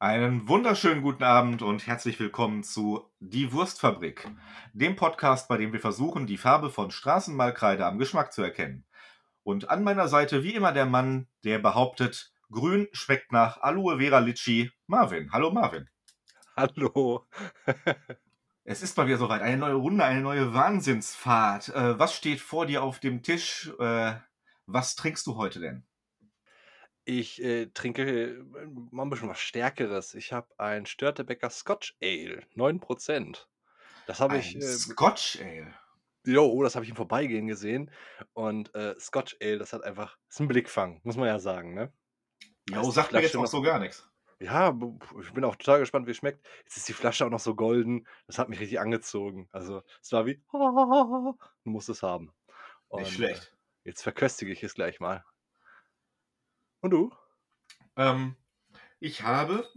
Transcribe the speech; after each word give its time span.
Einen 0.00 0.46
wunderschönen 0.46 1.02
guten 1.02 1.24
Abend 1.24 1.60
und 1.60 1.88
herzlich 1.88 2.20
willkommen 2.20 2.62
zu 2.62 3.10
Die 3.18 3.52
Wurstfabrik, 3.52 4.30
dem 4.72 4.94
Podcast, 4.94 5.48
bei 5.48 5.56
dem 5.56 5.72
wir 5.72 5.80
versuchen, 5.80 6.24
die 6.28 6.36
Farbe 6.36 6.70
von 6.70 6.92
Straßenmalkreide 6.92 7.84
am 7.84 7.98
Geschmack 7.98 8.32
zu 8.32 8.40
erkennen. 8.42 8.86
Und 9.42 9.70
an 9.70 9.82
meiner 9.82 10.06
Seite 10.06 10.44
wie 10.44 10.54
immer 10.54 10.70
der 10.70 10.86
Mann, 10.86 11.26
der 11.42 11.58
behauptet, 11.58 12.32
grün 12.48 12.86
schmeckt 12.92 13.32
nach 13.32 13.60
Aloe 13.60 13.98
Vera 13.98 14.20
Litchi, 14.20 14.70
Marvin. 14.86 15.32
Hallo 15.32 15.50
Marvin. 15.50 15.88
Hallo. 16.56 17.26
Es 18.62 18.82
ist 18.82 18.98
mal 18.98 19.06
wieder 19.06 19.16
soweit. 19.16 19.40
Eine 19.40 19.56
neue 19.56 19.74
Runde, 19.74 20.04
eine 20.04 20.20
neue 20.20 20.52
Wahnsinnsfahrt. 20.52 21.70
Äh, 21.70 21.98
was 21.98 22.14
steht 22.14 22.38
vor 22.38 22.66
dir 22.66 22.82
auf 22.82 23.00
dem 23.00 23.22
Tisch? 23.22 23.72
Äh, 23.80 24.12
was 24.66 24.94
trinkst 24.94 25.26
du 25.26 25.36
heute 25.36 25.58
denn? 25.58 25.87
Ich 27.10 27.42
äh, 27.42 27.66
trinke 27.72 28.02
äh, 28.02 28.42
mal 28.90 29.04
ein 29.04 29.08
bisschen 29.10 29.30
was 29.30 29.40
Stärkeres. 29.40 30.14
Ich 30.14 30.32
habe 30.34 30.48
ein 30.58 30.84
Störtebecker 30.84 31.48
Scotch 31.48 31.96
Ale, 32.02 32.42
9%. 32.54 33.48
Das 34.04 34.20
habe 34.20 34.36
ich. 34.36 34.54
Ein 34.54 34.60
Äh, 34.60 34.64
Scotch 34.64 35.38
Ale. 35.40 35.74
jo, 36.26 36.44
oh, 36.46 36.62
das 36.62 36.74
habe 36.74 36.84
ich 36.84 36.90
im 36.90 36.96
Vorbeigehen 36.96 37.46
gesehen. 37.46 37.90
Und 38.34 38.74
äh, 38.74 38.94
Scotch 39.00 39.36
Ale, 39.40 39.58
das 39.58 39.72
hat 39.72 39.84
einfach. 39.84 40.18
Ist 40.28 40.40
ein 40.40 40.48
Blickfang, 40.48 41.00
muss 41.04 41.16
man 41.16 41.28
ja 41.28 41.38
sagen, 41.38 41.74
ne? 41.74 41.92
Da 42.70 42.80
Jo, 42.82 42.82
ist 42.82 42.96
die 42.96 43.00
sagt 43.00 43.12
mir 43.12 43.22
jetzt 43.22 43.34
Flasche 43.34 43.38
auch 43.38 43.42
noch. 43.44 43.48
so 43.48 43.62
gar 43.62 43.78
nichts. 43.78 44.08
Ja, 44.40 44.70
b- 44.72 44.92
ich 45.22 45.32
bin 45.32 45.44
auch 45.44 45.56
total 45.56 45.80
gespannt, 45.80 46.06
wie 46.06 46.12
es 46.12 46.18
schmeckt. 46.18 46.46
Jetzt 46.64 46.76
ist 46.76 46.88
die 46.88 46.92
Flasche 46.92 47.26
auch 47.26 47.30
noch 47.30 47.40
so 47.40 47.54
golden. 47.56 48.06
Das 48.26 48.38
hat 48.38 48.48
mich 48.48 48.60
richtig 48.60 48.80
angezogen. 48.80 49.48
Also, 49.52 49.82
es 50.02 50.12
war 50.12 50.26
wie. 50.26 50.42
Du 51.64 51.70
musst 51.70 51.88
es 51.88 52.02
haben. 52.02 52.32
Nicht 52.92 53.12
Und 53.12 53.24
äh, 53.30 53.40
schlecht. 53.40 53.56
jetzt 53.84 54.02
verköstige 54.02 54.52
ich 54.52 54.62
es 54.62 54.74
gleich 54.74 55.00
mal. 55.00 55.24
Und 56.80 56.90
du? 56.90 57.12
Ähm, 57.96 58.36
ich 59.00 59.22
habe, 59.22 59.68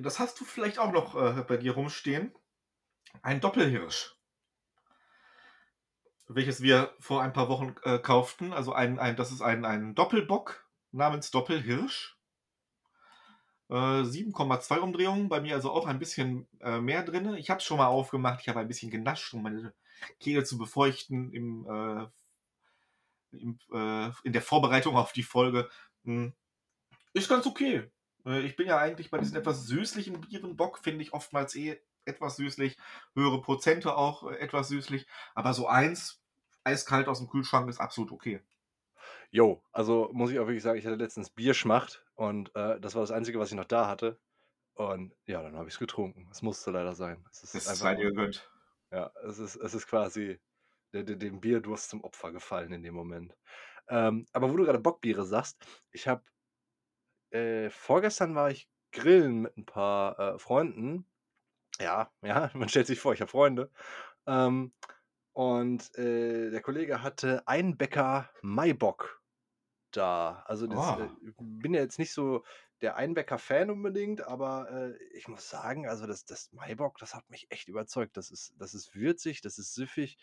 das 0.00 0.18
hast 0.18 0.40
du 0.40 0.44
vielleicht 0.44 0.78
auch 0.78 0.92
noch 0.92 1.14
äh, 1.14 1.42
bei 1.42 1.56
dir 1.56 1.72
rumstehen, 1.72 2.34
ein 3.22 3.40
Doppelhirsch, 3.40 4.16
welches 6.28 6.60
wir 6.60 6.94
vor 6.98 7.22
ein 7.22 7.32
paar 7.32 7.48
Wochen 7.48 7.74
äh, 7.84 7.98
kauften. 7.98 8.52
Also 8.52 8.72
ein, 8.72 8.98
ein, 8.98 9.16
das 9.16 9.32
ist 9.32 9.40
ein, 9.40 9.64
ein 9.64 9.94
Doppelbock 9.94 10.66
namens 10.92 11.30
Doppelhirsch. 11.30 12.16
Äh, 13.70 14.04
7,2 14.04 14.78
Umdrehungen, 14.78 15.28
bei 15.28 15.40
mir 15.40 15.54
also 15.54 15.70
auch 15.70 15.86
ein 15.86 15.98
bisschen 15.98 16.48
äh, 16.60 16.80
mehr 16.80 17.02
drin. 17.02 17.34
Ich 17.34 17.50
habe 17.50 17.58
es 17.58 17.64
schon 17.64 17.78
mal 17.78 17.86
aufgemacht, 17.86 18.40
ich 18.40 18.48
habe 18.48 18.60
ein 18.60 18.68
bisschen 18.68 18.90
genascht, 18.90 19.34
um 19.34 19.42
meine 19.42 19.74
Kehle 20.20 20.44
zu 20.44 20.56
befeuchten 20.56 21.32
im, 21.32 21.66
äh, 21.66 22.06
im, 23.36 23.58
äh, 23.72 24.10
in 24.24 24.32
der 24.32 24.42
Vorbereitung 24.42 24.96
auf 24.96 25.12
die 25.12 25.22
Folge. 25.22 25.68
Hm, 26.08 26.32
Ist 27.12 27.28
ganz 27.28 27.46
okay. 27.46 27.90
Äh, 28.24 28.40
Ich 28.40 28.56
bin 28.56 28.66
ja 28.66 28.78
eigentlich 28.78 29.10
bei 29.10 29.18
diesen 29.18 29.36
etwas 29.36 29.66
süßlichen 29.66 30.20
Bieren. 30.22 30.56
Bock 30.56 30.78
finde 30.78 31.02
ich 31.02 31.12
oftmals 31.12 31.54
eh 31.54 31.80
etwas 32.06 32.36
süßlich. 32.36 32.78
Höhere 33.14 33.42
Prozente 33.42 33.94
auch 33.96 34.30
äh, 34.30 34.36
etwas 34.36 34.68
süßlich. 34.68 35.06
Aber 35.34 35.52
so 35.54 35.66
eins, 35.68 36.22
eiskalt 36.64 37.08
aus 37.08 37.18
dem 37.18 37.28
Kühlschrank, 37.28 37.68
ist 37.68 37.80
absolut 37.80 38.12
okay. 38.12 38.42
Jo, 39.30 39.62
also 39.72 40.10
muss 40.12 40.30
ich 40.30 40.38
auch 40.38 40.46
wirklich 40.46 40.62
sagen, 40.62 40.78
ich 40.78 40.86
hatte 40.86 40.96
letztens 40.96 41.30
Bierschmacht 41.30 42.04
und 42.14 42.54
äh, 42.56 42.80
das 42.80 42.94
war 42.94 43.02
das 43.02 43.10
Einzige, 43.10 43.38
was 43.38 43.50
ich 43.50 43.56
noch 43.56 43.64
da 43.64 43.86
hatte. 43.88 44.18
Und 44.74 45.14
ja, 45.26 45.42
dann 45.42 45.56
habe 45.56 45.68
ich 45.68 45.74
es 45.74 45.78
getrunken. 45.80 46.28
Es 46.32 46.42
musste 46.42 46.70
leider 46.70 46.94
sein. 46.94 47.26
Es 47.30 47.42
ist 47.44 47.54
Das 47.54 47.78
sei 47.78 47.94
dir 47.94 48.06
gegönnt. 48.10 48.50
ja, 48.92 49.10
es 49.24 49.38
ist, 49.38 49.56
es 49.56 49.74
ist 49.74 49.86
quasi 49.86 50.40
dem 50.92 51.40
Bierdurst 51.40 51.90
zum 51.90 52.02
Opfer 52.04 52.32
gefallen 52.32 52.72
in 52.72 52.82
dem 52.82 52.94
Moment. 52.94 53.36
Ähm, 53.88 54.26
aber 54.32 54.50
wo 54.52 54.56
du 54.56 54.64
gerade 54.64 54.78
Bockbiere 54.80 55.24
sagst, 55.24 55.66
ich 55.92 56.08
habe 56.08 56.22
äh, 57.30 57.70
vorgestern 57.70 58.34
war 58.34 58.50
ich 58.50 58.68
grillen 58.92 59.42
mit 59.42 59.56
ein 59.56 59.66
paar 59.66 60.18
äh, 60.18 60.38
Freunden. 60.38 61.06
Ja, 61.80 62.10
ja, 62.22 62.50
man 62.54 62.68
stellt 62.68 62.86
sich 62.86 63.00
vor, 63.00 63.12
ich 63.12 63.20
habe 63.20 63.30
Freunde. 63.30 63.70
Ähm, 64.26 64.72
und 65.32 65.94
äh, 65.96 66.50
der 66.50 66.62
Kollege 66.62 67.02
hatte 67.02 67.46
Einbecker 67.46 68.30
Maibock 68.42 69.22
da. 69.92 70.42
Also 70.46 70.66
das, 70.66 70.80
Oh, 70.80 71.10
ich 71.22 71.34
bin 71.38 71.74
ja 71.74 71.80
jetzt 71.80 71.98
nicht 71.98 72.12
so 72.12 72.44
der 72.80 72.96
Einbecker-Fan 72.96 73.70
unbedingt, 73.70 74.22
aber 74.22 74.70
äh, 74.70 75.04
ich 75.16 75.28
muss 75.28 75.48
sagen, 75.48 75.88
also 75.88 76.06
das, 76.06 76.24
das 76.24 76.52
Maibock, 76.52 76.98
das 76.98 77.14
hat 77.14 77.28
mich 77.30 77.50
echt 77.50 77.68
überzeugt. 77.68 78.16
Das 78.16 78.30
ist, 78.30 78.54
das 78.58 78.74
ist 78.74 78.94
würzig, 78.94 79.40
das 79.40 79.58
ist 79.58 79.74
süffig. 79.74 80.18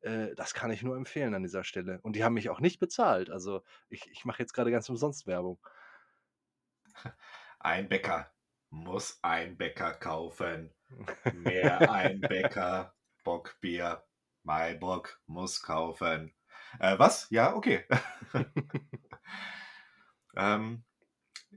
Äh, 0.00 0.34
das 0.34 0.54
kann 0.54 0.70
ich 0.70 0.82
nur 0.82 0.96
empfehlen 0.96 1.34
an 1.34 1.42
dieser 1.42 1.64
Stelle. 1.64 2.00
Und 2.02 2.16
die 2.16 2.24
haben 2.24 2.34
mich 2.34 2.50
auch 2.50 2.60
nicht 2.60 2.80
bezahlt. 2.80 3.30
Also 3.30 3.62
ich, 3.88 4.10
ich 4.10 4.24
mache 4.24 4.40
jetzt 4.40 4.52
gerade 4.52 4.70
ganz 4.70 4.88
umsonst 4.88 5.26
Werbung. 5.26 5.58
ein 7.58 7.88
Bäcker 7.88 8.32
muss 8.70 9.18
ein 9.22 9.56
Bäcker 9.56 9.92
kaufen. 9.92 10.72
Mehr 11.34 11.80
ein 11.90 12.20
Bäcker, 12.20 12.94
Bockbier, 13.24 14.04
Maibock 14.44 15.20
muss 15.26 15.62
kaufen. 15.62 16.32
Äh, 16.78 16.98
was? 16.98 17.28
Ja, 17.30 17.54
okay. 17.54 17.84
ähm, 20.36 20.84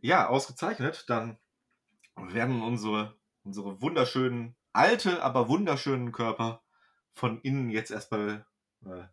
ja, 0.02 0.28
ausgezeichnet. 0.28 1.06
Dann 1.08 1.38
werden 2.16 2.62
unsere, 2.62 3.16
unsere 3.44 3.82
wunderschönen, 3.82 4.56
alte, 4.74 5.24
aber 5.24 5.48
wunderschönen 5.48 6.12
Körper 6.12 6.63
von 7.14 7.40
innen 7.42 7.70
jetzt 7.70 7.92
erstmal 7.92 8.46
äh, 8.86 9.04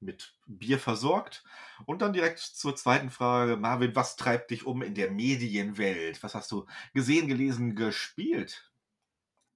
mit 0.00 0.34
Bier 0.46 0.78
versorgt. 0.78 1.44
Und 1.86 2.02
dann 2.02 2.12
direkt 2.12 2.38
zur 2.38 2.74
zweiten 2.74 3.10
Frage. 3.10 3.56
Marvin, 3.56 3.94
was 3.94 4.16
treibt 4.16 4.50
dich 4.50 4.66
um 4.66 4.82
in 4.82 4.94
der 4.94 5.10
Medienwelt? 5.10 6.22
Was 6.22 6.34
hast 6.34 6.50
du 6.50 6.66
gesehen, 6.94 7.28
gelesen, 7.28 7.76
gespielt? 7.76 8.72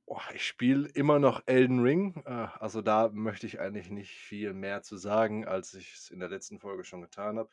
Boah, 0.06 0.22
ich 0.34 0.46
spiele 0.46 0.86
immer 0.88 1.18
noch 1.18 1.42
Elden 1.46 1.80
Ring. 1.80 2.22
Äh, 2.26 2.48
also 2.60 2.82
da 2.82 3.08
möchte 3.08 3.46
ich 3.46 3.58
eigentlich 3.60 3.90
nicht 3.90 4.12
viel 4.12 4.52
mehr 4.52 4.82
zu 4.82 4.96
sagen, 4.96 5.46
als 5.46 5.74
ich 5.74 5.94
es 5.94 6.10
in 6.10 6.20
der 6.20 6.28
letzten 6.28 6.60
Folge 6.60 6.84
schon 6.84 7.00
getan 7.00 7.38
habe. 7.38 7.50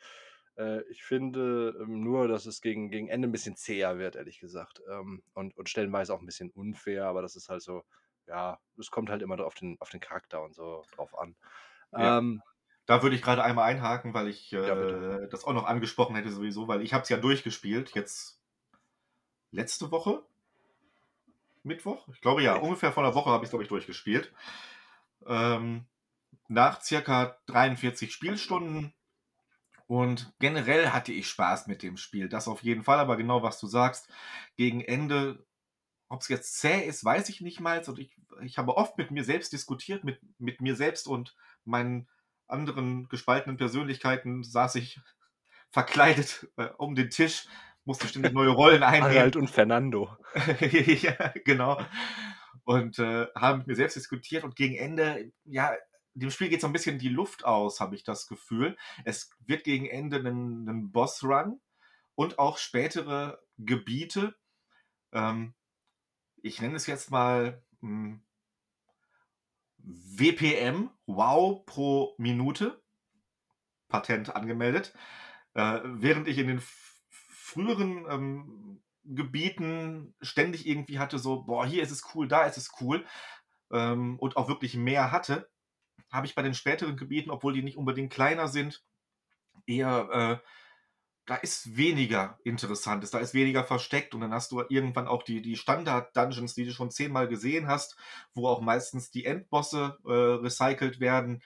Äh, 0.57 0.81
ich 0.89 1.03
finde 1.03 1.77
ähm, 1.81 2.03
nur, 2.03 2.27
dass 2.27 2.45
es 2.45 2.61
gegen, 2.61 2.89
gegen 2.89 3.07
Ende 3.07 3.29
ein 3.29 3.31
bisschen 3.31 3.55
zäher 3.55 3.97
wird, 3.99 4.17
ehrlich 4.17 4.39
gesagt. 4.39 4.81
Ähm, 4.89 5.23
und, 5.33 5.57
und 5.57 5.69
stellenweise 5.69 6.13
auch 6.13 6.19
ein 6.19 6.25
bisschen 6.25 6.51
unfair, 6.51 7.05
aber 7.05 7.21
das 7.21 7.37
ist 7.37 7.47
halt 7.47 7.61
so, 7.61 7.83
ja, 8.31 8.59
es 8.79 8.91
kommt 8.91 9.09
halt 9.09 9.21
immer 9.21 9.39
auf 9.45 9.55
den, 9.55 9.77
auf 9.81 9.89
den 9.89 9.99
Charakter 9.99 10.41
und 10.41 10.55
so 10.55 10.83
drauf 10.95 11.17
an. 11.19 11.35
Ja, 11.95 12.17
Ähm, 12.17 12.41
da 12.85 13.03
würde 13.03 13.15
ich 13.15 13.21
gerade 13.21 13.43
einmal 13.43 13.69
einhaken, 13.69 14.13
weil 14.13 14.27
ich 14.29 14.53
ja, 14.53 14.73
äh, 14.73 15.27
das 15.29 15.45
auch 15.45 15.53
noch 15.53 15.65
angesprochen 15.65 16.15
hätte 16.15 16.31
sowieso, 16.31 16.67
weil 16.67 16.81
ich 16.81 16.93
habe 16.93 17.03
es 17.03 17.09
ja 17.09 17.17
durchgespielt, 17.17 17.91
jetzt 17.95 18.41
letzte 19.51 19.91
Woche, 19.91 20.23
Mittwoch? 21.63 22.07
Ich 22.13 22.21
glaube 22.21 22.41
ja, 22.43 22.55
Ja, 22.55 22.61
ungefähr 22.61 22.91
vor 22.91 23.03
einer 23.03 23.15
Woche 23.15 23.29
habe 23.29 23.43
ich 23.43 23.47
es, 23.47 23.51
glaube 23.51 23.63
ich, 23.63 23.69
durchgespielt. 23.69 24.33
Ähm, 25.27 25.85
nach 26.49 26.81
circa 26.81 27.37
43 27.47 28.13
Spielstunden 28.13 28.93
und 29.87 30.33
generell 30.39 30.89
hatte 30.91 31.11
ich 31.13 31.27
Spaß 31.29 31.67
mit 31.67 31.83
dem 31.83 31.97
Spiel. 31.97 32.29
Das 32.29 32.47
auf 32.47 32.63
jeden 32.63 32.83
Fall, 32.83 32.99
aber 32.99 33.17
genau 33.17 33.43
was 33.43 33.59
du 33.59 33.67
sagst, 33.67 34.09
gegen 34.57 34.81
Ende, 34.81 35.45
ob 36.11 36.21
es 36.21 36.27
jetzt 36.27 36.59
zäh 36.59 36.81
ist, 36.81 37.05
weiß 37.05 37.29
ich 37.29 37.39
nicht 37.39 37.61
mal. 37.61 37.81
Und 37.87 37.97
ich, 37.97 38.13
ich 38.43 38.57
habe 38.57 38.75
oft 38.75 38.97
mit 38.97 39.11
mir 39.11 39.23
selbst 39.23 39.53
diskutiert, 39.53 40.03
mit, 40.03 40.19
mit 40.39 40.59
mir 40.59 40.75
selbst 40.75 41.07
und 41.07 41.35
meinen 41.63 42.09
anderen 42.47 43.07
gespaltenen 43.07 43.55
Persönlichkeiten 43.55 44.43
saß 44.43 44.75
ich 44.75 44.99
verkleidet 45.69 46.49
äh, 46.57 46.65
um 46.77 46.95
den 46.95 47.09
Tisch, 47.09 47.47
musste 47.85 48.09
ständig 48.09 48.33
neue 48.33 48.49
Rollen 48.49 48.83
einnehmen. 48.83 49.15
Harald 49.15 49.37
und 49.37 49.49
Fernando. 49.49 50.17
ja, 50.59 51.33
genau. 51.45 51.81
Und 52.65 52.99
äh, 52.99 53.27
haben 53.33 53.59
mit 53.59 53.67
mir 53.67 53.75
selbst 53.75 53.95
diskutiert 53.95 54.43
und 54.43 54.57
gegen 54.57 54.75
Ende, 54.75 55.31
ja, 55.45 55.73
dem 56.13 56.29
Spiel 56.29 56.49
geht 56.49 56.59
so 56.59 56.67
ein 56.67 56.73
bisschen 56.73 56.99
die 56.99 57.07
Luft 57.07 57.45
aus, 57.45 57.79
habe 57.79 57.95
ich 57.95 58.03
das 58.03 58.27
Gefühl. 58.27 58.75
Es 59.05 59.31
wird 59.45 59.63
gegen 59.63 59.85
Ende 59.85 60.17
einen, 60.17 60.67
einen 60.67 60.91
Boss-Run 60.91 61.61
und 62.15 62.37
auch 62.37 62.57
spätere 62.57 63.39
Gebiete. 63.57 64.35
Ähm, 65.13 65.53
ich 66.41 66.61
nenne 66.61 66.75
es 66.75 66.87
jetzt 66.87 67.11
mal 67.11 67.61
mh, 67.81 68.19
WPM, 69.77 70.89
Wow 71.05 71.65
pro 71.65 72.15
Minute, 72.17 72.81
Patent 73.87 74.35
angemeldet. 74.35 74.93
Äh, 75.53 75.79
während 75.83 76.27
ich 76.27 76.37
in 76.37 76.47
den 76.47 76.61
früheren 77.19 78.05
ähm, 78.09 78.81
Gebieten 79.03 80.15
ständig 80.21 80.67
irgendwie 80.67 80.99
hatte, 80.99 81.19
so, 81.19 81.43
boah, 81.43 81.65
hier 81.65 81.83
ist 81.83 81.91
es 81.91 82.03
cool, 82.13 82.27
da 82.27 82.45
ist 82.45 82.57
es 82.57 82.71
cool, 82.79 83.05
ähm, 83.71 84.17
und 84.19 84.37
auch 84.37 84.47
wirklich 84.47 84.75
mehr 84.75 85.11
hatte, 85.11 85.49
habe 86.11 86.25
ich 86.25 86.35
bei 86.35 86.41
den 86.41 86.53
späteren 86.53 86.97
Gebieten, 86.97 87.31
obwohl 87.31 87.53
die 87.53 87.63
nicht 87.63 87.77
unbedingt 87.77 88.13
kleiner 88.13 88.47
sind, 88.47 88.83
eher, 89.65 90.41
äh, 90.43 90.47
da 91.31 91.37
ist 91.37 91.77
weniger 91.77 92.37
Interessantes, 92.43 93.11
da 93.11 93.19
ist 93.19 93.33
weniger 93.33 93.63
versteckt. 93.63 94.13
Und 94.13 94.19
dann 94.19 94.33
hast 94.33 94.51
du 94.51 94.63
irgendwann 94.67 95.07
auch 95.07 95.23
die, 95.23 95.41
die 95.41 95.55
Standard-Dungeons, 95.55 96.55
die 96.55 96.65
du 96.65 96.73
schon 96.73 96.91
zehnmal 96.91 97.29
gesehen 97.29 97.67
hast, 97.67 97.95
wo 98.33 98.49
auch 98.49 98.59
meistens 98.59 99.11
die 99.11 99.23
Endbosse 99.23 99.97
äh, 100.05 100.11
recycelt 100.11 100.99
werden. 100.99 101.41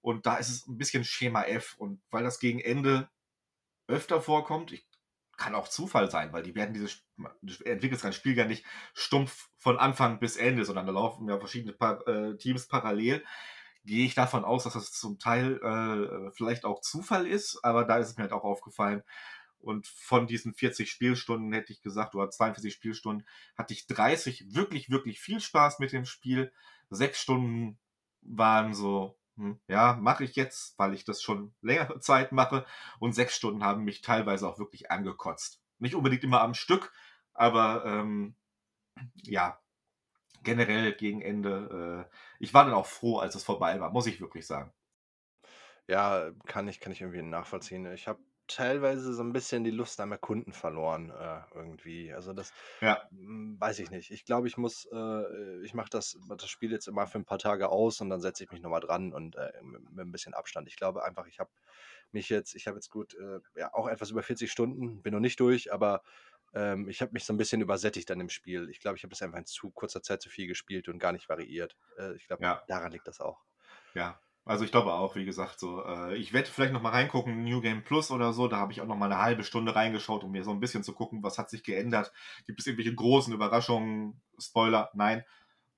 Und 0.00 0.24
da 0.24 0.36
ist 0.36 0.48
es 0.48 0.66
ein 0.66 0.78
bisschen 0.78 1.04
Schema 1.04 1.42
F. 1.42 1.74
Und 1.76 2.00
weil 2.10 2.24
das 2.24 2.40
gegen 2.40 2.60
Ende 2.60 3.10
öfter 3.88 4.22
vorkommt, 4.22 4.72
ich 4.72 4.86
kann 5.36 5.54
auch 5.54 5.68
Zufall 5.68 6.10
sein, 6.10 6.32
weil 6.32 6.42
die 6.42 6.54
werden 6.54 6.72
dieses 6.72 7.04
du 7.42 7.64
entwickelst 7.66 8.14
Spiel 8.14 8.38
ja 8.38 8.46
nicht 8.46 8.64
stumpf 8.94 9.50
von 9.58 9.76
Anfang 9.76 10.18
bis 10.18 10.38
Ende, 10.38 10.64
sondern 10.64 10.86
da 10.86 10.92
laufen 10.92 11.28
ja 11.28 11.38
verschiedene 11.38 11.74
pa 11.74 12.00
äh, 12.06 12.38
Teams 12.38 12.68
parallel. 12.68 13.22
Gehe 13.86 14.04
ich 14.04 14.14
davon 14.14 14.44
aus, 14.44 14.64
dass 14.64 14.72
das 14.72 14.92
zum 14.92 15.18
Teil 15.18 15.60
äh, 15.62 16.30
vielleicht 16.32 16.64
auch 16.64 16.80
Zufall 16.80 17.26
ist, 17.26 17.60
aber 17.62 17.84
da 17.84 17.98
ist 17.98 18.08
es 18.08 18.16
mir 18.16 18.24
halt 18.24 18.32
auch 18.32 18.44
aufgefallen. 18.44 19.02
Und 19.58 19.86
von 19.86 20.26
diesen 20.26 20.54
40 20.54 20.90
Spielstunden 20.90 21.52
hätte 21.52 21.72
ich 21.72 21.82
gesagt, 21.82 22.14
oder 22.14 22.30
42 22.30 22.72
Spielstunden, 22.72 23.26
hatte 23.56 23.74
ich 23.74 23.86
30 23.86 24.54
wirklich, 24.54 24.90
wirklich 24.90 25.20
viel 25.20 25.40
Spaß 25.40 25.78
mit 25.78 25.92
dem 25.92 26.04
Spiel. 26.04 26.52
Sechs 26.90 27.20
Stunden 27.20 27.78
waren 28.22 28.74
so, 28.74 29.18
hm, 29.36 29.60
ja, 29.68 29.94
mache 30.00 30.24
ich 30.24 30.36
jetzt, 30.36 30.78
weil 30.78 30.94
ich 30.94 31.04
das 31.04 31.22
schon 31.22 31.54
längere 31.62 32.00
Zeit 32.00 32.32
mache. 32.32 32.66
Und 32.98 33.14
sechs 33.14 33.36
Stunden 33.36 33.64
haben 33.64 33.84
mich 33.84 34.02
teilweise 34.02 34.48
auch 34.48 34.58
wirklich 34.58 34.90
angekotzt. 34.90 35.60
Nicht 35.78 35.94
unbedingt 35.94 36.24
immer 36.24 36.40
am 36.40 36.54
Stück, 36.54 36.92
aber 37.34 37.84
ähm, 37.84 38.34
ja, 39.22 39.60
generell 40.46 40.94
gegen 40.94 41.22
Ende. 41.22 42.08
Äh, 42.10 42.14
ich 42.40 42.54
war 42.54 42.64
dann 42.66 42.74
auch 42.74 42.86
froh, 42.86 43.18
als 43.18 43.36
es 43.36 43.44
vorbei 43.44 43.80
war, 43.80 43.92
muss 43.92 44.06
ich 44.08 44.20
wirklich 44.22 44.46
sagen. 44.48 44.72
Ja, 45.88 46.32
kann 46.46 46.68
ich, 46.68 46.80
kann 46.80 46.92
ich 46.92 47.00
irgendwie 47.00 47.22
nachvollziehen. 47.22 47.86
Ich 47.92 48.08
habe 48.08 48.20
teilweise 48.48 49.12
so 49.14 49.22
ein 49.22 49.32
bisschen 49.32 49.64
die 49.64 49.70
Lust 49.70 50.00
am 50.00 50.12
Erkunden 50.12 50.52
verloren, 50.52 51.10
äh, 51.10 51.42
irgendwie. 51.54 52.12
Also, 52.12 52.32
das 52.32 52.52
Ja. 52.80 53.10
hm, 53.10 53.56
weiß 53.60 53.78
ich 53.80 53.90
nicht. 53.90 54.10
Ich 54.10 54.24
glaube, 54.24 54.48
ich 54.48 54.56
muss 54.56 54.88
äh, 54.92 55.62
ich 55.64 55.74
mache 55.74 55.90
das 55.90 56.18
das 56.36 56.48
Spiel 56.48 56.72
jetzt 56.72 56.88
immer 56.88 57.06
für 57.06 57.18
ein 57.18 57.24
paar 57.24 57.38
Tage 57.38 57.68
aus 57.68 58.00
und 58.00 58.10
dann 58.10 58.20
setze 58.20 58.44
ich 58.44 58.50
mich 58.52 58.62
noch 58.62 58.70
mal 58.70 58.80
dran 58.80 59.12
und, 59.12 59.36
äh, 59.36 59.52
mit 59.62 59.90
mit 59.92 60.06
'n 60.06 60.12
bisschen 60.12 60.34
Abstand. 60.34 60.68
Ich 60.68 60.76
glaube 60.76 61.04
einfach, 61.04 61.26
ich 61.26 61.38
habe 61.38 61.50
mich 62.12 62.28
jetzt 62.28 62.54
ich 62.54 62.66
habe 62.66 62.76
jetzt 62.76 62.90
gut, 62.90 63.14
äh, 63.14 63.40
ja, 63.56 63.72
auch 63.74 63.88
etwas 63.88 64.10
über 64.10 64.22
40 64.22 64.50
Stunden, 64.52 65.02
bin 65.02 65.12
noch 65.14 65.20
nicht 65.20 65.40
durch, 65.40 65.72
aber, 65.72 66.02
ähm, 66.54 66.88
ich 66.88 67.00
habe 67.02 67.12
mich 67.12 67.24
so 67.24 67.32
ein 67.32 67.36
bisschen 67.38 67.60
übersättigt 67.60 68.10
an 68.10 68.18
dem 68.18 68.28
Spiel. 68.30 68.68
Ich 68.70 68.80
glaube, 68.80 68.96
ich 68.96 69.02
habe 69.04 69.10
das 69.10 69.22
einfach 69.22 69.38
in 69.38 69.46
zu 69.46 69.70
kurzer 69.70 70.02
Zeit 70.02 70.22
zu 70.22 70.30
viel 70.30 70.46
gespielt 70.46 70.88
und 70.88 70.98
gar 70.98 71.12
nicht 71.12 71.28
variiert. 71.28 71.76
Äh, 71.98 72.14
ich 72.16 72.26
glaube, 72.26 72.42
Ja. 72.42 72.66
daran 72.66 72.92
liegt 72.92 73.08
das 73.08 73.20
auch. 73.20 73.44
Ja, 73.94 74.20
also 74.44 74.64
ich 74.64 74.70
glaube 74.70 74.92
auch, 74.92 75.16
wie 75.16 75.24
gesagt, 75.24 75.58
so, 75.58 75.82
äh, 75.84 76.16
ich 76.16 76.32
werde 76.32 76.48
vielleicht 76.50 76.72
noch 76.72 76.82
mal 76.82 76.90
reingucken, 76.90 77.44
New 77.44 77.60
Game 77.60 77.82
Plus 77.84 78.10
oder 78.10 78.32
so, 78.32 78.46
da 78.48 78.58
habe 78.58 78.72
ich 78.72 78.80
auch 78.80 78.86
noch 78.86 78.96
mal 78.96 79.08
'ne 79.08 79.18
halbe 79.18 79.42
Stunde 79.44 79.74
reingeschaut, 79.74 80.22
um 80.24 80.30
mir 80.32 80.44
so 80.44 80.50
ein 80.52 80.60
bisschen 80.60 80.84
zu 80.84 80.92
gucken, 80.94 81.22
was 81.22 81.38
hat 81.38 81.50
sich 81.50 81.64
geändert. 81.64 82.12
Gibt 82.46 82.60
es 82.60 82.66
irgendwelche 82.66 82.94
großen 82.94 83.32
Überraschungen? 83.32 84.22
Spoiler, 84.38 84.90
nein. 84.94 85.24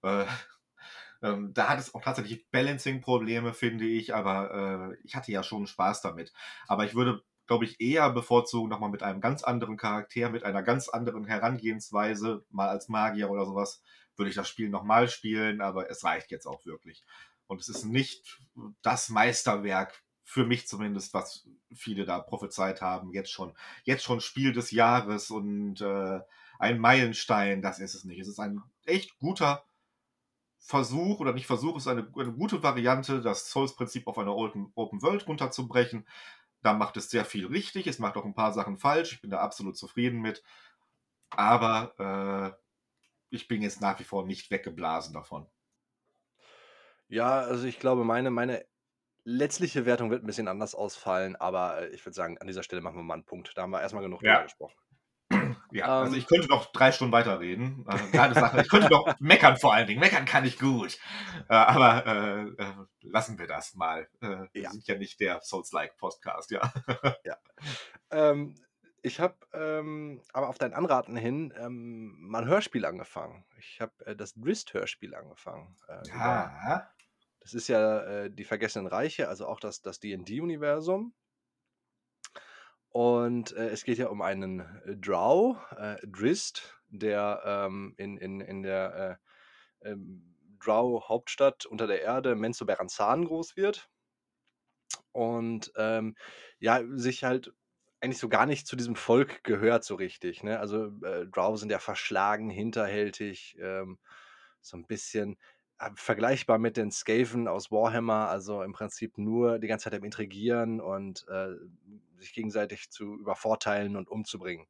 Äh, 0.03 0.27
ähm, 1.23 1.53
da 1.55 1.69
hat 1.69 1.79
es 1.81 1.95
auch 1.95 2.03
tatsächlich 2.03 2.51
Balancing-Probleme, 2.51 3.55
finde 3.55 3.87
ich, 3.87 4.15
aber, 4.15 4.95
äh, 4.95 4.99
ich 5.05 5.17
hatte 5.17 5.33
ja 5.33 5.43
schon 5.45 5.67
Spaß 5.69 6.03
damit. 6.03 6.33
Aber 6.69 6.85
ich 6.87 6.95
würde, 6.95 7.23
glaube 7.49 7.65
ich, 7.65 7.81
eher 7.81 8.11
bevorzugen, 8.11 8.69
noch 8.69 8.79
mal 8.79 8.91
mit 8.91 9.03
einem 9.03 9.21
ganz 9.21 9.43
anderen 9.43 9.77
Charakter, 9.77 10.31
mit 10.31 10.45
einer 10.45 10.63
ganz 10.63 10.89
anderen 10.89 11.25
Herangehensweise, 11.25 12.45
mal 12.51 12.69
als 12.69 12.89
Magier 12.89 13.31
oder 13.31 13.47
sowas, 13.47 13.83
würde 14.17 14.31
ich 14.31 14.37
das 14.37 14.49
Spiel 14.49 14.69
noch 14.69 14.85
mal 14.85 15.09
spielen, 15.09 15.61
aber 15.61 15.91
es 15.91 16.05
reicht 16.05 16.31
jetzt 16.31 16.47
auch 16.47 16.65
wirklich. 16.67 17.05
Und 17.47 17.61
es 17.61 17.69
ist 17.69 17.85
nicht 17.85 18.41
das 18.83 19.09
Meisterwerk, 19.09 20.05
für 20.23 20.45
mich 20.45 20.69
zumindest, 20.69 21.15
was 21.15 21.49
viele 21.75 22.05
da 22.05 22.19
prophezeit 22.19 22.83
haben, 22.83 23.15
jetzt 23.15 23.31
schon. 23.31 23.55
Jetzt 23.85 24.05
schon 24.05 24.21
Spiel 24.21 24.53
des 24.53 24.71
Jahres 24.71 25.31
und 25.31 25.81
äh, 25.81 26.21
ein 26.59 26.79
Meilenstein, 26.79 27.63
das 27.63 27.79
ist 27.79 27.95
es 27.95 28.05
nicht. 28.05 28.21
Es 28.21 28.29
ist 28.29 28.39
ein 28.39 28.63
echt 28.85 29.19
guter 29.19 29.65
Versuch, 30.59 31.21
oder 31.21 31.33
nicht 31.33 31.47
Versuch, 31.47 31.77
es 31.77 31.85
ist 31.85 31.89
eine, 31.89 32.13
eine 32.15 32.33
gute 32.33 32.63
Variante, 32.63 33.23
das 33.23 33.49
Souls-Prinzip 33.49 34.07
auf 34.07 34.19
einer 34.19 34.37
Open 34.37 34.71
World 34.75 35.27
runterzubrechen. 35.27 36.07
Da 36.69 36.75
macht 36.75 36.99
es 36.99 37.09
sehr 37.11 37.25
viel 37.25 37.47
richtig, 37.47 37.87
es 37.87 37.99
macht 37.99 38.17
auch 38.19 38.27
ein 38.27 38.35
paar 38.35 38.53
Sachen 38.53 38.77
falsch, 38.79 39.13
ich 39.15 39.23
bin 39.23 39.31
da 39.31 39.39
absolut 39.41 39.79
zufrieden 39.79 40.21
mit. 40.21 40.43
Aber 41.31 42.57
äh, 42.59 42.63
ich 43.31 43.49
bin 43.49 43.63
jetzt 43.63 43.81
nach 43.83 44.01
wie 44.01 44.05
vor 44.05 44.27
nicht 44.27 44.51
weggeblasen 44.51 45.15
davon. 45.15 45.49
Ja, 47.09 47.41
also 47.41 47.67
ich 47.67 47.79
glaube, 47.79 48.05
meine 48.05 48.31
meine 48.31 48.67
letztliche 49.25 49.87
Wertung 49.87 50.11
wird 50.11 50.25
ein 50.25 50.27
bisschen 50.27 50.49
anders 50.49 50.75
ausfallen, 50.75 51.37
aber, 51.37 51.83
äh, 51.83 51.89
ich 51.91 52.05
würde 52.07 52.15
sagen, 52.17 52.39
an 52.39 52.47
dieser 52.49 52.63
Stelle 52.65 52.83
machen 52.83 52.97
wir 52.99 53.03
mal 53.05 53.15
einen 53.15 53.25
Punkt. 53.27 53.53
Da 53.57 53.63
haben 53.63 53.71
wir 53.73 53.83
erst 53.83 53.95
mal 53.95 54.03
genug 54.03 54.25
drüber 54.25 54.43
Ja. 54.43 54.45
gesprochen. 54.45 54.77
Ja, 55.73 56.01
also 56.01 56.15
Ähm. 56.15 56.19
ich 56.19 56.27
könnte 56.27 56.49
noch 56.49 56.73
drei 56.73 56.93
Stunden 56.93 57.13
weiterreden. 57.13 57.85
Äh. 57.89 57.97
Ich 58.63 58.69
könnte 58.69 58.89
noch 58.89 59.07
meckern 59.21 59.57
vor 59.59 59.75
allen 59.75 59.87
Dingen. 59.87 60.01
Meckern 60.01 60.25
kann 60.25 60.45
ich 60.45 60.59
gut. 60.59 60.99
Äh, 61.49 61.55
aber 61.55 62.07
äh, 62.07 62.43
äh, 62.63 62.75
lassen 63.03 63.39
wir 63.39 63.47
das 63.47 63.75
mal. 63.75 64.09
Äh, 64.21 64.47
wir 64.53 64.63
Ja. 64.63 64.71
sind 64.71 64.87
ja 64.87 64.97
nicht 64.97 65.21
der 65.21 65.41
Souls-like-Podcast, 65.43 66.51
ja. 66.51 66.73
Ja. 67.25 67.37
Ähm, 68.11 68.55
ich 69.03 69.21
habe, 69.21 69.37
ähm, 69.53 70.23
aber 70.33 70.49
auf 70.49 70.59
dein 70.59 70.73
Anraten 70.75 71.17
hin, 71.17 71.53
ähm, 71.57 72.17
mal 72.19 72.43
'n 72.43 72.49
Hörspiel 72.49 72.85
angefangen. 72.87 73.45
Ich 73.59 73.81
habe, 73.81 74.17
das 74.17 74.35
Drizzt-Hörspiel 74.35 75.15
angefangen, 75.15 75.77
äh, 75.89 76.01
über 76.09 76.17
Ja. 76.17 76.91
das 77.41 77.55
ist 77.55 77.69
ja, 77.69 78.29
die 78.29 78.45
Vergessenen 78.45 78.87
Reiche, 78.89 79.29
also 79.29 79.47
auch 79.47 79.61
das 79.61 79.83
das 79.83 80.01
D&D-Universum. 80.01 81.15
Und, 82.99 83.53
äh, 83.53 83.69
es 83.69 83.85
geht 83.85 83.99
ja 83.99 84.09
um 84.09 84.23
einen, 84.23 84.59
äh, 84.61 84.97
Drow, 84.97 85.57
äh, 85.77 86.05
Drizzt, 86.05 86.75
der, 86.89 87.43
ähm, 87.45 87.95
in 87.97 88.17
in 88.17 88.41
in 88.41 88.63
der, 88.65 89.21
äh, 89.85 89.91
ähm, 89.91 90.35
Drow-Hauptstadt 90.61 91.65
unter 91.67 91.87
der 91.87 92.03
Erde, 92.03 92.35
Menzoberranzan, 92.35 93.25
groß 93.27 93.57
wird. 93.57 93.89
Und, 95.13 95.73
ähm, 95.77 96.17
ja, 96.61 96.83
sich 96.97 97.25
halt 97.25 97.53
eigentlich 98.01 98.19
so 98.19 98.29
gar 98.29 98.47
nicht 98.47 98.67
zu 98.67 98.77
diesem 98.77 98.95
Volk 98.97 99.43
gehört 99.45 99.85
so 99.85 99.97
richtig, 99.97 100.43
ne? 100.45 100.61
Also, 100.61 100.87
äh, 101.05 101.27
Drow 101.27 101.59
sind 101.59 101.71
ja 101.73 101.79
verschlagen, 101.81 102.51
hinterhältig, 102.51 103.57
ähm, 103.61 103.99
so 104.61 104.77
ein 104.77 104.87
bisschen, 104.87 105.37
äh, 105.81 105.91
vergleichbar 105.97 106.59
mit 106.59 106.77
den 106.77 106.91
Skaven 106.93 107.49
aus 107.49 107.71
Warhammer, 107.73 108.29
also 108.29 108.63
im 108.63 108.73
Prinzip 108.73 109.19
nur 109.19 109.59
die 109.59 109.67
ganze 109.69 109.85
Zeit 109.91 109.95
am 109.99 110.05
Intrigieren 110.05 110.81
und, 110.81 111.27
äh, 111.29 111.55
sich 112.19 112.33
gegenseitig 112.35 112.91
zu 112.91 113.15
übervorteilen 113.17 113.97
und 113.97 114.09
umzubringen. 114.09 114.67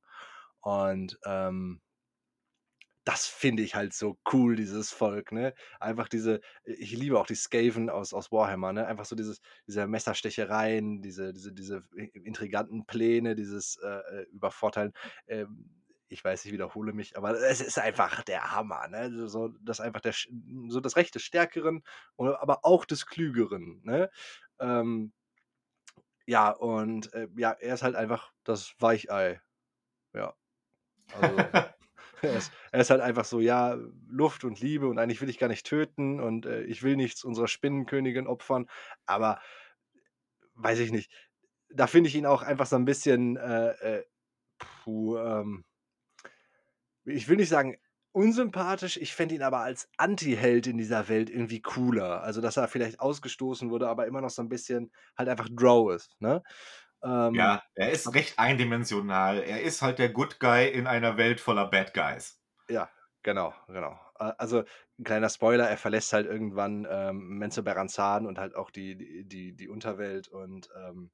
Und, 0.61 1.19
ähm 1.27 1.81
das 3.05 3.27
finde 3.27 3.63
ich 3.63 3.75
halt 3.75 3.95
so 3.95 4.19
cool, 4.33 4.55
dieses 4.57 4.93
Volk, 4.93 5.33
ne? 5.33 5.55
Einfach 5.81 6.09
diese 6.09 6.41
ich 6.65 6.93
liebe 6.93 7.19
auch 7.19 7.27
die 7.27 7.35
Skaven 7.37 7.89
aus 7.91 8.13
aus 8.13 8.31
Warhammer, 8.33 8.73
ne? 8.73 8.87
Einfach 8.87 9.07
so 9.07 9.17
dieses 9.17 9.41
diese 9.67 9.87
Messerstechereien, 9.87 11.01
diese 11.01 11.33
diese 11.33 11.53
diese 11.53 11.85
intriganten 12.13 12.85
Pläne, 12.87 13.35
dieses, 13.35 13.77
äh, 13.83 13.89
äh, 13.89 14.23
Übervorteilen. 14.33 14.93
Ähm, 15.27 15.71
ich 16.11 16.25
weiß, 16.25 16.45
ich 16.47 16.53
wiederhole 16.53 16.93
mich, 16.95 17.17
aber 17.19 17.39
es 17.39 17.61
ist 17.61 17.79
einfach 17.79 18.23
der 18.25 18.53
Hammer, 18.55 18.89
ne? 18.89 19.29
So 19.29 19.49
das 19.63 19.81
einfach 19.81 20.01
der 20.01 20.15
so 20.69 20.81
das 20.81 20.97
Recht 20.97 21.15
des 21.15 21.23
Stärkeren, 21.23 21.83
aber 22.19 22.65
auch 22.65 22.85
des 22.85 23.07
Klügeren, 23.07 23.81
ne? 23.85 24.11
Ähm 24.61 25.13
ja, 26.29 26.51
und, 26.51 27.11
äh, 27.15 27.27
ja, 27.39 27.53
er 27.53 27.73
ist 27.73 27.83
halt 27.83 27.97
einfach 27.97 28.35
das 28.45 28.75
Weichei. 28.81 29.41
Ja. 30.13 30.35
Also 31.15 31.37
er 32.23 32.37
ist 32.37 32.53
er 32.71 32.81
ist 32.83 32.91
halt 32.91 33.01
einfach 33.01 33.25
so, 33.25 33.41
ja, 33.41 33.79
Luft 34.09 34.45
und 34.45 34.61
Liebe 34.61 34.89
und 34.89 34.99
eigentlich 34.99 35.23
will 35.23 35.31
ich 35.31 35.39
gar 35.39 35.49
nicht 35.49 35.67
töten 35.67 36.21
und, 36.21 36.45
äh, 36.45 36.65
ich 36.65 36.83
will 36.83 36.97
nichts 36.97 37.25
unserer 37.25 37.49
Spinnenkönigin 37.49 38.27
opfern, 38.27 38.69
aber 39.07 39.41
weiß 40.57 40.81
ich 40.81 40.93
nicht. 40.93 41.11
Da 41.71 41.87
finde 41.87 42.09
ich 42.09 42.17
ihn 42.17 42.27
auch 42.27 42.43
einfach 42.43 42.67
so 42.67 42.77
ein 42.77 42.85
bisschen, 42.85 43.39
äh, 43.39 43.71
äh, 44.01 44.05
puh, 44.59 45.17
ähm 45.17 45.65
ich 47.05 47.27
will 47.29 47.39
nicht 47.39 47.49
sagen 47.49 47.79
unsympathisch, 48.19 48.97
ich 48.99 49.15
fände 49.15 49.35
ihn 49.37 49.43
aber 49.43 49.61
als 49.61 49.89
Antiheld 49.99 50.67
in 50.67 50.79
dieser 50.79 51.09
Welt 51.09 51.31
irgendwie 51.31 51.63
cooler. 51.63 52.23
Also, 52.23 52.41
dass 52.41 52.57
er 52.59 52.69
vielleicht 52.69 53.01
ausgestoßen 53.01 53.71
wurde, 53.71 53.89
aber 53.89 54.07
immer 54.07 54.21
noch 54.23 54.31
so 54.31 54.43
ein 54.43 54.49
bisschen 54.51 54.93
halt 55.17 55.29
einfach 55.29 55.49
Drow 55.51 55.93
ist, 55.95 56.21
ne? 56.21 56.43
Ähm 57.05 57.51
Ja, 57.51 57.63
er 57.75 57.91
ist 57.91 58.15
recht 58.15 58.39
eindimensional. 58.39 59.43
Er 59.43 59.61
ist 59.63 59.83
halt 59.83 59.99
der 59.99 60.09
Good 60.11 60.41
Guy 60.41 60.67
in 60.69 60.87
einer 60.87 61.17
Welt 61.19 61.41
voller 61.41 61.67
Bad 61.69 61.93
Guys. 61.93 62.37
Ja, 62.71 62.91
genau, 63.23 63.55
genau. 63.67 63.99
Äh, 64.19 64.33
also, 64.37 64.59
'n 64.99 65.05
kleiner 65.05 65.31
Spoiler, 65.31 65.69
er 65.69 65.79
verlässt 65.79 66.13
halt 66.13 66.27
irgendwann, 66.27 66.87
ähm, 66.91 67.39
Menzoberranzan 67.39 68.27
und 68.27 68.39
halt 68.39 68.55
auch 68.55 68.71
die 68.71 68.97
die 68.97 69.25
die 69.27 69.57
die 69.57 69.69
Unterwelt 69.69 70.29
und, 70.29 70.69
ähm, 70.77 71.11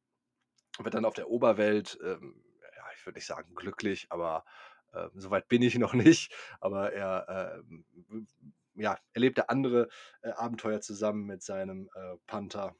wird 0.78 0.94
dann 0.94 1.04
auf 1.06 1.14
der 1.14 1.30
Oberwelt, 1.30 1.98
ähm, 2.04 2.42
ja, 2.76 2.84
ich 2.96 3.06
würde 3.06 3.18
nicht 3.18 3.26
sagen 3.26 3.54
glücklich, 3.56 4.08
aber, 4.10 4.44
äh, 4.94 5.08
so 5.14 5.30
weit 5.30 5.48
bin 5.48 5.62
ich 5.62 5.78
noch 5.78 5.92
nicht. 5.94 6.32
Aber 6.60 6.92
er, 6.92 7.62
w 8.08 8.24
ja, 8.76 8.98
erlebt 9.12 9.38
da 9.38 9.42
andere, 9.42 9.88
äh, 10.22 10.30
Abenteuer 10.30 10.80
zusammen 10.80 11.26
mit 11.26 11.42
seinem, 11.42 11.88
äh, 11.94 12.16
Panther. 12.26 12.74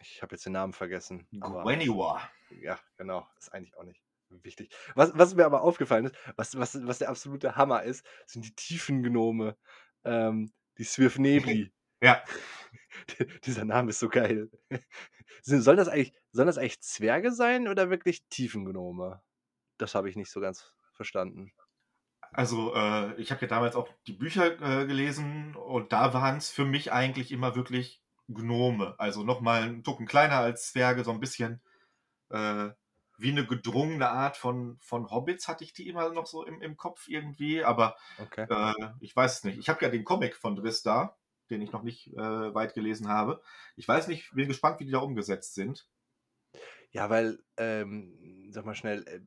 Ich 0.00 0.22
habe 0.22 0.34
jetzt 0.34 0.46
den 0.46 0.52
Namen 0.52 0.72
vergessen, 0.72 1.26
aber 1.40 1.62
Gwenniwa. 1.62 2.20
ja, 2.60 2.78
genau, 2.96 3.26
ist 3.38 3.52
eigentlich 3.52 3.76
auch 3.76 3.84
nicht 3.84 4.02
wichtig. 4.28 4.74
Was 4.94 5.16
was 5.16 5.34
mir 5.34 5.46
aber 5.46 5.62
aufgefallen 5.62 6.06
ist, 6.06 6.16
was 6.36 6.58
was 6.58 6.86
was 6.86 6.98
der 6.98 7.08
absolute 7.08 7.56
Hammer 7.56 7.82
ist, 7.84 8.04
sind 8.26 8.44
die 8.44 8.54
Tiefengnome, 8.54 9.56
ähm, 10.04 10.52
die 10.78 10.84
Svirfnebli. 10.84 11.72
Ja. 12.02 12.22
D 13.18 13.24
dieser 13.44 13.64
Name 13.64 13.88
ist 13.88 13.98
so 13.98 14.10
geil. 14.10 14.50
Sollen 15.42 15.78
das 15.78 15.88
eigentlich 15.88 16.12
sollen 16.32 16.48
das 16.48 16.58
eigentlich 16.58 16.82
Zwerge 16.82 17.32
sein 17.32 17.66
oder 17.66 17.88
wirklich 17.88 18.26
Tiefengnome? 18.28 19.22
Das 19.78 19.94
habe 19.94 20.10
ich 20.10 20.16
nicht 20.16 20.30
so 20.30 20.40
ganz 20.40 20.74
verstanden. 20.94 21.52
Also, 22.32 22.74
äh, 22.74 23.14
ich 23.20 23.30
habe 23.30 23.42
ja 23.42 23.48
damals 23.48 23.76
auch 23.76 23.88
die 24.06 24.12
Bücher, 24.12 24.46
äh, 24.60 24.86
gelesen 24.86 25.54
und 25.54 25.92
da 25.92 26.12
waren 26.14 26.36
es 26.38 26.50
für 26.50 26.64
mich 26.64 26.92
eigentlich 26.92 27.30
immer 27.32 27.54
wirklich 27.54 28.02
Gnome. 28.28 28.94
Also, 28.98 29.22
noch 29.24 29.40
mal 29.40 29.62
'n 29.64 29.84
Tucken 29.84 30.06
kleiner 30.06 30.38
als 30.38 30.70
Zwerge, 30.72 31.04
so 31.04 31.12
ein 31.12 31.20
bisschen, 31.20 31.62
äh, 32.30 32.70
wie 33.18 33.30
eine 33.32 33.46
gedrungene 33.46 34.10
Art 34.10 34.36
von 34.38 34.78
von 34.82 35.10
Hobbits 35.10 35.48
hatte 35.48 35.64
ich 35.64 35.72
die 35.74 35.88
immer 35.88 36.10
noch 36.12 36.26
so 36.26 36.44
im 36.46 36.62
im 36.62 36.76
Kopf 36.76 37.08
irgendwie, 37.08 37.64
aber, 37.64 37.96
Okay. 38.18 38.48
äh, 38.48 38.72
ich 39.00 39.16
weiß 39.16 39.38
es 39.38 39.44
nicht. 39.44 39.58
Ich 39.58 39.68
habe 39.70 39.84
ja 39.84 39.90
den 39.90 40.04
Comic 40.04 40.36
von 40.36 40.56
Driss 40.56 40.82
da, 40.82 41.18
den 41.50 41.62
ich 41.62 41.72
noch 41.72 41.82
nicht, 41.84 42.08
äh, 42.14 42.54
weit 42.54 42.74
gelesen 42.74 43.08
habe. 43.08 43.42
Ich 43.76 43.88
weiß 43.88 44.08
nicht 44.08 44.32
bin 44.34 44.48
gespannt, 44.48 44.80
wie 44.80 44.86
die 44.86 44.92
da 44.92 44.98
umgesetzt 45.00 45.54
sind. 45.54 45.88
Ja, 46.94 47.10
weil, 47.10 47.40
ähm, 47.56 48.50
sag 48.52 48.64
mal 48.64 48.76
schnell, 48.76 49.02
äh, 49.08 49.20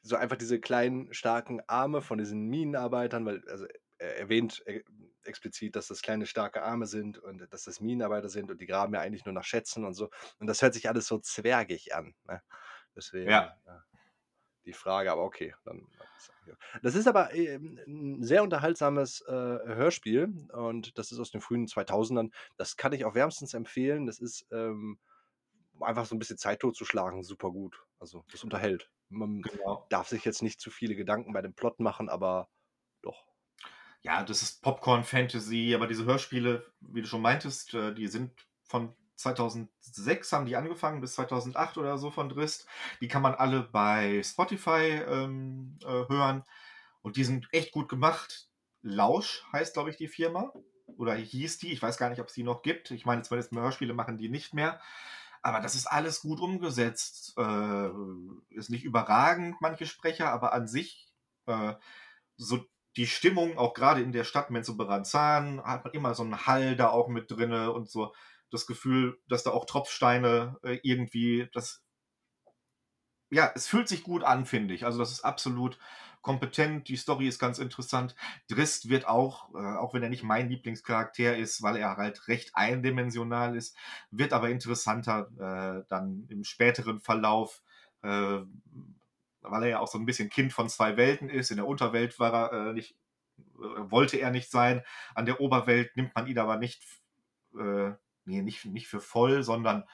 so 0.00 0.16
einfach 0.16 0.36
diese 0.38 0.58
kleinen, 0.60 1.12
starken 1.12 1.60
Arme 1.66 2.00
von 2.00 2.16
diesen 2.16 2.46
Minenarbeitern, 2.48 3.26
weil 3.26 3.46
also, 3.50 3.66
er 3.98 4.16
erwähnt, 4.18 4.62
äh, 4.66 4.82
explizit, 5.22 5.76
dass 5.76 5.88
das 5.88 6.00
kleine, 6.00 6.24
starke 6.24 6.62
Arme 6.62 6.86
sind 6.86 7.18
und 7.18 7.52
dass 7.52 7.64
das 7.64 7.80
Minenarbeiter 7.80 8.30
sind 8.30 8.50
und 8.50 8.62
die 8.62 8.66
graben 8.66 8.94
ja 8.94 9.00
eigentlich 9.00 9.26
nur 9.26 9.34
nach 9.34 9.44
Schätzen 9.44 9.84
und 9.84 9.92
so. 9.92 10.08
Und 10.38 10.46
das 10.46 10.62
hört 10.62 10.72
sich 10.72 10.88
alles 10.88 11.06
so 11.06 11.18
zwergig 11.18 11.94
an, 11.94 12.14
ne? 12.24 12.40
Deswegen, 12.96 13.42
Ja. 13.42 13.58
ja, 13.66 13.84
die 14.66 14.72
Frage, 14.74 15.12
aber 15.12 15.24
okay, 15.24 15.54
dann 15.64 15.88
das 16.82 16.94
ist 16.94 17.08
aber, 17.08 17.34
ähm, 17.34 17.78
'n 17.86 18.22
sehr 18.22 18.42
unterhaltsames, 18.42 19.22
äh, 19.22 19.32
Hörspiel 19.32 20.48
und 20.52 20.98
das 20.98 21.12
ist 21.12 21.18
aus 21.18 21.30
den 21.30 21.40
frühen 21.40 21.66
2000ern. 21.68 22.32
Das 22.56 22.76
kann 22.76 22.92
ich 22.92 23.04
auch 23.04 23.14
wärmstens 23.14 23.54
empfehlen. 23.54 24.06
Das 24.06 24.18
ist, 24.20 24.46
ähm, 24.52 24.98
um 25.82 25.88
einfach 25.88 26.06
so 26.06 26.14
'n 26.16 26.18
bisschen 26.18 26.38
Zeit 26.38 26.60
totzuschlagen, 26.60 27.22
super 27.24 27.50
gut. 27.50 27.84
Also, 27.98 28.24
das 28.30 28.44
unterhält. 28.44 28.90
Man 29.10 29.48
Genau. 29.48 29.88
darf 29.88 30.08
sich 30.08 30.24
jetzt 30.24 30.42
nicht 30.42 30.60
zu 30.60 30.70
viele 30.70 30.94
Gedanken 30.96 31.32
bei 31.32 31.42
dem 31.42 31.54
Plot 31.54 31.80
machen, 31.80 32.08
aber 32.08 32.48
doch. 33.02 33.26
Ja, 34.04 34.24
das 34.24 34.42
ist 34.42 34.62
Popcorn-Fantasy, 34.62 35.74
aber 35.74 35.86
diese 35.86 36.04
Hörspiele, 36.04 36.66
wie 36.80 37.02
du 37.02 37.06
schon 37.08 37.22
meintest, 37.22 37.72
äh, 37.74 37.94
die 37.94 38.08
sind 38.08 38.32
von 38.64 38.94
2006 39.14 40.32
haben 40.32 40.46
die 40.46 40.56
angefangen 40.56 41.00
bis 41.00 41.14
2008 41.14 41.78
oder 41.78 41.96
so 41.98 42.10
von 42.10 42.28
Drist. 42.28 42.66
Die 43.00 43.06
kann 43.08 43.22
man 43.22 43.34
alle 43.34 43.62
bei 43.62 44.20
Spotify, 44.24 45.02
ähm, 45.06 45.78
äh, 45.84 45.86
hören 46.08 46.42
und 47.02 47.16
die 47.16 47.24
sind 47.24 47.48
echt 47.52 47.72
gut 47.72 47.88
gemacht. 47.88 48.48
Lausch 48.82 49.44
heißt, 49.52 49.74
glaube 49.74 49.90
ich, 49.90 49.96
die 49.96 50.08
Firma 50.08 50.52
oder 50.96 51.14
hieß 51.14 51.58
die. 51.58 51.72
Ich 51.72 51.80
weiß 51.82 51.98
gar 51.98 52.10
nicht, 52.10 52.20
ob 52.20 52.28
es 52.28 52.34
die 52.34 52.42
noch 52.42 52.62
gibt. 52.62 52.90
Ich 52.90 53.06
meine, 53.06 53.22
zumindest 53.22 53.52
Hörspiele 53.52 53.94
machen 53.94 54.18
die 54.18 54.28
nicht 54.28 54.54
mehr. 54.54 54.80
Aber 55.42 55.60
das 55.60 55.74
ist 55.74 55.86
alles 55.86 56.20
gut 56.20 56.40
umgesetzt. 56.40 57.34
Äh, 57.36 57.88
ist 58.50 58.70
nicht 58.70 58.84
überragend, 58.84 59.56
manche 59.60 59.86
Sprecher, 59.86 60.32
aber 60.32 60.52
an 60.52 60.68
sich, 60.68 61.08
äh, 61.46 61.74
so 62.36 62.64
die 62.96 63.06
Stimmung, 63.06 63.58
auch 63.58 63.74
gerade 63.74 64.02
in 64.02 64.12
der 64.12 64.24
Stadt 64.24 64.50
Menzoberranzan, 64.50 65.62
hat 65.64 65.84
man 65.84 65.94
immer 65.94 66.14
so 66.14 66.22
einen 66.22 66.46
Hall 66.46 66.76
da 66.76 66.90
auch 66.90 67.08
mit 67.08 67.30
drinne 67.30 67.72
und 67.72 67.90
so 67.90 68.14
das 68.50 68.66
Gefühl, 68.66 69.18
dass 69.28 69.42
da 69.44 69.50
auch 69.50 69.64
Tropfsteine 69.64 70.58
äh, 70.62 70.78
irgendwie 70.82 71.48
das 71.52 71.82
ja, 73.32 73.50
es 73.54 73.66
fühlt 73.66 73.88
sich 73.88 74.02
gut 74.02 74.24
an, 74.24 74.44
finde 74.44 74.74
ich. 74.74 74.84
Also, 74.84 74.98
das 74.98 75.10
ist 75.10 75.24
absolut 75.24 75.78
kompetent. 76.22 76.88
Die 76.88 76.96
Story 76.96 77.28
ist 77.28 77.38
ganz 77.38 77.58
interessant. 77.58 78.14
Drist 78.48 78.88
wird 78.88 79.06
auch, 79.06 79.52
äh, 79.54 79.76
auch 79.76 79.92
wenn 79.94 80.02
er 80.02 80.08
nicht 80.08 80.22
mein 80.22 80.48
Lieblingscharakter 80.48 81.36
ist, 81.36 81.62
weil 81.62 81.76
er 81.76 81.96
halt 81.96 82.28
recht 82.28 82.52
eindimensional 82.54 83.56
ist, 83.56 83.76
wird 84.10 84.32
aber 84.32 84.50
interessanter 84.50 85.28
äh, 85.38 85.84
dann 85.88 86.26
im 86.28 86.44
späteren 86.44 87.00
Verlauf, 87.00 87.62
äh, 88.02 88.38
weil 89.42 89.62
er 89.64 89.68
ja 89.68 89.78
auch 89.80 89.88
so 89.88 89.98
ein 89.98 90.06
bisschen 90.06 90.30
Kind 90.30 90.52
von 90.52 90.68
zwei 90.68 90.96
Welten 90.96 91.28
ist. 91.28 91.50
In 91.50 91.56
der 91.56 91.66
Unterwelt 91.66 92.18
war 92.18 92.32
er 92.52 92.70
äh, 92.70 92.72
nicht, 92.72 92.96
äh, 93.38 93.90
wollte 93.90 94.16
er 94.18 94.30
nicht 94.30 94.50
sein. 94.50 94.82
An 95.14 95.26
der 95.26 95.40
Oberwelt 95.40 95.96
nimmt 95.96 96.14
man 96.14 96.26
ihn 96.26 96.38
aber 96.38 96.56
nicht, 96.56 96.84
äh, 97.58 97.90
nee, 98.24 98.42
nicht, 98.42 98.64
nicht 98.64 98.86
für 98.86 99.00
voll, 99.00 99.42
sondern 99.42 99.84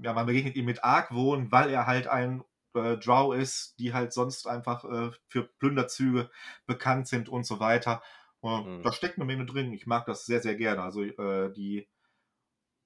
ja, 0.00 0.12
man 0.12 0.26
begegnet 0.26 0.54
ihm 0.54 0.66
mit 0.66 0.84
Argwohn, 0.84 1.50
weil 1.50 1.70
er 1.70 1.86
halt 1.86 2.06
ein 2.06 2.44
äh, 2.74 2.96
Drow 2.98 3.34
ist, 3.34 3.78
die 3.78 3.92
halt 3.94 4.12
sonst 4.12 4.46
einfach 4.46 4.84
äh, 4.84 5.10
für 5.28 5.44
Plünderzüge 5.44 6.30
bekannt 6.66 7.08
sind 7.08 7.28
und 7.28 7.44
so 7.46 7.60
weiter. 7.60 8.02
Äh, 8.42 8.62
Mhm. 8.64 8.82
Da 8.82 8.92
steckt 8.92 9.16
eine 9.18 9.24
Menge 9.26 9.46
drin. 9.46 9.72
Ich 9.72 9.86
mag 9.86 10.06
das 10.06 10.26
sehr, 10.26 10.40
sehr 10.40 10.54
gerne. 10.56 10.82
Also 10.82 11.02
äh, 11.02 11.52
die 11.52 11.88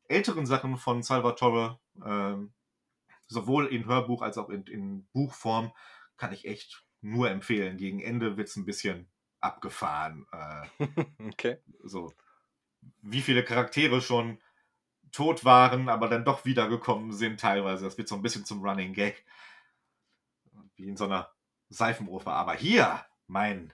älteren 0.09 0.47
Sachen 0.47 0.77
von 0.77 1.03
Salvatore, 1.03 1.81
ähm, 2.05 2.53
sowohl 3.29 3.67
in 3.69 3.87
Hörbuch 3.87 4.23
als 4.23 4.39
auch 4.39 4.51
in, 4.51 4.65
in 4.67 5.07
Buchform, 5.13 5.73
kann 6.17 6.33
ich 6.33 6.47
echt 6.47 6.85
nur 7.01 7.31
empfehlen. 7.31 7.77
Gegen 7.79 8.01
Ende 8.01 8.37
wird 8.37 8.49
es 8.49 8.57
ein 8.57 8.67
bisschen 8.67 9.11
abgefahren. 9.41 10.27
Äh, 10.33 10.67
Okay. 11.21 11.59
so, 11.85 12.15
wie 13.03 13.21
viele 13.23 13.45
Charaktere 13.45 14.01
schon 14.01 14.41
tot 15.13 15.45
waren, 15.45 15.89
aber 15.89 16.09
dann 16.09 16.25
doch 16.25 16.45
wiedergekommen 16.45 17.13
sind 17.13 17.41
teilweise. 17.41 17.85
Das 17.85 17.99
wird 17.99 18.09
so 18.09 18.17
ein 18.17 18.23
bisschen 18.23 18.45
zum 18.47 18.63
Running 18.63 18.95
Gag. 18.95 19.25
Wie 20.77 20.89
in 20.89 20.97
so 20.97 21.05
einer 21.05 21.31
Seifenoper. 21.69 22.33
Aber 22.33 22.55
hier, 22.55 23.05
mein 23.27 23.73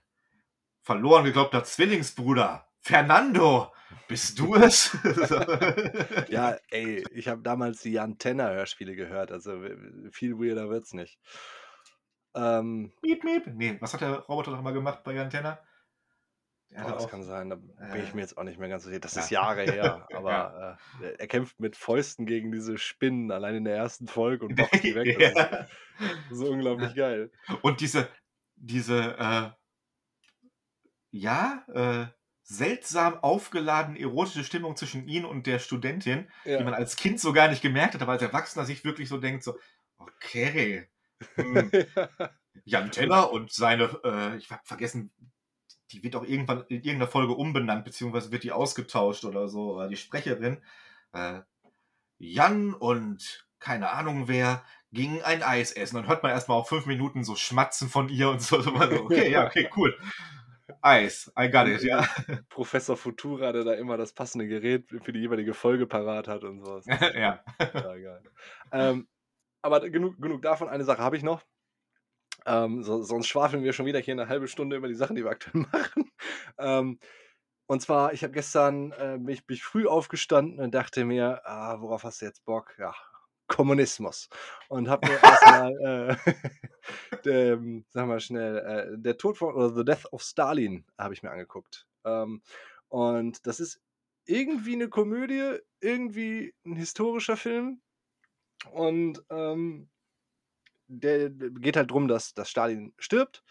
verloren 0.83 1.25
geglaubter 1.25 1.65
Zwillingsbruder, 1.65 2.67
Fernando, 2.81 3.73
bist 4.07 4.39
du 4.39 4.55
es? 4.55 4.97
Ja, 6.29 6.57
ey, 6.71 7.05
ich 7.13 7.29
habe 7.29 7.43
damals 7.43 7.81
die 7.83 7.93
Jan 7.93 8.19
Tenner 8.19 8.51
Hörspiele 8.51 8.95
gehört, 8.95 9.33
also 9.33 9.61
viel 10.11 10.39
weirder 10.39 10.69
wird's 10.71 10.93
nicht. 10.95 11.19
Ähm, 12.35 12.93
Miep, 13.03 13.25
miep. 13.25 13.47
Nee, 13.49 13.77
was 13.81 13.95
hat 13.95 14.03
der 14.03 14.21
Roboter 14.21 14.51
noch 14.51 14.63
mal 14.63 14.73
gemacht 14.73 15.03
bei 15.05 15.19
Antenna? 15.21 15.59
Der 16.71 16.83
boah, 16.83 16.93
das 16.93 17.05
auch. 17.05 17.11
kann 17.11 17.23
sein, 17.23 17.49
da 17.51 17.57
bin 17.57 18.03
ich 18.03 18.13
Äh, 18.13 18.15
mir 18.15 18.21
jetzt 18.21 18.37
auch 18.37 18.45
nicht 18.45 18.59
mehr 18.59 18.69
ganz 18.69 18.85
sicher. 18.85 19.01
Das 19.01 19.15
ja. 19.15 19.23
ist 19.23 19.31
Jahre 19.31 19.63
her, 19.63 20.07
Ja. 20.11 20.17
aber, 20.19 20.79
äh, 21.01 21.05
er 21.05 21.21
er 21.21 21.27
kämpft 21.29 21.59
mit 21.61 21.77
Fäusten 21.77 22.27
gegen 22.27 22.53
diese 22.53 22.77
Spinnen 22.79 23.31
allein 23.31 23.55
in 23.57 23.65
der 23.65 23.77
ersten 23.77 24.07
Folge 24.07 24.45
und 24.45 24.55
boxt 24.57 24.83
die 24.83 24.95
weg. 24.95 25.19
Ja. 25.19 25.67
so 26.31 26.51
unglaublich 26.51 26.95
geil. 26.95 27.31
Und 27.63 27.81
diese, 27.81 28.09
diese, 28.57 29.17
äh, 29.19 29.51
ja, 31.11 31.65
äh, 31.73 32.07
seltsam 32.43 33.15
aufgeladen 33.19 33.97
erotische 33.97 34.45
Stimmung 34.45 34.77
zwischen 34.77 35.07
ihm 35.09 35.25
und 35.25 35.47
der 35.47 35.59
Studentin, 35.59 36.31
die 36.45 36.51
Ja. 36.51 36.65
man 36.65 36.75
als 36.75 36.97
Kind 36.97 37.21
so 37.21 37.33
gar 37.33 37.49
nicht 37.49 37.61
gemerkt 37.63 37.95
hat, 37.95 38.03
aber 38.03 38.13
als 38.13 38.23
Erwachsener 38.23 38.65
sich 38.65 38.85
wirklich 38.85 39.09
so 39.09 39.19
denkt, 39.19 39.43
so, 39.45 39.59
okay, 39.99 40.89
hm, 41.35 41.71
Jan 42.65 42.91
Tenner 42.91 43.31
und 43.33 43.53
seine, 43.53 43.85
äh, 44.05 44.37
ich 44.37 44.51
habe 44.51 44.63
vergessen, 44.65 45.13
die 45.93 46.03
wird 46.03 46.17
auch 46.17 46.25
irgendwann 46.25 46.65
in 46.69 46.83
irgendeiner 46.83 47.09
Folge 47.09 47.35
umbenannt, 47.35 47.85
beziehungsweise 47.85 48.33
wird 48.33 48.45
die 48.45 48.53
ausgetauscht 48.53 49.25
oder 49.25 49.49
so, 49.49 49.75
oder 49.75 49.89
die 49.89 49.97
Sprecherin. 49.97 50.59
Äh, 51.13 51.41
Jan 52.19 52.75
und 52.75 53.47
keine 53.59 53.91
Ahnung 53.91 54.29
wer 54.29 54.63
gingen 54.93 55.23
ein 55.23 55.43
Eis 55.43 55.73
essen. 55.73 55.97
Dann 55.97 56.09
hört 56.09 56.23
man 56.23 56.33
erstmal 56.33 56.59
auch 56.59 56.69
fünf 56.69 56.87
Minuten 56.87 57.25
so 57.25 57.37
Schmatzen 57.37 57.89
von 57.89 58.09
ihr 58.09 58.31
und 58.31 58.43
so. 58.43 58.61
so 58.63 58.71
okay, 58.73 59.31
ja, 59.31 59.47
okay, 59.47 59.69
cool. 59.77 59.97
Eis, 60.83 61.33
I 61.39 61.51
got 61.51 61.67
it, 61.67 61.83
ja. 61.83 62.07
Professor 62.49 62.97
Futura, 62.97 63.53
der 63.53 63.65
da 63.65 63.75
immer 63.75 63.97
das 63.97 64.13
passende 64.13 64.47
Gerät 64.47 64.89
für 65.03 65.13
die 65.13 65.21
jeweilige 65.21 65.55
Folge 65.55 65.87
parat 65.87 66.29
hat 66.29 66.45
und 66.45 66.65
so. 66.65 66.77
Das 66.77 66.87
ist 66.87 67.01
ja. 67.15 67.43
geil. 67.59 68.23
Ähm, 68.73 69.09
aber 69.63 69.89
genug, 69.91 70.21
genug 70.21 70.43
davon. 70.43 70.69
Eine 70.69 70.85
Sache 70.85 71.03
habe 71.03 71.17
ich 71.17 71.23
noch. 71.23 71.43
Ähm, 72.49 72.83
so, 72.83 73.03
sonst 73.03 73.29
schwafeln 73.29 73.63
wir 73.63 73.75
schon 73.75 73.87
wieder 73.87 73.99
hier 73.99 74.15
eine 74.15 74.29
halbe 74.29 74.49
Stunde 74.49 74.77
über 74.77 74.89
die 74.89 74.95
Sachen, 74.95 75.17
die 75.17 75.25
wir 75.25 75.31
aktuell 75.31 75.67
machen. 75.73 76.11
Ähm, 76.59 76.99
und 77.67 77.83
zwar, 77.83 78.15
ich 78.15 78.23
habe 78.23 78.33
gestern 78.33 78.93
äh, 78.93 79.19
mich, 79.19 79.47
mich 79.47 79.63
früh 79.63 79.87
aufgestanden 79.87 80.59
und 80.59 80.75
dachte 80.75 81.05
mir, 81.05 81.43
ah, 81.45 81.81
worauf 81.83 82.05
hast 82.05 82.23
du 82.23 82.27
jetzt 82.27 82.45
Bock? 82.47 82.75
Ja, 82.79 82.95
Kommunismus. 83.49 84.31
Und 84.69 84.89
habe 84.89 85.09
mir 85.09 85.19
erstmal, 85.23 85.73
äh, 85.83 86.17
der, 87.25 87.61
sag 87.91 88.07
mal 88.07 88.21
schnell, 88.21 88.59
äh, 88.59 88.99
der 88.99 89.19
Tod 89.19 89.37
von, 89.37 89.55
oder 89.55 89.75
The 89.75 89.85
Death 89.85 90.11
of 90.13 90.23
Stalin 90.23 90.87
habe 90.97 91.13
ich 91.13 91.23
mir 91.23 91.31
angeguckt. 91.31 91.87
Ähm, 92.05 92.43
und 92.89 93.47
das 93.47 93.61
ist 93.61 93.83
irgendwie 94.25 94.75
eine 94.75 94.89
Komödie, 94.89 95.59
irgendwie 95.81 96.55
ein 96.65 96.77
historischer 96.77 97.37
Film. 97.37 97.83
Und 98.73 99.23
ähm, 99.29 99.91
der 100.89 101.31
geht 101.31 101.77
halt 101.77 101.91
drum, 101.91 102.09
dass, 102.09 102.35
dass 102.35 102.51
Stalin 102.51 102.93
stirbt 102.99 103.45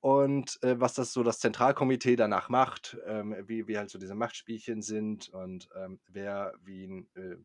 und 0.00 0.62
äh, 0.62 0.80
was 0.80 0.94
das 0.94 1.12
so 1.12 1.22
das 1.22 1.38
Zentralkomitee 1.38 2.16
danach 2.16 2.48
macht, 2.48 2.98
ähm, 3.06 3.36
wie, 3.46 3.68
wie 3.68 3.78
halt 3.78 3.88
so 3.88 3.98
diese 3.98 4.16
Machtspielchen 4.16 4.82
sind 4.82 5.28
und 5.28 5.68
ähm, 5.76 6.00
wer 6.08 6.54
wen 6.64 7.08
äh, 7.14 7.36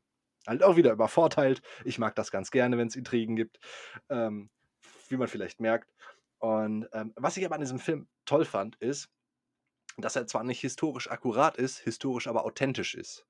halt 0.47 0.63
auch 0.63 0.75
wieder 0.75 0.91
übervorteilt. 0.91 1.61
Ich 1.85 1.99
mag 1.99 2.15
das 2.15 2.31
ganz 2.31 2.49
gerne, 2.49 2.77
wenn 2.77 2.87
es 2.87 2.95
Intrigen 2.95 3.35
gibt, 3.35 3.59
ähm, 4.09 4.49
wie 5.09 5.17
man 5.17 5.27
vielleicht 5.27 5.59
merkt. 5.59 5.93
Und 6.39 6.87
ähm, 6.93 7.13
was 7.15 7.37
ich 7.37 7.45
aber 7.45 7.55
an 7.55 7.61
diesem 7.61 7.79
Film 7.79 8.07
toll 8.25 8.45
fand, 8.45 8.75
ist, 8.77 9.09
dass 9.97 10.15
er 10.15 10.27
zwar 10.27 10.43
nicht 10.43 10.61
historisch 10.61 11.09
akkurat 11.09 11.57
ist, 11.57 11.79
historisch 11.79 12.27
aber 12.27 12.45
authentisch 12.45 12.95
ist. 12.95 13.25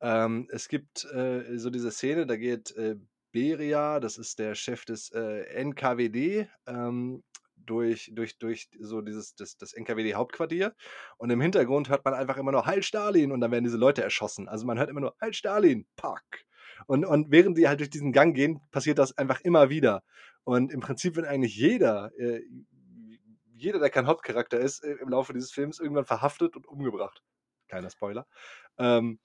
Ähm, 0.00 0.48
es 0.50 0.68
gibt 0.68 1.04
äh, 1.12 1.58
so 1.58 1.70
diese 1.70 1.90
Szene, 1.90 2.26
da 2.26 2.36
geht 2.36 2.74
äh, 2.76 2.96
Beria, 3.34 4.00
das 4.00 4.16
ist 4.18 4.38
der 4.38 4.54
Chef 4.54 4.84
des, 4.86 5.10
äh, 5.12 5.42
NKWD, 5.64 6.48
ähm, 6.68 7.24
durch 7.56 8.12
durch 8.14 8.38
durch 8.38 8.68
so 8.80 9.02
dieses 9.02 9.34
das 9.36 9.56
das 9.58 9.74
NKWD-Hauptquartier 9.74 10.74
und 11.18 11.30
im 11.30 11.40
Hintergrund 11.40 11.88
hört 11.90 12.04
man 12.04 12.14
einfach 12.14 12.36
immer 12.38 12.52
nur: 12.52 12.66
„Heil 12.66 12.82
Stalin!“ 12.84 13.32
und 13.32 13.40
dann 13.40 13.50
werden 13.52 13.64
diese 13.64 13.78
Leute 13.78 14.02
erschossen. 14.04 14.48
Also, 14.48 14.66
man 14.66 14.78
hört 14.78 14.90
immer 14.90 15.00
nur: 15.00 15.16
„Heil 15.20 15.34
Stalin! 15.34 15.86
Pack!“ 15.96 16.44
Und 16.86 17.04
und 17.06 17.30
während 17.32 17.58
die 17.58 17.68
halt 17.68 17.80
durch 17.80 17.90
diesen 17.90 18.12
Gang 18.12 18.34
gehen, 18.36 18.60
passiert 18.70 18.98
das 18.98 19.18
einfach 19.18 19.40
immer 19.42 19.70
wieder. 19.70 20.02
Und 20.44 20.72
im 20.72 20.80
Prinzip 20.80 21.16
wird 21.16 21.26
eigentlich 21.26 21.56
jeder, 21.56 22.12
äh 22.18 22.42
jeder, 23.56 23.78
der 23.78 23.90
kein 23.90 24.06
Hauptcharakter 24.06 24.58
ist, 24.58 24.82
äh, 24.84 24.94
im 25.00 25.08
Laufe 25.08 25.32
dieses 25.32 25.52
Films 25.52 25.78
irgendwann 25.80 26.04
verhaftet 26.06 26.56
und 26.56 26.66
umgebracht. 26.68 27.22
Kleiner 27.68 27.90
Spoiler. 27.90 28.26
Ähm 28.78 29.18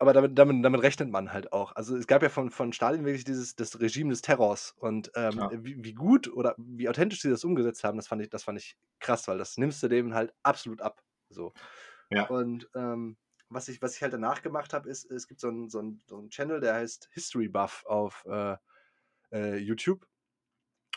aber 0.00 0.12
damit 0.14 0.38
damit 0.38 0.64
damit 0.64 0.82
rechnet 0.82 1.10
man 1.10 1.32
halt 1.32 1.52
auch. 1.52 1.76
Also, 1.76 1.96
es 1.96 2.06
gab 2.08 2.22
ja 2.22 2.28
von 2.30 2.50
von 2.50 2.72
Stalin 2.72 3.04
wirklich 3.04 3.24
dieses 3.24 3.54
das 3.56 3.80
Regime 3.80 4.10
des 4.10 4.22
Terrors 4.22 4.72
und, 4.78 5.12
ähm, 5.16 5.40
Ja. 5.40 5.52
wie 5.52 5.76
wie 5.84 5.94
gut 5.94 6.28
oder 6.32 6.54
wie 6.58 6.88
authentisch 6.88 7.20
sie 7.22 7.30
das 7.30 7.44
umgesetzt 7.44 7.84
haben, 7.84 7.96
das 7.98 8.08
fand 8.08 8.22
ich 8.22 8.30
das 8.30 8.44
fand 8.44 8.58
ich 8.58 8.76
krass, 9.00 9.28
weil 9.28 9.38
das 9.38 9.56
nimmst 9.58 9.82
du 9.82 9.88
dem 9.88 10.14
halt 10.14 10.34
absolut 10.42 10.82
ab, 10.82 11.02
so. 11.30 11.52
Ja. 12.10 12.30
Und, 12.30 12.68
ähm, 12.74 13.18
was 13.50 13.68
ich 13.68 13.82
was 13.82 13.96
ich 13.96 14.02
halt 14.02 14.12
danach 14.14 14.42
gemacht 14.42 14.72
habe, 14.74 14.88
ist, 14.90 15.10
es 15.10 15.28
gibt 15.28 15.40
so 15.40 15.48
'n 15.48 15.68
so 15.70 15.82
so 16.08 16.18
'n 16.18 16.30
Channel, 16.30 16.60
der 16.60 16.74
heißt 16.74 17.10
History 17.12 17.48
Buff 17.48 17.84
auf, 17.86 18.24
äh, 18.28 18.56
äh, 19.32 19.56
YouTube. 19.58 20.06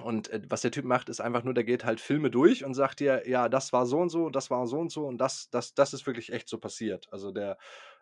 Und, 0.01 0.29
äh, 0.29 0.41
was 0.49 0.61
der 0.61 0.71
Typ 0.71 0.85
macht, 0.85 1.09
ist 1.09 1.21
einfach 1.21 1.43
nur, 1.43 1.53
der 1.53 1.63
geht 1.63 1.85
halt 1.85 2.01
Filme 2.01 2.31
durch 2.31 2.65
und 2.65 2.73
sagt 2.73 2.99
dir: 2.99 3.27
„Ja, 3.29 3.47
das 3.49 3.73
war 3.73 3.85
so 3.85 3.99
und 3.99 4.09
so, 4.09 4.29
das 4.29 4.49
war 4.49 4.65
so 4.67 4.79
und 4.79 4.91
so 4.91 5.05
und 5.07 5.19
das 5.19 5.49
das 5.51 5.75
das 5.75 5.93
ist 5.93 6.07
wirklich 6.07 6.33
echt 6.33 6.49
so 6.49 6.57
passiert.“ 6.59 7.07
Also, 7.11 7.31
der, 7.31 7.57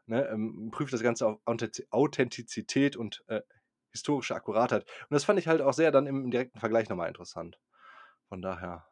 ne, 0.06 0.26
ähm, 0.30 0.70
prüft 0.72 0.94
das 0.94 1.04
Ganze 1.04 1.28
auf 1.28 1.40
Authenti 1.46 1.86
Authentizität 1.92 2.96
und, 2.98 3.24
äh, 3.28 3.42
historische 3.92 4.36
Akkuratheit. 4.36 4.84
Und 5.10 5.12
das 5.16 5.26
fand 5.26 5.38
ich 5.40 5.48
halt 5.48 5.62
auch 5.62 5.74
sehr 5.74 5.92
dann 5.92 6.08
im 6.08 6.32
direkten 6.32 6.60
Vergleich 6.60 6.88
noch 6.90 6.96
mal 6.98 7.08
interessant. 7.08 7.60
Von 8.30 8.42
daher, 8.42 8.88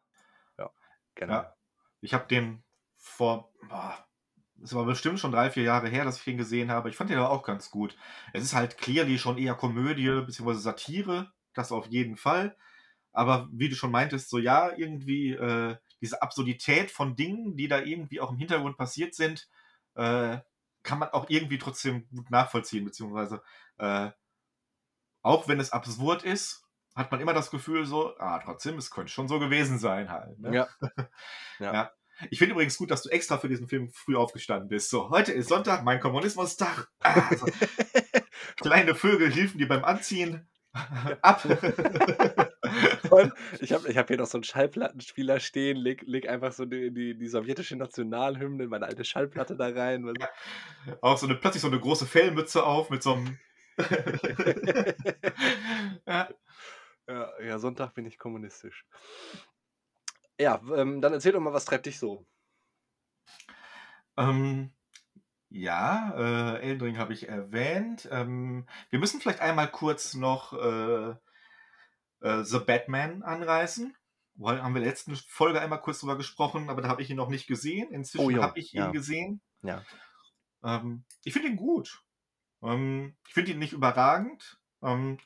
ja, 0.60 0.72
generell. 1.16 1.48
Ja. 1.48 1.56
Ich 2.02 2.14
habe 2.14 2.28
den 2.28 2.64
vor 2.98 3.54
das 4.62 4.76
war 4.76 4.86
bestimmt 4.86 5.20
schon 5.20 5.32
3, 5.32 5.50
4 5.52 5.64
Jahre 5.64 5.88
her, 5.90 6.04
dass 6.06 6.18
ich 6.18 6.26
den 6.26 6.38
gesehen 6.38 6.70
habe. 6.72 6.90
Ich 6.90 6.98
fand 6.98 7.10
den 7.10 7.18
aber 7.18 7.30
auch 7.32 7.44
ganz 7.44 7.72
gut. 7.72 7.98
Es 8.34 8.44
ist 8.44 8.54
halt 8.56 8.78
clearly 8.78 9.18
schon 9.18 9.38
eher 9.38 9.56
Komödie 9.56 10.10
beziehungsweise 10.26 10.60
Satire, 10.60 11.32
das 11.54 11.72
auf 11.72 11.88
jeden 11.88 12.18
Fall. 12.18 12.58
Aber 13.14 13.50
wie 13.52 13.70
du 13.70 13.76
schon 13.76 13.92
meintest, 13.92 14.30
so 14.30 14.38
ja, 14.40 14.72
irgendwie, 14.78 15.32
äh, 15.34 15.78
diese 16.02 16.22
Absurdität 16.22 16.92
von 16.92 17.16
Dingen, 17.16 17.56
die 17.58 17.68
da 17.68 17.80
irgendwie 17.82 18.22
auch 18.22 18.32
im 18.32 18.38
Hintergrund 18.38 18.78
passiert 18.78 19.16
sind, 19.16 19.48
äh, 19.96 20.38
kann 20.84 21.00
man 21.00 21.10
auch 21.10 21.30
irgendwie 21.30 21.58
trotzdem 21.60 22.08
gut 22.10 22.32
nachvollziehen, 22.32 22.86
beziehungsweise, 22.86 23.42
äh 23.78 24.12
auch 25.24 25.48
wenn 25.48 25.60
es 25.60 25.72
absurd 25.72 26.24
ist, 26.24 26.64
hat 26.96 27.12
man 27.12 27.22
immer 27.22 27.34
das 27.34 27.52
Gefühl 27.52 27.86
so: 27.86 28.18
„Ah, 28.20 28.40
trotzdem, 28.40 28.78
es 28.78 28.92
könnte 28.92 29.12
schon 29.12 29.28
so 29.28 29.40
gewesen 29.40 29.78
sein 29.80 30.10
halt“, 30.12 30.40
ne? 30.40 30.62
Ja. 30.62 30.70
Ja. 31.60 31.80
Ja. 31.82 31.92
Ich 32.32 32.40
finde 32.40 32.54
übrigens 32.54 32.78
gut, 32.78 32.92
dass 32.92 33.04
du 33.04 33.10
extra 33.10 33.38
für 33.38 33.50
diesen 33.50 33.68
Film 33.70 33.90
früh 33.92 34.16
aufgestanden 34.18 34.70
bist. 34.70 34.90
So: 34.90 35.10
„Heute 35.10 35.32
ist 35.34 35.50
Sonntag, 35.50 35.84
mein 35.84 36.00
Kommunismustag. 36.02 36.90
Ah, 37.04 37.36
so 37.36 37.50
kleine 38.58 38.96
Vögel 38.96 39.32
helfen 39.34 39.58
dir 39.60 39.68
beim 39.68 39.86
Anziehen. 39.86 40.50
Ab!“ 41.22 41.44
Ich 43.62 43.74
habe 43.74 43.90
ich 43.90 43.98
habe 43.98 44.08
hier 44.08 44.18
noch 44.18 44.28
so 44.28 44.38
'n 44.38 44.44
Schallplattenspieler 44.44 45.40
stehen, 45.40 45.78
lege 45.78 46.06
lege 46.06 46.30
einfach 46.30 46.52
so 46.54 46.66
die 46.66 46.92
die 46.94 47.18
die 47.18 47.28
sowjetische 47.28 47.76
Nationalhymne 47.76 48.64
in 48.64 48.70
meine 48.70 48.86
alte 48.86 49.04
Schallplatte 49.06 49.56
da 49.56 49.68
rein. 49.70 50.06
Auch 51.02 51.18
so 51.18 51.28
'ne 51.28 51.36
plötzlich 51.36 51.62
so 51.62 51.70
'ne 51.70 51.80
große 51.80 52.06
Fellmütze 52.08 52.66
auf 52.66 52.90
mit 52.90 53.04
so 53.04 53.14
'm 53.16 53.40
Ja. 56.08 56.30
Ja, 57.10 57.32
ja, 57.44 57.60
Sonntag 57.60 57.96
bin 57.96 58.06
ich 58.06 58.20
kommunistisch. 58.20 58.84
Ja, 60.40 60.62
ähm, 60.74 61.02
dann 61.02 61.12
erzähl 61.14 61.34
doch 61.34 61.42
mal, 61.42 61.52
was 61.54 61.66
treibt 61.66 61.86
dich 61.86 62.00
so? 62.00 62.26
Ähm, 64.18 64.72
ja, 65.50 66.56
äh, 66.58 66.62
Elden 66.62 66.82
Ring 66.84 66.98
habe 67.00 67.14
ich 67.14 67.28
erwähnt. 67.30 68.08
Ähm, 68.12 68.68
wir 68.90 69.00
müssen 69.00 69.22
vielleicht 69.22 69.42
einmal 69.42 69.70
kurz 69.72 70.14
noch, 70.16 70.54
äh, 70.54 71.16
äh, 72.22 72.44
The 72.44 72.60
Batman 72.60 73.24
anreißen. 73.24 73.96
Weil 74.36 74.64
haben 74.64 74.74
wir 74.74 74.82
letzten 74.82 75.16
Folge 75.16 75.60
einmal 75.60 75.82
kurz 75.82 76.00
drüber 76.00 76.16
gesprochen, 76.16 76.70
aber 76.70 76.82
da 76.82 76.88
habe 76.88 77.02
ich 77.02 77.10
ihn 77.10 77.18
noch 77.18 77.28
nicht 77.30 77.48
gesehen. 77.48 77.90
Oh 77.92 77.94
Inzwischen 77.96 78.30
jo, 78.30 78.42
habe 78.42 78.58
ich 78.58 78.74
ihn 78.74 78.80
ja. 78.80 78.92
gesehen. 78.92 79.42
Ja. 79.64 79.84
Ähm, 80.64 81.04
ich 81.24 81.34
finde 81.34 81.50
ihn 81.50 81.58
gut. 81.58 82.02
Ähm, 82.64 83.18
ich 83.28 83.34
finde 83.34 83.52
ihn 83.52 83.60
nicht 83.60 83.74
überragend, 83.74 84.62
ähm, 84.82 85.18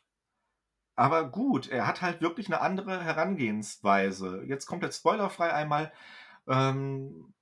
aber 0.96 1.30
gut. 1.30 1.68
Er 1.70 1.86
hat 1.86 2.02
halt 2.02 2.22
wirklich 2.22 2.50
'ne 2.50 2.60
andere 2.62 3.04
Herangehensweise. 3.04 4.44
Jetzt 4.48 4.66
komplett 4.66 4.96
spoilerfrei 4.96 5.54
einmal, 5.54 5.94
ähm, 6.48 7.34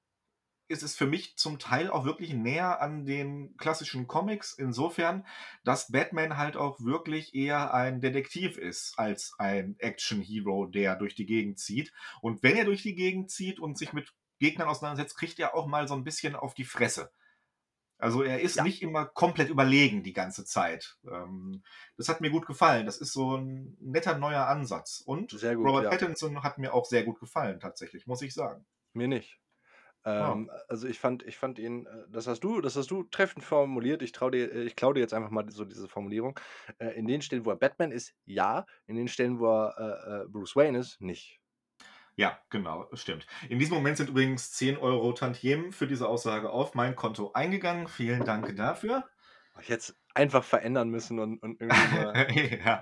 ist 0.71 0.84
es 0.84 0.95
für 0.95 1.07
mich 1.07 1.38
zum 1.38 1.60
Teil 1.60 1.89
auch 1.91 2.05
wirklich 2.05 2.34
näher 2.34 2.81
an 2.81 3.05
den 3.05 3.55
klassischen 3.57 4.07
Comics 4.07 4.53
insofern, 4.53 5.27
dass 5.63 5.91
Batman 5.91 6.38
halt 6.38 6.57
auch 6.57 6.79
wirklich 6.81 7.36
eher 7.36 7.73
ein 7.73 8.01
Detektiv 8.01 8.57
ist 8.57 8.97
als 8.97 9.34
ein 9.39 9.75
Action-Hero, 9.79 10.67
der 10.67 10.95
durch 10.95 11.15
die 11.15 11.27
Gegend 11.27 11.60
zieht. 11.60 11.93
Und 12.21 12.43
wenn 12.43 12.57
er 12.57 12.65
durch 12.65 12.84
die 12.84 12.95
Gegend 12.95 13.31
zieht 13.31 13.60
und 13.60 13.77
sich 13.77 13.93
mit 13.93 14.13
Gegnern 14.39 14.69
auseinandersetzt, 14.69 15.17
kriegt 15.17 15.39
er 15.39 15.55
auch 15.55 15.67
mal 15.67 15.88
so 15.88 15.93
'n 15.95 16.03
bisschen 16.03 16.36
auf 16.36 16.55
die 16.55 16.65
Fresse. 16.65 17.12
Also, 17.99 18.23
er 18.23 18.41
ist 18.41 18.60
Ja. 18.60 18.63
nicht 18.63 18.81
immer 18.81 19.05
komplett 19.07 19.49
überlegen 19.49 20.03
die 20.03 20.13
ganze 20.13 20.45
Zeit. 20.45 20.97
Ähm, 21.12 21.63
das 21.97 22.10
hat 22.10 22.21
mir 22.21 22.31
gut 22.31 22.47
gefallen. 22.47 22.86
Das 22.88 22.97
ist 22.99 23.13
so 23.13 23.36
'n 23.38 23.77
netter 23.81 24.17
neuer 24.17 24.47
Ansatz. 24.47 25.01
Und 25.05 25.39
gut, 25.55 25.62
Robert 25.63 25.88
ja. 25.88 26.01
Pattinson 26.01 26.43
hat 26.43 26.57
mir 26.60 26.73
auch 26.73 26.86
sehr 26.86 27.03
gut 27.05 27.19
gefallen 27.19 27.60
tatsächlich, 27.60 28.07
muss 28.07 28.21
ich 28.23 28.34
sagen. 28.34 28.65
Mir 28.95 29.07
nicht. 29.07 29.40
Ah. 30.06 30.34
Ähm, 30.34 30.50
also, 30.68 30.88
ich 30.88 31.00
fand 31.00 31.24
ich 31.24 31.38
fand 31.38 31.60
ihn, 31.60 31.86
äh 31.86 32.06
das 32.10 32.28
hast 32.28 32.42
du 32.44 32.62
das 32.62 32.76
hast 32.76 32.90
du 32.92 33.04
treffend 33.04 33.44
formuliert. 33.46 34.02
Ich 34.02 34.12
traue 34.12 34.32
dir 34.32 34.52
äh, 34.52 34.64
ich 34.64 34.76
klaue 34.76 34.94
dir 34.96 35.00
jetzt 35.02 35.14
einfach 35.14 35.30
mal 35.32 35.50
so 35.52 35.66
diese 35.66 35.88
Formulierung. 35.88 36.40
Äh, 36.80 36.90
in 36.98 37.08
den 37.08 37.22
Stellen, 37.22 37.46
wo 37.46 37.52
er 37.52 37.56
Batman 37.58 37.92
ist, 37.92 38.14
ja. 38.26 38.66
In 38.88 38.96
den 38.96 39.08
Stellen, 39.08 39.40
wo 39.40 39.48
er, 39.48 39.76
äh, 39.78 40.24
äh, 40.24 40.28
Bruce 40.28 40.56
Wayne 40.56 40.80
ist, 40.80 41.02
nicht. 41.02 41.40
Ja, 42.18 42.40
genau, 42.50 42.88
stimmt. 42.94 43.26
In 43.50 43.58
diesem 43.60 43.76
Moment 43.76 43.98
sind 43.98 44.10
übrigens 44.10 44.52
10 44.52 44.78
€ 44.78 45.14
Tantiemen 45.14 45.72
für 45.72 45.88
diese 45.88 46.08
Aussage 46.08 46.50
auf 46.50 46.74
mein 46.76 46.96
Konto 46.96 47.32
eingegangen. 47.34 47.88
Vielen 47.88 48.26
Dank 48.26 48.56
dafür. 48.58 49.06
Ich 49.60 49.70
es 49.70 49.96
einfach 50.14 50.44
verändern 50.44 50.90
müssen 50.90 51.20
und 51.20 51.42
und 51.42 51.60
irgendwie 51.62 51.88
mal 51.88 52.18
Ja. 52.66 52.82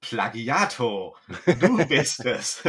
Plagiato, 0.00 1.16
du 1.46 1.86
bist 1.88 2.24
es. 2.26 2.62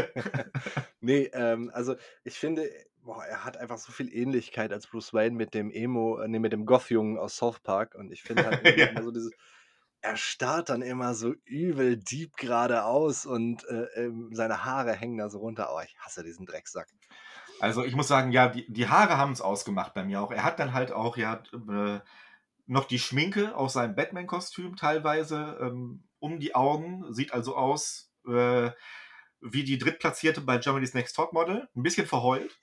Ne, 1.01 1.29
ähm, 1.33 1.69
also, 1.73 1.95
ich 2.23 2.35
finde, 2.39 2.69
boah, 3.05 3.23
er 3.25 3.45
hat 3.45 3.57
einfach 3.57 3.77
so 3.77 3.91
viel 3.91 4.13
Ähnlichkeit 4.13 4.73
als 4.73 4.87
Bruce 4.87 5.13
Wayne 5.13 5.35
mit 5.35 5.53
dem 5.53 5.71
Emo 5.71 6.19
äh, 6.19 6.27
ne, 6.27 6.39
mit 6.39 6.53
dem 6.53 6.65
Goth-Jungen 6.65 7.17
aus 7.17 7.37
South 7.37 7.59
Park 7.61 7.95
und 7.95 8.11
ich 8.11 8.23
finde 8.23 8.45
halt 8.45 8.59
irgendwie 8.59 8.83
immer 8.89 9.01
Ja. 9.01 9.03
so 9.03 9.11
dieses 9.11 9.33
er 10.01 10.17
starrt 10.17 10.69
dann 10.69 10.81
immer 10.83 11.15
so 11.15 11.33
übel 11.45 11.97
deep 11.97 12.37
geradeaus 12.37 13.25
und, 13.25 13.65
äh, 13.69 13.85
ähm, 13.95 14.29
seine 14.33 14.63
Haare 14.65 14.93
hängen 14.93 15.17
da 15.17 15.29
so 15.29 15.39
runter. 15.39 15.69
Oh, 15.73 15.81
ich 15.83 15.97
hasse 15.99 16.23
diesen 16.23 16.45
Drecksack. 16.45 16.87
Also, 17.59 17.83
ich 17.85 17.95
muss 17.95 18.07
sagen, 18.07 18.31
ja, 18.31 18.47
die 18.49 18.71
die 18.71 18.87
Haare 18.89 19.17
haben's 19.17 19.41
ausgemacht 19.41 19.93
bei 19.93 20.03
mir 20.03 20.21
auch. 20.21 20.31
Er 20.31 20.43
hat 20.43 20.59
dann 20.59 20.73
halt 20.73 20.91
auch, 20.91 21.17
ja, 21.17 21.41
äh, 21.69 21.99
noch 22.67 22.85
die 22.85 22.99
Schminke 22.99 23.55
aus 23.55 23.73
seinem 23.73 23.95
Batman-Kostüm 23.95 24.75
teilweise, 24.75 25.57
ähm, 25.61 26.05
um 26.19 26.39
die 26.39 26.55
Augen. 26.55 27.13
Sieht 27.13 27.33
also 27.33 27.55
aus, 27.57 28.13
äh, 28.27 28.71
wie 29.41 29.63
die 29.63 29.77
Drittplatzierte 29.79 30.41
bei 30.41 30.57
Germany's 30.59 30.93
Next 30.95 31.15
Topmodel, 31.15 31.69
'n 31.75 31.83
bisschen 31.83 32.07
verheult. 32.07 32.59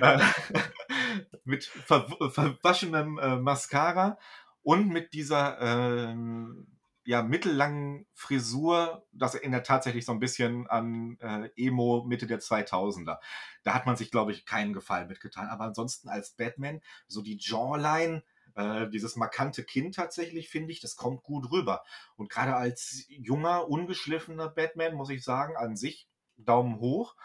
Äh, 0.00 0.18
mit 1.44 1.64
verw 1.64 2.30
verwaschenem, 2.30 3.18
äh, 3.18 3.36
Mascara 3.36 4.18
und 4.62 4.88
mit 4.88 5.12
dieser, 5.12 5.60
ähm, 5.60 6.66
ja, 7.04 7.22
mittellangen 7.22 8.06
Frisur. 8.14 9.06
Das 9.12 9.34
erinnert 9.34 9.66
tatsächlich 9.66 10.04
so 10.04 10.12
'n 10.12 10.20
bisschen 10.20 10.66
an, 10.68 11.16
äh, 11.20 11.50
Emo 11.56 12.04
Mitte 12.06 12.26
der 12.26 12.38
2000er. 12.40 13.20
Da 13.64 13.74
hat 13.74 13.86
man 13.86 13.96
sich, 13.96 14.10
glaube 14.10 14.32
ich, 14.32 14.44
keinen 14.46 14.72
Gefallen 14.74 15.08
mit 15.08 15.20
getan. 15.20 15.48
Aber 15.48 15.64
ansonsten 15.64 16.08
als 16.08 16.32
Batman, 16.32 16.80
so 17.06 17.22
die 17.22 17.38
Jawline, 17.40 18.22
äh, 18.56 18.88
dieses 18.90 19.16
markante 19.16 19.64
Kinn 19.64 19.92
tatsächlich, 19.92 20.48
finde 20.50 20.72
ich, 20.72 20.80
das 20.80 20.96
kommt 20.96 21.22
gut 21.22 21.50
rüber. 21.50 21.82
Und 22.16 22.30
grade 22.30 22.54
als 22.56 23.04
junger, 23.08 23.68
ungeschliffener 23.68 24.48
Batman 24.50 24.94
muss 24.94 25.10
ich 25.10 25.24
sagen, 25.24 25.56
an 25.56 25.76
sich 25.76 26.08
Daumen 26.36 26.78
hoch. 26.78 27.16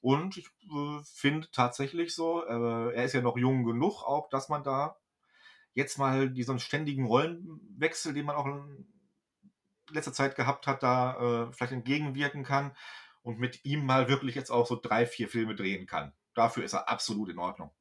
Und 0.00 0.36
ich, 0.36 0.46
äh, 0.70 1.00
finde 1.04 1.50
tatsächlich 1.50 2.14
so, 2.14 2.44
äh, 2.46 2.94
er 2.94 3.04
ist 3.04 3.14
ja 3.14 3.20
noch 3.22 3.36
jung 3.36 3.64
genug 3.64 4.02
auch, 4.04 4.28
dass 4.30 4.48
man 4.48 4.62
da 4.64 4.96
jetzt 5.74 5.98
mal 5.98 6.30
diesen 6.30 6.58
ständigen 6.60 7.06
Rollenwechsel, 7.06 8.14
den 8.14 8.26
man 8.26 8.36
auch 8.36 8.46
in 8.46 8.88
letzter 9.90 10.12
Zeit 10.12 10.36
gehabt 10.36 10.66
hat, 10.66 10.82
da, 10.82 11.48
äh, 11.48 11.52
vielleicht 11.52 11.72
entgegenwirken 11.72 12.44
kann 12.44 12.76
und 13.22 13.38
mit 13.38 13.64
ihm 13.64 13.84
mal 13.86 14.08
wirklich 14.08 14.34
jetzt 14.34 14.50
auch 14.50 14.66
so 14.66 14.78
3, 14.80 15.06
4 15.06 15.28
Filme 15.28 15.54
drehen 15.54 15.86
kann. 15.86 16.14
Dafür 16.34 16.64
ist 16.64 16.74
er 16.74 16.88
absolut 16.88 17.28
in 17.30 17.38
Ordnung. 17.38 17.72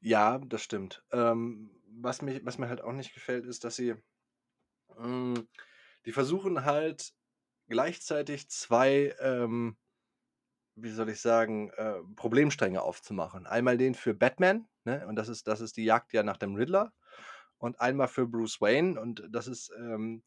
Ja, 0.00 0.38
das 0.38 0.62
stimmt. 0.62 1.02
Ähm, 1.12 1.70
was 1.88 2.22
mich 2.22 2.44
was 2.44 2.58
mir 2.58 2.68
halt 2.68 2.80
auch 2.82 2.92
nicht 2.92 3.14
gefällt, 3.14 3.46
ist, 3.46 3.64
dass 3.64 3.76
sie 3.76 3.94
Hm, 4.96 5.48
die 6.06 6.12
versuchen 6.12 6.64
halt 6.64 7.14
gleichzeitig 7.68 8.48
2, 8.50 9.14
ähm, 9.20 9.76
wie 10.76 10.90
soll 10.90 11.08
ich 11.10 11.20
sagen, 11.20 11.70
äh, 11.76 11.96
Problemstränge 12.16 12.82
aufzumachen. 12.82 13.46
Einmal 13.46 13.78
den 13.78 13.94
für 13.94 14.14
Batman, 14.14 14.68
ne, 14.84 15.06
und 15.08 15.16
das 15.16 15.28
ist 15.28 15.46
das 15.48 15.60
ist 15.62 15.76
die 15.78 15.84
Jagd 15.84 16.12
ja 16.12 16.22
nach 16.22 16.36
dem 16.38 16.54
Riddler 16.56 16.92
und 17.58 17.80
einmal 17.80 18.08
für 18.08 18.26
Bruce 18.28 18.60
Wayne 18.60 19.00
und 19.00 19.24
das 19.30 19.48
ist, 19.48 19.72
ähm 19.78 20.22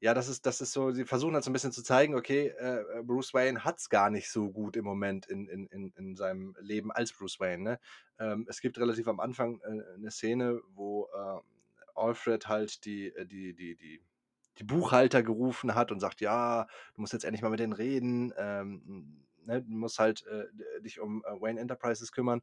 ja, 0.00 0.14
das 0.14 0.28
ist 0.28 0.46
das 0.46 0.60
ist 0.62 0.72
so 0.72 0.92
sie 0.92 1.06
versuchen 1.06 1.34
halt 1.34 1.44
so 1.44 1.50
'n 1.50 1.54
bisschen 1.54 1.72
zu 1.72 1.82
zeigen, 1.84 2.14
okay, 2.16 2.48
äh, 2.48 3.00
äh, 3.00 3.02
Bruce 3.04 3.34
Wayne 3.34 3.64
hat's 3.64 3.88
gar 3.90 4.10
nicht 4.10 4.30
so 4.30 4.50
gut 4.52 4.76
im 4.76 4.84
Moment 4.86 5.26
in 5.26 5.48
in 5.48 5.66
in 5.68 5.92
in 5.96 6.16
seinem 6.16 6.54
Leben 6.60 6.92
als 6.92 7.12
Bruce 7.14 7.40
Wayne, 7.40 7.62
ne? 7.64 7.80
Ähm, 8.18 8.46
es 8.48 8.60
gibt 8.60 8.78
relativ 8.78 9.08
am 9.08 9.20
Anfang, 9.20 9.60
äh, 9.62 9.98
'ne 9.98 10.10
Szene, 10.10 10.60
wo, 10.68 11.08
ähm, 11.16 11.42
Alfred 11.96 12.48
halt 12.48 12.84
die 12.86 13.08
äh, 13.08 13.26
die 13.26 13.54
die 13.54 13.76
die 13.76 14.02
die 14.58 14.64
Buchhalter 14.64 15.22
gerufen 15.22 15.74
hat 15.76 15.92
und 15.92 16.00
sagt: 16.00 16.20
„Ja, 16.22 16.66
du 16.94 17.00
musst 17.02 17.12
jetzt 17.14 17.24
endlich 17.24 17.42
mal 17.42 17.50
mit 17.50 17.60
denen 17.60 17.72
reden, 17.74 18.32
ähm, 18.38 19.25
ne, 19.46 19.62
du 19.62 19.70
musst 19.72 19.98
halt, 20.00 20.24
äh, 20.26 20.46
d 20.52 20.64
dich 20.82 21.00
um, 21.00 21.24
äh, 21.26 21.40
Wayne 21.40 21.60
Enterprises 21.60 22.12
kümmern.“ 22.12 22.42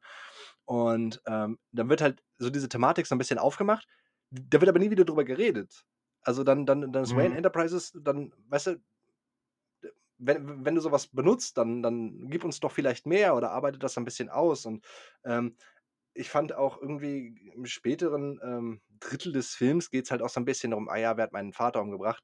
Und, 0.66 1.22
ähm, 1.28 1.60
dann 1.74 1.90
wird 1.90 2.02
halt 2.02 2.24
so 2.38 2.50
diese 2.52 2.70
Thematik 2.70 3.08
so 3.08 3.16
'n 3.16 3.20
bisschen 3.20 3.40
aufgemacht, 3.40 3.88
da 4.32 4.62
wird 4.62 4.70
aber 4.70 4.80
nie 4.80 4.92
wieder 4.92 5.06
drüber 5.06 5.24
geredet. 5.26 5.86
Also, 6.24 6.44
dann 6.46 6.66
dann 6.68 6.92
dann 6.94 7.04
ist 7.04 7.16
Wayne 7.16 7.36
Mhm. 7.36 7.38
Enterprises 7.38 7.94
dann 8.02 8.34
weißt 8.50 8.68
du 8.68 8.78
wenn 10.20 10.64
wenn 10.66 10.76
du 10.76 10.82
so 10.82 10.92
was 10.92 11.08
benutzt, 11.08 11.58
dann 11.58 11.82
dann 11.84 12.30
gib 12.30 12.44
uns 12.46 12.60
doch 12.60 12.72
vielleicht 12.72 13.06
mehr 13.08 13.36
oder 13.36 13.52
arbeite 13.52 13.80
das 13.80 13.98
ein 13.98 14.06
bisschen 14.06 14.30
aus 14.30 14.66
und, 14.66 14.86
ähm, 15.26 15.58
ich 16.16 16.30
fand 16.30 16.54
auch 16.54 16.82
irgendwie 16.82 17.52
im 17.56 17.66
späteren, 17.66 18.40
ähm, 18.44 18.82
Drittel 19.00 19.34
des 19.34 19.56
Films 19.56 19.90
geht's 19.92 20.12
halt 20.12 20.22
auch 20.22 20.30
so 20.30 20.40
'n 20.42 20.46
bisschen 20.46 20.72
darum: 20.72 20.90
„Ah 20.90 20.98
ja, 20.98 21.18
wer 21.18 21.26
hat 21.26 21.34
meinen 21.34 21.54
Vater 21.54 21.82
umgebracht?“ 21.82 22.24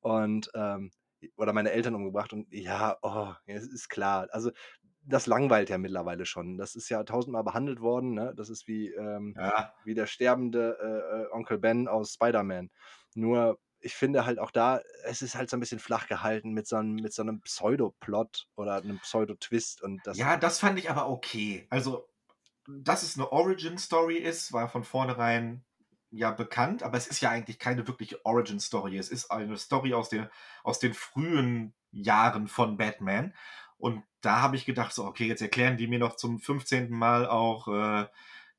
Und, 0.00 0.50
ähm 0.54 0.90
oder 1.36 1.52
meine 1.52 1.72
Eltern 1.72 1.94
umgebracht 1.94 2.32
und 2.32 2.52
ja, 2.52 2.98
oh, 3.02 3.32
es 3.46 3.66
ist 3.68 3.88
klar. 3.88 4.28
Also, 4.32 4.50
das 5.02 5.26
langweilt 5.26 5.70
ja 5.70 5.78
mittlerweile 5.78 6.26
schon. 6.26 6.58
Das 6.58 6.74
ist 6.76 6.88
ja 6.90 7.04
tausendmal 7.04 7.44
behandelt 7.44 7.80
worden, 7.80 8.14
ne? 8.14 8.34
Das 8.36 8.50
ist 8.50 8.66
wie, 8.68 8.88
ähm 8.92 9.36
Ja. 9.36 9.76
wie 9.84 9.94
der 9.94 10.06
sterbende, 10.06 10.78
äh, 10.80 11.22
äh, 11.24 11.32
Onkel 11.32 11.58
Ben 11.58 11.88
aus 11.88 12.14
Spider-Man. 12.14 12.70
Nur, 13.14 13.58
ich 13.80 13.94
finde 13.94 14.26
halt 14.26 14.38
auch 14.40 14.50
da, 14.50 14.80
es 15.04 15.22
ist 15.22 15.36
halt 15.36 15.50
so 15.50 15.56
'n 15.56 15.60
bisschen 15.60 15.78
flach 15.80 16.08
gehalten 16.08 16.52
mit 16.52 16.66
so 16.68 16.76
'n 16.76 16.98
mit 17.00 17.12
so 17.14 17.22
'nem 17.24 17.40
Pseudoplot 17.42 18.48
oder 18.56 18.82
'nem 18.82 19.00
Pseudo-Twist 19.00 19.82
und 19.82 20.06
das 20.08 20.18
Ja, 20.18 20.36
das 20.36 20.60
fand 20.60 20.78
ich 20.78 20.88
aber 20.90 21.08
okay. 21.10 21.66
Also, 21.70 22.08
dass 22.68 23.02
es 23.02 23.16
'ne 23.16 23.30
Origin-Story 23.32 24.18
ist, 24.18 24.52
war 24.52 24.68
von 24.68 24.84
vornherein 24.84 25.64
ja 26.10 26.30
bekannt, 26.30 26.82
aber 26.82 26.96
es 26.98 27.06
ist 27.06 27.20
ja 27.20 27.30
eigentlich 27.30 27.58
keine 27.58 27.86
wirkliche 27.88 28.24
Origin-Story. 28.24 28.96
Es 28.98 29.10
ist 29.10 29.30
eine 29.30 29.56
Story 29.58 29.94
aus 29.94 30.08
der 30.08 30.30
aus 30.64 30.78
den 30.78 30.94
frühen 30.94 31.74
Jahren 31.90 32.48
von 32.48 32.76
Batman. 32.76 33.34
Und 33.78 34.02
da 34.20 34.40
habe 34.40 34.56
ich 34.56 34.64
gedacht 34.66 34.92
so: 34.92 35.04
„Okay, 35.04 35.26
jetzt 35.26 35.42
erklären 35.42 35.76
die 35.76 35.88
mir 35.88 35.98
noch 35.98 36.16
zum 36.16 36.38
15. 36.40 36.94
Mal 36.94 37.26
auch, 37.28 37.68
äh, 37.68 38.06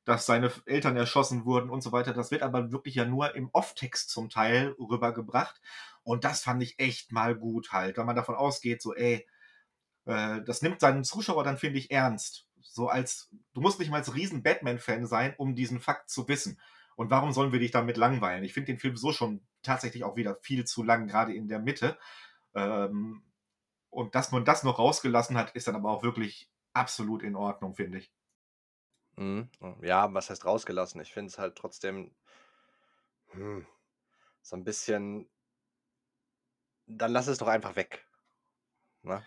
dass 0.04 0.26
seine 0.26 0.50
Eltern 0.66 0.96
erschossen 0.96 1.44
wurden 1.44 1.70
und 1.70 1.82
so 1.82 1.92
weiter.“ 1.92 2.12
Das 2.14 2.30
wird 2.30 2.42
aber 2.42 2.72
wirklich 2.72 2.94
ja 2.96 3.04
nur 3.04 3.34
im 3.34 3.50
Off-Text 3.52 4.10
zum 4.10 4.30
Teil 4.30 4.74
rübergebracht. 4.78 5.60
Und 6.02 6.24
das 6.24 6.42
fand 6.42 6.62
ich 6.62 6.78
echt 6.78 7.12
mal 7.12 7.34
gut 7.36 7.72
halt, 7.72 7.96
wenn 7.98 8.06
man 8.06 8.16
davon 8.16 8.34
ausgeht, 8.36 8.82
so, 8.82 8.94
ey, 8.94 9.26
äh, 10.06 10.40
das 10.44 10.62
nimmt 10.62 10.80
seinen 10.80 11.04
Zuschauer 11.04 11.44
dann, 11.44 11.58
finde 11.58 11.78
ich, 11.78 11.90
ernst. 11.90 12.46
So 12.62 12.88
als 12.88 13.30
du 13.54 13.60
musst 13.60 13.78
nicht 13.78 13.90
mal 13.90 13.98
als 13.98 14.14
Riesen-Batman-Fan 14.14 15.06
sein, 15.06 15.34
um 15.38 15.54
diesen 15.54 15.80
Fakt 15.80 16.10
zu 16.10 16.28
wissen. 16.28 16.60
Und 16.98 17.10
warum 17.12 17.32
sollen 17.32 17.52
wir 17.52 17.60
dich 17.60 17.72
damit 17.72 17.96
langweilen? 17.96 18.44
Ich 18.44 18.54
finde 18.54 18.68
den 18.72 18.80
Film 18.80 18.96
so 18.98 19.12
schon 19.12 19.46
tatsächlich 19.62 20.04
auch 20.04 20.16
wieder 20.16 20.36
viel 20.36 20.66
zu 20.66 20.82
lang, 20.84 21.08
grade 21.08 21.34
in 21.34 21.48
der 21.48 21.60
Mitte. 21.60 21.98
Ähm, 22.54 23.22
und 23.90 24.14
dass 24.16 24.32
man 24.32 24.44
das 24.46 24.64
noch 24.64 24.78
rausgelassen 24.80 25.38
hat, 25.38 25.52
ist 25.56 25.68
dann 25.68 25.76
aber 25.76 25.90
auch 25.92 26.02
wirklich 26.04 26.52
absolut 26.74 27.22
in 27.22 27.36
Ordnung, 27.36 27.74
finde 27.76 27.98
ich. 27.98 28.12
Mhm. 29.16 29.50
Hm, 29.60 29.84
ja, 29.84 30.12
was 30.14 30.30
heißt 30.30 30.44
rausgelassen? 30.46 31.00
Ich 31.02 31.12
finde 31.12 31.28
es 31.30 31.38
halt 31.38 31.56
trotzdem 31.56 32.14
hm, 33.32 33.60
so 34.42 34.56
'n 34.56 34.64
bisschen 34.64 35.30
dann 36.88 37.12
lass 37.12 37.28
es 37.28 37.38
doch 37.38 37.46
einfach 37.46 37.76
weg, 37.76 38.04
ne? 39.02 39.26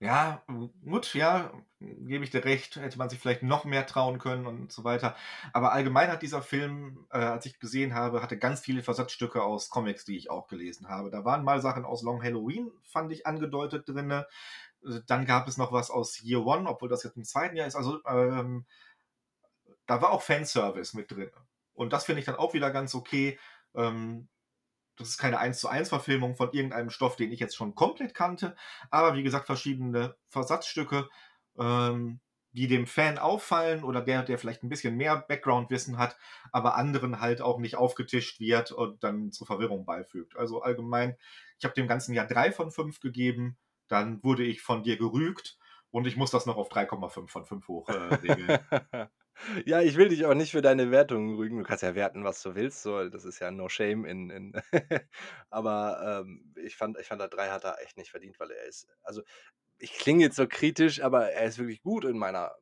Ja, 0.00 0.44
gu 0.46 0.68
gut, 0.84 1.12
ja, 1.14 1.50
gebe 1.80 2.22
ich 2.22 2.30
dir 2.30 2.44
recht, 2.44 2.76
hätte 2.76 2.98
man 2.98 3.08
sich 3.10 3.18
vielleicht 3.18 3.42
noch 3.42 3.64
mehr 3.64 3.84
trauen 3.84 4.20
können 4.20 4.46
und 4.46 4.70
so 4.70 4.84
weiter. 4.84 5.16
Aber 5.52 5.72
allgemein 5.72 6.08
hat 6.08 6.22
dieser 6.22 6.40
Film, 6.40 7.06
äh, 7.10 7.18
als 7.18 7.46
ich 7.46 7.58
gesehen 7.58 7.94
habe 7.94 8.22
hatte 8.22 8.38
ganz 8.38 8.60
viele 8.60 8.84
Versatzstücke 8.84 9.42
aus 9.42 9.70
Comics, 9.70 10.04
die 10.04 10.16
ich 10.16 10.30
auch 10.30 10.46
gelesen 10.46 10.88
habe. 10.88 11.10
Da 11.10 11.24
waren 11.24 11.42
mal 11.44 11.60
Sachen 11.60 11.84
aus 11.84 12.02
Long 12.02 12.22
Halloween, 12.22 12.70
fand 12.84 13.10
ich, 13.12 13.26
angedeutet 13.26 13.88
drinne. 13.88 14.28
Äh, 14.84 15.00
dann 15.08 15.26
gab 15.26 15.48
es 15.48 15.56
noch 15.56 15.72
was 15.72 15.90
aus 15.90 16.20
Year 16.22 16.46
One, 16.46 16.68
obwohl 16.68 16.88
das 16.88 17.02
jetzt 17.02 17.16
im 17.16 17.24
2. 17.24 17.56
Jahr 17.56 17.66
ist. 17.66 17.74
Also, 17.76 18.00
ähm 18.06 18.66
da 19.86 20.00
war 20.02 20.10
auch 20.10 20.22
Fanservice 20.22 20.94
mit 20.94 21.10
drin. 21.10 21.30
Und 21.74 21.92
das 21.92 22.04
finde 22.04 22.20
ich 22.20 22.26
dann 22.26 22.36
auch 22.36 22.54
wieder 22.54 22.70
ganz 22.70 22.94
okay. 22.94 23.38
Ähm, 23.74 24.28
das 24.98 25.08
ist 25.10 25.18
keine 25.18 25.38
Eins-zu-eins-Verfilmung 25.38 26.36
von 26.36 26.52
irgendeinem 26.52 26.90
Stoff, 26.90 27.16
den 27.16 27.32
ich 27.32 27.40
jetzt 27.40 27.56
schon 27.56 27.74
komplett 27.74 28.14
kannte, 28.14 28.56
aber 28.90 29.14
wie 29.14 29.22
gesagt, 29.22 29.46
verschiedene 29.46 30.16
Versatzstücke, 30.28 31.08
ähm, 31.58 32.20
die 32.52 32.66
dem 32.66 32.86
Fan 32.86 33.18
auffallen 33.18 33.84
oder 33.84 34.00
der 34.00 34.22
der 34.24 34.38
vielleicht 34.38 34.62
'n 34.64 34.68
bisschen 34.70 34.96
mehr 34.96 35.16
Background-Wissen 35.28 35.98
hat, 35.98 36.16
aber 36.52 36.76
anderen 36.76 37.20
halt 37.20 37.40
auch 37.42 37.58
nicht 37.58 37.76
aufgetischt 37.76 38.40
wird 38.40 38.72
und 38.72 39.04
dann 39.04 39.32
zur 39.32 39.46
Verwirrung 39.46 39.84
beifügt. 39.84 40.36
Also, 40.36 40.62
allgemein, 40.62 41.16
ich 41.58 41.64
habe 41.64 41.74
dem 41.74 41.88
Ganzen 41.88 42.14
ja 42.14 42.24
3 42.24 42.50
von 42.52 42.70
5 42.72 43.00
gegeben, 43.00 43.58
dann 43.88 44.22
wurde 44.24 44.44
ich 44.44 44.60
von 44.62 44.82
dir 44.82 44.96
gerügt 44.98 45.58
und 45.90 46.06
ich 46.06 46.16
muss 46.16 46.30
das 46.30 46.46
noch 46.46 46.56
auf 46.56 46.68
3,5 46.68 47.32
von 47.32 47.44
5 47.46 47.68
hoch, 47.68 47.90
äh, 47.90 47.96
regeln. 48.14 48.58
Ja, 49.66 49.80
ich 49.82 49.96
will 49.96 50.08
dich 50.08 50.24
auch 50.26 50.34
nicht 50.34 50.50
für 50.50 50.62
deine 50.62 50.90
Wertungen 50.90 51.36
rügen. 51.36 51.58
Du 51.58 51.62
kannst 51.64 51.82
ja 51.82 51.94
werten, 51.94 52.24
was 52.24 52.42
du 52.42 52.54
willst, 52.54 52.82
so. 52.82 53.08
Das 53.08 53.24
ist 53.24 53.38
ja 53.38 53.50
no 53.50 53.68
shame 53.68 54.04
in 54.04 54.30
in 54.30 54.52
aber, 55.50 56.22
ähm, 56.26 56.54
ich 56.56 56.76
fand 56.76 56.98
ich 56.98 57.06
fand, 57.06 57.20
der 57.20 57.28
3 57.28 57.48
hat 57.50 57.64
er 57.64 57.80
echt 57.80 57.96
nicht 57.96 58.10
verdient, 58.10 58.38
weil 58.40 58.50
er 58.50 58.64
ist 58.64 58.88
also, 59.02 59.22
ich 59.78 59.92
klinge 59.94 60.22
jetzt 60.24 60.36
so 60.36 60.46
kritisch, 60.48 61.02
aber 61.02 61.30
er 61.32 61.46
ist 61.46 61.58
wirklich 61.58 61.82
gut 61.82 62.04
in 62.04 62.18
meiner 62.18 62.56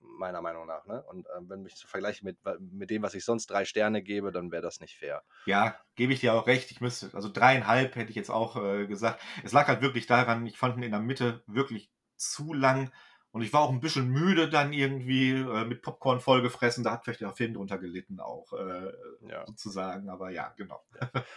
meiner 0.00 0.42
Meinung 0.42 0.66
nach, 0.66 0.86
ne? 0.86 1.02
Und, 1.04 1.26
ähm, 1.36 1.48
wenn 1.48 1.66
ich 1.66 1.76
so 1.76 1.88
vergleiche 1.88 2.24
mit 2.24 2.38
mit 2.60 2.90
dem, 2.90 3.02
was 3.02 3.14
ich 3.14 3.24
sonst 3.24 3.48
3 3.48 3.64
Sterne 3.64 4.02
gebe, 4.02 4.32
dann 4.32 4.52
wäre 4.52 4.62
das 4.62 4.80
nicht 4.80 4.96
fair. 4.98 5.24
Ja, 5.44 5.76
gebe 5.96 6.12
ich 6.12 6.20
dir 6.20 6.34
auch 6.34 6.46
recht. 6.46 6.70
Ich 6.70 6.80
müsste 6.80 7.10
also 7.14 7.28
3,5 7.32 7.96
hätte 7.96 8.10
ich 8.10 8.16
jetzt 8.16 8.30
auch, 8.30 8.56
äh, 8.56 8.86
gesagt. 8.86 9.20
Es 9.42 9.52
lag 9.52 9.66
halt 9.66 9.82
wirklich 9.82 10.06
daran, 10.06 10.46
ich 10.46 10.56
fand 10.56 10.76
ihn 10.76 10.84
in 10.84 10.92
der 10.92 11.00
Mitte 11.00 11.42
wirklich 11.46 11.90
zu 12.30 12.52
lang 12.54 12.92
und 13.32 13.42
ich 13.42 13.52
war 13.52 13.62
auch 13.62 13.70
'n 13.72 13.80
bisschen 13.80 14.08
müde 14.10 14.48
dann 14.50 14.72
irgendwie, 14.72 15.30
äh, 15.32 15.64
mit 15.64 15.82
Popcorn 15.82 16.20
vollgefressen. 16.20 16.84
Da 16.84 16.92
hat 16.92 17.04
vielleicht 17.04 17.20
der 17.22 17.34
Film 17.34 17.54
drunter 17.54 17.78
gelitten 17.78 18.20
auch, 18.20 18.52
äh, 18.52 18.92
Ja. 19.20 19.46
sozusagen, 19.46 20.08
aber 20.10 20.30
ja, 20.30 20.54
genau. 20.56 20.82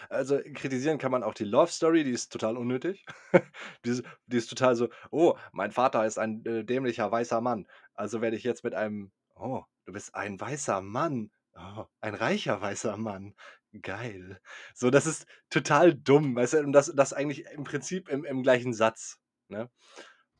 Also, 0.09 0.39
kritisieren 0.53 0.97
kann 0.97 1.11
man 1.11 1.23
auch 1.23 1.33
die 1.33 1.43
Love 1.45 1.71
Story, 1.71 2.03
die 2.03 2.11
ist 2.11 2.31
total 2.31 2.57
unnötig. 2.57 3.05
Die 3.85 3.89
ist 3.91 4.03
die 4.27 4.37
ist 4.37 4.47
total 4.49 4.75
so: 4.75 4.89
„Oh, 5.11 5.37
mein 5.51 5.71
Vater 5.71 6.05
ist 6.05 6.17
ein, 6.17 6.43
äh, 6.45 6.63
dämlicher 6.65 7.11
weißer 7.11 7.41
Mann. 7.41 7.67
Also, 7.93 8.21
werde 8.21 8.37
ich 8.37 8.43
jetzt 8.43 8.63
mit 8.63 8.73
einem 8.75 9.11
oh, 9.35 9.63
du 9.85 9.93
bist 9.93 10.15
ein 10.15 10.39
weißer 10.39 10.81
Mann. 10.81 11.31
Oh, 11.55 11.85
ein 12.01 12.15
reicher 12.15 12.61
weißer 12.61 12.97
Mann. 12.97 13.35
Geil.“ 13.81 14.39
So, 14.73 14.89
das 14.89 15.05
ist 15.05 15.27
total 15.49 15.93
dumm, 15.95 16.35
weißt 16.35 16.53
du? 16.55 16.59
Und 16.59 16.71
das 16.73 16.91
das 16.95 17.13
eigentlich 17.13 17.45
im 17.47 17.63
Prinzip 17.63 18.09
im 18.09 18.25
im 18.25 18.43
gleichen 18.43 18.73
Satz, 18.73 19.19
ne? 19.49 19.69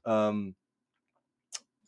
Ähm 0.06 0.56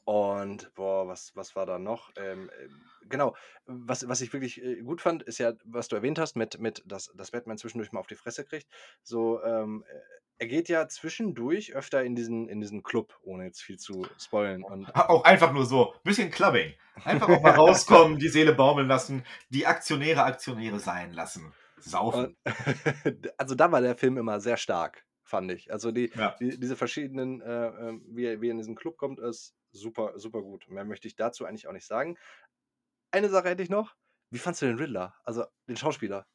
und 0.08 0.74
boah, 0.74 1.06
was 1.06 1.36
was 1.36 1.54
war 1.58 1.66
da 1.66 1.80
noch? 1.80 2.12
Ähm, 2.16 2.50
ähm, 2.64 2.82
genau, 3.10 3.36
was 3.66 4.08
was 4.08 4.22
ich 4.22 4.32
wirklich, 4.32 4.64
äh, 4.64 4.82
gut 4.82 5.02
fand, 5.02 5.22
ist 5.24 5.38
ja, 5.38 5.52
was 5.66 5.90
du 5.90 5.98
erwähnt 5.98 6.18
hast 6.18 6.38
mit 6.38 6.60
mit 6.60 6.82
dass 6.86 7.12
dass 7.14 7.32
Batman 7.32 7.58
zwischendurch 7.58 7.92
mal 7.92 8.00
auf 8.00 8.08
die 8.08 8.16
Fresse 8.16 8.46
kriegt. 8.46 8.68
So, 9.04 9.44
ähm, 9.44 9.84
äh, 9.90 10.00
er 10.38 10.48
geht 10.48 10.70
ja 10.70 10.88
zwischendurch 10.88 11.74
öfter 11.76 12.06
in 12.06 12.16
diesen 12.16 12.48
in 12.48 12.62
diesen 12.62 12.84
Club, 12.84 13.20
ohne 13.22 13.44
jetzt 13.44 13.62
viel 13.62 13.80
zu 13.80 14.08
spoilern 14.18 14.64
und 14.64 14.86
Auch 14.96 15.26
einfach 15.26 15.52
nur 15.52 15.66
so, 15.66 15.94
bisschen 16.06 16.32
Clubbing. 16.32 16.74
Einfach 17.04 17.28
auch 17.28 17.42
mal 17.42 17.52
rauskommen, 17.56 18.18
die 18.18 18.30
Seele 18.30 18.54
baumeln 18.54 18.88
lassen, 18.88 19.26
die 19.50 19.66
Aktionäre 19.66 20.24
Aktionäre 20.24 20.80
sein 20.80 21.12
lassen. 21.12 21.54
Und 21.76 21.84
Saufen. 21.84 22.38
d 23.04 23.32
also, 23.38 23.56
da 23.56 23.72
war 23.72 23.82
der 23.82 23.96
Film 23.98 24.18
immer 24.18 24.40
sehr 24.40 24.58
stark, 24.58 25.06
fand 25.28 25.52
ich. 25.52 25.72
Also, 25.72 25.92
die 25.92 26.14
Ja. 26.16 26.40
die 26.40 26.60
diese 26.60 26.76
verschiedenen, 26.76 27.42
äh, 27.42 27.68
ähm 27.90 28.06
wie 28.10 28.26
er 28.26 28.42
wie 28.42 28.48
er 28.50 28.52
in 28.52 28.58
diesen 28.58 28.76
Club 28.76 28.98
kommt, 28.98 29.20
ist 29.20 29.56
super 29.72 30.14
supergut. 30.20 30.70
Mehr 30.70 30.86
möchte 30.86 31.08
ich 31.08 31.16
dazu 31.16 31.46
eigentlich 31.46 31.68
auch 31.68 31.74
nicht 31.74 31.86
sagen. 31.88 32.18
Eine 33.12 33.30
Sache 33.30 33.50
hätte 33.50 33.64
ich 33.64 33.70
noch. 33.70 33.96
Wie 34.32 34.40
fandest 34.40 34.62
du 34.64 34.68
den 34.68 34.78
Riddler, 34.80 35.16
also, 35.26 35.46
den 35.70 35.78
Schauspieler? 35.78 36.28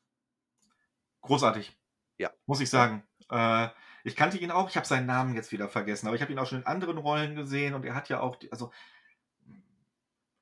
Großartig, 1.23 1.79
Ja, 2.19 2.33
muss 2.47 2.61
ich 2.61 2.71
sagen. 2.71 3.05
Äh, 3.31 3.69
ich 4.05 4.17
kannte 4.17 4.39
ihn 4.39 4.51
auch, 4.53 4.69
ich 4.71 4.77
habe 4.77 4.87
seinen 4.87 5.07
Namen 5.07 5.35
jetzt 5.37 5.53
wieder 5.53 5.69
vergessen, 5.69 6.07
aber 6.09 6.17
ich 6.17 6.23
habe 6.23 6.33
ihn 6.33 6.39
auch 6.41 6.47
schon 6.47 6.61
in 6.61 6.67
anderen 6.67 6.99
Rollen 6.99 7.37
gesehen 7.37 7.75
und 7.75 7.85
er 7.87 7.95
hat 7.95 8.09
ja 8.11 8.21
auch 8.21 8.37
die 8.37 8.53
also 8.53 8.73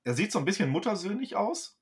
er 0.05 0.13
sieht 0.15 0.31
so 0.33 0.39
'n 0.39 0.45
bisschen 0.45 0.69
muttersöhnlich 0.71 1.37
aus. 1.37 1.80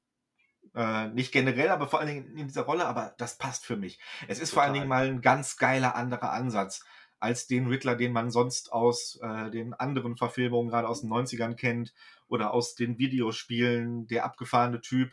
Äh, 0.74 1.08
nicht 1.08 1.32
generell, 1.32 1.70
aber 1.70 1.88
vor 1.88 2.00
allen 2.00 2.08
Dingen 2.08 2.36
in 2.36 2.48
dieser 2.48 2.62
Rolle, 2.62 2.86
aber 2.86 3.14
das 3.18 3.38
passt 3.38 3.64
für 3.64 3.76
mich. 3.76 3.98
Es 4.26 4.38
ist 4.38 4.52
vor 4.52 4.62
allen 4.62 4.74
Total. 4.74 4.80
Dingen 4.80 4.88
mal 4.88 5.06
ein 5.08 5.20
ganz 5.20 5.56
geiler 5.56 5.94
anderer 5.94 6.32
Ansatz 6.32 6.84
als 7.20 7.46
den 7.46 7.66
Riddler, 7.66 7.96
den 7.96 8.12
man 8.12 8.30
sonst 8.30 8.72
aus 8.72 9.18
äh, 9.22 9.50
den 9.50 9.74
anderen 9.74 10.16
Verfilmungen, 10.16 10.70
gerade 10.70 10.88
aus 10.88 11.00
den 11.00 11.10
90ern 11.10 11.54
kennt 11.54 11.92
oder 12.28 12.52
aus 12.52 12.74
den 12.74 12.98
Videospielen, 12.98 14.06
der 14.06 14.24
abgefahrene 14.24 14.80
Typ 14.80 15.12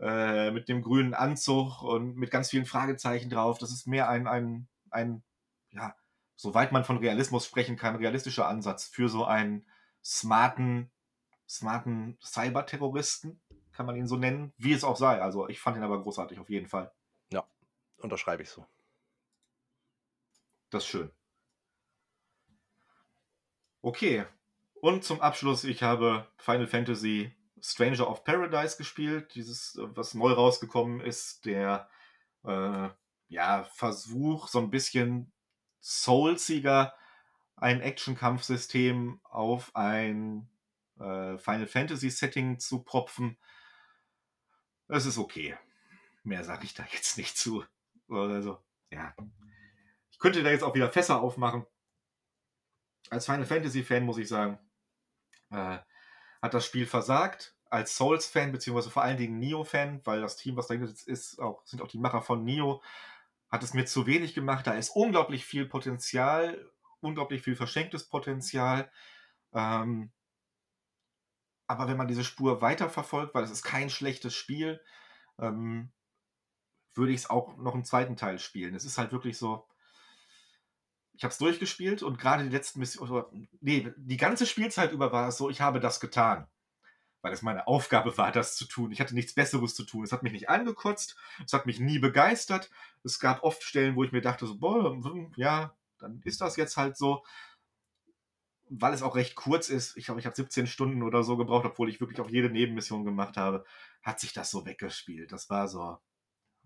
äh, 0.00 0.50
mit 0.50 0.68
dem 0.68 0.82
grünen 0.82 1.14
Anzug 1.14 1.82
und 1.82 2.16
mit 2.16 2.30
ganz 2.30 2.50
vielen 2.50 2.66
Fragezeichen 2.66 3.30
drauf. 3.30 3.58
Das 3.58 3.70
ist 3.70 3.86
mehr 3.86 4.08
ein, 4.08 4.26
ein, 4.26 4.68
ein, 4.90 5.22
ja, 5.70 5.94
soweit 6.34 6.72
man 6.72 6.84
von 6.84 6.98
Realismus 6.98 7.46
sprechen 7.46 7.76
kann, 7.76 7.96
realistischer 7.96 8.48
Ansatz 8.48 8.86
für 8.86 9.08
so 9.08 9.24
einen 9.24 9.66
smarten, 10.04 10.90
smarten 11.48 12.18
Cyberterroristen, 12.22 13.40
kann 13.74 13.86
man 13.86 13.96
ihn 13.96 14.06
so 14.06 14.16
nennen, 14.16 14.52
wie 14.56 14.72
es 14.72 14.84
auch 14.84 14.96
sei. 14.96 15.20
Also 15.20 15.48
ich 15.48 15.60
fand 15.60 15.76
ihn 15.76 15.82
aber 15.82 16.02
großartig, 16.02 16.38
auf 16.38 16.48
jeden 16.48 16.68
Fall. 16.68 16.92
Ja, 17.32 17.46
unterschreibe 17.98 18.42
ich 18.42 18.50
so. 18.50 18.66
Das 20.70 20.84
ist 20.84 20.88
schön. 20.88 21.10
Okay. 23.82 24.24
Und 24.80 25.04
zum 25.04 25.20
Abschluss, 25.20 25.64
ich 25.64 25.82
habe 25.82 26.26
Final 26.36 26.66
Fantasy 26.66 27.34
Stranger 27.60 28.08
of 28.08 28.24
Paradise 28.24 28.76
gespielt. 28.76 29.34
Dieses, 29.34 29.78
was 29.78 30.14
neu 30.14 30.32
rausgekommen 30.32 31.00
ist, 31.00 31.46
der 31.46 31.88
äh, 32.44 32.88
ja, 33.28 33.64
Versuch, 33.64 34.48
so 34.48 34.58
ein 34.58 34.70
bisschen 34.70 35.32
soulsiger 35.80 36.94
ein 37.56 37.80
Action-Kampfsystem 37.80 39.20
auf 39.24 39.74
ein 39.74 40.48
äh, 40.98 41.38
Final 41.38 41.66
Fantasy-Setting 41.66 42.58
zu 42.58 42.82
propfen. 42.82 43.38
Es 44.88 45.06
ist 45.06 45.18
okay. 45.18 45.56
Mehr 46.22 46.44
sage 46.44 46.64
ich 46.64 46.74
da 46.74 46.84
jetzt 46.92 47.18
nicht 47.18 47.36
zu. 47.36 47.64
Also, 48.08 48.58
ja. 48.90 49.14
Ich 50.10 50.18
könnte 50.18 50.42
da 50.42 50.50
jetzt 50.50 50.62
auch 50.62 50.74
wieder 50.74 50.90
Fässer 50.90 51.20
aufmachen. 51.20 51.66
Als 53.10 53.26
Final 53.26 53.44
Fantasy-Fan 53.44 54.04
muss 54.04 54.18
ich 54.18 54.28
sagen, 54.28 54.58
äh, 55.50 55.78
hat 56.42 56.54
das 56.54 56.64
Spiel 56.64 56.86
versagt. 56.86 57.54
Als 57.70 57.96
Souls-Fan, 57.96 58.52
beziehungsweise 58.52 58.90
vor 58.90 59.02
allen 59.02 59.16
Dingen 59.16 59.38
Neo-Fan, 59.38 60.00
weil 60.04 60.20
das 60.20 60.36
Team, 60.36 60.56
was 60.56 60.68
dahinter 60.68 60.88
sitzt, 60.88 61.08
ist, 61.08 61.38
auch, 61.40 61.64
sind 61.66 61.82
auch 61.82 61.88
die 61.88 61.98
Macher 61.98 62.22
von 62.22 62.44
Neo, 62.44 62.82
hat 63.50 63.62
es 63.62 63.74
mir 63.74 63.84
zu 63.84 64.06
wenig 64.06 64.34
gemacht. 64.34 64.66
Da 64.66 64.72
ist 64.72 64.90
unglaublich 64.90 65.44
viel 65.44 65.66
Potenzial, 65.66 66.70
unglaublich 67.00 67.42
viel 67.42 67.56
verschenktes 67.56 68.04
Potenzial. 68.04 68.90
Ähm, 69.52 70.12
aber 71.66 71.88
wenn 71.88 71.96
man 71.96 72.08
diese 72.08 72.24
Spur 72.24 72.60
weiterverfolgt, 72.60 73.34
weil 73.34 73.44
es 73.44 73.50
ist 73.50 73.62
kein 73.62 73.90
schlechtes 73.90 74.34
Spiel, 74.34 74.80
ähm, 75.38 75.92
würde 76.94 77.12
ich 77.12 77.20
es 77.20 77.30
auch 77.30 77.56
noch 77.56 77.74
im 77.74 77.84
zweiten 77.84 78.16
Teil 78.16 78.38
spielen. 78.38 78.74
Es 78.74 78.84
ist 78.84 78.98
halt 78.98 79.12
wirklich 79.12 79.38
so, 79.38 79.66
ich 81.16 81.22
habe 81.24 81.32
es 81.32 81.38
durchgespielt 81.38 82.02
und 82.02 82.18
gerade 82.18 82.44
die 82.44 82.50
letzten 82.50 82.80
Missionen, 82.80 83.48
nee, 83.60 83.92
die 83.96 84.16
ganze 84.16 84.46
Spielzeit 84.46 84.92
über 84.92 85.12
war 85.12 85.28
es 85.28 85.36
so, 85.36 85.48
ich 85.48 85.60
habe 85.60 85.80
das 85.80 86.00
getan. 86.00 86.48
Weil 87.22 87.32
es 87.32 87.40
meine 87.40 87.66
Aufgabe 87.66 88.18
war, 88.18 88.32
das 88.32 88.54
zu 88.54 88.66
tun. 88.66 88.92
Ich 88.92 89.00
hatte 89.00 89.14
nichts 89.14 89.32
Besseres 89.32 89.74
zu 89.74 89.84
tun. 89.84 90.04
Es 90.04 90.12
hat 90.12 90.22
mich 90.22 90.32
nicht 90.32 90.50
angekotzt, 90.50 91.16
es 91.44 91.54
hat 91.54 91.64
mich 91.64 91.80
nie 91.80 91.98
begeistert. 91.98 92.70
Es 93.02 93.18
gab 93.18 93.42
oft 93.42 93.62
Stellen, 93.62 93.96
wo 93.96 94.04
ich 94.04 94.12
mir 94.12 94.20
dachte, 94.20 94.46
so, 94.46 94.58
boah, 94.58 94.90
hm, 94.92 95.32
ja, 95.36 95.74
dann 95.98 96.20
ist 96.24 96.42
das 96.42 96.56
jetzt 96.56 96.76
halt 96.76 96.98
so. 96.98 97.24
Weil 98.70 98.94
es 98.94 99.02
auch 99.02 99.14
recht 99.16 99.34
kurz 99.34 99.68
ist, 99.68 99.96
ich 99.96 100.06
glaube, 100.06 100.20
ich 100.20 100.26
habe 100.26 100.36
17 100.36 100.66
Stunden 100.66 101.02
oder 101.02 101.22
so 101.22 101.36
gebraucht, 101.36 101.66
obwohl 101.66 101.88
ich 101.90 102.00
wirklich 102.00 102.20
auch 102.20 102.30
jede 102.30 102.50
Nebenmission 102.50 103.04
gemacht 103.04 103.36
habe, 103.36 103.64
hat 104.02 104.20
sich 104.20 104.32
das 104.32 104.50
so 104.50 104.64
weggespielt. 104.66 105.32
Das 105.32 105.50
war 105.50 105.68
so, 105.68 105.98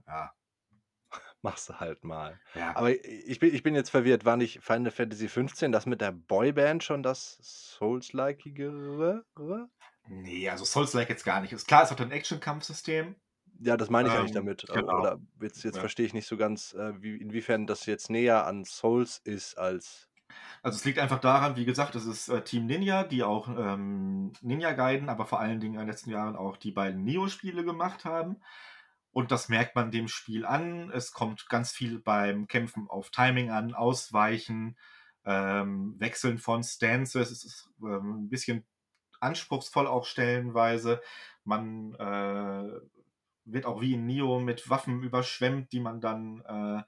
ja, 0.06 0.32
Machst 1.42 1.68
du 1.68 1.74
halt 1.80 2.04
mal. 2.04 2.40
ja. 2.54 2.76
Aber 2.76 2.90
ich 2.90 3.38
bin, 3.38 3.54
ich 3.54 3.62
bin 3.62 3.74
jetzt 3.74 3.90
verwirrt. 3.90 4.24
War 4.24 4.37
nicht 4.37 4.61
Final 4.62 4.90
Fantasy 4.90 5.28
15 5.28 5.72
das 5.72 5.87
mit 5.87 6.00
der 6.00 6.12
Boyband 6.12 6.82
schon 6.84 7.02
das 7.02 7.38
Souls-likeigere? 7.42 9.24
Nee, 10.08 10.48
also 10.48 10.64
Souls-like 10.64 11.08
jetzt 11.11 11.24
gar 11.24 11.40
nicht. 11.40 11.52
Ist 11.52 11.66
klar, 11.68 11.82
es 11.84 11.90
hat 11.90 12.00
ein 12.00 12.11
Action-Kampfsystem. 12.11 13.14
Ja, 13.61 13.76
das 13.76 13.90
meine 13.90 14.08
ich 14.08 14.14
eigentlich 14.14 14.30
Ähm, 14.30 14.34
damit. 14.46 14.66
genau. 14.72 15.00
Oder 15.00 15.20
jetzt, 15.40 15.64
jetzt 15.64 15.74
Ja. 15.76 15.80
verstehe 15.80 16.06
ich 16.06 16.14
nicht 16.14 16.26
so 16.26 16.37
ganz, 16.37 16.74
äh, 16.74 17.00
wie, 17.02 17.16
inwiefern 17.16 17.66
das 17.66 17.87
jetzt 17.87 18.11
näher 18.11 18.46
an 18.46 18.64
Souls 18.64 19.18
ist 19.24 19.56
als. 19.58 20.07
Also 20.62 20.76
es 20.76 20.84
liegt 20.84 20.98
einfach 20.98 21.20
daran, 21.20 21.56
wie 21.56 21.64
gesagt, 21.64 21.94
es 21.94 22.06
ist 22.06 22.28
äh, 22.28 22.42
Team 22.42 22.66
Ninja, 22.66 23.04
die 23.04 23.22
auch 23.22 23.48
ähm, 23.48 24.32
Ninja 24.40 24.72
Gaiden, 24.72 25.08
aber 25.08 25.26
vor 25.26 25.40
allen 25.40 25.60
Dingen 25.60 25.74
in 25.74 25.80
den 25.80 25.88
letzten 25.88 26.10
Jahren 26.10 26.36
auch 26.36 26.56
die 26.56 26.72
beiden 26.72 27.04
Neo-Spiele 27.04 27.64
gemacht 27.64 28.04
haben. 28.04 28.36
Und 29.10 29.30
das 29.30 29.48
merkt 29.48 29.74
man 29.74 29.90
dem 29.90 30.08
Spiel 30.08 30.44
an. 30.44 30.90
Es 30.90 31.12
kommt 31.12 31.48
ganz 31.48 31.72
viel 31.72 31.98
beim 31.98 32.46
Kämpfen 32.46 32.88
auf 32.88 33.10
Timing 33.10 33.50
an, 33.50 33.74
Ausweichen, 33.74 34.76
ähm, 35.24 35.94
Wechseln 35.98 36.38
von 36.38 36.62
Stances. 36.62 37.30
Es 37.30 37.44
ist 37.44 37.70
ähm, 37.82 38.24
ein 38.24 38.28
bisschen 38.28 38.66
anspruchsvoll 39.20 39.86
auch 39.86 40.04
stellenweise. 40.04 41.00
Man 41.44 41.94
äh, 41.94 42.80
wird 43.44 43.66
auch 43.66 43.80
wie 43.80 43.94
in 43.94 44.06
Neo 44.06 44.40
mit 44.40 44.68
Waffen 44.68 45.02
überschwemmt, 45.02 45.72
die 45.72 45.80
man 45.80 46.00
dann 46.00 46.42
äh, 46.42 46.82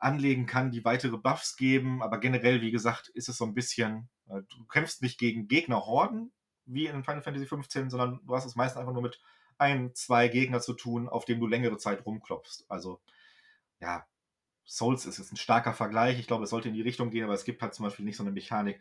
anlegen 0.00 0.46
kann, 0.46 0.70
die 0.70 0.84
weitere 0.84 1.16
Buffs 1.18 1.56
geben. 1.56 2.02
Aber 2.02 2.18
generell, 2.18 2.60
wie 2.62 2.70
gesagt, 2.70 3.08
ist 3.08 3.28
es 3.28 3.36
so 3.36 3.44
ein 3.44 3.54
bisschen, 3.54 4.08
äh, 4.28 4.42
du 4.48 4.64
kämpfst 4.66 5.02
nicht 5.02 5.18
gegen 5.18 5.46
Gegnerhorden 5.46 6.32
wie 6.66 6.86
in 6.86 7.04
Final 7.04 7.22
Fantasy 7.22 7.46
15, 7.46 7.90
sondern 7.90 8.20
du 8.24 8.34
hast 8.34 8.46
es 8.46 8.56
meistens 8.56 8.80
einfach 8.80 8.92
nur 8.92 9.02
mit 9.02 9.20
ein, 9.58 9.94
zwei 9.94 10.28
Gegner 10.28 10.60
zu 10.60 10.72
tun, 10.72 11.08
auf 11.08 11.24
denen 11.24 11.40
du 11.40 11.46
längere 11.46 11.78
Zeit 11.78 12.06
rumklopfst. 12.06 12.64
Also, 12.68 13.00
ja, 13.80 14.06
Souls 14.64 15.04
ist 15.04 15.18
jetzt 15.18 15.32
ein 15.32 15.36
starker 15.36 15.74
Vergleich. 15.74 16.18
Ich 16.18 16.26
glaube, 16.26 16.44
es 16.44 16.50
sollte 16.50 16.68
in 16.68 16.74
die 16.74 16.82
Richtung 16.82 17.10
gehen, 17.10 17.24
aber 17.24 17.34
es 17.34 17.44
gibt 17.44 17.60
halt 17.60 17.74
zum 17.74 17.84
Beispiel 17.84 18.04
nicht 18.04 18.16
so 18.16 18.22
eine 18.22 18.32
Mechanik, 18.32 18.80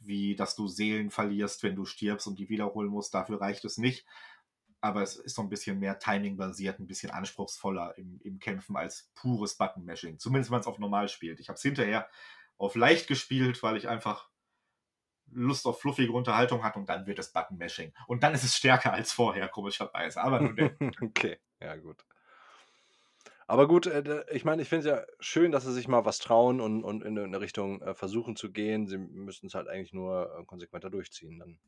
wie 0.00 0.36
dass 0.36 0.56
du 0.56 0.68
Seelen 0.68 1.10
verlierst, 1.10 1.62
wenn 1.62 1.76
du 1.76 1.84
stirbst 1.84 2.26
und 2.26 2.38
die 2.38 2.48
wiederholen 2.48 2.90
musst. 2.90 3.14
Dafür 3.14 3.40
reicht 3.40 3.64
es 3.64 3.78
nicht. 3.78 4.04
Aber 4.80 5.02
es 5.02 5.16
ist 5.16 5.34
so 5.34 5.42
ein 5.42 5.48
bisschen 5.48 5.78
mehr 5.78 5.98
Timing-basiert, 5.98 6.78
ein 6.78 6.86
bisschen 6.86 7.10
anspruchsvoller 7.10 7.98
im, 7.98 8.20
im 8.22 8.38
Kämpfen 8.38 8.76
als 8.76 9.10
pures 9.14 9.56
Button-Mashing. 9.56 10.18
Zumindest, 10.18 10.50
wenn 10.50 10.56
man 10.56 10.60
es 10.60 10.66
auf 10.66 10.78
normal 10.78 11.08
spielt. 11.08 11.40
Ich 11.40 11.48
habe 11.48 11.56
es 11.56 11.62
hinterher 11.62 12.08
auf 12.56 12.74
leicht 12.74 13.08
gespielt, 13.08 13.62
weil 13.62 13.76
ich 13.76 13.88
einfach 13.88 14.28
Lust 15.30 15.66
auf 15.66 15.80
fluffige 15.80 16.12
Unterhaltung 16.12 16.62
hatte 16.62 16.78
und 16.78 16.88
dann 16.88 17.06
wird 17.06 17.18
es 17.18 17.32
Button-Mashing. 17.32 17.92
Und 18.06 18.22
dann 18.22 18.34
ist 18.34 18.44
es 18.44 18.56
stärker 18.56 18.92
als 18.92 19.12
vorher, 19.12 19.48
komischerweise. 19.48 20.22
Aber 20.22 20.40
nun 20.40 20.56
denn. 20.56 20.76
okay, 21.02 21.38
ja, 21.60 21.76
gut. 21.76 22.04
Aber 23.46 23.66
gut, 23.66 23.86
äh, 23.86 24.24
ich 24.30 24.44
meine, 24.44 24.60
ich 24.62 24.68
finde 24.68 24.90
es 24.90 24.96
ja 24.96 25.06
schön, 25.20 25.52
dass 25.52 25.64
sie 25.64 25.72
sich 25.72 25.88
mal 25.88 26.04
was 26.04 26.18
trauen 26.18 26.60
und, 26.60 26.84
und 26.84 27.02
in 27.02 27.18
eine 27.18 27.40
Richtung 27.40 27.80
äh, 27.80 27.94
versuchen 27.94 28.36
zu 28.36 28.52
gehen. 28.52 28.86
Sie 28.86 28.98
müssten 28.98 29.46
es 29.46 29.54
halt 29.54 29.68
eigentlich 29.68 29.94
nur 29.94 30.30
äh, 30.38 30.44
konsequenter 30.44 30.90
durchziehen. 30.90 31.38
Dann. 31.38 31.58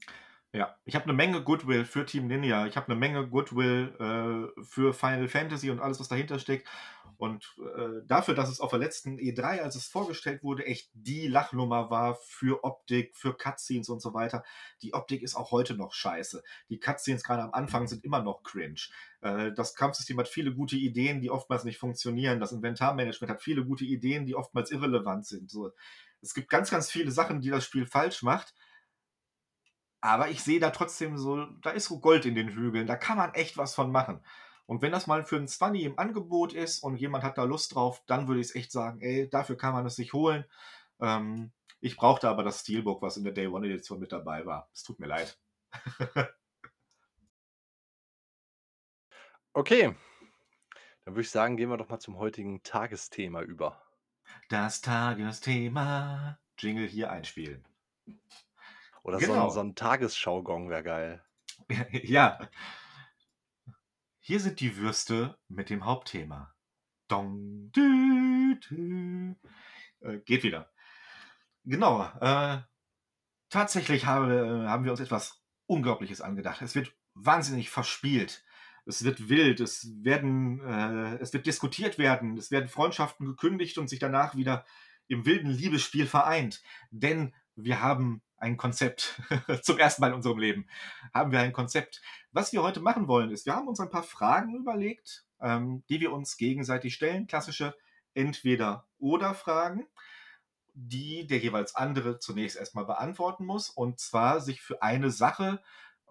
Ja, 0.52 0.76
ich 0.84 0.96
habe 0.96 1.04
eine 1.04 1.12
Menge 1.12 1.44
Goodwill 1.44 1.84
für 1.84 2.04
Team 2.04 2.26
Ninja. 2.26 2.66
Ich 2.66 2.76
habe 2.76 2.88
eine 2.88 2.96
Menge 2.96 3.28
Goodwill 3.28 3.94
äh, 4.00 4.62
für 4.64 4.92
Final 4.92 5.28
Fantasy 5.28 5.70
und 5.70 5.78
alles, 5.80 6.00
was 6.00 6.08
dahinter 6.08 6.40
steckt. 6.40 6.66
Und 7.18 7.54
äh, 7.76 8.04
dafür, 8.06 8.34
dass 8.34 8.48
es 8.48 8.60
auf 8.60 8.70
der 8.70 8.80
letzten 8.80 9.18
E3, 9.18 9.60
als 9.60 9.76
es 9.76 9.86
vorgestellt 9.86 10.42
wurde, 10.42 10.66
echt 10.66 10.90
die 10.94 11.28
Lachnummer 11.28 11.88
war 11.90 12.16
für 12.16 12.64
Optik, 12.64 13.14
für 13.14 13.36
Cutscenes 13.36 13.90
und 13.90 14.00
so 14.00 14.12
weiter. 14.12 14.42
Die 14.82 14.92
Optik 14.94 15.22
ist 15.22 15.36
auch 15.36 15.52
heute 15.52 15.74
noch 15.74 15.92
scheiße. 15.92 16.42
Die 16.68 16.80
Cutscenes 16.80 17.22
gerade 17.22 17.42
am 17.42 17.52
Anfang 17.52 17.86
sind 17.86 18.04
immer 18.04 18.22
noch 18.22 18.42
cringe. 18.42 18.80
Äh, 19.20 19.52
das 19.52 19.76
Kampfsystem 19.76 20.18
hat 20.18 20.28
viele 20.28 20.52
gute 20.52 20.76
Ideen, 20.76 21.20
die 21.20 21.30
oftmals 21.30 21.62
nicht 21.62 21.78
funktionieren. 21.78 22.40
Das 22.40 22.50
Inventarmanagement 22.50 23.30
hat 23.30 23.42
viele 23.42 23.64
gute 23.64 23.84
Ideen, 23.84 24.26
die 24.26 24.34
oftmals 24.34 24.72
irrelevant 24.72 25.26
sind. 25.26 25.48
So, 25.48 25.70
es 26.22 26.34
gibt 26.34 26.48
ganz, 26.48 26.70
ganz 26.70 26.90
viele 26.90 27.12
Sachen, 27.12 27.40
die 27.40 27.50
das 27.50 27.64
Spiel 27.64 27.86
falsch 27.86 28.24
macht. 28.24 28.54
Aber 30.00 30.30
ich 30.30 30.42
sehe 30.42 30.60
da 30.60 30.70
trotzdem 30.70 31.18
so, 31.18 31.44
da 31.62 31.70
ist 31.70 31.86
so 31.86 32.00
Gold 32.00 32.24
in 32.26 32.34
den 32.34 32.48
Hügeln, 32.48 32.86
da 32.86 32.96
kann 32.96 33.18
man 33.18 33.34
echt 33.34 33.56
was 33.58 33.74
von 33.74 33.90
machen. 33.90 34.20
Und 34.66 34.82
wenn 34.82 34.92
das 34.92 35.06
mal 35.06 35.24
für 35.24 35.36
einen 35.36 35.48
20 35.48 35.82
im 35.82 35.98
Angebot 35.98 36.52
ist 36.52 36.82
und 36.82 36.96
jemand 36.96 37.24
hat 37.24 37.38
da 37.38 37.44
Lust 37.44 37.74
drauf, 37.74 38.02
dann 38.06 38.28
würde 38.28 38.40
ich 38.40 38.48
es 38.48 38.54
echt 38.54 38.72
sagen, 38.72 39.00
ey, 39.00 39.28
dafür 39.28 39.56
kann 39.56 39.74
man 39.74 39.84
es 39.86 39.96
sich 39.96 40.12
holen. 40.12 40.44
Ähm, 41.00 41.52
ich 41.80 41.96
brauchte 41.96 42.28
aber 42.28 42.42
das 42.44 42.60
Steelbook, 42.60 43.02
was 43.02 43.16
in 43.16 43.24
der 43.24 43.32
Day 43.32 43.48
One 43.48 43.66
Edition 43.66 43.98
mit 43.98 44.12
dabei 44.12 44.46
war. 44.46 44.68
Es 44.72 44.82
tut 44.82 45.00
mir 45.00 45.06
leid. 45.06 45.38
Okay, 49.52 49.96
dann 51.04 51.14
würde 51.14 51.22
ich 51.22 51.30
sagen, 51.30 51.56
gehen 51.56 51.70
wir 51.70 51.76
doch 51.76 51.88
mal 51.88 51.98
zum 51.98 52.16
heutigen 52.18 52.62
Tagesthema 52.62 53.42
über. 53.42 53.82
Das 54.48 54.80
Tagesthema. 54.80 56.38
Jingle 56.56 56.86
hier 56.86 57.10
einspielen. 57.10 57.64
Oder 59.02 59.20
so, 59.20 59.26
Genau. 59.26 59.46
ein, 59.46 59.50
so 59.50 59.60
ein 59.60 59.74
Tagesschaugong 59.74 60.70
wäre 60.70 60.82
geil. 60.82 61.24
ja. 61.92 62.38
Hier 64.18 64.40
sind 64.40 64.60
die 64.60 64.76
Würste 64.76 65.38
mit 65.48 65.70
dem 65.70 65.84
Hauptthema. 65.84 66.54
Dong, 67.08 67.70
dü, 67.72 68.56
dü. 68.60 69.34
Äh, 70.00 70.18
geht 70.18 70.42
wieder. 70.44 70.70
Genau. 71.64 72.02
Äh, 72.20 72.60
tatsächlich 73.48 74.06
habe, 74.06 74.66
haben 74.68 74.84
wir 74.84 74.92
uns 74.92 75.00
etwas 75.00 75.42
Unglaubliches 75.66 76.20
angedacht. 76.20 76.62
Es 76.62 76.74
wird 76.74 76.94
wahnsinnig 77.14 77.70
verspielt. 77.70 78.44
Es 78.86 79.04
wird 79.04 79.28
wild, 79.28 79.60
es 79.60 79.92
werden, 80.02 80.60
äh, 80.60 81.16
es 81.18 81.32
wird 81.32 81.46
diskutiert 81.46 81.98
werden, 81.98 82.36
es 82.38 82.50
werden 82.50 82.68
Freundschaften 82.68 83.26
gekündigt 83.26 83.78
und 83.78 83.88
sich 83.88 83.98
danach 83.98 84.36
wieder 84.36 84.64
im 85.06 85.26
wilden 85.26 85.50
Liebesspiel 85.50 86.06
vereint. 86.06 86.62
Denn 86.90 87.34
wir 87.56 87.82
haben 87.82 88.22
ein 88.40 88.56
Konzept. 88.56 89.20
Zum 89.62 89.78
ersten 89.78 90.00
Mal 90.00 90.08
in 90.08 90.14
unserem 90.14 90.38
Leben 90.38 90.66
haben 91.14 91.30
wir 91.30 91.40
ein 91.40 91.52
Konzept. 91.52 92.02
Was 92.32 92.52
wir 92.52 92.62
heute 92.62 92.80
machen 92.80 93.06
wollen, 93.06 93.30
ist, 93.30 93.46
wir 93.46 93.54
haben 93.54 93.68
uns 93.68 93.80
ein 93.80 93.90
paar 93.90 94.02
Fragen 94.02 94.56
überlegt, 94.56 95.24
ähm, 95.40 95.84
die 95.88 96.00
wir 96.00 96.12
uns 96.12 96.36
gegenseitig 96.36 96.94
stellen. 96.94 97.26
Klassische 97.26 97.76
Entweder-Oder-Fragen, 98.14 99.86
die 100.74 101.26
der 101.26 101.38
jeweils 101.38 101.76
andere 101.76 102.18
zunächst 102.18 102.56
erstmal 102.56 102.86
beantworten 102.86 103.44
muss. 103.44 103.70
Und 103.70 104.00
zwar 104.00 104.40
sich 104.40 104.62
für 104.62 104.82
eine 104.82 105.10
Sache, 105.10 105.62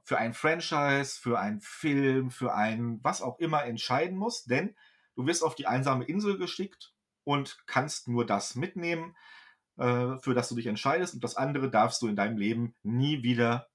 für 0.03 0.17
ein 0.17 0.33
Franchise, 0.33 1.19
für 1.19 1.39
einen 1.39 1.61
Film, 1.61 2.31
für 2.31 2.53
ein 2.53 2.99
was 3.03 3.21
auch 3.21 3.39
immer 3.39 3.65
entscheiden 3.65 4.17
muss. 4.17 4.45
Denn 4.45 4.75
du 5.15 5.25
wirst 5.25 5.43
auf 5.43 5.55
die 5.55 5.67
einsame 5.67 6.05
Insel 6.05 6.37
geschickt 6.37 6.93
und 7.23 7.59
kannst 7.65 8.07
nur 8.07 8.25
das 8.25 8.55
mitnehmen, 8.55 9.15
äh, 9.79 10.19
für 10.19 10.33
das 10.33 10.49
du 10.49 10.55
dich 10.55 10.67
entscheidest. 10.67 11.13
Und 11.13 11.23
das 11.23 11.35
andere 11.35 11.69
darfst 11.69 12.01
du 12.01 12.07
in 12.07 12.15
deinem 12.15 12.37
Leben 12.37 12.75
nie 12.83 13.23
wieder 13.23 13.67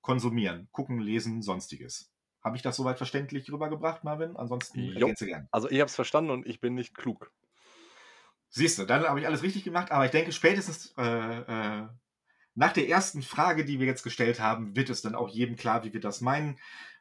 konsumieren. 0.00 0.68
Gucken, 0.72 0.98
lesen, 0.98 1.42
sonstiges. 1.42 2.10
Habe 2.42 2.56
ich 2.56 2.62
das 2.62 2.76
soweit 2.76 2.98
verständlich 2.98 3.52
rübergebracht, 3.52 4.04
Marvin? 4.04 4.36
Ansonsten 4.36 4.80
Jo. 4.80 4.94
ergänze 4.94 5.26
gern. 5.26 5.48
Also 5.52 5.70
ich 5.70 5.78
habe 5.78 5.88
es 5.88 5.94
verstanden 5.94 6.30
und 6.30 6.46
ich 6.46 6.60
bin 6.60 6.74
nicht 6.74 6.94
klug. 6.94 7.30
Siehst 8.48 8.78
du, 8.78 8.84
dann 8.84 9.04
habe 9.04 9.20
ich 9.20 9.26
alles 9.26 9.42
richtig 9.42 9.64
gemacht, 9.64 9.92
aber 9.92 10.04
ich 10.04 10.10
denke, 10.10 10.32
spätestens 10.32 10.92
äh, 10.98 11.02
äh, 11.02 11.88
nach 12.54 12.72
der 12.72 12.88
ersten 12.88 13.22
Frage, 13.22 13.64
die 13.64 13.80
wir 13.80 13.86
jetzt 13.86 14.02
gestellt 14.02 14.40
haben, 14.40 14.76
wird 14.76 14.90
es 14.90 15.02
dann 15.02 15.14
auch 15.14 15.28
jedem 15.28 15.56
klar, 15.56 15.84
wie 15.84 15.92
wir 15.92 16.00
das 16.00 16.20
meinen. 16.20 16.58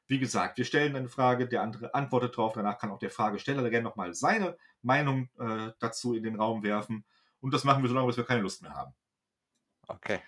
Wie 0.07 0.19
gesagt, 0.19 0.57
wir 0.57 0.65
stellen 0.65 0.95
eine 0.95 1.09
Frage, 1.09 1.47
der 1.47 1.61
andere 1.61 1.93
antwortet 1.93 2.37
drauf, 2.37 2.53
danach 2.53 2.77
kann 2.77 2.91
auch 2.91 2.99
der 2.99 3.09
Fragesteller 3.09 3.69
gerne 3.69 3.83
nochmal 3.83 4.13
seine 4.13 4.57
Meinung 4.81 5.29
äh, 5.39 5.71
dazu 5.79 6.13
in 6.13 6.23
den 6.23 6.35
Raum 6.35 6.63
werfen. 6.63 7.03
Und 7.41 7.53
das 7.53 7.63
machen 7.63 7.83
wir 7.83 7.89
so 7.89 7.95
lange, 7.95 8.07
bis 8.07 8.17
wir 8.17 8.23
keine 8.23 8.41
Lust 8.41 8.61
mehr 8.61 8.73
haben. 8.73 8.93
Okay. 9.87 10.21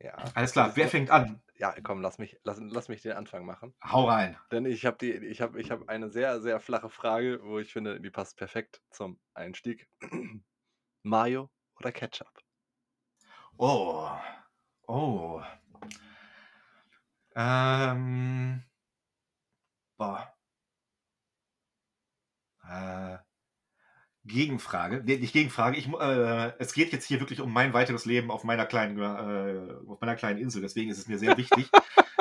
Ja. 0.00 0.14
Alles 0.34 0.52
klar, 0.52 0.72
wer 0.74 0.88
fängt 0.88 1.10
an? 1.10 1.42
Ja, 1.56 1.74
komm, 1.82 2.00
lass 2.00 2.18
mich, 2.18 2.38
lass, 2.42 2.58
lass 2.60 2.88
mich 2.88 3.02
den 3.02 3.12
Anfang 3.12 3.46
machen. 3.46 3.74
Hau 3.82 4.08
rein. 4.08 4.36
Denn 4.50 4.66
ich 4.66 4.84
habe 4.84 5.06
ich 5.06 5.40
habe, 5.40 5.60
ich 5.60 5.70
habe 5.70 5.88
eine 5.88 6.10
sehr, 6.10 6.40
sehr 6.40 6.60
flache 6.60 6.90
Frage, 6.90 7.40
wo 7.42 7.58
ich 7.58 7.72
finde, 7.72 8.00
die 8.00 8.10
passt 8.10 8.36
perfekt 8.36 8.82
zum 8.90 9.20
Einstieg. 9.34 9.88
Mayo 11.02 11.50
oder 11.76 11.92
Ketchup? 11.92 12.32
Oh. 13.56 14.10
Oh. 14.86 15.42
Ähm. 17.36 18.64
Boah. 19.96 20.34
Äh, 22.68 23.18
Gegenfrage. 24.24 25.02
Nee, 25.04 25.18
nicht 25.18 25.32
Gegenfrage. 25.32 25.76
Ich, 25.76 25.86
äh, 25.88 26.52
es 26.58 26.72
geht 26.72 26.92
jetzt 26.92 27.06
hier 27.06 27.20
wirklich 27.20 27.40
um 27.40 27.52
mein 27.52 27.74
weiteres 27.74 28.06
Leben 28.06 28.30
auf 28.30 28.44
meiner 28.44 28.64
kleinen, 28.64 28.98
äh, 28.98 29.74
auf 29.86 30.00
meiner 30.00 30.16
kleinen 30.16 30.38
Insel. 30.38 30.62
Deswegen 30.62 30.90
ist 30.90 30.98
es 30.98 31.08
mir 31.08 31.18
sehr 31.18 31.36
wichtig, 31.36 31.70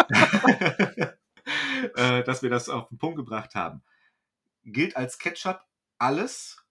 äh, 1.95 2.23
dass 2.23 2.41
wir 2.43 2.49
das 2.49 2.67
auf 2.67 2.89
den 2.89 2.97
Punkt 2.97 3.17
gebracht 3.17 3.55
haben. 3.55 3.83
Gilt 4.65 4.97
als 4.97 5.17
Ketchup 5.17 5.61
alles, 5.97 6.65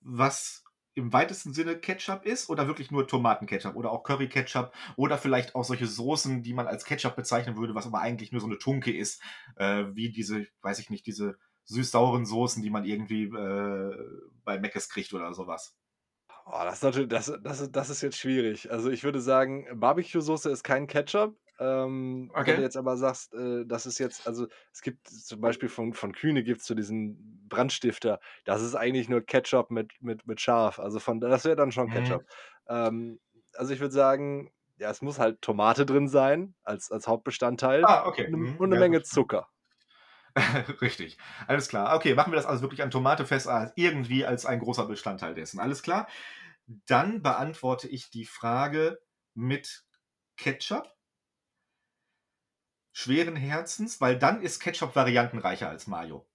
was 0.00 0.64
im 0.94 1.12
weitesten 1.12 1.52
Sinne 1.52 1.78
Ketchup 1.78 2.24
ist 2.24 2.48
oder 2.48 2.66
wirklich 2.66 2.90
nur 2.90 3.08
Tomatenketchup 3.08 3.74
oder 3.74 3.90
auch 3.90 4.04
Curry-Ketchup 4.04 4.72
oder 4.96 5.18
vielleicht 5.18 5.54
auch 5.54 5.64
solche 5.64 5.86
Soßen, 5.86 6.42
die 6.42 6.54
man 6.54 6.68
als 6.68 6.84
Ketchup 6.84 7.16
bezeichnen 7.16 7.56
würde, 7.56 7.74
was 7.74 7.86
aber 7.86 8.00
eigentlich 8.00 8.30
nur 8.30 8.40
so 8.40 8.46
eine 8.46 8.58
Tunke 8.58 8.96
ist, 8.96 9.20
äh, 9.56 9.84
wie 9.92 10.12
diese, 10.12 10.46
weiß 10.62 10.78
ich 10.78 10.90
nicht, 10.90 11.06
diese 11.06 11.36
süß-sauren 11.64 12.26
Soßen, 12.26 12.62
die 12.62 12.70
man 12.70 12.84
irgendwie 12.84 13.24
äh, 13.24 13.96
bei 14.44 14.58
Meckes 14.58 14.88
kriegt 14.88 15.12
oder 15.14 15.32
sowas. 15.34 15.76
Oh, 16.46 16.60
das 16.64 16.74
ist 16.76 16.82
natürlich, 16.82 17.08
das, 17.08 17.32
das, 17.42 17.70
das 17.70 17.90
ist 17.90 18.02
jetzt 18.02 18.18
schwierig. 18.18 18.70
Also 18.70 18.90
ich 18.90 19.02
würde 19.04 19.20
sagen, 19.20 19.66
Barbecue-Soße 19.80 20.50
ist 20.50 20.62
kein 20.62 20.86
Ketchup. 20.86 21.36
Ähm, 21.58 22.32
Wenn 22.42 22.56
Okay. 22.56 22.56
du 22.56 22.62
jetzt 22.62 22.76
aber 22.76 22.96
sagst, 22.96 23.32
äh, 23.34 23.64
das 23.64 23.86
ist 23.86 23.98
jetzt, 23.98 24.26
also 24.26 24.48
es 24.72 24.82
gibt 24.82 25.08
zum 25.08 25.40
Beispiel 25.40 25.68
von, 25.68 25.92
von 25.94 26.12
Kühne 26.12 26.42
gibt 26.42 26.60
es 26.60 26.66
so 26.66 26.74
diesen 26.74 27.46
Brandstifter. 27.48 28.20
Das 28.44 28.60
ist 28.62 28.74
eigentlich 28.74 29.08
nur 29.08 29.22
Ketchup 29.22 29.70
mit, 29.70 29.92
mit, 30.00 30.26
mit 30.26 30.40
Schaf. 30.40 30.78
Also 30.80 30.98
von 31.00 31.20
das 31.20 31.44
wäre 31.44 31.56
dann 31.56 31.72
schon 31.72 31.88
Mhm. 31.88 31.90
Ketchup. 31.90 32.24
Ähm, 32.68 33.20
also 33.54 33.72
ich 33.72 33.80
würde 33.80 33.94
sagen, 33.94 34.52
ja, 34.78 34.90
es 34.90 35.00
muss 35.00 35.18
halt 35.20 35.40
Tomate 35.42 35.86
drin 35.86 36.08
sein 36.08 36.56
als, 36.64 36.90
als 36.90 37.06
Hauptbestandteil 37.06 37.88
Ah, 37.88 38.06
okay. 38.08 38.30
und, 38.32 38.34
Mhm. 38.34 38.58
und 38.58 38.66
eine 38.66 38.76
Ja, 38.76 38.76
Menge. 38.76 39.02
Zucker. 39.02 39.48
Richtig. 40.80 41.16
Alles 41.46 41.68
klar. 41.68 41.94
Okay, 41.94 42.14
machen 42.14 42.32
wir 42.32 42.36
das 42.36 42.46
also 42.46 42.62
wirklich 42.62 42.82
an 42.82 42.90
Tomate 42.90 43.24
fest, 43.26 43.48
irgendwie 43.76 44.26
als 44.26 44.46
ein 44.46 44.58
großer 44.58 44.86
Bestandteil 44.86 45.34
dessen. 45.34 45.60
Alles 45.60 45.82
klar. 45.82 46.08
Dann 46.86 47.22
beantworte 47.22 47.88
ich 47.88 48.10
die 48.10 48.24
Frage 48.26 49.00
mit 49.34 49.84
Ketchup. 50.36 50.92
Schweren 52.92 53.36
Herzens, 53.36 54.00
weil 54.00 54.18
dann 54.18 54.40
ist 54.40 54.58
Ketchup 54.60 54.96
variantenreicher 54.96 55.68
als 55.68 55.86
Mayo. 55.86 56.26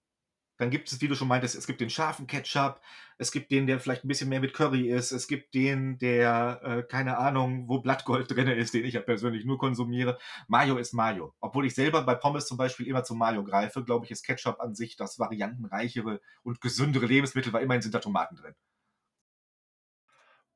Dann 0.60 0.68
gibt 0.68 0.92
es, 0.92 1.00
wie 1.00 1.08
du 1.08 1.14
schon 1.14 1.28
meintest, 1.28 1.54
es 1.54 1.66
gibt 1.66 1.80
den 1.80 1.88
scharfen 1.88 2.26
Ketchup, 2.26 2.82
es 3.16 3.32
gibt 3.32 3.50
den, 3.50 3.66
der 3.66 3.80
vielleicht 3.80 4.04
ein 4.04 4.08
bisschen 4.08 4.28
mehr 4.28 4.40
mit 4.40 4.52
Curry 4.52 4.90
ist, 4.90 5.10
es 5.10 5.26
gibt 5.26 5.54
den, 5.54 5.98
der, 5.98 6.60
äh, 6.62 6.82
keine 6.82 7.16
Ahnung, 7.16 7.66
wo 7.66 7.80
Blattgold 7.80 8.30
drin 8.36 8.46
ist, 8.46 8.74
den 8.74 8.84
ich 8.84 8.92
ja 8.92 9.00
persönlich 9.00 9.46
nur 9.46 9.56
konsumiere. 9.56 10.18
Mayo 10.48 10.76
ist 10.76 10.92
Mayo. 10.92 11.34
Obwohl 11.40 11.64
ich 11.64 11.74
selber 11.74 12.02
bei 12.02 12.14
Pommes 12.14 12.46
zum 12.46 12.58
Beispiel 12.58 12.86
immer 12.88 13.04
zu 13.04 13.14
Mayo 13.14 13.42
greife, 13.42 13.82
glaube 13.82 14.04
ich, 14.04 14.10
ist 14.10 14.22
Ketchup 14.22 14.60
an 14.60 14.74
sich 14.74 14.96
das 14.96 15.18
variantenreichere 15.18 16.20
und 16.42 16.60
gesündere 16.60 17.06
Lebensmittel, 17.06 17.54
weil 17.54 17.62
immerhin 17.62 17.80
sind 17.80 17.94
da 17.94 18.00
Tomaten 18.00 18.36
drin. 18.36 18.54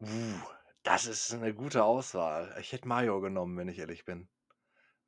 Uh, 0.00 0.38
das 0.82 1.06
ist 1.06 1.32
eine 1.32 1.54
gute 1.54 1.82
Auswahl. 1.82 2.54
Ich 2.60 2.72
hätte 2.72 2.86
Mayo 2.86 3.22
genommen, 3.22 3.56
wenn 3.56 3.68
ich 3.68 3.78
ehrlich 3.78 4.04
bin. 4.04 4.28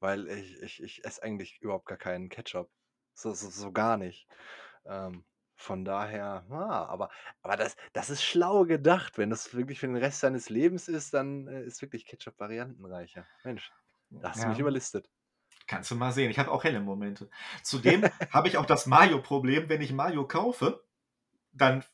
Weil 0.00 0.26
ich, 0.28 0.62
ich, 0.62 0.82
ich 0.82 1.04
esse 1.04 1.22
eigentlich 1.22 1.58
überhaupt 1.60 1.84
gar 1.84 1.98
keinen 1.98 2.30
Ketchup. 2.30 2.70
So, 3.12 3.34
so, 3.34 3.50
so 3.50 3.72
gar 3.72 3.98
nicht. 3.98 4.26
Ähm, 4.88 5.24
von 5.58 5.84
daher, 5.84 6.44
ah, 6.50 6.84
aber, 6.86 7.10
aber 7.42 7.56
das, 7.56 7.76
das 7.94 8.10
ist 8.10 8.22
schlau 8.22 8.64
gedacht. 8.64 9.16
Wenn 9.18 9.30
das 9.30 9.54
wirklich 9.54 9.80
für 9.80 9.86
den 9.86 9.96
Rest 9.96 10.20
seines 10.20 10.50
Lebens 10.50 10.88
ist, 10.88 11.14
dann 11.14 11.46
äh, 11.48 11.62
ist 11.64 11.80
wirklich 11.82 12.04
Ketchup 12.06 12.38
variantenreicher. 12.38 13.26
Mensch, 13.42 13.72
da 14.10 14.30
hast 14.30 14.44
du 14.44 14.48
mich 14.48 14.58
Ja. 14.58 14.60
überlistet. 14.60 15.08
Kannst 15.66 15.90
du 15.90 15.96
mal 15.96 16.12
sehen. 16.12 16.30
Ich 16.30 16.38
habe 16.38 16.50
auch 16.52 16.62
helle 16.64 16.80
Momente. 16.80 17.28
Zudem 17.62 18.08
habe 18.30 18.48
ich 18.48 18.56
auch 18.56 18.66
das 18.66 18.86
Mayo-Problem, 18.86 19.68
wenn 19.68 19.80
ich 19.80 19.92
Mayo 19.92 20.26
kaufe, 20.26 20.84
dann 21.52 21.84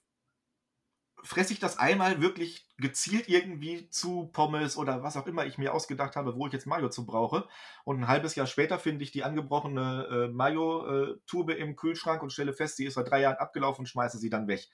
fresse 1.23 1.53
ich 1.53 1.61
das 1.61 1.79
einmal 1.79 2.21
wirklich 2.21 2.67
gezielt 2.79 3.29
irgendwie 3.29 3.89
zu 3.91 4.31
Pommes 4.33 4.77
oder 4.77 5.03
was 5.03 5.17
auch 5.17 5.27
immer 5.27 5.47
ich 5.47 5.57
mir 5.57 5.73
ausgedacht 5.73 6.17
habe, 6.17 6.37
wo 6.37 6.47
ich 6.47 6.53
jetzt 6.53 6.67
Mayo 6.67 6.89
zu 6.89 7.07
brauche. 7.07 7.47
Und 7.85 8.01
ein 8.01 8.09
halbes 8.09 8.35
Jahr 8.35 8.47
später 8.47 8.79
finde 8.79 9.05
ich 9.05 9.13
die 9.13 9.23
angebrochene 9.23 10.09
äh, 10.11 10.29
Mayo-Tube 10.29 11.51
im 11.51 11.77
Kühlschrank 11.77 12.23
und 12.23 12.33
stelle 12.33 12.53
fest, 12.53 12.77
sie 12.77 12.87
ist 12.87 12.95
seit 12.95 13.11
drei 13.11 13.21
Jahren 13.21 13.37
abgelaufen 13.37 13.83
und 13.83 13.87
schmeiße 13.87 14.19
sie 14.19 14.31
dann 14.31 14.49
weg. 14.49 14.69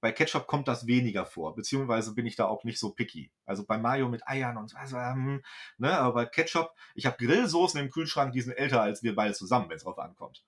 Bei 0.00 0.12
Ketchup 0.12 0.46
kommt 0.46 0.68
das 0.68 0.86
weniger 0.86 1.26
vor, 1.26 1.56
beziehungsweise 1.56 2.14
bin 2.14 2.26
ich 2.26 2.36
da 2.36 2.46
auch 2.46 2.62
nicht 2.62 2.78
so 2.78 2.90
picky. 2.90 3.32
Also 3.44 3.66
bei 3.66 3.78
Mayo 3.78 4.08
mit 4.08 4.28
Eiern 4.28 4.56
und 4.56 4.76
also, 4.76 4.96
ähm, 4.96 5.42
ne, 5.76 5.98
aber 5.98 6.14
bei 6.14 6.26
Ketchup, 6.26 6.72
ich 6.94 7.06
habe 7.06 7.16
Grillsoßen 7.16 7.80
im 7.80 7.90
Kühlschrank, 7.90 8.32
die 8.32 8.42
sind 8.42 8.52
älter 8.52 8.80
als 8.80 9.02
wir 9.02 9.16
beide 9.16 9.34
zusammen, 9.34 9.68
wenn 9.68 9.76
es 9.76 9.82
drauf 9.82 9.98
ankommt. 9.98 10.44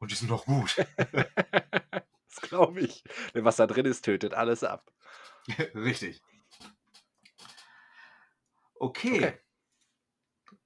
Und 0.00 0.10
die 0.10 0.16
sind 0.16 0.28
noch 0.28 0.44
gut. 0.44 0.74
das 2.34 2.48
glaube 2.48 2.80
ich. 2.80 3.04
Denn 3.34 3.44
was 3.44 3.56
da 3.56 3.66
drin 3.66 3.86
ist, 3.86 4.04
tötet 4.04 4.34
alles 4.34 4.64
ab. 4.64 4.92
Richtig. 5.74 6.22
Okay. 8.74 9.24
Okay. 9.24 9.38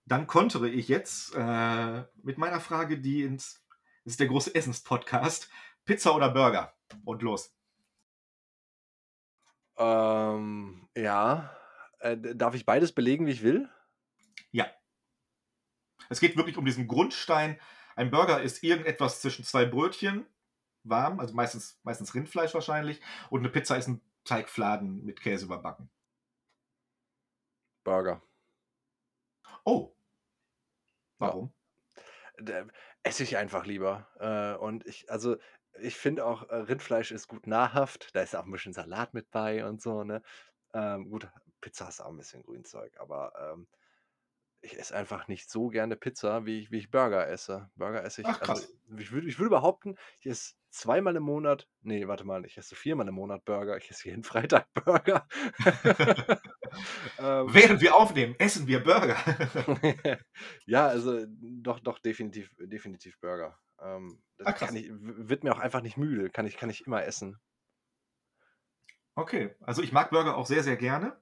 Dann 0.04 0.26
kontere 0.26 0.68
ich 0.68 0.88
jetzt 0.88 1.34
äh, 1.34 2.04
mit 2.22 2.36
meiner 2.36 2.60
Frage, 2.60 2.98
die 2.98 3.22
ins. 3.22 3.64
Das 4.04 4.14
ist 4.14 4.20
der 4.20 4.26
große 4.26 4.54
Essenspodcast. 4.54 5.48
Pizza 5.84 6.14
oder 6.14 6.30
Burger? 6.30 6.74
Und 7.04 7.22
los. 7.22 7.56
Ähm, 9.76 10.88
ja. 10.96 11.56
Äh, 12.00 12.16
darf 12.34 12.54
ich 12.54 12.66
beides 12.66 12.92
belegen, 12.92 13.26
wie 13.26 13.30
ich 13.30 13.42
will? 13.42 13.68
Ja. 14.50 14.66
Es 16.08 16.20
geht 16.20 16.36
wirklich 16.36 16.56
um 16.56 16.64
diesen 16.64 16.88
Grundstein. 16.88 17.60
Ein 17.94 18.10
Burger 18.10 18.42
ist 18.42 18.62
irgendetwas 18.62 19.20
zwischen 19.20 19.44
zwei 19.44 19.64
Brötchen, 19.64 20.26
warm, 20.84 21.20
also 21.20 21.34
meistens, 21.34 21.80
meistens 21.82 22.14
Rindfleisch 22.14 22.54
wahrscheinlich, 22.54 23.00
und 23.30 23.40
eine 23.40 23.50
Pizza 23.50 23.76
ist 23.76 23.88
ein 23.88 24.02
Teigfladen 24.24 25.04
mit 25.04 25.20
Käse 25.20 25.46
überbacken. 25.46 25.90
Burger. 27.84 28.20
Oh. 29.66 29.94
Warum? 31.18 31.52
D- 32.38 32.66
Esse 33.02 33.22
ich 33.24 33.36
einfach 33.36 33.66
lieber. 33.66 34.08
Äh, 34.20 34.58
und 34.58 34.86
ich, 34.86 35.10
also, 35.10 35.36
ich 35.80 35.96
finde 35.96 36.24
auch, 36.26 36.48
äh, 36.50 36.56
Rindfleisch 36.56 37.10
ist 37.12 37.28
gut 37.28 37.46
nahrhaft. 37.46 38.14
Da 38.14 38.22
ist 38.22 38.36
auch 38.36 38.44
ein 38.44 38.52
bisschen 38.52 38.72
Salat 38.72 39.14
mit 39.14 39.30
bei 39.30 39.64
und 39.66 39.82
so, 39.82 40.04
ne? 40.04 40.22
Ähm, 40.74 41.10
gut, 41.10 41.28
Pizza 41.60 41.88
ist 41.88 42.00
auch 42.00 42.08
ein 42.10 42.16
bisschen 42.16 42.42
Grünzeug, 42.42 42.98
aber 43.00 43.32
ähm, 43.38 43.68
ich 44.60 44.78
esse 44.78 44.96
einfach 44.96 45.28
nicht 45.28 45.50
so 45.50 45.68
gerne 45.68 45.96
Pizza, 45.96 46.46
wie 46.46 46.60
ich 46.60 46.70
wie 46.70 46.78
ich 46.78 46.90
Burger 46.90 47.28
esse. 47.28 47.70
Burger 47.76 48.04
esse 48.04 48.22
Ach 48.22 48.40
ich 48.40 48.42
also, 48.42 48.62
krass. 48.62 48.72
ich 48.96 49.12
würde 49.12 49.28
ich 49.28 49.38
würde 49.38 49.50
behaupten, 49.50 49.96
ich 50.20 50.26
esse 50.26 50.54
zweimal 50.72 51.16
im 51.16 51.22
Monat 51.22 51.68
ne, 51.82 52.08
warte 52.08 52.24
mal, 52.24 52.44
ich 52.44 52.56
esse 52.56 52.74
viermal 52.74 53.08
im 53.08 53.14
Monat 53.14 53.44
Burger. 53.44 53.76
Ich 53.76 53.90
esse 53.90 54.08
jeden 54.08 54.24
Freitag 54.24 54.66
Burger. 54.74 55.26
Ähm, 57.18 57.48
Während 57.52 57.82
wir 57.82 57.94
aufnehmen, 57.94 58.34
essen 58.38 58.66
wir 58.66 58.82
Burger. 58.82 59.14
ja, 60.64 60.86
also 60.86 61.26
doch, 61.28 61.80
doch, 61.80 61.98
definitiv 61.98 62.50
definitiv 62.58 63.20
Burger. 63.20 63.58
Ähm, 63.78 64.22
das 64.38 64.54
krass. 64.54 64.72
ich 64.72 64.90
wird 64.90 65.44
mir 65.44 65.52
auch 65.52 65.58
einfach 65.58 65.82
nicht 65.82 65.98
müde. 65.98 66.30
Kann 66.30 66.46
ich 66.46 66.56
kann 66.56 66.70
ich 66.70 66.86
immer 66.86 67.04
essen. 67.04 67.38
Okay, 69.14 69.54
also 69.60 69.82
ich 69.82 69.92
mag 69.92 70.08
Burger 70.08 70.34
auch 70.34 70.46
sehr, 70.46 70.62
sehr 70.62 70.78
gerne. 70.78 71.20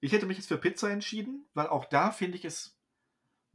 Ich 0.00 0.10
hätte 0.10 0.26
mich 0.26 0.36
jetzt 0.36 0.48
für 0.48 0.58
Pizza 0.58 0.90
entschieden, 0.90 1.48
weil 1.54 1.68
auch 1.68 1.84
da 1.84 2.10
finde 2.10 2.36
ich 2.36 2.44
es 2.44 2.77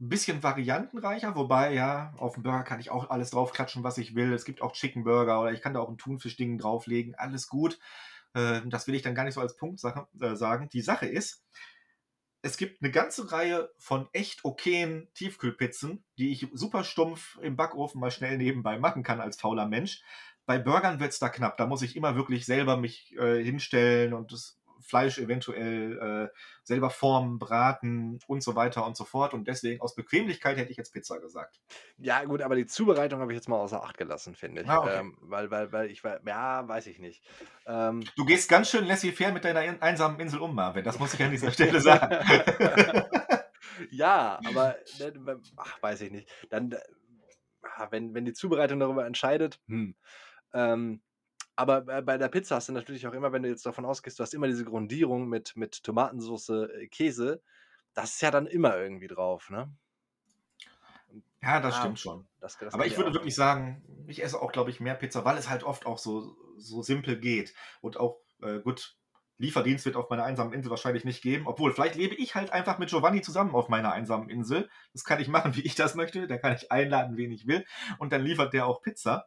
'n 0.00 0.08
bisschen 0.08 0.42
variantenreicher, 0.42 1.36
wobei, 1.36 1.72
ja, 1.74 2.14
auf 2.18 2.36
'n 2.36 2.42
Burger 2.42 2.64
kann 2.64 2.80
ich 2.80 2.90
auch 2.90 3.10
alles 3.10 3.30
draufklatschen, 3.30 3.84
was 3.84 3.98
ich 3.98 4.14
will. 4.14 4.32
Es 4.32 4.44
gibt 4.44 4.62
auch 4.62 4.72
Chicken 4.72 5.04
Burger 5.04 5.40
oder 5.40 5.52
ich 5.52 5.60
kann 5.62 5.74
da 5.74 5.80
auch 5.80 5.88
'n 5.90 5.98
Thunfischding 5.98 6.58
drauflegen, 6.58 7.14
alles 7.16 7.48
gut. 7.48 7.78
Äh, 8.34 8.62
das 8.66 8.86
will 8.88 8.94
ich 8.96 9.02
dann 9.02 9.14
gar 9.14 9.24
nicht 9.24 9.34
so 9.34 9.40
als 9.40 9.56
Punktsache 9.56 10.06
äh, 10.20 10.36
sagen. 10.36 10.68
Die 10.72 10.82
Sache 10.82 11.06
ist, 11.06 11.44
es 12.42 12.56
gibt 12.58 12.82
'ne 12.82 12.90
ganze 12.90 13.32
Reihe 13.32 13.70
von 13.78 14.08
echt 14.12 14.44
okayen 14.44 15.08
Tiefkühlpizzen, 15.14 16.04
die 16.18 16.32
ich 16.32 16.48
super 16.52 16.84
stumpf 16.84 17.38
im 17.42 17.56
Backofen 17.56 18.00
mal 18.00 18.10
schnell 18.12 18.38
nebenbei 18.38 18.78
machen 18.78 19.02
kann 19.02 19.20
als 19.20 19.40
fauler 19.40 19.66
Mensch. 19.66 20.02
Bei 20.46 20.58
Burgern 20.58 21.00
wird's 21.00 21.18
da 21.18 21.30
knapp. 21.30 21.56
Da 21.56 21.66
muss 21.66 21.82
ich 21.82 21.96
immer 21.96 22.16
wirklich 22.16 22.46
selber 22.46 22.76
mich, 22.76 23.16
äh, 23.18 23.42
hinstellen 23.42 24.14
und 24.14 24.32
das 24.32 24.58
Fleisch 24.84 25.18
eventuell, 25.18 26.28
äh, 26.30 26.36
selber 26.62 26.90
formen, 26.90 27.38
braten 27.38 28.18
und 28.26 28.42
so 28.42 28.54
weiter 28.54 28.86
und 28.86 28.96
so 28.96 29.04
fort. 29.04 29.34
Und 29.34 29.48
deswegen 29.48 29.80
aus 29.80 29.94
Bequemlichkeit 29.94 30.56
hätte 30.56 30.70
ich 30.70 30.76
jetzt 30.76 30.92
Pizza 30.92 31.20
gesagt. 31.20 31.60
Ja 31.98 32.24
gut, 32.24 32.42
aber 32.42 32.56
die 32.56 32.66
Zubereitung 32.66 33.20
habe 33.20 33.32
ich 33.32 33.36
jetzt 33.36 33.48
mal 33.48 33.56
außer 33.56 33.82
Acht 33.82 33.98
gelassen, 33.98 34.34
finde 34.34 34.62
ich. 34.62 34.68
Ah, 34.68 34.78
okay. 34.78 34.98
Ähm, 35.00 35.16
weil 35.20 35.50
weil 35.50 35.72
weil 35.72 35.90
ich 35.90 36.04
wei 36.04 36.18
ja, 36.26 36.66
weiß 36.66 36.86
ich 36.86 36.98
nicht. 36.98 37.22
Ähm 37.66 38.04
Du 38.16 38.24
gehst 38.24 38.48
ganz 38.48 38.70
schön 38.70 38.84
laissez-faire 38.84 39.32
mit 39.32 39.44
deiner 39.44 39.60
ein 39.60 39.80
einsamen 39.82 40.20
Insel 40.20 40.40
um, 40.40 40.54
Marvin. 40.54 40.84
Das 40.84 40.98
muss 40.98 41.14
ich 41.14 41.22
an 41.22 41.30
dieser 41.30 41.50
Stelle 41.50 41.80
sagen. 41.80 42.16
Ja, 43.90 44.38
aber, 44.44 44.76
ne, 45.00 45.12
w 45.14 45.36
ach, 45.56 45.82
weiß 45.82 46.02
ich 46.02 46.10
nicht. 46.10 46.30
Dann 46.50 46.74
ah, 47.62 47.88
wenn 47.90 48.14
wenn 48.14 48.24
die 48.24 48.32
Zubereitung 48.32 48.78
darüber 48.78 49.06
entscheidet, 49.06 49.60
hm. 49.66 49.96
Ähm, 50.54 51.02
aber 51.56 51.82
bei 52.02 52.18
der 52.18 52.28
Pizza 52.28 52.56
hast 52.56 52.68
du 52.68 52.72
natürlich 52.72 53.06
auch 53.06 53.12
immer, 53.12 53.32
wenn 53.32 53.42
du 53.42 53.48
jetzt 53.48 53.66
davon 53.66 53.84
ausgehst, 53.84 54.18
du 54.18 54.22
hast 54.22 54.34
immer 54.34 54.46
diese 54.46 54.64
Grundierung 54.64 55.28
mit 55.28 55.56
mit 55.56 55.82
Tomatensoße, 55.82 56.72
äh, 56.72 56.86
Käse, 56.88 57.42
das 57.94 58.14
ist 58.14 58.22
ja 58.22 58.30
dann 58.30 58.46
immer 58.46 58.76
irgendwie 58.76 59.06
drauf, 59.06 59.50
ne? 59.50 59.72
Ja, 61.42 61.60
das 61.60 61.74
ja, 61.74 61.80
stimmt 61.80 62.00
schon. 62.00 62.26
das 62.40 62.56
das 62.58 62.74
Aber 62.74 62.86
ich 62.86 62.92
ich 62.92 62.98
würde 62.98 63.10
auch 63.10 63.14
wirklich 63.14 63.34
sagen, 63.34 63.82
ich 64.06 64.22
esse 64.22 64.40
auch, 64.40 64.50
glaube 64.50 64.70
ich, 64.70 64.80
mehr 64.80 64.94
Pizza, 64.94 65.24
weil 65.24 65.36
es 65.36 65.48
halt 65.48 65.62
oft 65.62 65.86
auch 65.86 65.98
so 65.98 66.36
so 66.56 66.82
simpel 66.82 67.18
geht. 67.18 67.54
Und 67.80 67.98
auch, 67.98 68.20
äh, 68.42 68.60
gut, 68.60 68.96
Lieferdienst 69.38 69.84
wird 69.84 69.96
auf 69.96 70.08
meiner 70.10 70.24
einsamen 70.24 70.52
Insel 70.52 70.70
wahrscheinlich 70.70 71.04
nicht 71.04 71.22
geben. 71.22 71.46
Obwohl, 71.46 71.72
vielleicht 71.72 71.96
lebe 71.96 72.14
ich 72.14 72.34
halt 72.34 72.52
einfach 72.52 72.78
mit 72.78 72.90
Giovanni 72.90 73.20
zusammen 73.20 73.54
auf 73.54 73.68
meiner 73.68 73.92
einsamen 73.92 74.28
Insel. 74.28 74.70
Das 74.92 75.04
kann 75.04 75.20
ich 75.20 75.28
machen, 75.28 75.56
wie 75.56 75.62
ich 75.62 75.74
das 75.74 75.94
möchte. 75.94 76.26
Da 76.26 76.38
kann 76.38 76.54
ich 76.54 76.70
einladen, 76.70 77.16
wen 77.16 77.32
ich 77.32 77.46
will. 77.46 77.64
Und 77.98 78.12
dann 78.12 78.22
liefert 78.22 78.52
der 78.52 78.66
auch 78.66 78.80
Pizza. 78.80 79.26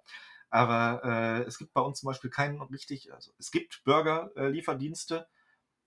Aber, 0.51 1.01
äh, 1.03 1.43
es 1.47 1.57
gibt 1.57 1.73
bei 1.73 1.81
uns 1.81 1.99
zum 1.99 2.07
Beispiel 2.07 2.29
keinen 2.29 2.61
richtig 2.61 3.13
also, 3.13 3.33
es 3.37 3.51
gibt 3.51 3.83
Burger 3.83 4.31
äh, 4.37 4.47
Lieferdienste, 4.49 5.27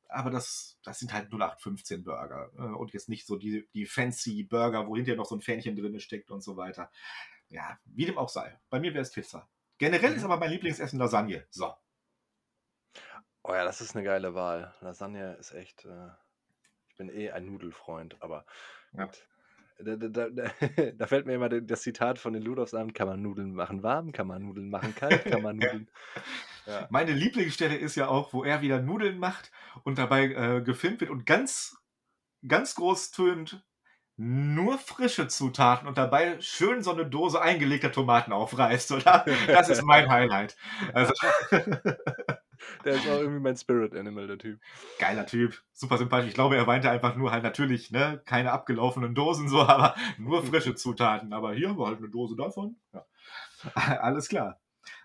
aber 0.09 0.31
das 0.31 0.79
das 0.85 0.99
sind 1.01 1.13
halt 1.15 1.31
0815 1.31 2.05
Burger, 2.05 2.51
äh, 2.59 2.63
und 2.63 2.93
jetzt 2.95 3.09
nicht 3.11 3.27
so 3.27 3.37
die 3.37 3.69
die 3.75 3.87
fancy 3.87 4.45
Burger, 4.45 4.89
wo 4.89 4.97
hinterher 4.97 5.17
noch 5.19 5.27
so 5.27 5.37
'n 5.37 5.43
Fähnchen 5.43 5.77
drinne 5.77 6.01
steckt 6.01 6.31
und 6.31 6.43
so 6.43 6.57
weiter. 6.59 6.91
Ja, 7.51 7.79
wie 7.87 8.07
dem 8.07 8.19
auch 8.19 8.31
sei. 8.31 8.61
Bei 8.71 8.81
mir 8.81 8.95
wäre 8.95 9.03
es 9.03 9.13
Pizza. 9.13 9.49
Generell 9.79 10.15
ist 10.15 10.25
aber 10.25 10.39
mein 10.39 10.51
Lieblingsessen 10.53 10.99
Lasagne. 11.01 11.47
So. 11.51 11.75
Oh 13.45 13.55
ja, 13.55 13.65
das 13.65 13.81
ist 13.81 13.95
'ne 13.95 14.03
geile 14.03 14.35
Wahl. 14.35 14.75
Lasagne 14.81 15.35
ist 15.37 15.53
echt, 15.53 15.85
äh 15.87 16.11
ich 16.89 16.97
bin 16.97 17.11
eh 17.11 17.31
ein 17.33 17.47
Nudelfreund, 17.47 18.23
aber 18.23 18.47
Ja. 18.93 19.11
gut. 19.11 19.29
Da 19.85 19.97
da 19.97 20.09
da 20.09 20.29
da 20.93 21.07
fällt 21.07 21.27
mir 21.27 21.35
immer 21.35 21.49
das 21.49 21.83
Zitat 21.83 22.19
von 22.19 22.33
den 22.33 22.43
Ludolfs 22.43 22.75
ein: 22.75 22.93
„Kann 22.93 23.09
man 23.09 23.23
Nudeln 23.23 23.55
machen 23.55 23.83
warm? 23.83 24.13
Kann 24.13 24.27
man 24.27 24.43
Nudeln 24.43 24.69
machen 24.71 24.95
kalt? 24.95 25.25
Kann 25.27 25.43
man 25.43 25.57
Ja. 25.61 25.69
Nudeln“ 25.69 25.91
ja. 26.67 26.91
Meine 26.91 27.13
Lieblingsstelle 27.13 27.77
ist 27.77 27.97
ja 27.97 28.09
auch, 28.09 28.33
wo 28.33 28.45
er 28.45 28.63
wieder 28.63 28.81
Nudeln 28.83 29.19
macht 29.19 29.53
und 29.85 29.99
dabei, 29.99 30.27
äh, 30.33 30.63
gefilmt 30.63 31.01
wird 31.01 31.11
und 31.11 31.27
ganz 31.27 31.79
ganz 32.49 32.75
groß 32.77 33.13
tönt: 33.13 33.65
„Nur 34.19 34.79
frische 34.79 35.29
Zutaten“ 35.29 35.89
und 35.89 35.99
dabei 35.99 36.41
schön 36.43 36.83
so 36.83 36.93
'ne 36.95 37.07
Dose 37.07 37.43
eingelegter 37.43 37.93
Tomaten 37.93 38.33
aufreißt, 38.33 38.93
oder? 38.93 39.27
Das 39.53 39.69
ist 39.71 39.83
mein 39.85 40.09
Highlight. 40.11 40.57
Also 40.95 41.13
Der 42.85 42.95
ist 42.97 43.07
auch 43.07 43.21
irgendwie 43.21 43.41
mein 43.41 43.57
Spirit 43.57 43.95
Animal, 43.95 44.27
der 44.27 44.39
Typ. 44.39 44.61
Geiler 44.99 45.25
Typ, 45.27 45.63
super 45.73 45.97
sympathisch. 45.99 46.29
Ich 46.29 46.35
glaube, 46.35 46.57
er 46.57 46.67
meinte 46.67 46.91
einfach 46.91 47.17
nur 47.17 47.33
halt 47.33 47.43
natürlich, 47.43 47.91
ne, 47.91 48.21
keine 48.27 48.53
abgelaufenen 48.53 49.15
Dosen 49.15 49.49
so, 49.49 49.61
aber 49.67 49.95
nur 50.19 50.45
frische 50.45 50.75
Zutaten. 50.75 51.33
Aber 51.33 51.55
hier 51.55 51.71
haben 51.71 51.79
wir 51.79 51.87
halt 51.87 52.01
'ne 52.01 52.09
Dose 52.11 52.37
davon. 52.37 52.77
Ja. 52.93 53.07
Alles 54.03 54.29
klar. 54.29 54.61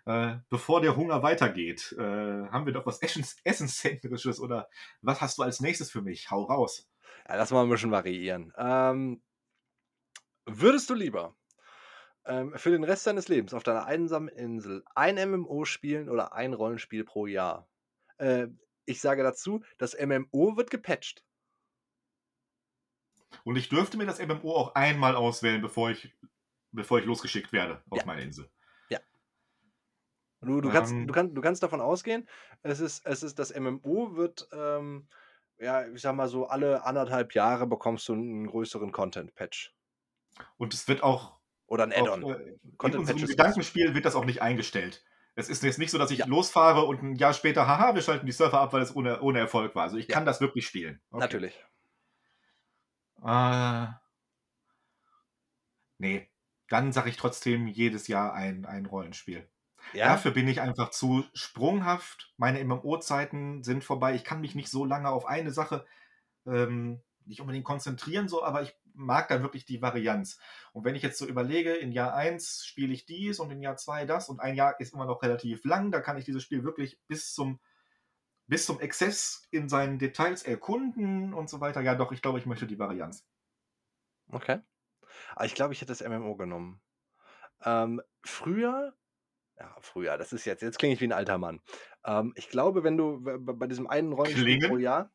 Äh, 0.05 0.37
bevor 0.49 0.81
der 0.81 0.95
Hunger 0.97 1.23
weitergeht, 1.23 1.93
äh, 1.97 2.01
haben 2.03 2.65
wir 2.65 2.73
doch 2.73 2.85
was 2.85 3.01
Essenszentrisches 3.01 4.39
oder 4.39 4.69
was 5.01 5.21
hast 5.21 5.37
du 5.39 5.43
als 5.43 5.61
Nächstes 5.61 5.91
für 5.91 6.01
mich? 6.01 6.31
Hau 6.31 6.43
raus. 6.43 6.87
Ja, 7.27 7.35
lass 7.35 7.51
mal 7.51 7.63
'n 7.63 7.69
bisschen 7.69 7.91
variieren. 7.91 8.53
Ähm 8.57 9.21
würdest 10.47 10.89
du 10.89 10.93
lieber, 10.93 11.35
ähm, 12.25 12.53
für 12.57 12.71
den 12.71 12.83
Rest 12.83 13.07
deines 13.07 13.27
Lebens 13.27 13.53
auf 13.53 13.63
deiner 13.63 13.85
einsamen 13.85 14.29
Insel 14.29 14.83
ein 14.95 15.17
MMO 15.17 15.65
spielen 15.65 16.09
oder 16.09 16.33
ein 16.33 16.53
Rollenspiel 16.53 17.03
pro 17.05 17.27
Jahr? 17.27 17.69
Äh, 18.17 18.47
ich 18.85 19.01
sage 19.01 19.23
dazu, 19.23 19.63
das 19.77 19.95
MMO 19.95 20.57
wird 20.57 20.69
gepatcht. 20.71 21.21
Und 23.45 23.57
ich 23.57 23.69
dürfte 23.69 23.95
mir 23.97 24.07
das 24.07 24.19
MMO 24.19 24.55
auch 24.55 24.73
einmal 24.75 25.15
auswählen, 25.15 25.61
bevor 25.61 25.91
ich 25.91 26.11
bevor 26.71 26.99
ich 26.99 27.05
losgeschickt 27.05 27.53
werde 27.53 27.83
Ja. 27.93 28.01
auf 28.01 28.05
meine 28.05 28.21
Insel. 28.23 28.49
Ja. 28.89 29.01
Du 30.43 30.61
du 30.61 30.69
kannst 30.69 30.97
Ähm 30.97 31.07
du 31.07 31.13
kann 31.13 31.33
du 31.33 31.41
kannst 31.41 31.63
davon 31.63 31.81
ausgehen, 31.81 32.27
es 32.61 32.79
ist 32.79 33.05
es 33.05 33.23
ist 33.23 33.39
das 33.39 33.51
MMO 33.51 34.15
wird, 34.15 34.47
ähm, 34.51 35.07
ja, 35.57 35.87
ich 35.87 36.01
sage 36.01 36.17
mal 36.17 36.27
so, 36.27 36.47
alle 36.47 36.83
1 36.85 37.09
1/2 37.09 37.33
Jahre 37.33 37.67
bekommst 37.67 38.07
du 38.09 38.13
'n 38.13 38.45
größeren 38.47 38.91
Content-Patch. 38.91 39.73
Und 40.59 40.73
es 40.73 40.87
wird 40.87 41.03
auch 41.03 41.34
Oder 41.69 41.83
'n 41.85 41.93
auch, 41.97 42.21
Add-on. 42.21 42.27
äh, 42.27 42.57
in 42.81 42.95
unserem 42.95 43.27
Gedankenspiel 43.27 43.93
wird 43.95 44.05
das 44.05 44.15
auch 44.15 44.25
nicht 44.25 44.41
eingestellt. 44.41 45.03
Es 45.35 45.49
ist 45.49 45.63
jetzt 45.63 45.79
nicht 45.79 45.91
so, 45.91 45.97
dass 45.97 46.11
ich 46.11 46.19
Ja. 46.19 46.25
losfahre 46.25 46.85
und 46.85 47.01
'n 47.03 47.15
Jahr 47.15 47.33
später: 47.33 47.67
„Ha 47.67 47.79
ha, 47.79 47.95
wir 47.95 48.01
schalten 48.01 48.25
die 48.25 48.31
Server 48.31 48.59
ab, 48.61 48.73
weil 48.73 48.81
es 48.81 48.95
ohne 48.95 49.21
ohne 49.21 49.39
Erfolg 49.39 49.75
war.“ 49.75 49.83
Also, 49.83 49.97
ich 49.97 50.09
Ja. 50.09 50.15
kann 50.15 50.25
das 50.25 50.41
wirklich 50.41 50.65
spielen. 50.67 51.01
Okay. 51.11 51.37
Natürlich. 51.37 51.65
Äh 53.23 53.87
ne, 55.99 56.27
dann 56.69 56.91
sage 56.91 57.09
ich 57.09 57.17
trotzdem 57.17 57.67
jedes 57.67 58.07
Jahr 58.07 58.33
ein 58.33 58.65
ein 58.65 58.85
Rollenspiel. 58.85 59.49
Ja? 59.93 60.19
Dafür 60.19 60.31
bin 60.31 60.47
ich 60.47 60.61
einfach 60.61 60.89
zu 60.91 61.25
sprunghaft. 61.33 62.33
Meine 62.37 62.59
MMO-Zeiten 62.63 63.63
sind 63.63 63.83
vorbei. 63.83 64.15
Ich 64.15 64.23
kann 64.23 64.41
mich 64.41 64.55
nicht 64.55 64.69
so 64.69 64.85
lange 64.85 65.09
auf 65.09 65.25
eine 65.25 65.51
Sache, 65.51 65.85
ähm, 66.47 67.01
nicht 67.25 67.41
unbedingt 67.41 67.65
konzentrieren 67.65 68.29
so, 68.29 68.43
aber 68.43 68.63
ich 68.63 68.75
mag 68.95 69.27
da 69.27 69.41
wirklich 69.41 69.65
die 69.65 69.81
Varianz. 69.81 70.39
Und 70.73 70.85
wenn 70.85 70.95
ich 70.95 71.03
jetzt 71.03 71.17
so 71.17 71.27
überlege, 71.27 71.73
in 71.73 71.91
Jahr 71.91 72.13
1 72.13 72.65
spiele 72.65 72.93
ich 72.93 73.05
dies 73.05 73.39
und 73.39 73.51
in 73.51 73.61
Jahr 73.61 73.77
2 73.77 74.05
das 74.05 74.29
und 74.29 74.39
ein 74.39 74.55
Jahr 74.55 74.79
ist 74.79 74.93
immer 74.93 75.05
noch 75.05 75.21
relativ 75.21 75.63
lang, 75.65 75.91
da 75.91 76.01
kann 76.01 76.17
ich 76.17 76.25
dieses 76.25 76.43
Spiel 76.43 76.63
wirklich 76.63 76.99
bis 77.07 77.33
zum 77.33 77.59
bis 78.47 78.67
zum 78.67 78.79
Exzess 78.79 79.47
in 79.49 79.69
seinen 79.69 79.97
Details 79.97 80.43
erkunden 80.43 81.33
und 81.33 81.49
so 81.49 81.61
weiter. 81.61 81.81
Ja 81.81 81.95
doch, 81.95 82.11
ich 82.11 82.21
glaube, 82.21 82.37
ich 82.37 82.45
möchte 82.45 82.67
die 82.67 82.77
Varianz. 82.77 83.25
Okay. 84.29 84.59
Aber 85.35 85.45
ich 85.45 85.55
glaube, 85.55 85.73
ich 85.73 85.81
hätte 85.81 85.93
das 85.93 86.07
MMO 86.07 86.35
genommen. 86.35 86.79
Ähm, 87.63 88.01
früher 88.23 88.93
ja, 89.57 89.73
früher, 89.79 90.17
das 90.17 90.33
ist 90.33 90.45
jetzt 90.45 90.61
jetzt 90.61 90.77
klinge 90.77 90.93
ich 90.93 91.01
wie 91.01 91.05
'n 91.05 91.13
alter 91.13 91.37
Mann. 91.37 91.61
Ähm, 92.03 92.33
ich 92.35 92.49
glaube, 92.49 92.83
wenn 92.83 92.97
du 92.97 93.21
bei 93.23 93.67
diesem 93.67 93.87
einen 93.87 94.11
Rollenspiel 94.13 94.67
pro? 94.67 94.77
Jahr 94.77 95.11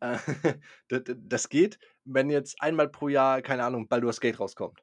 äh, 0.00 0.18
d 0.90 1.00
d 1.00 1.14
das 1.16 1.48
geht, 1.48 1.78
wenn 2.04 2.30
jetzt 2.30 2.60
einmal 2.62 2.88
pro 2.88 3.08
Jahr, 3.08 3.42
keine 3.42 3.64
Ahnung, 3.64 3.88
Baldur's 3.88 4.20
Gate 4.20 4.40
rauskommt. 4.40 4.82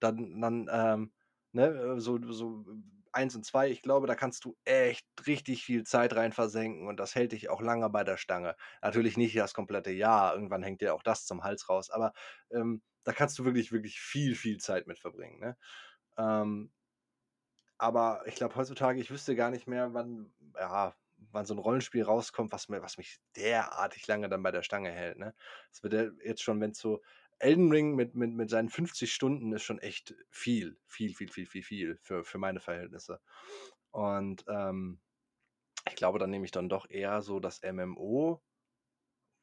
Dann 0.00 0.40
dann, 0.40 0.68
ähm, 0.72 1.12
ne, 1.52 2.00
so 2.00 2.18
so 2.32 2.64
1 3.12 3.34
und 3.36 3.44
2, 3.46 3.70
ich 3.70 3.82
glaube, 3.82 4.06
da 4.06 4.14
kannst 4.14 4.44
du 4.44 4.56
echt 4.64 5.06
richtig 5.26 5.64
viel 5.64 5.84
Zeit 5.84 6.14
rein 6.16 6.32
versenken 6.32 6.86
und 6.88 6.98
das 7.00 7.14
hält 7.14 7.32
dich 7.32 7.48
auch 7.50 7.62
lange 7.62 7.88
bei 7.90 8.04
der 8.04 8.18
Stange. 8.18 8.56
Natürlich 8.82 9.16
nicht 9.16 9.36
das 9.36 9.54
komplette 9.54 9.90
Jahr, 9.92 10.34
irgendwann 10.34 10.62
hängt 10.62 10.82
dir 10.82 10.94
auch 10.94 11.02
das 11.02 11.24
zum 11.26 11.42
Hals 11.44 11.68
raus, 11.70 11.90
aber, 11.90 12.12
ähm, 12.52 12.82
da 13.04 13.12
kannst 13.12 13.38
du 13.38 13.44
wirklich, 13.44 13.72
wirklich 13.72 14.00
viel, 14.00 14.34
viel 14.34 14.58
Zeit 14.58 14.86
mit 14.88 14.98
verbringen, 14.98 15.38
ne? 15.40 15.56
Ähm 16.18 16.72
aber 17.78 18.22
ich 18.26 18.34
glaube 18.36 18.54
heutzutage, 18.56 19.00
ich 19.00 19.10
wüsste 19.10 19.36
gar 19.36 19.50
nicht 19.50 19.66
mehr, 19.66 19.92
wann 19.94 20.32
ja, 20.58 20.94
wann 21.18 21.46
so 21.46 21.54
'n 21.54 21.58
Rollenspiel 21.58 22.02
rauskommt, 22.04 22.52
was 22.52 22.68
was 22.70 22.98
mich 22.98 23.18
derartig 23.36 24.06
lange 24.06 24.28
dann 24.28 24.42
bei 24.42 24.50
der 24.52 24.62
Stange 24.62 24.90
hält, 24.90 25.18
ne? 25.18 25.34
Es 25.72 25.82
wird 25.82 25.92
ja 25.94 26.10
jetzt 26.24 26.42
schon, 26.42 26.60
wenn's 26.60 26.78
so 26.78 27.02
Elden 27.38 27.70
Ring 27.70 27.94
mit, 27.96 28.14
mit, 28.14 28.32
mit 28.32 28.50
seinen 28.50 28.70
50 28.70 29.12
Stunden 29.12 29.52
ist 29.52 29.62
schon 29.62 29.78
echt 29.78 30.14
viel, 30.30 30.78
viel, 30.86 31.14
viel, 31.14 31.28
viel, 31.30 31.46
viel, 31.46 31.62
viel 31.62 31.98
für, 32.02 32.24
für 32.24 32.38
meine 32.38 32.60
Verhältnisse. 32.60 33.20
Und 33.90 34.44
ähm, 34.48 35.00
ich 35.88 35.96
glaube, 35.96 36.18
dann 36.18 36.30
nehme 36.30 36.44
ich 36.44 36.50
dann 36.50 36.68
doch 36.68 36.88
eher 36.90 37.22
so 37.22 37.40
das 37.40 37.62
MMO. 37.62 38.42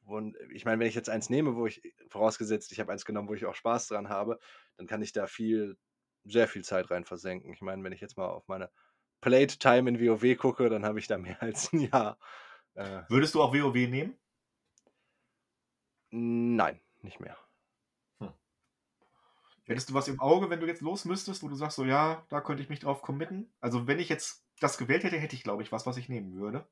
Und 0.04 0.36
ich 0.52 0.64
meine, 0.64 0.80
wenn 0.80 0.88
ich 0.88 0.94
jetzt 0.94 1.10
eins 1.10 1.30
nehme, 1.30 1.56
wo 1.56 1.66
ich, 1.66 1.82
vorausgesetzt, 2.08 2.72
ich 2.72 2.80
habe 2.80 2.92
eins 2.92 3.04
genommen, 3.06 3.28
wo 3.28 3.34
ich 3.34 3.46
auch 3.46 3.54
Spaß 3.54 3.88
dran 3.88 4.08
habe, 4.10 4.38
dann 4.76 4.86
kann 4.86 5.02
ich 5.02 5.12
da 5.12 5.26
viel, 5.26 5.78
sehr 6.24 6.48
viel 6.48 6.64
Zeit 6.64 6.90
rein 6.90 7.04
versenken. 7.04 7.52
Ich 7.54 7.62
meine, 7.62 7.82
wenn 7.84 7.92
ich 7.92 8.00
jetzt 8.02 8.16
mal 8.18 8.28
auf 8.28 8.48
meine 8.48 8.70
Played 9.24 9.58
Time 9.58 9.88
in 9.88 9.98
WoW 9.98 10.36
gucke, 10.36 10.68
dann 10.68 10.84
habe 10.84 10.98
ich 10.98 11.06
da 11.06 11.16
mehr 11.16 11.40
als 11.42 11.72
ein 11.72 11.80
Jahr. 11.80 12.18
Äh, 12.74 13.04
Würdest 13.08 13.34
du 13.34 13.42
auch 13.42 13.54
WoW 13.54 13.74
nehmen? 13.74 14.18
Nein, 16.10 16.78
nicht 17.00 17.20
mehr. 17.20 17.38
Hm. 18.20 18.34
Hättest 19.64 19.88
du 19.88 19.94
was 19.94 20.08
im 20.08 20.20
Auge, 20.20 20.50
wenn 20.50 20.60
du 20.60 20.66
jetzt 20.66 20.82
los 20.82 21.06
müsstest, 21.06 21.42
wo 21.42 21.48
du 21.48 21.54
sagst, 21.54 21.76
so 21.76 21.86
ja, 21.86 22.26
da 22.28 22.42
könnte 22.42 22.62
ich 22.62 22.68
mich 22.68 22.80
drauf 22.80 23.00
committen? 23.00 23.50
Also, 23.60 23.86
wenn 23.86 23.98
ich 23.98 24.10
jetzt 24.10 24.44
das 24.60 24.76
gewählt 24.76 25.04
hätte, 25.04 25.16
hätte 25.16 25.36
ich, 25.36 25.42
glaube 25.42 25.62
ich, 25.62 25.72
was, 25.72 25.86
was 25.86 25.96
ich 25.96 26.10
nehmen 26.10 26.34
würde. 26.34 26.68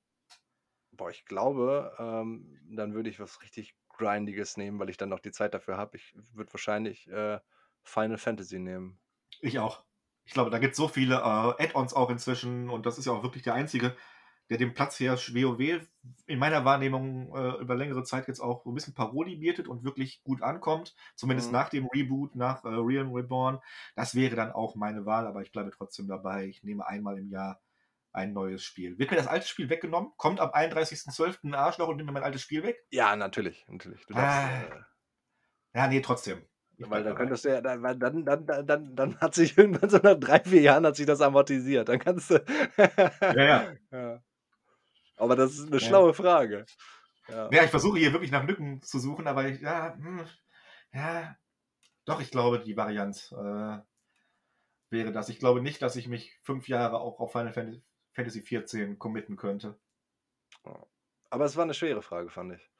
Boah, 0.90 1.09
ich 1.09 1.24
glaube, 1.24 1.96
ähm, 1.98 2.61
dann 2.68 2.92
würde 2.92 3.09
ich 3.09 3.18
was 3.18 3.40
richtig 3.40 3.74
Grindiges 3.88 4.59
nehmen, 4.59 4.78
weil 4.78 4.90
ich 4.90 4.98
dann 4.98 5.09
noch 5.09 5.20
die 5.20 5.32
Zeit 5.32 5.55
dafür 5.55 5.78
habe. 5.78 5.96
Ich 5.96 6.14
würde 6.34 6.53
wahrscheinlich 6.53 7.09
äh, 7.09 7.40
Final 7.82 8.18
Fantasy 8.18 8.59
nehmen. 8.59 9.00
Ich 9.40 9.59
auch. 9.59 9.82
Ich 10.24 10.32
glaube, 10.32 10.50
da 10.50 10.58
gibt 10.58 10.72
es 10.72 10.76
so 10.76 10.88
viele 10.88 11.16
äh, 11.16 11.64
Add-ons 11.64 11.94
auch 11.94 12.10
inzwischen 12.10 12.70
und 12.70 12.86
das 12.86 12.98
ist 12.98 13.06
ja 13.06 13.12
auch 13.12 13.22
wirklich 13.22 13.42
der 13.42 13.54
einzige, 13.54 13.96
der 14.50 14.58
dem 14.58 14.74
Platz 14.74 15.00
her 15.00 15.16
WoW 15.16 15.80
in 16.26 16.38
meiner 16.38 16.64
Wahrnehmung 16.64 17.34
äh, 17.34 17.60
über 17.60 17.74
längere 17.74 18.04
Zeit 18.04 18.28
jetzt 18.28 18.40
auch 18.40 18.66
ein 18.66 18.74
bisschen 18.74 18.94
Paroli 18.94 19.36
bietet 19.36 19.68
und 19.68 19.84
wirklich 19.84 20.22
gut 20.24 20.42
ankommt. 20.42 20.94
Zumindest 21.14 21.48
mhm. 21.48 21.54
nach 21.54 21.68
dem 21.70 21.86
Reboot, 21.86 22.34
nach 22.36 22.64
äh, 22.64 22.68
Realm 22.68 23.12
Reborn. 23.12 23.60
Das 23.94 24.14
wäre 24.14 24.36
dann 24.36 24.52
auch 24.52 24.74
meine 24.74 25.06
Wahl, 25.06 25.26
aber 25.26 25.42
ich 25.42 25.52
bleibe 25.52 25.70
trotzdem 25.70 26.06
dabei. 26.06 26.46
Ich 26.46 26.62
nehme 26.62 26.86
einmal 26.86 27.18
im 27.18 27.30
Jahr 27.30 27.60
ein 28.12 28.32
neues 28.32 28.62
Spiel. 28.62 28.98
Wird 28.98 29.10
mir 29.10 29.16
das 29.16 29.26
alte 29.26 29.46
Spiel 29.46 29.70
weggenommen? 29.70 30.12
Kommt 30.16 30.40
am 30.40 30.50
31.12. 30.50 31.44
ein 31.44 31.54
Arschloch 31.54 31.88
und 31.88 31.96
nimmt 31.96 32.08
mir 32.08 32.12
mein 32.12 32.24
altes 32.24 32.42
Spiel 32.42 32.62
weg? 32.62 32.76
Ja, 32.90 33.16
natürlich. 33.16 33.64
natürlich. 33.68 34.04
Darfst, 34.06 34.20
ah. 34.20 34.60
äh, 34.60 34.82
ja, 35.74 35.86
nee, 35.86 36.02
trotzdem. 36.02 36.42
Weil 36.78 37.04
dann 37.04 37.14
könntest 37.14 37.44
du 37.44 37.50
ja, 37.50 37.60
dann, 37.60 37.82
dann, 37.98 38.24
dann, 38.24 38.66
dann, 38.66 38.96
dann 38.96 39.20
hat 39.20 39.34
sich 39.34 39.56
irgendwann 39.58 39.90
so 39.90 39.98
nach 39.98 40.18
drei, 40.18 40.40
vier 40.40 40.62
Jahren 40.62 40.86
hat 40.86 40.96
sich 40.96 41.06
das 41.06 41.20
amortisiert. 41.20 41.88
Dann 41.88 41.98
kannst 41.98 42.30
du. 42.30 42.44
ja, 42.76 43.34
ja. 43.34 43.72
ja. 43.92 44.22
Aber 45.16 45.36
das 45.36 45.52
ist 45.52 45.66
eine 45.66 45.76
ja. 45.76 45.86
schlaue 45.86 46.14
Frage. 46.14 46.66
Ja. 47.28 47.48
ja, 47.52 47.64
ich 47.64 47.70
versuche 47.70 47.98
hier 47.98 48.12
wirklich 48.12 48.32
nach 48.32 48.44
Lücken 48.44 48.82
zu 48.82 48.98
suchen, 48.98 49.28
aber 49.28 49.46
ich, 49.46 49.60
ja, 49.60 49.94
hm, 49.94 50.26
ja, 50.92 51.36
doch, 52.04 52.20
ich 52.20 52.30
glaube, 52.30 52.58
die 52.58 52.76
Variante 52.76 53.84
äh, 54.90 54.92
wäre 54.92 55.12
das. 55.12 55.28
Ich 55.28 55.38
glaube 55.38 55.62
nicht, 55.62 55.80
dass 55.82 55.94
ich 55.94 56.08
mich 56.08 56.36
fünf 56.42 56.66
Jahre 56.68 56.98
auch 56.98 57.20
auf 57.20 57.30
Final 57.30 57.52
Fantasy 57.52 57.82
Fantasy 58.12 58.42
14 58.42 58.98
committen 58.98 59.36
könnte. 59.36 59.78
Aber 61.30 61.44
es 61.44 61.56
war 61.56 61.64
eine 61.64 61.74
schwere 61.74 62.02
Frage, 62.02 62.28
fand 62.28 62.52
ich. 62.52 62.70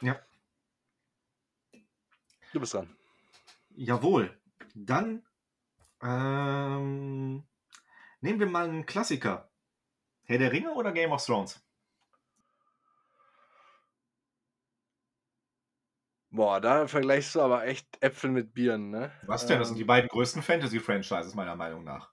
Ja. 0.00 0.18
Du 2.52 2.60
bist 2.60 2.72
dran. 2.72 2.97
Jawohl. 3.78 4.36
Dann 4.74 5.22
ähm, 6.02 7.44
nehmen 8.20 8.40
wir 8.40 8.46
mal 8.48 8.68
einen 8.68 8.86
Klassiker. 8.86 9.52
Herr 10.24 10.38
der 10.38 10.50
Ringe 10.50 10.72
oder 10.74 10.90
Game 10.90 11.12
of 11.12 11.24
Thrones? 11.24 11.64
Boah, 16.30 16.60
da 16.60 16.88
vergleichst 16.88 17.36
du 17.36 17.40
aber 17.40 17.66
echt 17.66 17.86
Äpfel 18.02 18.30
mit 18.30 18.52
Bieren, 18.52 18.90
ne? 18.90 19.12
Was 19.26 19.46
denn? 19.46 19.60
Das 19.60 19.68
sind 19.68 19.76
die 19.76 19.82
ähm. 19.82 19.86
beiden 19.86 20.08
größten 20.08 20.42
Fantasy-Franchises, 20.42 21.36
meiner 21.36 21.54
Meinung 21.54 21.84
nach. 21.84 22.10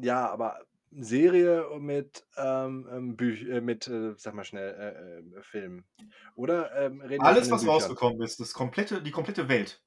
Ja, 0.00 0.30
aber 0.30 0.60
Serie 0.90 1.66
mit, 1.78 2.26
ähm, 2.36 2.86
ähm, 2.92 3.16
Büch 3.16 3.44
äh, 3.48 3.62
mit, 3.62 3.88
äh, 3.88 4.14
sag 4.16 4.34
mal 4.34 4.44
schnell, 4.44 4.74
äh, 4.74 5.38
äh, 5.38 5.42
Film. 5.42 5.84
Oder 6.36 6.70
ähm, 6.76 7.02
Alles, 7.20 7.50
was 7.50 7.62
Büchern? 7.62 7.74
rausgekommen 7.74 8.20
ist, 8.20 8.40
das 8.40 8.52
komplette, 8.52 9.02
die 9.02 9.10
komplette 9.10 9.48
Welt. 9.48 9.82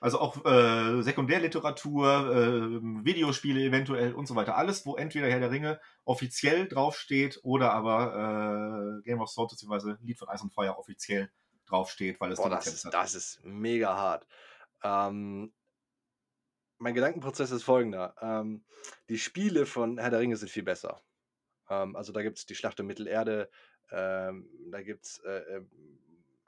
Also 0.00 0.20
auch 0.20 0.44
äh, 0.44 1.02
Sekundärliteratur, 1.02 2.06
äh, 2.06 3.04
Videospiele 3.04 3.60
eventuell 3.60 4.14
und 4.14 4.26
so 4.26 4.36
weiter. 4.36 4.56
Alles, 4.56 4.86
wo 4.86 4.96
entweder 4.96 5.28
Herr 5.28 5.40
der 5.40 5.50
Ringe 5.50 5.80
offiziell 6.04 6.68
draufsteht 6.68 7.40
oder 7.42 7.72
aber 7.72 9.00
äh, 9.00 9.02
Game 9.02 9.20
of 9.20 9.32
Thrones 9.32 9.56
bzw. 9.60 9.96
Lied 10.02 10.18
von 10.18 10.28
Eis 10.28 10.42
und 10.42 10.52
Feuer 10.52 10.78
offiziell 10.78 11.30
draufsteht, 11.66 12.20
weil 12.20 12.32
es 12.32 12.38
Boah, 12.38 12.50
das, 12.50 12.66
ist, 12.66 12.84
das 12.84 13.14
ist 13.14 13.40
mega 13.44 13.96
hart. 13.96 14.26
Ähm, 14.82 15.52
mein 16.78 16.94
Gedankenprozess 16.94 17.50
ist 17.50 17.64
folgender. 17.64 18.14
Ähm, 18.20 18.64
die 19.08 19.18
Spiele 19.18 19.66
von 19.66 19.98
Herr 19.98 20.10
der 20.10 20.20
Ringe 20.20 20.36
sind 20.36 20.48
viel 20.48 20.62
besser. 20.62 21.02
Ähm, 21.68 21.96
also 21.96 22.12
da 22.12 22.22
gibt 22.22 22.38
es 22.38 22.46
die 22.46 22.54
Schlacht 22.54 22.80
um 22.80 22.86
Mittelerde, 22.86 23.50
ähm, 23.90 24.48
da 24.70 24.82
gibt 24.82 25.04
es 25.06 25.18
äh, 25.24 25.56
äh, 25.56 25.66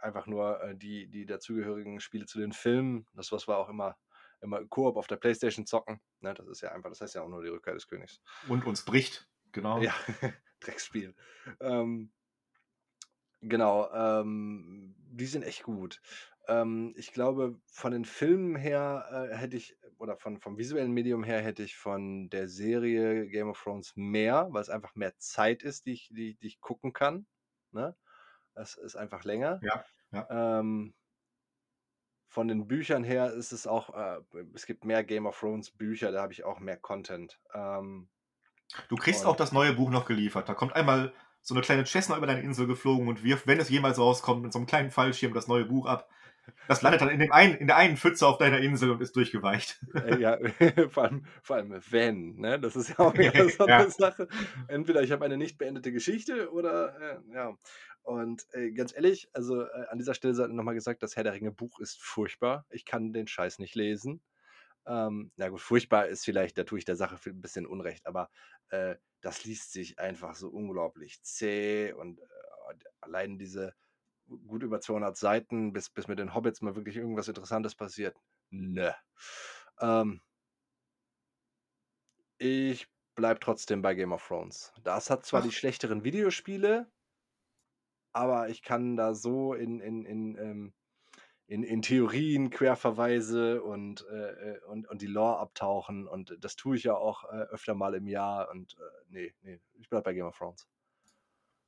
einfach 0.03 0.26
nur 0.26 0.61
äh, 0.62 0.76
die, 0.76 1.09
die 1.09 1.26
dazugehörigen 1.26 2.01
Spiele 2.01 2.26
zu 2.26 2.38
den 2.38 2.53
Filmen. 2.53 3.07
Das, 3.14 3.32
was 3.32 3.48
wir 3.48 3.57
auch 3.57 3.68
immer, 3.68 3.96
immer 4.40 4.64
Koop 4.66 4.96
auf 4.96 5.07
der 5.07 5.16
Playstation 5.16 5.66
zocken. 5.66 6.01
Ne, 6.20 6.34
das 6.34 6.48
ist 6.48 6.61
ja 6.61 6.72
einfach, 6.72 6.90
das 6.90 7.01
heißt 7.01 7.14
ja 7.14 7.22
auch 7.22 7.28
nur 7.28 7.42
die 7.42 7.48
Rückkehr 7.48 7.74
des 7.74 7.86
Königs. 7.86 8.20
Und 8.48 8.66
uns 8.66 8.84
bricht, 8.84 9.28
genau. 9.53 9.80
Ja, 9.80 9.94
Drecksspiel. 10.61 11.14
Ähm, 11.61 12.12
genau, 13.40 13.90
ähm, 13.92 14.94
die 14.98 15.26
sind 15.26 15.42
echt 15.42 15.62
gut. 15.62 16.01
Ähm, 16.48 16.94
ich 16.96 17.12
glaube, 17.12 17.61
von 17.66 17.92
den 17.92 18.05
Filmen 18.05 18.57
her 18.57 19.28
äh, 19.30 19.36
hätte 19.36 19.57
ich, 19.57 19.76
oder 19.98 20.16
von, 20.16 20.40
vom 20.40 20.59
visuellen 20.59 20.92
Medium 20.92 21.22
her 21.22 21.40
hätte 21.42 21.62
ich 21.62 21.76
von 21.76 22.28
der 22.30 22.48
Serie 22.48 23.28
Game 23.28 23.48
of 23.48 23.62
Thrones 23.62 23.92
mehr, 23.96 24.48
weil 24.51 24.62
es 24.62 24.70
einfach 24.70 24.94
mehr 24.94 25.16
Zeit 25.18 25.62
ist, 25.62 25.86
die 25.86 25.92
ich, 25.92 26.09
die, 26.12 26.34
die 26.36 26.46
ich 26.46 26.61
gucken 26.61 26.92
kann. 26.92 27.26
Ne? 27.72 27.96
Das 28.61 28.74
ist 28.74 28.94
einfach 28.94 29.24
länger. 29.24 29.58
Ja. 29.62 29.82
ja. 30.12 30.58
Ähm, 30.61 30.92
von 32.28 32.46
den 32.46 32.68
Büchern 32.68 33.04
her 33.04 33.32
ist 33.32 33.52
es 33.52 33.66
auch, 33.66 33.94
äh, 33.94 34.20
es 34.52 34.66
gibt 34.66 34.84
mehr 34.84 35.02
Game 35.02 35.24
of 35.24 35.40
Thrones 35.40 35.70
Bücher, 35.70 36.12
da 36.12 36.20
habe 36.20 36.34
ich 36.34 36.44
auch 36.44 36.61
mehr 36.61 36.76
Content. 36.76 37.40
Ähm, 37.54 38.11
du 38.90 38.96
kriegst 38.96 39.24
auch 39.24 39.36
das 39.36 39.52
neue 39.52 39.72
Buch 39.72 39.88
noch 39.88 40.04
geliefert. 40.04 40.46
Da 40.46 40.52
kommt 40.52 40.74
einmal 40.74 41.14
so 41.40 41.54
eine 41.54 41.62
kleine 41.62 41.86
Cessna 41.86 42.18
über 42.18 42.26
deine 42.26 42.42
Insel 42.42 42.66
geflogen 42.66 43.08
und 43.08 43.24
wirft, 43.24 43.46
wenn 43.46 43.58
es 43.58 43.70
jemals 43.70 43.98
rauskommt, 43.98 44.42
mit 44.42 44.52
so 44.52 44.58
einem 44.58 44.66
kleinen 44.66 44.90
Fallschirm 44.90 45.32
das 45.32 45.48
neue 45.48 45.64
Buch 45.64 45.86
ab. 45.86 46.11
Das 46.68 46.82
landet 46.82 47.01
dann 47.01 47.11
in, 47.11 47.18
dem 47.18 47.32
einen, 47.32 47.55
in 47.57 47.66
der 47.66 47.76
einen 47.76 47.97
Pfütze 47.97 48.26
auf 48.26 48.38
deiner 48.38 48.59
Insel 48.59 48.91
und 48.91 49.01
ist 49.01 49.16
durchgeweicht. 49.16 49.80
Äh, 49.95 50.20
ja, 50.20 50.38
vor 50.91 51.05
allem, 51.05 51.24
vor 51.43 51.57
allem 51.57 51.80
wenn, 51.91 52.36
ne? 52.36 52.61
Das 52.61 52.76
ist 52.76 52.91
ja 52.91 52.99
auch 53.01 53.14
wieder 53.18 53.49
so 53.49 53.64
eine 53.64 53.84
ja. 53.84 53.91
Sache. 53.91 54.28
Entweder 54.68 55.03
ich 55.03 55.12
habe 55.12 55.24
eine 55.24 55.36
nicht 55.36 55.59
beendete 55.59 55.93
Geschichte 55.93 56.53
oder 56.53 56.99
äh, 57.01 57.34
ja. 57.34 57.57
Und 58.03 58.47
äh, 58.55 58.72
ganz 58.72 58.95
ehrlich, 58.95 59.28
also 59.32 59.62
äh, 59.62 59.86
an 59.91 59.99
dieser 59.99 60.14
Stelle 60.14 60.34
sei 60.34 60.47
nochmal 60.47 60.74
gesagt, 60.74 61.03
das 61.03 61.16
Herr 61.16 61.24
der 61.24 61.34
Ringe 61.34 61.53
Buch 61.53 61.80
ist 61.80 62.01
furchtbar. 62.01 62.66
Ich 62.70 62.84
kann 62.84 63.12
den 63.12 63.26
Scheiß 63.26 63.59
nicht 63.59 63.74
lesen. 63.74 64.22
Ähm, 64.86 65.30
na 65.36 65.49
gut, 65.49 65.61
furchtbar 65.61 66.07
ist 66.07 66.24
vielleicht, 66.24 66.57
da 66.57 66.64
tue 66.64 66.78
ich 66.78 66.84
der 66.84 66.97
Sache 66.97 67.18
ein 67.26 67.41
bisschen 67.41 67.66
Unrecht, 67.66 68.07
aber 68.07 68.30
äh, 68.70 68.97
das 69.20 69.45
liest 69.45 69.72
sich 69.72 69.99
einfach 69.99 70.34
so 70.34 70.49
unglaublich 70.49 71.22
zäh 71.22 71.93
und 71.93 72.18
äh, 72.18 72.24
allein 73.01 73.38
diese 73.38 73.74
gut 74.47 74.62
über 74.62 74.81
200 74.81 75.16
Seiten, 75.16 75.72
bis, 75.72 75.91
bis 75.91 76.09
mit 76.09 76.18
den 76.18 76.35
Hobbits 76.35 76.62
mal 76.62 76.76
wirklich 76.76 76.97
irgendwas 76.97 77.28
Interessantes 77.28 77.74
passiert. 77.74 78.16
Ne. 78.51 78.95
Ähm, 79.81 80.20
ich 82.39 82.89
bleibe 83.14 83.41
trotzdem 83.41 83.83
bei 83.83 83.95
Game 83.95 84.12
of 84.12 84.26
Thrones. 84.26 84.72
Das 84.83 85.11
hat 85.11 85.26
zwar 85.26 85.41
Ach. 85.41 85.45
die 85.45 85.53
schlechteren 85.53 86.05
Videospiele, 86.05 86.91
aber 88.12 88.49
ich 88.49 88.62
kann 88.62 88.97
da 88.97 89.14
so 89.14 89.55
in, 89.55 89.81
in, 89.81 90.05
in, 90.05 90.37
ähm, 90.37 90.74
in, 91.47 91.62
in 91.62 91.83
Theorien, 91.83 92.51
Querverweise 92.51 93.62
und, 93.62 94.07
äh, 94.09 94.55
äh, 94.55 94.64
und, 94.66 94.89
und 94.89 95.03
die 95.03 95.07
Lore 95.07 95.39
abtauchen. 95.39 96.07
Und 96.07 96.37
das 96.41 96.57
tue 96.57 96.76
ich 96.76 96.85
ja 96.85 96.95
auch 96.95 97.24
äh, 97.24 97.43
öfter 97.51 97.74
mal 97.74 97.95
im 97.95 98.07
Jahr. 98.07 98.51
Und 98.51 98.76
äh, 98.78 99.05
nee, 99.09 99.35
nee, 99.43 99.61
ich 99.74 99.89
bleibe 99.89 100.05
bei 100.05 100.14
Game 100.14 100.26
of 100.26 100.39
Thrones. 100.39 100.68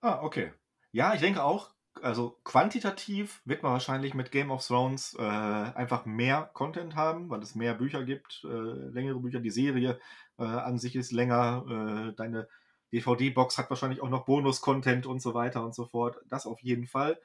Ah, 0.00 0.22
okay. 0.22 0.52
Ja, 0.92 1.14
ich 1.14 1.20
denke 1.20 1.42
auch, 1.42 1.74
also 2.02 2.38
quantitativ 2.44 3.40
wird 3.44 3.62
man 3.62 3.72
wahrscheinlich 3.72 4.14
mit 4.14 4.30
Game 4.30 4.50
of 4.50 4.66
Thrones 4.66 5.14
äh, 5.18 5.22
einfach 5.22 6.04
mehr 6.04 6.50
Content 6.52 6.96
haben, 6.96 7.30
weil 7.30 7.42
es 7.42 7.54
mehr 7.54 7.74
Bücher 7.74 8.04
gibt, 8.04 8.44
äh, 8.44 8.48
längere 8.48 9.20
Bücher. 9.20 9.40
Die 9.40 9.50
Serie 9.50 9.98
äh, 10.38 10.44
an 10.44 10.78
sich 10.78 10.96
ist 10.96 11.12
länger. 11.12 12.10
Äh, 12.10 12.16
deine 12.16 12.48
DVD-Box 12.92 13.56
hat 13.58 13.70
wahrscheinlich 13.70 14.02
auch 14.02 14.10
noch 14.10 14.24
Bonus-Content 14.24 15.06
und 15.06 15.22
so 15.22 15.34
weiter 15.34 15.64
und 15.64 15.74
so 15.74 15.86
fort. 15.86 16.18
Das 16.28 16.46
auf 16.46 16.60
jeden 16.60 16.86
Fall. 16.86 17.18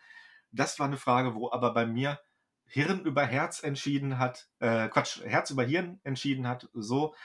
Das 0.51 0.79
war 0.79 0.87
eine 0.87 0.97
Frage, 0.97 1.35
wo 1.35 1.51
aber 1.51 1.73
bei 1.73 1.85
mir 1.85 2.19
Hirn 2.65 3.01
über 3.01 3.25
Herz 3.25 3.63
entschieden 3.63 4.19
hat, 4.19 4.49
äh, 4.59 4.89
Quatsch, 4.89 5.21
Herz 5.23 5.51
über 5.51 5.63
Hirn 5.63 5.99
entschieden 6.03 6.47
hat, 6.47 6.69
so, 6.73 7.15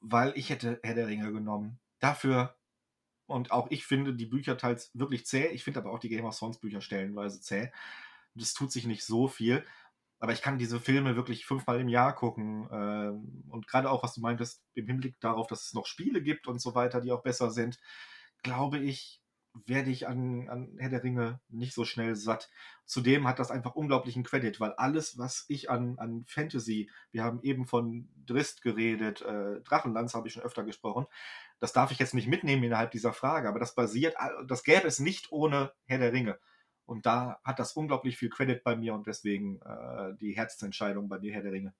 weil 0.00 0.32
ich 0.36 0.50
hätte 0.50 0.80
Herr 0.82 0.94
der 0.94 1.06
Ringe 1.06 1.32
genommen. 1.32 1.78
Dafür 2.00 2.56
und 3.26 3.50
auch 3.52 3.68
ich 3.70 3.86
finde 3.86 4.14
die 4.14 4.26
Bücher 4.26 4.56
teils 4.58 4.90
wirklich 4.94 5.26
zäh. 5.26 5.46
Ich 5.48 5.64
finde 5.64 5.80
aber 5.80 5.92
auch 5.92 5.98
die 5.98 6.08
Game 6.08 6.24
of 6.24 6.38
Thrones 6.38 6.58
Bücher 6.58 6.80
stellenweise 6.80 7.40
zäh. 7.40 7.70
Das 8.34 8.54
tut 8.54 8.72
sich 8.72 8.86
nicht 8.86 9.04
so 9.04 9.28
viel. 9.28 9.64
aber 10.18 10.32
ich 10.32 10.42
kann 10.42 10.58
diese 10.58 10.80
Filme 10.80 11.16
wirklich 11.16 11.44
fünfmal 11.46 11.80
im 11.80 11.88
Jahr 11.88 12.14
gucken. 12.14 12.68
Ähm, 12.72 13.44
und 13.50 13.66
gerade 13.68 13.90
auch, 13.90 14.02
was 14.02 14.14
du 14.14 14.20
meintest, 14.20 14.62
im 14.74 14.86
Hinblick 14.86 15.20
darauf, 15.20 15.46
dass 15.46 15.66
es 15.66 15.74
noch 15.74 15.86
Spiele 15.86 16.22
gibt 16.22 16.46
und 16.46 16.60
so 16.60 16.74
weiter, 16.74 17.00
die 17.00 17.12
auch 17.12 17.22
besser 17.22 17.50
sind, 17.50 17.78
glaube 18.42 18.78
ich, 18.78 19.22
werde 19.66 19.90
ich 19.90 20.06
an, 20.06 20.48
an 20.48 20.76
Herr 20.78 20.90
der 20.90 21.02
Ringe 21.02 21.40
nicht 21.48 21.74
so 21.74 21.84
schnell 21.84 22.14
satt. 22.14 22.50
Zudem 22.84 23.26
hat 23.26 23.38
das 23.38 23.50
einfach 23.50 23.74
unglaublichen 23.74 24.22
Credit, 24.22 24.58
weil 24.60 24.72
alles, 24.74 25.18
was 25.18 25.44
ich 25.48 25.70
an, 25.70 25.98
an 25.98 26.24
Fantasy, 26.28 26.90
wir 27.10 27.24
haben 27.24 27.40
eben 27.42 27.66
von 27.66 28.08
Drist 28.26 28.62
geredet, 28.62 29.22
äh, 29.22 29.60
Drachenlands 29.62 30.14
habe 30.14 30.28
ich 30.28 30.34
schon 30.34 30.42
öfter 30.42 30.64
gesprochen, 30.64 31.06
das 31.58 31.72
darf 31.72 31.90
ich 31.90 31.98
jetzt 31.98 32.14
nicht 32.14 32.28
mitnehmen 32.28 32.62
innerhalb 32.62 32.90
dieser 32.90 33.12
Frage, 33.12 33.48
aber 33.48 33.58
das 33.58 33.74
basiert, 33.74 34.14
das 34.46 34.62
gäbe 34.62 34.86
es 34.86 34.98
nicht 34.98 35.32
ohne 35.32 35.72
Herr 35.86 35.98
der 35.98 36.12
Ringe. 36.12 36.38
Und 36.84 37.04
da 37.06 37.40
hat 37.44 37.58
das 37.58 37.72
unglaublich 37.72 38.16
viel 38.16 38.30
Credit 38.30 38.62
bei 38.62 38.76
mir 38.76 38.94
und 38.94 39.06
deswegen 39.06 39.60
äh, 39.62 40.14
die 40.20 40.36
Herzensentscheidung 40.36 41.08
bei 41.08 41.18
mir 41.18 41.32
Herr 41.32 41.42
der 41.42 41.52
Ringe. 41.52 41.74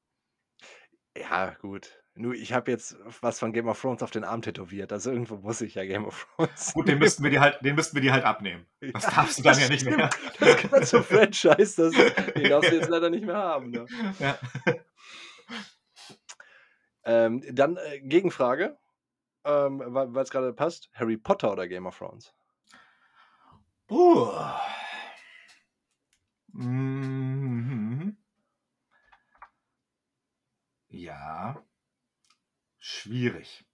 Ja, 1.16 1.51
gut. 1.61 2.03
Nur 2.14 2.35
ich 2.35 2.53
habe 2.53 2.70
jetzt 2.70 2.97
was 3.20 3.39
von 3.39 3.53
Game 3.53 3.68
of 3.68 3.81
Thrones 3.81 4.03
auf 4.03 4.11
den 4.11 4.24
Arm 4.24 4.43
tätowiert. 4.43 4.93
Also 4.93 5.11
irgendwo 5.11 5.37
muss 5.37 5.61
ich 5.61 5.74
ja 5.74 5.85
Game 5.85 6.07
of 6.07 6.27
Thrones. 6.37 6.72
Gut, 6.72 6.89
den 6.89 6.99
müssten 6.99 7.22
wir 7.22 7.31
dir 7.31 7.41
halt, 7.41 7.62
den 7.62 7.74
müssten 7.74 7.95
wir 7.95 8.03
dir 8.03 8.12
halt 8.12 8.24
abnehmen. 8.24 8.66
Das 8.93 9.05
ja, 9.05 9.11
darfst 9.11 9.39
du 9.39 9.43
dann 9.43 9.59
ja 9.59 9.68
nicht 9.68 9.83
stimmt. 9.83 9.99
mehr. 9.99 10.11
Das 10.41 10.62
gehört 10.62 10.87
zum 10.87 11.05
Franchise. 11.05 11.91
Das, 11.91 12.33
den 12.33 12.49
darfst 12.49 12.70
du 12.70 12.77
jetzt 12.77 12.89
leider 12.89 13.11
nicht 13.11 13.24
mehr 13.24 13.37
haben. 13.37 13.70
Ne? 13.70 13.87
Ja. 14.18 14.39
Ähm, 17.05 17.43
dann 17.53 17.77
äh, 17.77 18.01
Gegenfrage, 18.01 18.77
ähm, 19.47 19.82
weil 19.86 20.16
es 20.18 20.30
gerade 20.30 20.53
passt. 20.53 20.90
Harry 20.94 21.16
Potter 21.16 21.53
oder 21.53 21.68
Game 21.68 21.86
of 21.86 21.97
Thrones? 21.97 22.34
Puh. 23.86 24.32
Mhm. 26.53 28.16
Ja. 30.88 31.62
Schwierig. 32.78 33.64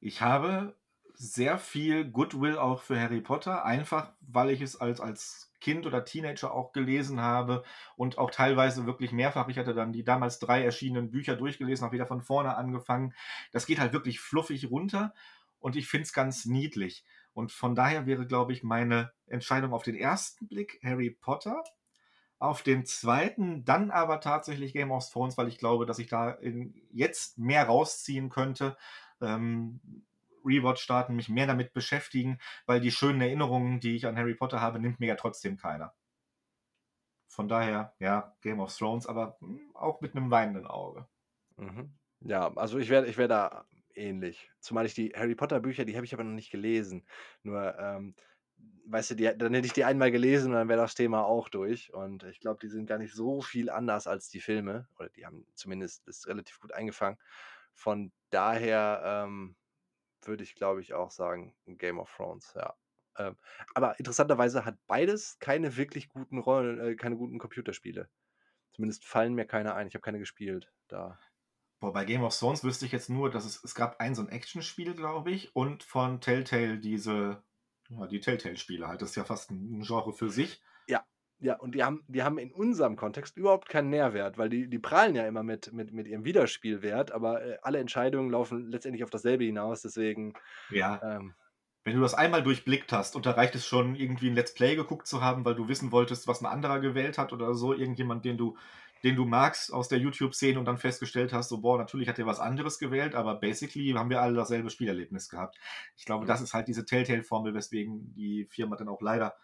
Ich 0.00 0.22
habe 0.22 0.76
sehr 1.14 1.58
viel 1.58 2.10
Goodwill 2.10 2.56
auch 2.56 2.82
für 2.82 2.98
Harry 2.98 3.20
Potter, 3.20 3.64
einfach 3.64 4.12
weil 4.20 4.50
ich 4.50 4.62
es 4.62 4.80
als, 4.80 5.00
als 5.00 5.49
Kind 5.60 5.86
oder 5.86 6.04
Teenager 6.04 6.52
auch 6.52 6.72
gelesen 6.72 7.20
habe 7.20 7.62
und 7.96 8.18
auch 8.18 8.30
teilweise 8.30 8.86
wirklich 8.86 9.12
mehrfach. 9.12 9.48
Ich 9.48 9.58
hatte 9.58 9.74
dann 9.74 9.92
die 9.92 10.04
damals 10.04 10.38
drei 10.38 10.64
erschienenen 10.64 11.10
Bücher 11.10 11.36
durchgelesen, 11.36 11.84
habe 11.84 11.94
wieder 11.94 12.06
von 12.06 12.22
vorne 12.22 12.56
angefangen. 12.56 13.14
Das 13.52 13.66
geht 13.66 13.78
halt 13.78 13.92
wirklich 13.92 14.20
fluffig 14.20 14.70
runter 14.70 15.12
und 15.58 15.76
ich 15.76 15.88
finde 15.88 16.04
es 16.04 16.12
ganz 16.12 16.46
niedlich. 16.46 17.04
Und 17.32 17.52
von 17.52 17.74
daher 17.74 18.06
wäre, 18.06 18.26
glaube 18.26 18.52
ich, 18.52 18.62
meine 18.62 19.12
Entscheidung 19.26 19.72
auf 19.72 19.82
den 19.82 19.94
ersten 19.94 20.48
Blick 20.48 20.80
Harry 20.82 21.10
Potter. 21.10 21.62
Auf 22.38 22.62
den 22.62 22.86
zweiten 22.86 23.64
dann 23.66 23.90
aber 23.90 24.20
tatsächlich 24.20 24.72
Game 24.72 24.90
of 24.90 25.08
Thrones, 25.10 25.36
weil 25.36 25.48
ich 25.48 25.58
glaube, 25.58 25.84
dass 25.84 25.98
ich 25.98 26.08
da 26.08 26.38
jetzt 26.90 27.38
mehr 27.38 27.66
rausziehen 27.66 28.30
könnte. 28.30 28.78
Ähm, 29.20 29.80
Rewatch 30.44 30.82
starten, 30.82 31.16
mich 31.16 31.28
mehr 31.28 31.46
damit 31.46 31.72
beschäftigen, 31.72 32.38
weil 32.66 32.80
die 32.80 32.90
schönen 32.90 33.20
Erinnerungen, 33.20 33.80
die 33.80 33.96
ich 33.96 34.06
an 34.06 34.16
Harry 34.16 34.34
Potter 34.34 34.60
habe, 34.60 34.78
nimmt 34.80 35.00
mir 35.00 35.06
ja 35.06 35.16
trotzdem 35.16 35.56
keiner. 35.56 35.94
Von 37.28 37.48
daher, 37.48 37.94
ja, 37.98 38.36
Game 38.42 38.60
of 38.60 38.76
Thrones, 38.76 39.06
aber 39.06 39.38
hm, 39.40 39.70
auch 39.74 40.02
mit 40.02 40.14
einem 40.14 40.30
weinenden 40.30 40.66
Auge. 40.66 41.08
Mhm. 41.56 41.98
Ja, 42.20 42.52
also 42.56 42.78
ich 42.78 42.88
werde 42.90 43.06
ich 43.08 43.16
wär 43.18 43.28
da 43.28 43.66
ähnlich. 43.94 44.50
Zumal 44.60 44.86
ich 44.86 44.94
die 44.94 45.12
Harry 45.16 45.34
Potter 45.34 45.60
Bücher, 45.60 45.84
die 45.84 45.96
habe 45.96 46.04
ich 46.04 46.12
aber 46.14 46.24
noch 46.24 46.34
nicht 46.34 46.50
gelesen. 46.50 47.06
Nur, 47.42 47.78
ähm, 47.78 48.14
weißt 48.86 49.12
du, 49.12 49.14
die, 49.14 49.30
dann 49.36 49.54
hätte 49.54 49.66
ich 49.66 49.72
die 49.72 49.84
einmal 49.84 50.10
gelesen 50.10 50.48
und 50.48 50.54
dann 50.58 50.68
wäre 50.68 50.80
das 50.80 50.94
Thema 50.94 51.24
auch 51.24 51.48
durch. 51.48 51.92
Und 51.94 52.24
ich 52.24 52.40
glaube, 52.40 52.60
die 52.60 52.68
sind 52.68 52.86
gar 52.86 52.98
nicht 52.98 53.14
so 53.14 53.40
viel 53.40 53.70
anders 53.70 54.06
als 54.06 54.28
die 54.28 54.40
Filme. 54.40 54.88
Oder 54.98 55.08
die 55.08 55.24
haben 55.26 55.46
zumindest 55.54 56.06
das 56.06 56.26
relativ 56.26 56.60
gut 56.60 56.72
eingefangen. 56.72 57.18
Von 57.74 58.12
daher 58.30 59.24
ähm, 59.26 59.56
würde 60.26 60.42
ich, 60.42 60.54
glaube 60.54 60.80
ich, 60.80 60.94
auch 60.94 61.10
sagen, 61.10 61.54
Game 61.66 61.98
of 61.98 62.12
Thrones, 62.16 62.52
ja. 62.54 62.74
Ähm, 63.18 63.36
aber 63.74 63.98
interessanterweise 63.98 64.64
hat 64.64 64.78
beides 64.86 65.38
keine 65.40 65.76
wirklich 65.76 66.08
guten 66.08 66.38
Rollen, 66.38 66.80
äh, 66.80 66.94
keine 66.94 67.16
guten 67.16 67.38
Computerspiele. 67.38 68.08
Zumindest 68.72 69.04
fallen 69.04 69.34
mir 69.34 69.46
keine 69.46 69.74
ein. 69.74 69.88
Ich 69.88 69.94
habe 69.94 70.02
keine 70.02 70.18
gespielt 70.18 70.72
da. 70.88 71.18
Boah, 71.80 71.92
bei 71.92 72.04
Game 72.04 72.22
of 72.22 72.38
Thrones 72.38 72.62
wüsste 72.62 72.86
ich 72.86 72.92
jetzt 72.92 73.10
nur, 73.10 73.30
dass 73.30 73.44
es, 73.44 73.64
es 73.64 73.74
gab 73.74 74.00
ein 74.00 74.14
so 74.14 74.22
ein 74.22 74.28
Actionspiel, 74.28 74.94
glaube 74.94 75.30
ich, 75.30 75.54
und 75.56 75.82
von 75.82 76.20
Telltale 76.20 76.78
diese, 76.78 77.42
ja, 77.88 78.06
die 78.06 78.20
Telltale-Spiele 78.20 78.86
halt. 78.86 79.02
Das 79.02 79.10
ist 79.10 79.16
ja 79.16 79.24
fast 79.24 79.50
ein 79.50 79.82
Genre 79.82 80.12
für 80.12 80.30
sich. 80.30 80.62
Ja, 81.40 81.56
und 81.56 81.74
die 81.74 81.82
haben, 81.82 82.04
die 82.06 82.22
haben 82.22 82.38
in 82.38 82.52
unserem 82.52 82.96
Kontext 82.96 83.36
überhaupt 83.36 83.68
keinen 83.68 83.88
Nährwert, 83.88 84.36
weil 84.36 84.50
die, 84.50 84.68
die 84.68 84.78
prahlen 84.78 85.14
ja 85.14 85.26
immer 85.26 85.42
mit, 85.42 85.72
mit, 85.72 85.92
mit 85.92 86.06
ihrem 86.06 86.24
Wiederspielwert, 86.24 87.12
aber 87.12 87.42
äh, 87.42 87.58
alle 87.62 87.78
Entscheidungen 87.78 88.30
laufen 88.30 88.70
letztendlich 88.70 89.04
auf 89.04 89.10
dasselbe 89.10 89.44
hinaus, 89.44 89.82
deswegen. 89.82 90.34
Ja. 90.70 91.00
Ähm, 91.02 91.34
wenn 91.82 91.96
du 91.96 92.02
das 92.02 92.12
einmal 92.12 92.42
durchblickt 92.42 92.92
hast 92.92 93.16
und 93.16 93.24
da 93.24 93.30
reicht 93.30 93.54
es 93.54 93.66
schon, 93.66 93.94
irgendwie 93.94 94.28
ein 94.28 94.34
Let's 94.34 94.52
Play 94.52 94.76
geguckt 94.76 95.06
zu 95.06 95.22
haben, 95.22 95.46
weil 95.46 95.54
du 95.54 95.66
wissen 95.66 95.92
wolltest, 95.92 96.28
was 96.28 96.42
ein 96.42 96.46
anderer 96.46 96.78
gewählt 96.78 97.16
hat 97.16 97.32
oder 97.32 97.54
so, 97.54 97.72
irgendjemand, 97.72 98.26
den 98.26 98.36
du 98.36 98.56
den 99.02 99.16
du 99.16 99.24
magst 99.24 99.72
aus 99.72 99.88
der 99.88 99.98
YouTube-Szene 99.98 100.58
und 100.58 100.66
dann 100.66 100.78
festgestellt 100.78 101.32
hast, 101.32 101.48
so, 101.48 101.58
boah, 101.58 101.78
natürlich 101.78 102.08
hat 102.08 102.18
er 102.18 102.26
was 102.26 102.40
anderes 102.40 102.78
gewählt, 102.78 103.14
aber 103.14 103.34
basically 103.36 103.92
haben 103.92 104.10
wir 104.10 104.20
alle 104.20 104.34
dasselbe 104.34 104.70
Spielerlebnis 104.70 105.28
gehabt. 105.28 105.58
Ich 105.96 106.04
glaube, 106.04 106.26
das 106.26 106.40
ist 106.40 106.52
halt 106.52 106.68
diese 106.68 106.84
Telltale-Formel, 106.84 107.54
weswegen 107.54 108.12
die 108.14 108.46
Firma 108.50 108.76
dann 108.76 108.88
auch 108.88 109.00
leider, 109.00 109.34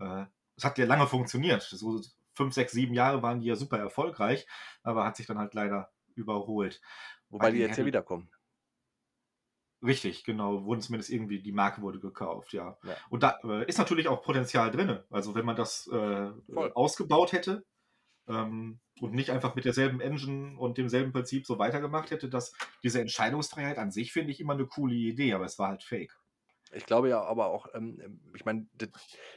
äh, 0.00 0.24
es 0.56 0.64
hat 0.64 0.78
ja 0.78 0.86
lange 0.86 1.06
funktioniert. 1.06 1.62
So 1.62 2.00
fünf, 2.34 2.54
sechs, 2.54 2.72
sieben 2.72 2.94
Jahre 2.94 3.22
waren 3.22 3.40
die 3.40 3.46
ja 3.46 3.56
super 3.56 3.78
erfolgreich, 3.78 4.46
aber 4.82 5.04
hat 5.04 5.16
sich 5.16 5.26
dann 5.26 5.38
halt 5.38 5.54
leider 5.54 5.90
überholt. 6.14 6.80
Wobei 7.28 7.50
die 7.50 7.58
jetzt 7.58 7.78
ja 7.78 7.86
wiederkommen. 7.86 8.30
Richtig, 9.82 10.24
genau. 10.24 10.64
Wurden 10.64 10.80
zumindest 10.80 11.10
irgendwie, 11.10 11.42
die 11.42 11.52
Marke 11.52 11.82
wurde 11.82 12.00
gekauft, 12.00 12.52
ja. 12.52 12.78
ja. 12.84 12.96
Und 13.10 13.22
da 13.22 13.38
äh, 13.44 13.66
ist 13.66 13.78
natürlich 13.78 14.08
auch 14.08 14.22
Potenzial 14.22 14.70
drin. 14.70 15.00
Also 15.10 15.34
wenn 15.34 15.44
man 15.44 15.56
das 15.56 15.86
äh, 15.88 16.30
ausgebaut 16.74 17.32
hätte, 17.32 17.64
ähm, 18.28 18.80
und 19.00 19.12
nicht 19.12 19.30
einfach 19.30 19.54
mit 19.54 19.64
derselben 19.64 20.00
Engine 20.00 20.58
und 20.58 20.78
demselben 20.78 21.12
Prinzip 21.12 21.46
so 21.46 21.58
weitergemacht 21.58 22.10
hätte, 22.10 22.28
dass 22.28 22.54
diese 22.82 23.00
Entscheidungsfreiheit 23.00 23.78
an 23.78 23.90
sich 23.90 24.12
finde 24.12 24.30
ich 24.30 24.40
immer 24.40 24.54
eine 24.54 24.66
coole 24.66 24.94
Idee, 24.94 25.34
aber 25.34 25.44
es 25.44 25.58
war 25.58 25.68
halt 25.68 25.82
fake. 25.82 26.16
Ich 26.74 26.86
glaube 26.86 27.08
ja 27.08 27.22
aber 27.22 27.46
auch, 27.46 27.68
ähm, 27.74 28.20
ich 28.34 28.44
meine, 28.44 28.66
das, 28.74 28.88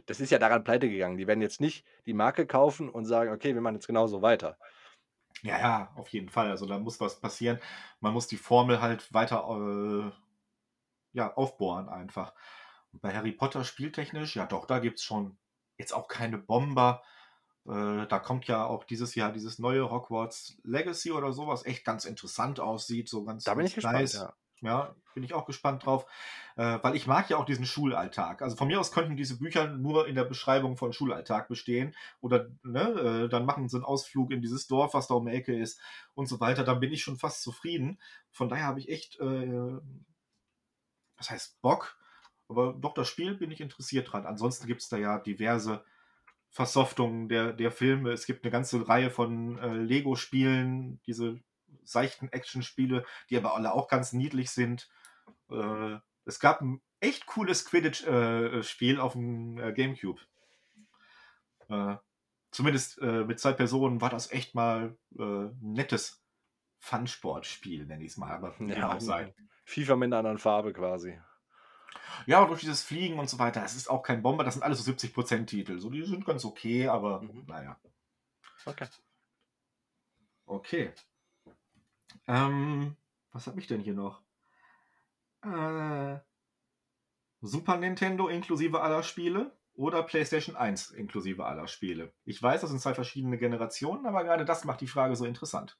das 0.06 0.20
ist 0.20 0.32
ja 0.32 0.40
daran 0.40 0.64
pleite 0.64 0.90
gegangen. 0.90 1.18
Die 1.18 1.28
werden 1.28 1.42
jetzt 1.42 1.62
nicht 1.62 1.86
die 2.06 2.14
Marke 2.14 2.48
kaufen 2.48 2.90
und 2.90 3.06
sagen, 3.06 3.32
okay, 3.32 3.54
wir 3.54 3.62
machen 3.62 3.76
jetzt 3.76 3.88
genauso 3.88 4.22
weiter. 4.22 4.58
Ja, 5.44 5.60
ja, 5.60 5.94
auf 5.96 6.10
jeden 6.10 6.30
Fall. 6.30 6.50
Also 6.50 6.66
da 6.66 6.80
muss 6.80 7.00
was 7.00 7.20
passieren. 7.20 7.60
Man 8.00 8.14
muss 8.14 8.28
die 8.28 8.38
Formel 8.38 8.82
halt 8.82 9.14
weiter 9.14 9.46
äh, 9.50 10.12
ja, 11.14 11.34
aufbohren 11.34 11.90
einfach. 11.90 12.34
Und 12.92 13.02
bei 13.02 13.14
Harry 13.14 13.32
Potter 13.32 13.64
spieltechnisch, 13.64 14.36
ja 14.36 14.46
doch, 14.46 14.66
da 14.66 14.80
gibt 14.80 14.98
es 15.00 15.04
schon 15.04 15.38
jetzt 15.78 15.94
auch 15.94 16.08
keine 16.08 16.38
Bomber. 16.38 17.04
Äh, 17.68 18.08
da 18.08 18.20
kommt 18.20 18.48
ja 18.48 18.66
auch 18.66 18.84
dieses 18.84 19.16
Jahr 19.16 19.32
dieses 19.32 19.60
neue 19.60 19.92
Hogwarts 19.92 20.58
Legacy 20.64 21.12
oder 21.12 21.34
sowas, 21.34 21.66
echt 21.66 21.86
ganz 21.86 22.06
interessant 22.06 22.60
aussieht, 22.60 23.10
so 23.10 23.24
ganz 23.24 23.44
Da 23.44 23.54
bin 23.54 23.66
ich 23.66 23.76
nice. 23.78 24.12
gespannt, 24.12 24.14
ja. 24.14 24.34
Ja, 24.62 24.96
bin 25.14 25.24
ich 25.24 25.34
auch 25.34 25.46
gespannt 25.46 25.86
drauf, 25.86 26.06
äh, 26.56 26.80
weil 26.82 26.96
ich 26.96 27.06
mag 27.06 27.30
ja 27.30 27.38
auch 27.38 27.46
diesen 27.46 27.66
Schulalltag. 27.66 28.42
Also 28.42 28.56
von 28.56 28.68
mir 28.68 28.80
aus 28.80 28.92
könnten 28.92 29.16
diese 29.16 29.38
Bücher 29.38 29.68
nur 29.68 30.08
in 30.08 30.16
der 30.16 30.24
Beschreibung 30.26 30.78
von 30.78 30.94
Schulalltag 30.94 31.48
bestehen 31.48 31.96
oder 32.22 32.50
ne, 32.64 33.26
äh, 33.26 33.30
dann 33.30 33.46
machen 33.46 33.70
sie 33.70 33.78
einen 33.78 33.86
Ausflug 33.86 34.32
in 34.32 34.42
dieses 34.42 34.68
Dorf, 34.68 34.96
was 34.96 35.08
da 35.08 35.14
um 35.14 35.28
die 35.28 35.32
Ecke 35.34 35.56
ist 35.56 35.80
und 36.16 36.28
so 36.28 36.40
weiter. 36.40 36.64
Dann 36.64 36.80
bin 36.80 36.92
ich 36.92 37.04
schon 37.04 37.18
fast 37.18 37.44
zufrieden. 37.44 38.00
Von 38.32 38.50
daher 38.50 38.66
habe 38.66 38.80
ich 38.80 38.90
echt, 38.90 39.20
äh, 39.20 39.78
was 41.18 41.30
heißt 41.30 41.62
Bock, 41.62 41.98
aber 42.48 42.74
doch 42.74 42.94
das 42.94 43.08
Spiel 43.08 43.36
bin 43.36 43.52
ich 43.52 43.62
interessiert 43.62 44.12
dran. 44.12 44.26
Ansonsten 44.26 44.68
gibt 44.68 44.82
es 44.82 44.90
da 44.90 44.98
ja 44.98 45.20
diverse 45.20 45.84
Versoftung 46.50 47.30
der, 47.30 47.54
der 47.54 47.72
Filme. 47.72 48.12
Es 48.12 48.26
gibt 48.26 48.44
eine 48.44 48.52
ganze 48.52 48.88
Reihe 48.88 49.12
von 49.12 49.60
äh, 49.60 49.74
Lego-Spielen, 49.74 51.00
diese 51.06 51.40
seichten 51.84 52.32
Action-Spiele, 52.32 53.06
die 53.30 53.38
aber 53.38 53.56
alle 53.56 53.74
auch 53.74 53.88
ganz 53.88 54.14
niedlich 54.14 54.50
sind. 54.52 54.90
Äh, 55.50 55.98
es 56.26 56.40
gab 56.40 56.62
ein 56.62 56.82
echt 57.00 57.26
cooles 57.26 57.66
Quidditch-Spiel 57.66 58.96
äh, 58.98 59.00
auf 59.00 59.14
dem 59.14 59.58
äh, 59.58 59.74
Gamecube. 59.74 60.20
Äh, 61.70 61.96
zumindest 62.52 63.00
äh, 63.00 63.24
mit 63.24 63.40
zwei 63.40 63.54
Personen 63.54 64.02
war 64.02 64.10
das 64.10 64.32
echt 64.32 64.56
mal 64.56 64.98
ein 65.18 65.58
nettes 65.62 66.24
Fun-Sport-Spiel, 66.80 67.86
nenne 67.86 68.04
ich 68.04 68.12
es 68.12 68.18
mal. 68.18 68.32
Aber 68.32 68.56
ja, 68.60 68.94
auch 68.94 69.02
sein. 69.02 69.34
FIFA 69.66 69.96
mit 69.96 70.08
einer 70.08 70.18
anderen 70.18 70.38
Farbe 70.38 70.74
quasi. 70.74 71.20
Ja, 72.26 72.46
durch 72.46 72.62
dieses 72.62 72.84
Fliegen 72.84 73.20
und 73.20 73.30
so 73.30 73.40
weiter, 73.40 73.64
es 73.64 73.76
ist 73.76 73.90
auch 73.90 74.04
kein 74.04 74.22
Bomber, 74.22 74.44
das 74.44 74.56
sind 74.56 74.64
alles 74.64 74.84
so 74.84 74.92
70% 74.92 75.46
Titel. 75.46 75.80
So, 75.80 75.90
die 75.90 76.04
sind 76.04 76.26
ganz 76.26 76.46
okay, 76.46 76.88
aber 76.88 77.22
mhm. 77.22 77.46
naja. 77.48 77.80
Okay. 78.66 78.88
Okay. 80.46 80.94
Ähm, 82.28 82.96
was 83.32 83.48
habe 83.48 83.60
ich 83.60 83.68
denn 83.68 83.82
hier 83.82 83.94
noch? 83.94 84.22
Äh, 85.44 86.20
Super 87.42 87.78
Nintendo 87.78 88.28
inklusive 88.28 88.82
aller 88.82 89.04
Spiele 89.04 89.56
oder 89.74 90.04
PlayStation 90.04 90.56
1 90.56 90.92
inklusive 90.92 91.46
aller 91.46 91.68
Spiele? 91.68 92.14
Ich 92.26 92.42
weiß, 92.42 92.62
das 92.62 92.72
sind 92.72 92.80
zwei 92.82 92.96
verschiedene 92.96 93.38
Generationen, 93.38 94.06
aber 94.08 94.24
gerade 94.24 94.44
das 94.46 94.64
macht 94.66 94.82
die 94.82 94.88
Frage 94.88 95.16
so 95.16 95.26
interessant. 95.26 95.78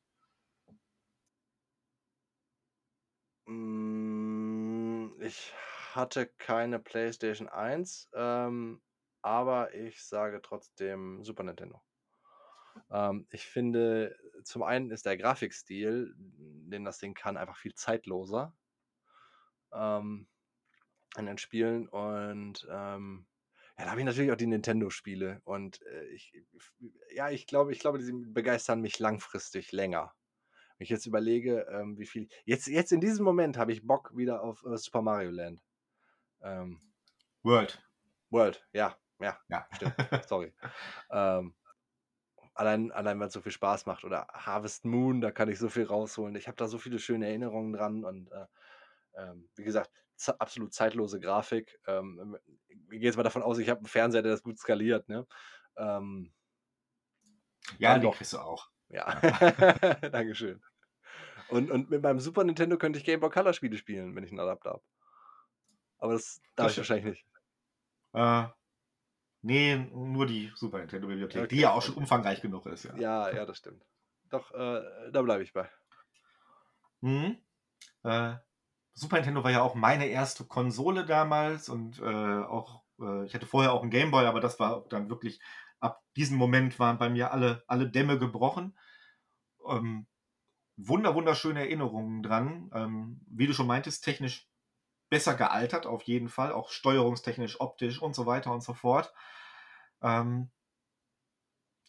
Hm, 3.48 5.16
ich 5.22 5.54
hatte 5.94 6.28
keine 6.28 6.80
PlayStation 6.80 7.48
1, 7.48 8.10
ähm, 8.14 8.82
aber 9.22 9.74
ich 9.74 10.04
sage 10.04 10.42
trotzdem 10.44 11.24
Super 11.24 11.44
Nintendo. 11.44 11.82
Ähm, 12.90 13.28
ich 13.32 13.46
finde, 13.46 14.18
zum 14.44 14.64
einen 14.64 14.92
ist 14.92 15.06
der 15.06 15.18
Grafikstil, 15.18 16.14
den 16.18 16.86
das 16.86 17.00
Ding 17.00 17.14
kann, 17.14 17.38
einfach 17.38 17.58
viel 17.58 17.74
zeitloser 17.74 18.56
ähm, 19.74 20.28
in 21.18 21.26
den 21.26 21.38
Spielen 21.38 21.88
und 21.88 22.68
ähm, 22.70 23.28
ja, 23.78 23.86
da 23.86 23.92
habe 23.92 24.00
ich 24.02 24.06
natürlich 24.06 24.32
auch 24.32 24.38
die 24.38 24.48
Nintendo-Spiele 24.48 25.42
und 25.44 25.82
äh, 25.84 26.06
ich, 26.08 26.34
ja, 27.12 27.30
ich 27.30 27.46
glaube, 27.46 27.72
ich 27.72 27.80
glaube, 27.80 28.00
die 28.00 28.12
begeistern 28.12 28.82
mich 28.82 28.98
langfristig 28.98 29.72
länger. 29.72 30.14
Wenn 30.78 30.86
ich 30.86 30.90
jetzt 30.90 31.06
überlege, 31.06 31.68
ähm, 31.72 31.98
wie 31.98 32.06
viel, 32.06 32.28
jetzt, 32.46 32.68
jetzt 32.68 32.92
in 32.92 33.02
diesem 33.02 33.24
Moment 33.24 33.58
habe 33.58 33.72
ich 33.72 33.86
Bock 33.86 34.16
wieder 34.16 34.42
auf 34.42 34.64
äh, 34.64 34.78
Super 34.78 35.02
Mario 35.02 35.32
Land. 35.32 35.64
Ähm, 36.42 36.80
World. 37.44 37.82
World, 38.30 38.68
ja, 38.74 38.98
ja, 39.20 39.40
Ja. 39.50 39.68
stimmt, 39.76 39.96
sorry. 40.28 40.54
Ähm, 41.12 41.56
allein, 42.58 42.92
allein 42.92 43.20
weil 43.20 43.28
es 43.28 43.34
so 43.34 43.42
viel 43.42 43.52
Spaß 43.52 43.86
macht. 43.86 44.04
Oder 44.06 44.28
Harvest 44.34 44.86
Moon, 44.86 45.22
da 45.22 45.32
kann 45.32 45.50
ich 45.50 45.60
so 45.60 45.70
viel 45.70 45.86
rausholen. 45.86 46.36
Ich 46.36 46.48
habe 46.48 46.58
da 46.58 46.68
so 46.68 46.78
viele 46.78 47.00
schöne 47.00 47.28
Erinnerungen 47.28 47.74
dran 47.74 48.04
und 48.06 48.32
äh, 48.32 48.46
ähm, 49.16 49.50
wie 49.56 49.64
gesagt, 49.64 49.92
absolut 50.40 50.74
zeitlose 50.74 51.20
Grafik. 51.20 51.80
Ähm, 51.88 52.38
ich 52.68 52.90
gehe 52.90 53.02
jetzt 53.02 53.18
mal 53.18 53.24
davon 53.24 53.44
aus, 53.44 53.58
ich 53.60 53.70
habe 53.70 53.80
einen 53.80 53.88
Fernseher, 53.88 54.22
der 54.24 54.32
das 54.34 54.44
gut 54.44 54.58
skaliert. 54.60 55.10
Ne? 55.10 55.28
Ähm, 55.78 56.34
Ja, 57.80 57.98
den 57.98 58.12
doch. 58.12 58.16
kriegst 58.18 58.34
du 58.34 58.40
auch. 58.40 58.70
ja, 58.90 59.20
Dankeschön. 60.12 60.62
Und, 61.50 61.72
und 61.72 61.90
mit 61.90 62.04
meinem 62.04 62.20
Super 62.20 62.44
Nintendo 62.44 62.78
könnte 62.78 63.00
ich 63.00 63.06
Game 63.06 63.20
Boy 63.22 63.30
Color 63.32 63.54
Spiele 63.54 63.78
spielen, 63.78 64.16
wenn 64.16 64.24
ich 64.24 64.32
einen 64.32 64.40
Adapter 64.42 64.72
habe. 64.72 64.84
Aber 66.00 66.14
das 66.14 66.42
darf 66.56 66.72
Das 66.72 66.72
ich 66.72 66.78
wahrscheinlich 66.78 67.06
nicht. 67.06 67.26
Äh, 68.14 68.48
nee, 69.42 69.76
nur 69.78 70.26
die 70.26 70.52
Super 70.56 70.80
Nintendo 70.80 71.08
Bibliothek, 71.08 71.44
Okay, 71.44 71.56
die 71.56 71.62
ja 71.62 71.74
auch 71.74 71.82
schon 71.82 71.96
umfangreich 71.96 72.42
genug 72.42 72.66
ist. 72.66 72.84
Ja. 72.84 72.96
Ja, 72.98 73.34
ja, 73.34 73.46
das 73.46 73.58
stimmt. 73.58 73.86
Doch, 74.30 74.52
äh, 74.52 75.12
da 75.12 75.22
bleibe 75.22 75.44
ich 75.44 75.54
bei. 75.54 75.70
Mhm. 77.02 77.38
Äh, 78.04 78.36
Super 78.94 79.18
Nintendo 79.18 79.44
war 79.44 79.52
ja 79.52 79.62
auch 79.62 79.76
meine 79.76 80.08
erste 80.08 80.46
Konsole 80.46 81.06
damals 81.06 81.70
und 81.70 82.00
äh, 82.00 82.04
auch, 82.04 82.84
äh, 83.00 83.26
ich 83.26 83.36
hatte 83.36 83.46
vorher 83.46 83.72
auch 83.74 83.84
einen 83.84 83.92
Gameboy, 83.92 84.26
aber 84.26 84.40
das 84.40 84.60
war 84.60 84.86
dann 84.90 85.10
wirklich, 85.10 85.40
ab 85.80 86.02
diesem 86.16 86.38
Moment 86.38 86.80
waren 86.80 86.98
bei 86.98 87.10
mir 87.10 87.32
alle, 87.32 87.64
alle 87.68 87.90
Dämme 87.90 88.18
gebrochen. 88.18 88.76
Ähm, 89.68 90.08
wunder, 90.78 91.14
wunderschöne 91.16 91.60
Erinnerungen 91.60 92.24
dran. 92.24 92.72
Ähm, 92.74 93.22
wie 93.28 93.48
du 93.48 93.54
schon 93.54 93.68
meintest, 93.68 94.04
technisch 94.04 94.50
besser 95.10 95.36
gealtert, 95.36 95.86
auf 95.86 96.04
jeden 96.04 96.30
Fall, 96.30 96.52
auch 96.52 96.70
steuerungstechnisch, 96.70 97.60
optisch 97.62 98.02
und 98.02 98.16
so 98.16 98.26
weiter 98.26 98.52
und 98.52 98.62
so 98.62 98.74
fort. 98.74 99.14
Ähm, 100.02 100.50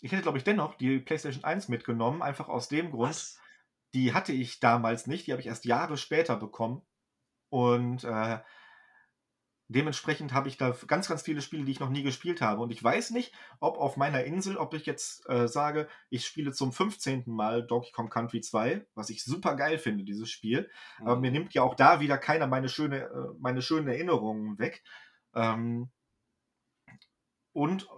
ich 0.01 0.13
hätte, 0.13 0.23
glaube 0.23 0.39
ich, 0.39 0.45
dennoch 0.45 0.75
die 0.75 1.01
PlayStation 1.01 1.45
1 1.45 1.69
mitgenommen, 1.69 2.23
einfach 2.23 2.49
aus 2.49 2.69
dem 2.69 2.91
Grund, 2.91 3.11
Was? 3.11 3.41
die 3.95 4.13
hatte 4.15 4.33
ich 4.33 4.61
damals 4.61 5.07
nicht, 5.07 5.27
die 5.27 5.33
habe 5.33 5.41
ich 5.41 5.49
erst 5.49 5.65
Jahre 5.65 5.97
später 5.97 6.37
bekommen. 6.37 6.83
Und 7.49 8.05
äh, 8.05 8.39
dementsprechend 9.69 10.33
habe 10.33 10.49
ich 10.49 10.57
da 10.57 10.75
ganz, 10.87 11.09
ganz 11.09 11.23
viele 11.23 11.43
Spiele, 11.43 11.65
die 11.65 11.73
ich 11.73 11.81
noch 11.81 11.91
nie 11.91 12.03
gespielt 12.03 12.41
habe. 12.41 12.63
Und 12.63 12.71
ich 12.73 12.83
weiß 12.83 13.11
nicht, 13.11 13.33
ob 13.61 13.79
auf 13.79 13.97
meiner 13.97 14.25
Insel, 14.25 14.57
ob 14.57 14.75
ich 14.75 14.87
jetzt 14.87 15.29
äh, 15.29 15.47
sage, 15.49 15.89
ich 16.11 16.27
spiele 16.27 16.53
zum 16.53 16.73
15. 16.73 17.31
Mal 17.33 17.67
Donkey 17.67 17.93
Kong 17.93 18.09
Country 18.11 18.41
2, 18.41 18.87
was 18.95 19.11
ich 19.11 19.23
super 19.25 19.57
geil 19.57 19.79
finde, 19.79 20.05
dieses 20.05 20.31
Spiel. 20.31 20.71
Aber 21.05 21.21
mir 21.21 21.31
Mhm. 21.31 21.33
nimmt 21.33 21.55
ja 21.55 21.63
auch 21.63 21.75
da 21.75 22.01
wieder 22.01 22.19
keiner 22.19 22.47
meine, 22.47 22.69
schöne, 22.69 23.05
äh, 23.05 23.35
meine 23.39 23.63
schönen 23.63 23.89
Erinnerungen 23.89 24.59
weg. 24.59 24.83
Ähm, 25.35 25.91
und 27.53 27.89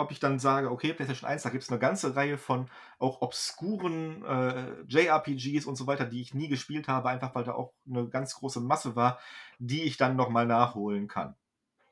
ob 0.00 0.10
ich 0.10 0.20
dann 0.20 0.38
sage, 0.38 0.70
okay, 0.70 0.92
PlayStation 0.92 1.28
1, 1.28 1.42
da 1.42 1.50
gibt 1.50 1.62
es 1.62 1.70
eine 1.70 1.78
ganze 1.78 2.16
Reihe 2.16 2.38
von 2.38 2.70
auch 2.98 3.22
obskuren 3.22 4.24
äh, 4.24 4.82
JRPGs 4.88 5.66
und 5.66 5.76
so 5.76 5.86
weiter, 5.86 6.06
die 6.06 6.20
ich 6.20 6.34
nie 6.34 6.48
gespielt 6.48 6.88
habe, 6.88 7.08
einfach 7.08 7.34
weil 7.34 7.44
da 7.44 7.54
auch 7.54 7.72
eine 7.88 8.08
ganz 8.08 8.34
große 8.34 8.60
Masse 8.60 8.96
war, 8.96 9.18
die 9.58 9.82
ich 9.82 9.96
dann 9.96 10.16
nochmal 10.16 10.46
nachholen 10.46 11.08
kann. 11.08 11.36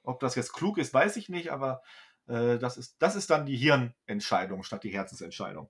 Ob 0.03 0.21
das 0.21 0.35
jetzt 0.35 0.53
klug 0.53 0.79
ist, 0.79 0.95
weiß 0.95 1.17
ich 1.17 1.29
nicht, 1.29 1.53
aber 1.53 1.83
äh, 2.29 2.59
das, 2.59 2.77
ist, 2.77 2.97
das 3.01 3.17
ist 3.17 3.31
dann 3.31 3.47
die 3.47 3.57
Hirnentscheidung 3.57 4.63
statt 4.63 4.85
die 4.85 4.93
Herzensentscheidung. 4.93 5.69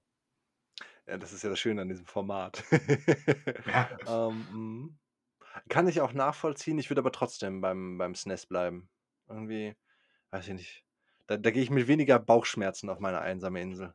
Ja, 1.07 1.17
das 1.17 1.33
ist 1.33 1.43
ja 1.43 1.51
das 1.51 1.59
Schöne 1.59 1.83
an 1.83 1.89
diesem 1.89 2.07
Format. 2.07 2.63
Ja. 3.67 3.89
ähm, 4.29 4.47
mhm. 4.53 4.99
Kann 5.69 5.89
ich 5.89 6.01
auch 6.01 6.13
nachvollziehen, 6.13 6.79
ich 6.79 6.91
würde 6.91 7.01
aber 7.01 7.13
trotzdem 7.13 7.61
beim, 7.61 7.99
beim 7.99 8.15
SNES 8.15 8.47
bleiben. 8.47 8.89
Irgendwie, 9.29 9.75
weiß 10.31 10.47
ich 10.49 10.55
nicht. 10.55 10.88
Da, 11.29 11.37
da 11.37 11.51
gehe 11.53 11.63
ich 11.63 11.71
mit 11.71 11.87
weniger 11.87 12.19
Bauchschmerzen 12.19 12.91
auf 12.91 12.99
meine 12.99 13.21
einsame 13.21 13.61
Insel. 13.61 13.95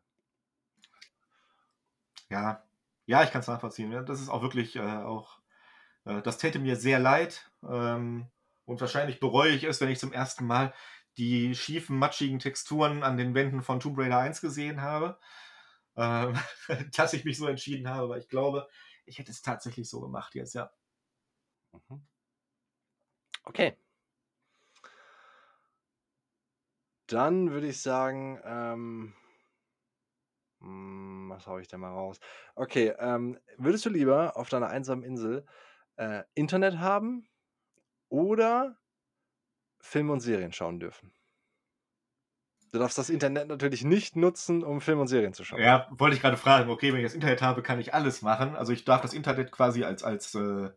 Ja, 2.30 2.64
ja, 3.06 3.24
ich 3.24 3.32
kann 3.32 3.42
es 3.42 3.48
nachvollziehen. 3.48 3.92
Ja, 3.92 4.02
das 4.04 4.22
ist 4.22 4.30
auch 4.30 4.42
wirklich 4.42 4.76
äh, 4.76 4.80
auch, 4.82 5.40
äh, 6.06 6.22
das 6.22 6.38
täte 6.38 6.60
mir 6.60 6.76
sehr 6.76 7.00
leid. 7.00 7.52
Ähm, 7.64 8.28
und 8.66 8.82
wahrscheinlich 8.82 9.20
bereue 9.20 9.52
ich 9.52 9.64
es, 9.66 9.82
wenn 9.82 9.90
ich 9.90 10.00
zum 10.00 10.14
ersten 10.14 10.46
Mal 10.48 10.74
die 11.18 11.56
schiefen, 11.56 11.98
matschigen 12.00 12.40
Texturen 12.40 13.04
an 13.04 13.18
den 13.18 13.36
Wänden 13.36 13.64
von 13.64 13.80
Tomb 13.80 13.98
Raider 14.00 14.20
1 14.20 14.42
gesehen 14.42 14.82
habe. 14.82 15.20
Ähm, 15.98 16.38
dass 16.98 17.14
ich 17.14 17.26
mich 17.26 17.38
so 17.38 17.48
entschieden 17.48 17.90
habe, 17.90 18.10
weil 18.10 18.22
ich 18.22 18.30
glaube, 18.30 18.68
ich 19.06 19.20
hätte 19.20 19.32
es 19.32 19.42
tatsächlich 19.42 19.90
so 19.90 20.02
gemacht 20.02 20.36
jetzt, 20.36 20.56
ja. 20.56 20.72
Mhm. 21.74 22.04
Okay. 23.48 23.76
Dann 27.14 27.51
würde 27.51 27.68
ich 27.68 27.82
sagen, 27.82 28.41
ähm, 28.43 29.14
hm, 30.61 31.30
was 31.30 31.47
haue 31.47 31.61
ich 31.61 31.68
denn 31.68 31.80
mal 31.80 31.91
raus? 31.91 32.20
Okay, 32.55 32.93
ähm, 32.99 33.39
würdest 33.57 33.86
du 33.86 33.89
lieber 33.89 34.38
auf 34.38 34.49
deiner 34.49 34.68
einsamen 34.70 35.03
Insel 35.03 35.45
äh, 35.97 36.24
Internet 36.36 36.80
haben 36.80 37.28
oder 38.09 38.80
Filme 39.82 40.14
und 40.14 40.20
Serien 40.22 40.51
schauen 40.51 40.80
dürfen? 40.80 41.14
Du 42.74 42.78
darfst 42.78 42.97
das 42.97 43.09
Internet 43.09 43.47
natürlich 43.47 43.86
nicht 43.86 44.18
nutzen, 44.18 44.66
um 44.66 44.82
Filme 44.82 44.99
und 45.03 45.07
Serien 45.07 45.32
zu 45.32 45.45
schauen. 45.45 45.61
Ja, 45.61 45.88
wollte 45.91 46.16
ich 46.16 46.22
gerade 46.22 46.38
fragen, 46.38 46.70
okay, 46.72 46.91
wenn 46.91 46.99
ich 46.99 47.05
das 47.05 47.14
Internet 47.14 47.41
habe, 47.43 47.61
kann 47.61 47.80
ich 47.80 47.93
alles 47.93 48.22
machen. 48.24 48.55
Also 48.55 48.74
ich 48.74 48.86
darf 48.86 49.01
das 49.01 49.14
Internet 49.14 49.51
quasi 49.51 49.84
als, 49.84 50.03
als 50.03 50.34
äh, 50.36 50.72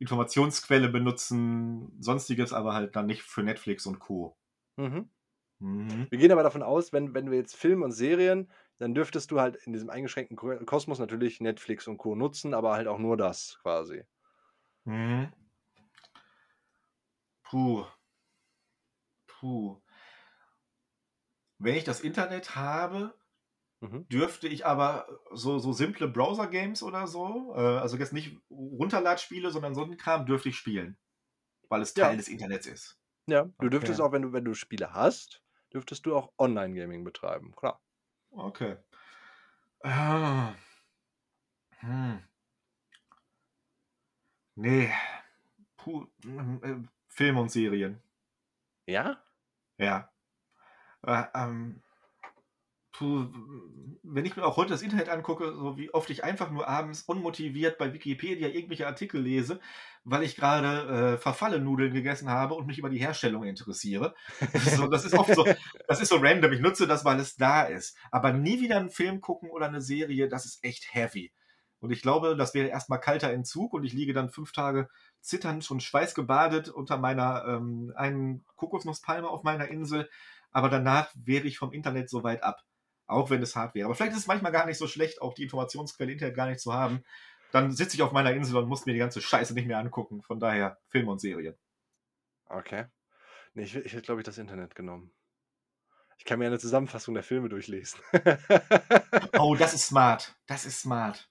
Informationsquelle 0.00 0.88
benutzen, 0.90 1.96
sonstiges 2.02 2.52
aber 2.52 2.74
halt 2.74 2.96
dann 2.96 3.06
nicht 3.06 3.22
für 3.22 3.42
Netflix 3.44 3.86
und 3.86 4.00
Co. 4.00 4.38
Mhm. 4.78 5.08
Mhm. 5.60 6.10
Wir 6.10 6.18
gehen 6.18 6.32
aber 6.32 6.42
davon 6.42 6.62
aus, 6.62 6.92
wenn, 6.92 7.14
wenn 7.14 7.30
wir 7.30 7.38
jetzt 7.38 7.56
Filme 7.56 7.84
und 7.84 7.92
Serien, 7.92 8.50
dann 8.78 8.94
dürftest 8.94 9.30
du 9.30 9.40
halt 9.40 9.56
in 9.56 9.72
diesem 9.72 9.90
eingeschränkten 9.90 10.36
Ko- 10.36 10.58
Kosmos 10.64 10.98
natürlich 10.98 11.40
Netflix 11.40 11.86
und 11.88 11.98
Co. 11.98 12.14
nutzen, 12.16 12.54
aber 12.54 12.72
halt 12.74 12.88
auch 12.88 12.98
nur 12.98 13.16
das 13.16 13.58
quasi. 13.62 14.04
Mhm. 14.86 15.32
Puh. 17.44 17.86
Puh. 19.28 19.80
Wenn 21.58 21.74
ich 21.76 21.84
das 21.84 22.00
Internet 22.00 22.54
habe, 22.56 23.14
Mhm. 23.82 24.06
dürfte 24.12 24.48
ich 24.48 24.66
aber 24.66 25.20
so, 25.32 25.58
so 25.58 25.72
simple 25.72 26.08
Browser-Games 26.08 26.82
oder 26.82 27.06
so, 27.06 27.54
äh, 27.56 27.60
also 27.60 27.96
jetzt 27.98 28.12
nicht 28.14 28.38
Runterladspiele, 28.50 29.50
sondern 29.50 29.74
so 29.74 29.84
einen 29.84 29.96
Kram 29.98 30.26
dürfte 30.26 30.50
ich 30.50 30.58
spielen. 30.58 30.98
Weil 31.68 31.82
es 31.82 31.94
Teil 31.94 32.16
Ja. 32.16 32.16
des 32.16 32.28
Internets 32.28 32.66
ist. 32.66 33.00
Ja, 33.28 33.44
du 33.60 33.68
Okay. 33.68 33.70
dürftest 33.70 34.00
auch, 34.00 34.12
wenn 34.12 34.22
du, 34.22 34.32
wenn 34.32 34.44
du 34.44 34.54
Spiele 34.54 34.92
hast, 34.92 35.42
dürftest 35.76 36.06
du 36.06 36.16
auch 36.16 36.32
Online-Gaming 36.38 37.04
betreiben, 37.04 37.54
klar. 37.54 37.78
Okay. 38.30 38.76
Ah. 39.82 40.54
Hm. 41.80 42.22
Nee. 44.54 44.90
Puh. 45.76 46.06
mm, 46.24 46.64
äh, 46.64 46.88
Film 47.08 47.36
und 47.36 47.50
Serien. 47.50 48.00
Ja? 48.86 49.22
Ja. 49.76 50.10
Äh, 51.06 51.24
ähm, 51.34 51.82
puh, 52.98 53.26
wenn 54.02 54.24
ich 54.24 54.36
mir 54.36 54.44
auch 54.44 54.56
heute 54.56 54.70
das 54.70 54.82
Internet 54.82 55.10
angucke, 55.10 55.52
so 55.52 55.76
wie 55.76 55.92
oft 55.92 56.08
ich 56.08 56.24
einfach 56.24 56.50
nur 56.50 56.66
abends 56.66 57.02
unmotiviert 57.02 57.76
bei 57.76 57.92
Wikipedia 57.92 58.48
irgendwelche 58.48 58.86
Artikel 58.86 59.20
lese, 59.20 59.60
weil 60.04 60.22
ich 60.22 60.34
gerade 60.34 61.14
äh, 61.14 61.18
Verfallennudeln 61.18 61.92
gegessen 61.92 62.30
habe 62.30 62.54
und 62.54 62.66
mich 62.66 62.78
über 62.78 62.88
die 62.88 62.98
Herstellung 62.98 63.44
interessiere. 63.44 64.14
Das 64.52 64.66
ist, 64.66 64.76
so, 64.76 64.86
das 64.86 65.04
ist 65.04 65.14
oft 65.14 65.34
so, 65.34 65.44
das 65.88 66.00
ist 66.00 66.08
so 66.08 66.16
random. 66.16 66.52
Ich 66.52 66.60
nutze 66.60 66.86
das, 66.86 67.04
weil 67.04 67.20
es 67.20 67.36
da 67.36 67.64
ist. 67.64 67.96
Aber 68.10 68.32
nie 68.32 68.60
wieder 68.60 68.78
einen 68.78 68.90
Film 68.90 69.20
gucken 69.20 69.50
oder 69.50 69.66
eine 69.66 69.82
Serie, 69.82 70.28
das 70.28 70.46
ist 70.46 70.64
echt 70.64 70.94
heavy. 70.94 71.32
Und 71.80 71.90
ich 71.90 72.00
glaube, 72.00 72.34
das 72.36 72.54
wäre 72.54 72.68
erstmal 72.68 73.00
kalter 73.00 73.30
Entzug 73.30 73.74
und 73.74 73.84
ich 73.84 73.92
liege 73.92 74.14
dann 74.14 74.30
fünf 74.30 74.52
Tage 74.52 74.88
zitternd 75.20 75.70
und 75.70 75.82
schweißgebadet 75.82 76.70
unter 76.70 76.96
meiner 76.96 77.44
ähm, 77.46 77.92
einen 77.94 78.46
Kokosnusspalme 78.56 79.28
auf 79.28 79.42
meiner 79.42 79.68
Insel. 79.68 80.08
aber 80.50 80.70
danach 80.70 81.10
wäre 81.14 81.46
ich 81.46 81.58
vom 81.58 81.72
Internet 81.72 82.08
so 82.08 82.22
weit 82.22 82.42
ab. 82.42 82.62
Auch 83.06 83.30
wenn 83.30 83.42
es 83.42 83.54
hart 83.54 83.74
wäre. 83.74 83.86
Aber 83.86 83.94
vielleicht 83.94 84.12
ist 84.12 84.20
es 84.20 84.26
manchmal 84.26 84.52
gar 84.52 84.66
nicht 84.66 84.78
so 84.78 84.88
schlecht, 84.88 85.22
auch 85.22 85.34
die 85.34 85.44
Informationsquelle 85.44 86.12
Internet 86.12 86.34
gar 86.34 86.48
nicht 86.48 86.60
zu 86.60 86.72
haben. 86.72 87.04
Dann 87.52 87.70
sitze 87.70 87.96
ich 87.96 88.02
auf 88.02 88.12
meiner 88.12 88.32
Insel 88.32 88.56
und 88.56 88.68
muss 88.68 88.86
mir 88.86 88.92
die 88.92 88.98
ganze 88.98 89.20
Scheiße 89.20 89.54
nicht 89.54 89.66
mehr 89.66 89.78
angucken. 89.78 90.22
Von 90.22 90.40
daher 90.40 90.78
Filme 90.88 91.12
und 91.12 91.20
Serien. 91.20 91.56
Okay. 92.48 92.86
Nee, 93.54 93.62
ich, 93.62 93.76
ich 93.76 93.92
hätte, 93.92 94.02
glaube 94.02 94.20
ich, 94.20 94.24
das 94.24 94.38
Internet 94.38 94.74
genommen. 94.74 95.12
Ich 96.18 96.24
kann 96.24 96.38
mir 96.38 96.46
eine 96.46 96.58
Zusammenfassung 96.58 97.14
der 97.14 97.22
Filme 97.22 97.48
durchlesen. 97.48 98.00
oh, 99.38 99.54
das 99.54 99.74
ist 99.74 99.86
smart. 99.86 100.34
Das 100.46 100.66
ist 100.66 100.80
smart. 100.80 101.28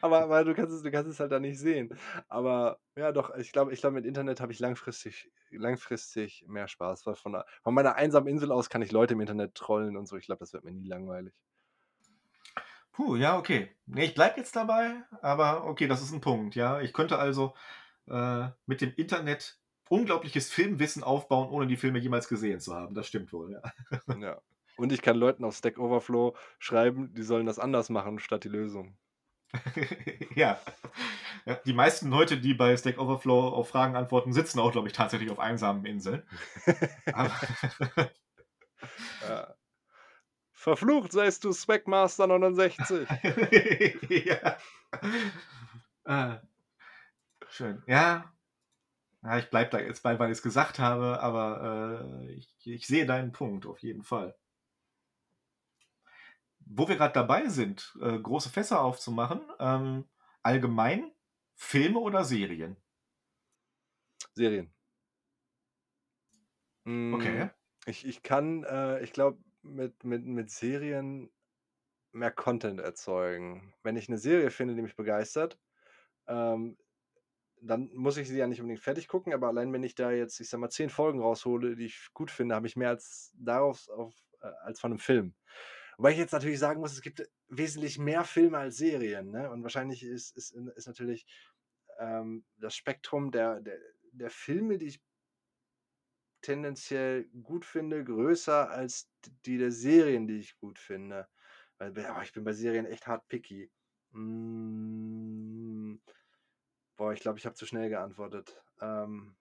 Aber, 0.00 0.22
aber 0.22 0.44
du, 0.44 0.54
kannst 0.54 0.74
es, 0.74 0.82
du 0.82 0.90
kannst 0.90 1.10
es 1.10 1.20
halt 1.20 1.32
da 1.32 1.40
nicht 1.40 1.58
sehen. 1.58 1.96
Aber 2.28 2.78
ja, 2.96 3.12
doch, 3.12 3.34
ich 3.36 3.52
glaube, 3.52 3.72
ich 3.72 3.80
glaub, 3.80 3.92
mit 3.92 4.06
Internet 4.06 4.40
habe 4.40 4.52
ich 4.52 4.60
langfristig, 4.60 5.30
langfristig 5.50 6.44
mehr 6.46 6.68
Spaß, 6.68 7.06
weil 7.06 7.14
von, 7.14 7.36
von 7.62 7.74
meiner 7.74 7.96
einsamen 7.96 8.28
Insel 8.28 8.52
aus 8.52 8.70
kann 8.70 8.82
ich 8.82 8.92
Leute 8.92 9.14
im 9.14 9.20
Internet 9.20 9.54
trollen 9.54 9.96
und 9.96 10.06
so. 10.06 10.16
Ich 10.16 10.26
glaube, 10.26 10.40
das 10.40 10.52
wird 10.52 10.64
mir 10.64 10.72
nie 10.72 10.86
langweilig. 10.86 11.34
Puh, 12.92 13.16
ja, 13.16 13.36
okay. 13.36 13.74
Nee, 13.86 14.04
ich 14.04 14.14
bleibe 14.14 14.38
jetzt 14.38 14.54
dabei, 14.54 15.02
aber 15.20 15.64
okay, 15.64 15.88
das 15.88 16.00
ist 16.00 16.12
ein 16.12 16.20
Punkt, 16.20 16.54
ja. 16.54 16.80
Ich 16.80 16.92
könnte 16.92 17.18
also 17.18 17.54
äh, 18.06 18.48
mit 18.66 18.80
dem 18.80 18.92
Internet 18.96 19.58
unglaubliches 19.88 20.50
Filmwissen 20.50 21.02
aufbauen, 21.02 21.48
ohne 21.50 21.66
die 21.66 21.76
Filme 21.76 21.98
jemals 21.98 22.28
gesehen 22.28 22.60
zu 22.60 22.74
haben. 22.74 22.94
Das 22.94 23.08
stimmt 23.08 23.32
wohl, 23.32 23.50
ja. 23.52 23.62
Ja. 24.20 24.40
Und 24.76 24.92
ich 24.92 25.02
kann 25.02 25.16
Leuten 25.16 25.44
auf 25.44 25.56
Stack 25.56 25.78
Overflow 25.78 26.36
schreiben, 26.58 27.14
die 27.14 27.22
sollen 27.22 27.46
das 27.46 27.58
anders 27.58 27.90
machen, 27.90 28.18
statt 28.18 28.44
die 28.44 28.48
Lösung. 28.48 28.96
ja. 30.34 30.58
ja. 31.44 31.54
Die 31.66 31.72
meisten 31.72 32.10
Leute, 32.10 32.38
die 32.38 32.54
bei 32.54 32.76
Stack 32.76 32.98
Overflow 32.98 33.48
auf 33.48 33.68
Fragen 33.68 33.96
antworten, 33.96 34.32
sitzen 34.32 34.58
auch, 34.60 34.72
glaube 34.72 34.88
ich, 34.88 34.94
tatsächlich 34.94 35.30
auf 35.30 35.38
einsamen 35.38 35.84
Inseln. 35.84 36.22
ja. 39.28 39.54
Verflucht 40.52 41.12
seist 41.12 41.44
du, 41.44 41.52
Swagmaster 41.52 42.26
69. 42.26 43.06
ja. 44.26 44.56
Ah. 46.04 46.40
Schön. 47.48 47.82
Ja. 47.86 48.32
ja 49.22 49.38
ich 49.38 49.50
bleibe 49.50 49.70
da 49.70 49.78
jetzt 49.80 50.02
bei, 50.02 50.18
weil 50.18 50.30
ich 50.30 50.38
es 50.38 50.42
gesagt 50.42 50.78
habe, 50.78 51.20
aber 51.20 52.00
äh, 52.26 52.32
ich, 52.32 52.54
ich 52.64 52.86
sehe 52.86 53.06
deinen 53.06 53.32
Punkt 53.32 53.66
auf 53.66 53.80
jeden 53.80 54.02
Fall 54.02 54.34
wo 56.66 56.88
wir 56.88 56.96
gerade 56.96 57.14
dabei 57.14 57.48
sind, 57.48 57.96
äh, 58.00 58.18
große 58.18 58.50
Fässer 58.50 58.80
aufzumachen, 58.82 59.40
ähm, 59.58 60.04
allgemein 60.42 61.12
Filme 61.54 62.00
oder 62.00 62.24
Serien? 62.24 62.76
Serien. 64.34 64.72
Okay. 67.12 67.46
Mm, 67.46 67.50
ich, 67.86 68.06
ich 68.06 68.22
kann, 68.22 68.64
äh, 68.64 69.02
ich 69.02 69.12
glaube, 69.12 69.38
mit, 69.62 70.04
mit, 70.04 70.24
mit 70.24 70.50
Serien 70.50 71.30
mehr 72.12 72.30
Content 72.30 72.80
erzeugen. 72.80 73.74
Wenn 73.82 73.96
ich 73.96 74.08
eine 74.08 74.18
Serie 74.18 74.50
finde, 74.50 74.74
die 74.74 74.82
mich 74.82 74.96
begeistert, 74.96 75.58
ähm, 76.28 76.78
dann 77.60 77.90
muss 77.94 78.16
ich 78.18 78.28
sie 78.28 78.38
ja 78.38 78.46
nicht 78.46 78.60
unbedingt 78.60 78.84
fertig 78.84 79.08
gucken, 79.08 79.32
aber 79.32 79.48
allein 79.48 79.72
wenn 79.72 79.82
ich 79.82 79.94
da 79.94 80.10
jetzt, 80.10 80.40
ich 80.40 80.48
sag 80.48 80.60
mal, 80.60 80.70
zehn 80.70 80.90
Folgen 80.90 81.20
raushole, 81.20 81.76
die 81.76 81.86
ich 81.86 82.08
gut 82.14 82.30
finde, 82.30 82.54
habe 82.54 82.66
ich 82.66 82.76
mehr 82.76 82.90
als 82.90 83.32
darauf 83.36 83.88
auf, 83.88 84.14
äh, 84.42 84.46
als 84.64 84.80
von 84.80 84.92
einem 84.92 84.98
Film. 84.98 85.34
Wobei 85.96 86.12
ich 86.12 86.18
jetzt 86.18 86.32
natürlich 86.32 86.58
sagen 86.58 86.80
muss, 86.80 86.92
es 86.92 87.02
gibt 87.02 87.28
wesentlich 87.48 87.98
mehr 87.98 88.24
Filme 88.24 88.58
als 88.58 88.76
Serien, 88.76 89.30
ne? 89.30 89.50
Und 89.50 89.62
wahrscheinlich 89.62 90.02
ist, 90.02 90.36
ist, 90.36 90.52
ist 90.52 90.86
natürlich 90.86 91.26
ähm, 91.98 92.44
das 92.56 92.74
Spektrum 92.74 93.30
der, 93.30 93.60
der, 93.60 93.78
der 94.12 94.30
Filme, 94.30 94.78
die 94.78 94.86
ich 94.86 95.02
tendenziell 96.42 97.24
gut 97.42 97.64
finde, 97.64 98.04
größer 98.04 98.70
als 98.70 99.10
die 99.46 99.56
der 99.56 99.70
Serien, 99.70 100.26
die 100.26 100.38
ich 100.38 100.58
gut 100.58 100.78
finde. 100.78 101.28
Weil 101.78 101.92
oh, 101.96 102.22
ich 102.22 102.32
bin 102.32 102.44
bei 102.44 102.52
Serien 102.52 102.86
echt 102.86 103.06
hart 103.06 103.26
picky. 103.28 103.70
Mm, 104.10 105.96
boah, 106.96 107.12
ich 107.12 107.20
glaube, 107.20 107.38
ich 107.38 107.46
habe 107.46 107.54
zu 107.54 107.66
schnell 107.66 107.88
geantwortet. 107.88 108.62
Ähm, 108.80 109.36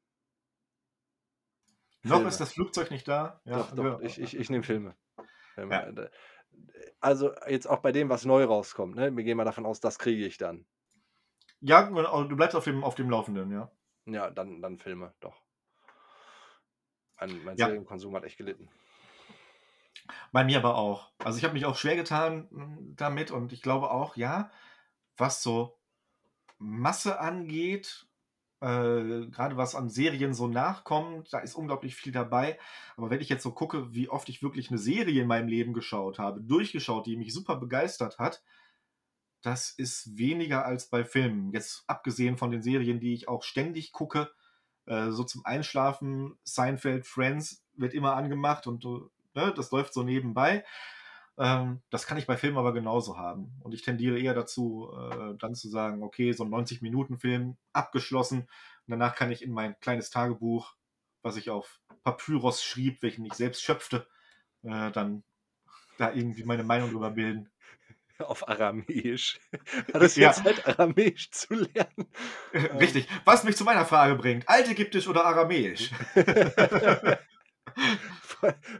Noch 2.04 2.26
ist 2.26 2.40
das 2.40 2.54
Flugzeug 2.54 2.90
nicht 2.90 3.08
da. 3.08 3.42
Ja, 3.46 3.58
doch, 3.58 3.72
doch, 3.76 3.84
ja. 3.84 4.00
ich, 4.02 4.20
ich, 4.20 4.38
ich 4.38 4.50
nehme 4.50 4.64
Filme. 4.64 4.96
Ja 5.58 5.94
also 7.00 7.34
jetzt 7.48 7.68
auch 7.68 7.80
bei 7.80 7.92
dem, 7.92 8.10
was 8.10 8.26
neu 8.26 8.44
rauskommt, 8.46 8.96
ne? 8.96 9.16
Wir 9.16 9.24
gehen 9.24 9.38
mal 9.38 9.44
davon 9.44 9.66
aus, 9.66 9.80
das 9.80 10.00
kriege 10.00 10.26
ich 10.26 10.38
dann. 10.38 10.66
Ja, 11.60 11.84
du 11.84 12.36
bleibst 12.36 12.56
auf 12.56 12.64
dem, 12.66 12.84
auf 12.84 12.96
dem 12.96 13.10
Laufenden, 13.10 13.52
ja. 13.52 13.72
Ja, 14.06 14.30
dann, 14.30 14.62
dann 14.62 14.78
Filme, 14.78 15.14
doch. 15.20 15.42
Mein, 17.20 17.44
mein 17.44 17.58
ja. 17.58 17.68
Serienkonsum 17.68 18.16
hat 18.16 18.26
echt 18.26 18.38
gelitten. 18.38 18.70
Bei 20.32 20.44
mir 20.44 20.58
aber 20.58 20.76
auch. 20.76 21.12
Also 21.20 21.38
ich 21.38 21.44
habe 21.44 21.54
mich 21.54 21.66
auch 21.66 21.78
schwer 21.78 21.96
getan 21.96 22.50
hm, 22.52 22.96
damit 22.96 23.32
und 23.32 23.54
ich 23.54 23.62
glaube 23.62 23.92
auch, 23.92 24.18
ja, 24.18 24.52
was 25.16 25.44
so 25.44 25.80
Masse 26.58 27.20
angeht, 27.20 28.08
äh, 28.64 29.28
gerade 29.28 29.58
was 29.58 29.76
an 29.76 29.90
Serien 29.90 30.34
so 30.34 30.48
nachkommt, 30.48 31.34
da 31.34 31.40
ist 31.40 31.56
unglaublich 31.56 31.96
viel 31.96 32.14
dabei. 32.14 32.58
Aber 32.96 33.10
wenn 33.10 33.20
ich 33.20 33.28
jetzt 33.28 33.44
so 33.44 33.52
gucke, 33.52 33.94
wie 33.94 34.08
oft 34.08 34.30
ich 34.30 34.42
wirklich 34.42 34.70
eine 34.70 34.78
Serie 34.78 35.22
in 35.22 35.28
meinem 35.28 35.50
Leben 35.50 35.74
geschaut 35.74 36.18
habe, 36.18 36.42
durchgeschaut, 36.42 37.06
die 37.06 37.18
mich 37.18 37.34
super 37.34 37.58
begeistert 37.58 38.20
hat, 38.20 38.42
das 39.42 39.72
ist 39.72 40.18
weniger 40.18 40.66
als 40.66 40.90
bei 40.90 41.04
Filmen. 41.04 41.52
Jetzt 41.52 41.84
abgesehen 41.88 42.38
von 42.38 42.52
den 42.52 42.62
Serien, 42.62 43.02
die 43.02 43.14
ich 43.14 43.28
auch 43.28 43.44
ständig 43.44 43.92
gucke, 43.92 44.32
äh, 44.86 45.12
so 45.12 45.26
zum 45.26 45.46
Einschlafen, 45.46 46.38
Seinfeld, 46.46 47.06
Friends 47.06 47.66
wird 47.76 47.94
immer 47.94 48.16
angemacht 48.16 48.66
und 48.66 48.86
ne, 48.86 49.54
das 49.54 49.72
läuft 49.72 49.94
so 49.94 50.04
nebenbei. 50.04 50.64
Ähm, 51.38 51.82
das 51.90 52.06
kann 52.06 52.18
ich 52.18 52.28
bei 52.28 52.38
Filmen 52.38 52.58
aber 52.58 52.74
genauso 52.74 53.18
haben. 53.18 53.60
Und 53.62 53.74
ich 53.74 53.82
tendiere 53.82 54.20
eher 54.20 54.34
dazu, 54.34 54.92
äh, 54.96 55.36
dann 55.40 55.56
zu 55.56 55.70
sagen, 55.70 56.04
okay, 56.04 56.32
so 56.32 56.44
ein 56.44 56.52
90-Minuten-Film 56.52 57.58
abgeschlossen. 57.74 58.42
Und 58.42 58.92
danach 58.92 59.16
kann 59.16 59.32
ich 59.32 59.42
in 59.42 59.52
mein 59.52 59.80
kleines 59.80 60.10
Tagebuch, 60.10 60.76
was 61.24 61.38
ich 61.38 61.50
auf 61.50 61.80
Papyrus 62.04 62.64
schrieb, 62.64 63.02
welchen 63.02 63.26
ich 63.26 63.34
selbst 63.34 63.64
schöpfte, 63.64 64.08
äh, 64.64 64.92
dann 64.92 65.24
da 65.98 66.12
irgendwie 66.14 66.44
meine 66.44 66.64
Meinung 66.64 66.92
drüber 66.92 67.12
bilden. 67.12 67.50
Auf 68.20 68.48
Aramäisch. 68.48 69.40
Hat 69.94 70.02
es 70.02 70.16
jetzt 70.16 70.44
Zeit, 70.44 70.68
Aramäisch 70.68 71.32
zu 71.32 71.56
lernen? 71.56 72.08
Richtig. 72.54 73.08
Was 73.26 73.44
mich 73.44 73.58
zu 73.58 73.64
meiner 73.64 73.86
Frage 73.86 74.16
bringt: 74.16 74.48
Altägyptisch 74.48 75.08
oder 75.08 75.26
Aramäisch? 75.26 75.90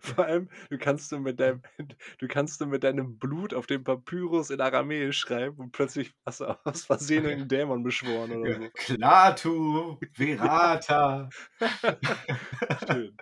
vor, 0.02 0.26
allem, 0.26 0.50
du 0.70 0.78
kannst 0.78 1.12
du 1.12 1.20
mit 1.20 1.40
deinem, 1.40 1.62
du 2.20 2.28
kannst 2.28 2.62
du 2.62 2.66
mit 2.66 2.84
deinem 2.84 3.18
Blut 3.18 3.54
auf 3.54 3.68
dem 3.68 3.84
Papyrus 3.84 4.50
in 4.50 4.62
Aramäisch 4.62 5.18
schreiben 5.18 5.58
und 5.58 5.72
plötzlich 5.72 6.14
hast 6.26 6.42
du 6.42 6.46
aus 6.66 6.86
Versehen 6.86 7.26
einen 7.26 7.48
Dämon 7.48 7.84
beschworen 7.84 8.32
oder 8.32 8.56
so. 8.56 8.70
Klatu, 8.74 9.98
Verata. 10.14 11.30
Schön. 12.88 13.16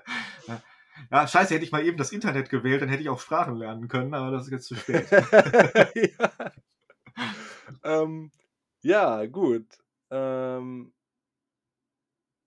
Ja, 1.10 1.28
scheiße, 1.28 1.56
hätte 1.56 1.66
ich 1.66 1.72
mal 1.72 1.86
eben 1.86 1.98
das 1.98 2.12
Internet 2.12 2.50
gewählt, 2.50 2.82
dann 2.82 2.90
hätte 2.90 3.02
ich 3.02 3.10
auch 3.10 3.20
Sprachen 3.20 3.56
lernen 3.56 3.88
können, 3.88 4.14
aber 4.14 4.32
das 4.32 4.46
ist 4.46 4.52
jetzt 4.52 4.68
zu 4.68 4.76
spät. 4.76 5.10
ja. 5.12 6.52
Ähm, 7.84 8.32
ja, 8.82 9.26
gut. 9.26 9.66
Ähm, 10.10 10.94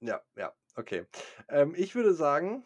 ja, 0.01 0.20
ja, 0.36 0.53
okay. 0.76 1.07
Ähm, 1.49 1.74
ich 1.76 1.95
würde 1.95 2.14
sagen, 2.14 2.64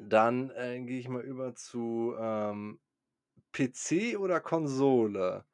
dann, 0.00 0.50
äh, 0.50 0.80
gehe 0.80 0.98
ich 0.98 1.08
mal 1.08 1.22
über 1.22 1.54
zu, 1.54 2.14
ähm, 2.18 2.80
PC 3.52 4.16
oder 4.18 4.40
Konsole. 4.40 5.44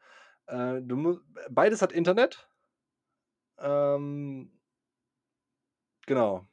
Äh, 0.47 0.83
du 0.83 1.21
beides 1.51 1.83
hat 1.83 1.93
Internet. 1.93 2.49
Ähm 3.59 4.53
genau. 6.07 6.47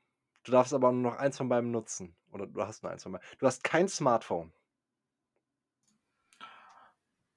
Du 0.43 0.51
darfst 0.51 0.73
aber 0.73 0.91
nur 0.91 1.11
noch 1.11 1.17
eins 1.17 1.37
von 1.37 1.49
beiden 1.49 1.71
nutzen. 1.71 2.15
Oder 2.31 2.47
du 2.47 2.61
hast 2.61 2.83
nur 2.83 2.91
eins 2.91 3.03
von 3.03 3.13
beiden. 3.13 3.27
Du 3.37 3.45
hast 3.45 3.63
kein 3.63 3.87
Smartphone. 3.87 4.53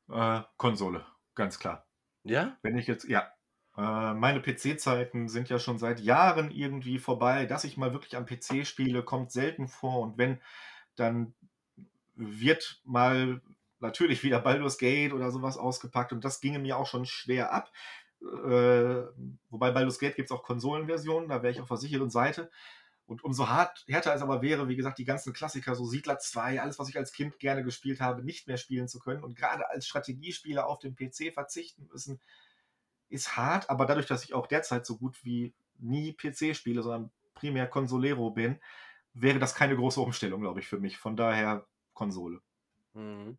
Äh, 0.08 0.42
Konsole, 0.56 1.04
ganz 1.34 1.58
klar. 1.58 1.86
Ja? 2.22 2.58
Wenn 2.62 2.78
ich 2.78 2.86
jetzt 2.86 3.04
ja. 3.04 3.32
Äh, 3.76 4.14
meine 4.14 4.40
PC-Zeiten 4.40 5.28
sind 5.28 5.48
ja 5.48 5.58
schon 5.58 5.78
seit 5.78 6.00
Jahren 6.00 6.50
irgendwie 6.50 6.98
vorbei. 6.98 7.46
Dass 7.46 7.64
ich 7.64 7.76
mal 7.76 7.92
wirklich 7.92 8.16
am 8.16 8.26
PC 8.26 8.66
spiele, 8.66 9.02
kommt 9.02 9.32
selten 9.32 9.68
vor. 9.68 10.00
Und 10.00 10.18
wenn, 10.18 10.40
dann 10.96 11.34
wird 12.14 12.80
mal 12.84 13.40
natürlich 13.80 14.22
wieder 14.22 14.40
Baldur's 14.40 14.78
Gate 14.78 15.12
oder 15.12 15.30
sowas 15.30 15.56
ausgepackt. 15.58 16.12
Und 16.12 16.24
das 16.24 16.40
ginge 16.40 16.58
mir 16.58 16.76
auch 16.76 16.86
schon 16.86 17.06
schwer 17.06 17.52
ab. 17.52 17.70
Äh, 18.22 19.04
wobei 19.50 19.70
Baldur's 19.70 19.98
Gate 19.98 20.16
gibt 20.16 20.30
es 20.30 20.36
auch 20.36 20.42
Konsolenversionen, 20.42 21.28
da 21.28 21.42
wäre 21.42 21.52
ich 21.52 21.60
auf 21.60 21.68
der 21.68 21.76
sicheren 21.76 22.10
Seite. 22.10 22.50
Und 23.06 23.22
umso 23.22 23.48
hart, 23.48 23.84
härter 23.86 24.14
es 24.14 24.22
aber 24.22 24.42
wäre, 24.42 24.68
wie 24.68 24.74
gesagt, 24.74 24.98
die 24.98 25.04
ganzen 25.04 25.32
Klassiker, 25.32 25.76
so 25.76 25.84
Siedler 25.84 26.18
2, 26.18 26.60
alles, 26.60 26.78
was 26.78 26.88
ich 26.88 26.96
als 26.96 27.12
Kind 27.12 27.38
gerne 27.38 27.62
gespielt 27.62 28.00
habe, 28.00 28.24
nicht 28.24 28.48
mehr 28.48 28.56
spielen 28.56 28.88
zu 28.88 28.98
können 28.98 29.22
und 29.22 29.36
gerade 29.36 29.68
als 29.70 29.86
Strategiespieler 29.86 30.66
auf 30.66 30.80
den 30.80 30.96
PC 30.96 31.32
verzichten 31.32 31.86
müssen, 31.92 32.20
ist 33.08 33.36
hart, 33.36 33.70
aber 33.70 33.86
dadurch, 33.86 34.06
dass 34.06 34.24
ich 34.24 34.34
auch 34.34 34.46
derzeit 34.46 34.86
so 34.86 34.98
gut 34.98 35.24
wie 35.24 35.54
nie 35.78 36.12
PC 36.14 36.54
spiele, 36.54 36.82
sondern 36.82 37.12
primär 37.34 37.66
Consolero 37.68 38.30
bin, 38.30 38.60
wäre 39.14 39.38
das 39.38 39.54
keine 39.54 39.76
große 39.76 40.00
Umstellung, 40.00 40.40
glaube 40.42 40.60
ich, 40.60 40.68
für 40.68 40.80
mich. 40.80 40.98
Von 40.98 41.16
daher 41.16 41.66
Konsole. 41.94 42.40
Mhm. 42.94 43.38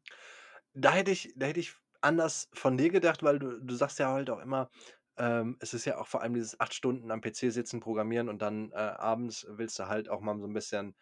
Da 0.74 0.92
hätte 0.94 1.12
ich 1.12 1.34
da 1.36 1.48
hätte 1.48 1.60
ich 1.60 1.76
anders 2.02 2.50
von 2.54 2.78
dir 2.78 2.90
gedacht, 2.92 3.24
weil 3.24 3.40
du 3.40 3.60
du 3.62 3.76
sagst 3.76 4.00
ja 4.00 4.10
halt 4.12 4.30
auch 4.30 4.40
immer, 4.40 4.70
ähm, 5.18 5.58
es 5.60 5.74
ist 5.74 5.86
ja 5.86 5.98
auch 6.00 6.08
vor 6.08 6.22
allem 6.22 6.34
dieses 6.36 6.60
8 6.60 6.74
Stunden 6.74 7.12
am 7.12 7.22
PC 7.22 7.52
sitzen, 7.52 7.80
programmieren 7.80 8.30
und 8.30 8.42
dann, 8.42 8.72
äh, 8.72 8.76
abends 8.76 9.46
willst 9.50 9.80
du 9.80 9.88
halt 9.88 10.10
auch 10.10 10.22
mal 10.22 10.40
so 10.40 10.48
ein 10.48 10.54
bisschen, 10.54 10.96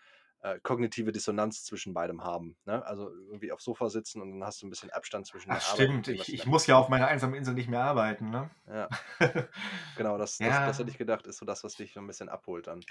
äh, 0.45 0.59
kognitive 0.61 1.11
Dissonanz 1.11 1.63
zwischen 1.63 1.93
beidem 1.93 2.23
haben, 2.23 2.55
ne? 2.65 2.85
Also, 2.85 3.09
irgendwie 3.09 3.51
aufs 3.51 3.63
Sofa 3.63 3.89
sitzen 3.89 4.21
und 4.21 4.31
dann 4.31 4.43
hast 4.43 4.61
du 4.61 4.67
ein 4.67 4.69
bisschen 4.69 4.91
Abstand 4.91 5.25
zwischen 5.25 5.51
Ach 5.51 5.59
der 5.59 5.67
Arbeit 5.67 5.87
stimmt, 5.87 6.07
dem, 6.07 6.19
was 6.19 6.27
ich 6.27 6.33
ich 6.35 6.45
muss 6.45 6.67
ja 6.67 6.77
auf 6.77 6.89
meiner 6.89 7.07
einsamen 7.07 7.35
Insel 7.35 7.55
nicht 7.55 7.69
mehr 7.69 7.83
arbeiten, 7.83 8.29
ne? 8.29 8.49
Ja, 8.67 8.89
genau, 9.97 10.17
das 10.17 10.37
das 10.37 10.49
das 10.49 10.79
hätte 10.79 10.91
ich 10.91 10.97
gedacht, 10.97 11.25
ist 11.25 11.37
so 11.37 11.45
das, 11.45 11.63
was 11.63 11.75
dich 11.75 11.93
so 11.93 11.99
ein 11.99 12.07
bisschen 12.07 12.29
abholt 12.29 12.67
dann. 12.67 12.81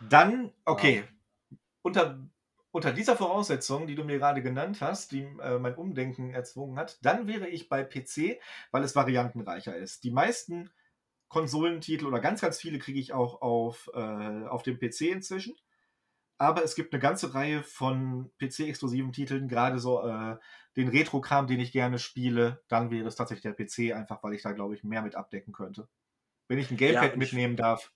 Dann 0.00 0.44
Ja. 0.44 0.50
okay. 0.66 1.04
Unter 1.82 2.18
unter 2.70 2.92
dieser 2.92 3.16
Voraussetzung, 3.16 3.86
die 3.86 3.94
du 3.94 4.02
mir 4.02 4.18
gerade 4.18 4.42
genannt 4.42 4.80
hast, 4.80 5.12
die, 5.12 5.22
äh, 5.22 5.60
mein 5.60 5.76
Umdenken 5.76 6.34
erzwungen 6.34 6.76
hat, 6.76 6.98
dann 7.02 7.28
wäre 7.28 7.46
ich 7.46 7.68
bei 7.68 7.84
PC, 7.84 8.40
weil 8.72 8.82
es 8.82 8.96
variantenreicher 8.96 9.76
ist. 9.76 10.02
Die 10.02 10.10
meisten 10.10 10.70
Konsolentitel 11.28 12.06
oder 12.06 12.18
ganz, 12.18 12.40
ganz 12.40 12.58
viele 12.58 12.80
kriege 12.80 12.98
ich 12.98 13.12
auch 13.12 13.42
auf, 13.42 13.90
äh, 13.94 14.46
auf 14.48 14.64
dem 14.64 14.80
PC 14.80 15.02
inzwischen. 15.12 15.54
Aber 16.38 16.64
es 16.64 16.74
gibt 16.74 16.92
eine 16.92 17.00
ganze 17.00 17.34
Reihe 17.34 17.62
von 17.62 18.30
PC-exklusiven 18.38 19.12
Titeln, 19.12 19.48
gerade 19.48 19.78
so 19.78 20.02
äh, 20.06 20.36
den 20.76 20.88
Retro-Kram, 20.88 21.46
den 21.46 21.60
ich 21.60 21.72
gerne 21.72 21.98
spiele. 21.98 22.62
Dann 22.68 22.90
wäre 22.90 23.06
es 23.08 23.16
tatsächlich 23.16 23.42
der 23.42 23.54
PC, 23.54 23.92
einfach 23.92 24.22
weil 24.22 24.34
ich 24.34 24.42
da, 24.42 24.52
glaube 24.52 24.74
ich, 24.74 24.84
mehr 24.84 25.02
mit 25.02 25.14
abdecken 25.14 25.52
könnte. 25.52 25.88
Wenn 26.48 26.58
ich 26.58 26.70
ein 26.70 26.76
Ja, 26.86 27.02
Gamepad 27.02 27.16
ich 27.18 27.18
mitnehmen 27.18 27.56
darf. 27.56 27.92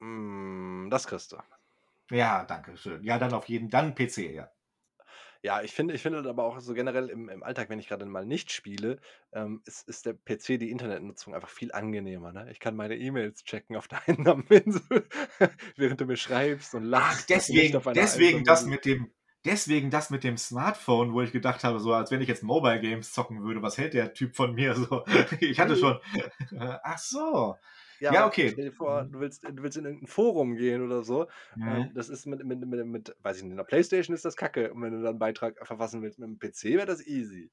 Hm, 0.00 0.88
das 0.90 1.06
kriegst 1.06 1.32
du. 1.32 1.36
Ja, 2.10 2.44
danke 2.44 2.76
schön. 2.76 3.02
Ja, 3.04 3.18
dann 3.18 3.32
auf 3.34 3.48
jeden 3.48 3.68
dann 3.70 3.94
PC, 3.94 4.32
ja. 4.34 4.50
Ja, 5.42 5.62
ich 5.62 5.72
finde 5.72 5.94
ich 5.94 6.02
finde 6.02 6.28
aber 6.28 6.44
auch 6.44 6.60
so 6.60 6.74
generell 6.74 7.08
im 7.08 7.28
im 7.30 7.42
Alltag, 7.42 7.70
wenn 7.70 7.78
ich 7.78 7.88
gerade 7.88 8.04
mal 8.04 8.26
nicht 8.26 8.52
spiele, 8.52 9.00
ähm, 9.32 9.62
ist 9.64 9.88
ist 9.88 10.04
der 10.04 10.12
PC, 10.14 10.58
die 10.58 10.70
Internetnutzung 10.70 11.34
einfach 11.34 11.48
viel 11.48 11.72
angenehmer, 11.72 12.32
ne? 12.32 12.50
Ich 12.50 12.60
kann 12.60 12.76
meine 12.76 12.96
E-Mails 12.96 13.44
checken 13.44 13.76
auf 13.76 13.88
der 13.88 14.06
einsamen 14.06 14.46
Insel, 14.48 15.08
während 15.76 16.00
du 16.00 16.04
mir 16.06 16.16
schreibst 16.16 16.74
und 16.74 16.84
Ach, 16.92 17.22
lachst 17.22 17.48
nicht 17.48 17.74
deswegen 17.74 17.80
deswegen 17.94 18.44
das 18.44 18.66
mit 18.66 18.84
dem 18.84 19.10
deswegen 19.44 19.90
das 19.90 20.10
mit 20.10 20.24
dem 20.24 20.36
Smartphone, 20.36 21.12
wo 21.12 21.22
ich 21.22 21.32
gedacht 21.32 21.64
habe, 21.64 21.78
so 21.80 21.94
als 21.94 22.10
wenn 22.10 22.20
ich 22.20 22.28
jetzt 22.28 22.42
Mobile 22.42 22.80
Games 22.80 23.12
zocken 23.12 23.42
würde, 23.42 23.62
was 23.62 23.78
hält 23.78 23.94
der 23.94 24.12
Typ 24.12 24.34
von 24.36 24.54
mir 24.54 24.74
so? 24.76 25.04
Ich 25.40 25.58
hatte 25.60 25.76
Ne. 25.76 25.76
schon 25.76 25.98
ach 26.58 26.98
so. 26.98 27.56
Ja, 28.08 28.24
Ja, 28.24 28.26
okay. 28.26 28.46
stell 28.46 28.64
dir 28.64 28.72
vor, 28.72 29.04
Mhm. 29.04 29.10
du 29.10 29.20
willst 29.20 29.44
du 29.44 29.62
willst 29.62 29.76
in 29.76 29.84
irgend 29.84 30.02
'n 30.04 30.06
Forum 30.06 30.56
gehen 30.56 30.82
oder 30.82 31.04
so 31.04 31.28
Mhm. 31.56 31.92
das 31.94 32.08
ist 32.08 32.26
mit 32.26 32.42
mit 32.44 32.58
mit 32.66 32.86
mit 32.86 33.16
weiß 33.20 33.36
ich 33.38 33.42
nicht, 33.44 33.54
'ner 33.54 33.64
Playstation 33.64 34.14
ist 34.14 34.24
das 34.24 34.36
Kacke 34.36 34.72
und 34.72 34.82
wenn 34.82 34.92
du 34.92 35.02
dann 35.02 35.16
'n 35.16 35.18
Beitrag 35.18 35.58
verfassen 35.66 36.02
willst 36.02 36.18
mit 36.18 36.28
'm 36.28 36.38
PC, 36.38 36.76
wäre 36.76 36.86
das 36.86 37.06
easy. 37.06 37.50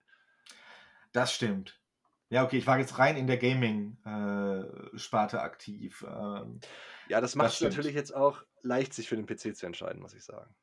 Das 1.15 1.33
stimmt. 1.33 1.81
Ja, 2.29 2.43
okay, 2.43 2.57
ich 2.57 2.67
war 2.67 2.79
jetzt 2.79 2.99
rein 2.99 3.15
in 3.17 3.27
der 3.27 3.37
Gaming, 3.37 3.97
äh, 4.05 4.97
Sparte 4.97 5.41
aktiv. 5.41 6.05
Ähm, 6.07 6.63
Ja, 7.09 7.21
das 7.21 7.35
macht's 7.35 7.55
stimmt. 7.55 7.63
natürlich 7.63 7.95
jetzt 7.95 8.13
auch 8.13 8.43
leicht, 8.63 8.93
sich 8.93 9.07
für 9.07 9.15
den 9.15 9.25
PC 9.25 9.55
zu 9.55 9.65
entscheiden, 9.65 10.01
muss 10.01 10.13
ich 10.13 10.23
sagen. 10.25 10.53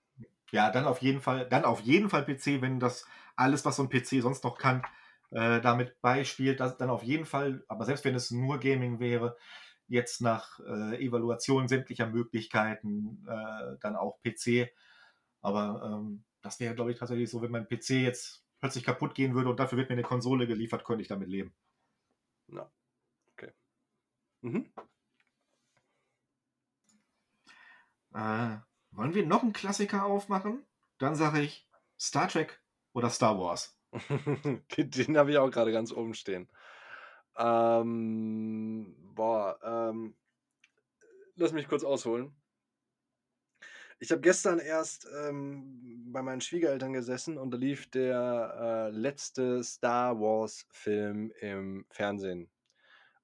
Ja, 0.52 0.70
dann 0.70 0.84
auf 0.86 0.98
jeden 1.02 1.20
Fall 1.20 1.48
dann 1.48 1.64
auf 1.64 1.80
jeden 1.80 2.08
Fall 2.10 2.24
PC, 2.24 2.60
wenn 2.62 2.78
das 2.80 3.06
alles, 3.36 3.64
was 3.64 3.76
so 3.76 3.82
'n 3.82 3.88
PC 3.88 4.20
sonst 4.22 4.44
noch 4.44 4.58
kann, 4.58 4.82
äh, 5.30 5.60
damit 5.60 6.00
beispielt, 6.00 6.60
das 6.60 6.76
dann 6.76 6.90
auf 6.90 7.02
jeden 7.02 7.24
Fall. 7.24 7.64
Aber 7.68 7.84
selbst 7.84 8.04
wenn 8.04 8.14
es 8.14 8.30
nur 8.30 8.60
Gaming 8.60 9.00
wäre, 9.00 9.36
jetzt 9.88 10.20
nach, 10.22 10.60
äh, 10.60 11.04
Evaluation 11.04 11.68
sämtlicher 11.68 12.06
Möglichkeiten, 12.08 13.24
äh, 13.28 13.76
dann 13.80 13.96
auch 13.96 14.20
PC. 14.22 14.70
Aber, 15.42 15.82
ähm, 16.02 16.24
das 16.42 16.60
wäre, 16.60 16.74
glaube 16.74 16.92
ich, 16.92 16.98
tatsächlich 16.98 17.30
so, 17.30 17.42
wenn 17.42 17.50
mein 17.52 17.68
PC 17.68 18.02
jetzt 18.04 18.44
plötzlich 18.60 18.84
kaputt 18.84 19.14
gehen 19.14 19.34
würde 19.34 19.50
und 19.50 19.60
dafür 19.60 19.78
wird 19.78 19.90
mir 19.90 19.96
'ne 19.96 20.02
Konsole 20.02 20.46
geliefert, 20.46 20.84
könnte 20.84 21.02
ich 21.02 21.08
damit 21.08 21.28
leben. 21.28 21.54
Ja, 22.48 22.70
okay. 23.34 23.52
Mhm. 24.42 24.72
Äh, 28.12 28.58
wollen 28.92 29.14
wir 29.14 29.26
noch 29.26 29.42
'n 29.42 29.52
Klassiker 29.52 30.04
aufmachen? 30.04 30.64
Dann 30.98 31.16
sage 31.16 31.40
ich 31.42 31.68
Star 32.00 32.28
Trek 32.28 32.62
oder 32.92 33.10
Star 33.10 33.38
Wars. 33.38 33.78
Den 34.78 35.16
habe 35.18 35.30
ich 35.32 35.38
auch 35.38 35.50
grade 35.50 35.72
ganz 35.72 35.92
oben 35.92 36.14
stehen. 36.14 36.48
Ähm, 37.36 38.94
boah, 39.14 39.58
ähm, 39.62 40.14
lass 41.36 41.52
mich 41.52 41.68
kurz 41.68 41.84
ausholen. 41.84 42.34
Ich 44.00 44.10
habe 44.10 44.20
gestern 44.20 44.58
erst, 44.58 45.08
ähm, 45.16 46.12
bei 46.12 46.22
meinen 46.22 46.40
Schwiegereltern 46.40 46.92
gesessen 46.92 47.38
und 47.38 47.50
da 47.52 47.56
lief 47.56 47.90
der, 47.90 48.90
äh, 48.90 48.96
letzte 48.96 49.62
Star-Wars-Film 49.62 51.32
im 51.40 51.86
Fernsehen. 51.90 52.50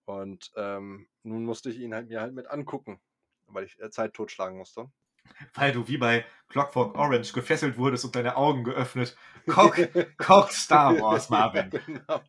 Und, 0.04 0.50
ähm, 0.56 1.08
nun 1.22 1.44
musste 1.44 1.70
ich 1.70 1.78
ihn 1.78 1.94
halt 1.94 2.08
mir 2.08 2.20
halt 2.20 2.34
mit 2.34 2.48
angucken, 2.50 3.00
weil 3.46 3.64
ich, 3.64 3.80
äh, 3.80 3.90
Zeit 3.90 4.14
totschlagen 4.14 4.58
musste. 4.58 4.90
Weil 5.54 5.72
du 5.72 5.86
wie 5.86 5.98
bei 5.98 6.24
Clockwork 6.48 6.96
Orange 6.96 7.32
gefesselt 7.32 7.76
wurdest 7.76 8.04
und 8.04 8.16
deine 8.16 8.36
Augen 8.36 8.64
geöffnet. 8.64 9.16
Guck 9.46 9.76
guck 10.16 10.50
Star 10.50 10.98
Wars, 10.98 11.28
Marvin. 11.30 11.70
Genau. 11.86 12.22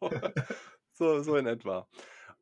So 1.01 1.19
so 1.23 1.35
in 1.35 1.47
etwa. 1.47 1.87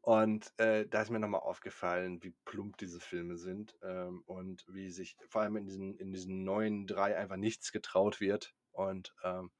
Und, 0.01 0.51
äh, 0.57 0.85
da 0.85 1.01
ist 1.01 1.09
mir 1.11 1.19
noch 1.19 1.29
mal 1.29 1.37
aufgefallen, 1.39 2.21
wie 2.23 2.31
plump 2.43 2.75
diese 2.77 2.99
Filme 2.99 3.37
sind, 3.37 3.77
ähm, 3.81 4.21
und 4.25 4.65
wie 4.67 4.89
sich 4.91 5.15
vor 5.29 5.41
allem 5.43 5.55
in 5.55 5.65
diesen 5.65 5.95
in 5.97 6.11
diesen 6.11 6.43
neuen 6.43 6.85
3 6.85 7.15
einfach 7.17 7.37
nichts 7.37 7.71
getraut 7.71 8.19
wird 8.19 8.53
und, 8.73 9.15
ähm, 9.23 9.51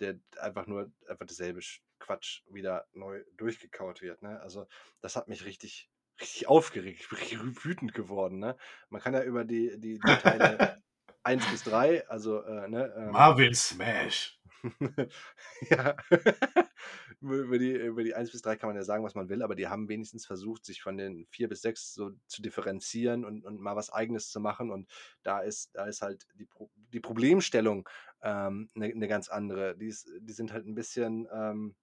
der 0.00 0.20
einfach 0.38 0.66
nur 0.66 0.92
einfach 1.08 1.24
derselbe 1.26 1.62
Sch 1.62 1.82
Quatsch 1.98 2.42
wieder 2.50 2.86
neu 2.92 3.24
durchgekaut 3.36 4.02
wird, 4.02 4.20
ne? 4.22 4.38
Also, 4.40 4.66
das 5.00 5.16
hat 5.16 5.28
mich 5.28 5.46
richtig 5.46 5.90
richtig 6.20 6.46
aufgeregt. 6.48 7.00
Ich 7.00 7.08
bin 7.08 7.18
richtig 7.18 7.64
wütend 7.64 7.94
geworden, 7.94 8.38
ne? 8.38 8.56
Man 8.90 9.00
kann 9.00 9.14
ja 9.14 9.22
über 9.24 9.44
die 9.46 9.78
die 9.80 10.02
die 10.02 10.16
Teile 10.18 10.60
1 11.22 11.46
bis 11.48 11.62
3, 11.64 12.06
also, 12.08 12.42
äh, 12.42 12.68
ne, 12.68 12.92
ähm 12.98 13.12
Marvin 13.12 13.54
Smash. 13.54 14.41
Ja. 15.70 15.96
Über 17.20 17.58
die 17.58 17.72
über 17.72 18.02
die 18.04 18.14
1 18.14 18.30
bis 18.32 18.42
3 18.42 18.56
kann 18.56 18.68
man 18.68 18.76
ja 18.76 18.82
sagen, 18.84 19.04
was 19.04 19.14
man 19.14 19.28
will, 19.28 19.42
aber 19.42 19.54
die 19.54 19.68
haben 19.68 19.88
wenigstens 19.88 20.26
versucht, 20.26 20.64
sich 20.64 20.82
von 20.82 20.96
den 20.96 21.26
4 21.30 21.48
bis 21.48 21.62
6 21.62 21.94
so 21.94 22.10
zu 22.26 22.42
differenzieren 22.42 23.24
und 23.24 23.44
und 23.44 23.60
mal 23.60 23.76
was 23.76 23.90
Eigenes 23.92 24.30
zu 24.30 24.40
machen. 24.40 24.70
Und 24.70 24.88
da 25.22 25.40
ist 25.40 25.70
da 25.74 25.86
ist 25.86 26.02
halt 26.02 26.26
die 26.34 26.46
Pro 26.46 26.70
die 26.76 27.00
Problemstellung, 27.00 27.88
ähm, 28.22 28.70
'ne 28.74 28.92
'ne 28.94 29.08
ganz 29.08 29.28
andere. 29.28 29.76
Die 29.76 29.86
ist 29.88 30.10
die 30.20 30.32
sind 30.32 30.52
halt 30.52 30.66
'n 30.66 30.74
bisschen, 30.74 31.28
ähm, 31.32 31.76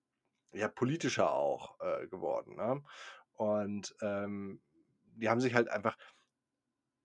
ja, 0.54 0.68
politischer 0.70 1.34
auch, 1.34 1.80
äh, 1.82 2.08
geworden, 2.08 2.56
ne? 2.58 2.84
Und, 3.34 3.96
ähm, 4.02 4.62
die 5.16 5.30
haben 5.30 5.42
sich 5.42 5.54
halt 5.56 5.70
einfach 5.70 5.98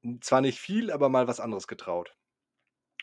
hm, 0.04 0.20
zwar 0.20 0.40
nicht 0.42 0.60
viel, 0.60 0.90
aber 0.90 1.08
mal 1.08 1.26
was 1.28 1.40
anderes 1.40 1.66
getraut 1.66 2.14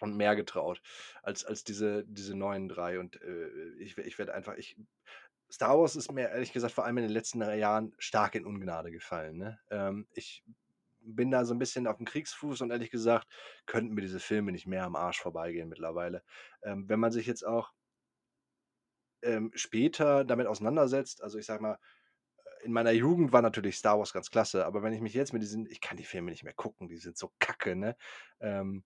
und 0.02 0.16
mehr 0.18 0.36
getraut 0.36 0.82
als 1.24 1.46
als 1.46 1.64
diese 1.64 2.04
diese 2.08 2.36
neuen 2.36 2.68
3. 2.70 3.00
Und, 3.00 3.22
äh, 3.22 3.48
ich 3.80 3.98
ich 3.98 4.18
werde 4.20 4.34
einfach 4.34 4.56
ich 4.56 4.78
Star 5.52 5.78
Wars 5.80 5.96
ist 5.96 6.12
mir 6.12 6.30
ehrlich 6.30 6.54
gesagt 6.54 6.74
vor 6.74 6.86
allem 6.86 6.98
in 6.98 7.04
den 7.04 7.12
letzten 7.12 7.40
3 7.42 7.58
Jahren 7.58 7.94
stark 8.00 8.36
in 8.36 8.46
Ungnade 8.46 8.92
gefallen, 8.92 9.38
ne? 9.38 9.60
Ähm, 9.70 10.08
ich 10.14 10.44
bin 11.02 11.32
da 11.32 11.46
so 11.46 11.54
'n 11.54 11.60
bisschen 11.60 11.88
aufm 11.88 12.06
Kriegsfuß 12.06 12.62
und 12.62 12.72
ehrlich 12.72 12.92
gesagt 12.92 13.28
könnten 13.66 13.94
mir 13.96 14.02
diese 14.02 14.20
Filme 14.20 14.52
nicht 14.52 14.68
mehr 14.68 14.86
am 14.86 14.96
Arsch 14.96 15.20
vorbeigehen 15.22 15.70
mittlerweile. 15.70 16.24
Ähm, 16.64 16.88
wenn 16.90 17.00
man 17.00 17.12
sich 17.12 17.26
jetzt 17.28 17.46
auch 17.46 17.72
ähm, 19.24 19.52
später 19.56 20.26
damit 20.26 20.48
auseinandersetzt 20.48 21.22
also, 21.24 21.38
ich 21.38 21.46
sage 21.46 21.62
mal, 21.62 21.74
äh, 22.62 22.66
in 22.66 22.74
meiner 22.74 22.92
Jugend 22.92 23.34
war 23.34 23.42
natürlich 23.42 23.78
Star 23.78 24.00
Wars 24.00 24.14
ganz 24.14 24.32
klasse, 24.32 24.66
aber 24.66 24.84
wenn 24.84 24.94
ich 24.94 25.02
mich 25.02 25.14
jetzt 25.16 25.34
mit 25.34 25.42
diesen 25.44 25.68
ich 25.68 25.82
kann 25.82 25.98
die 25.98 26.06
Filme 26.06 26.32
nicht 26.32 26.44
mehr 26.46 26.54
gucken, 26.54 26.90
die 26.90 26.98
sind 26.98 27.18
so 27.18 27.34
kacke, 27.40 27.76
ne? 27.76 27.98
Ähm, 28.42 28.84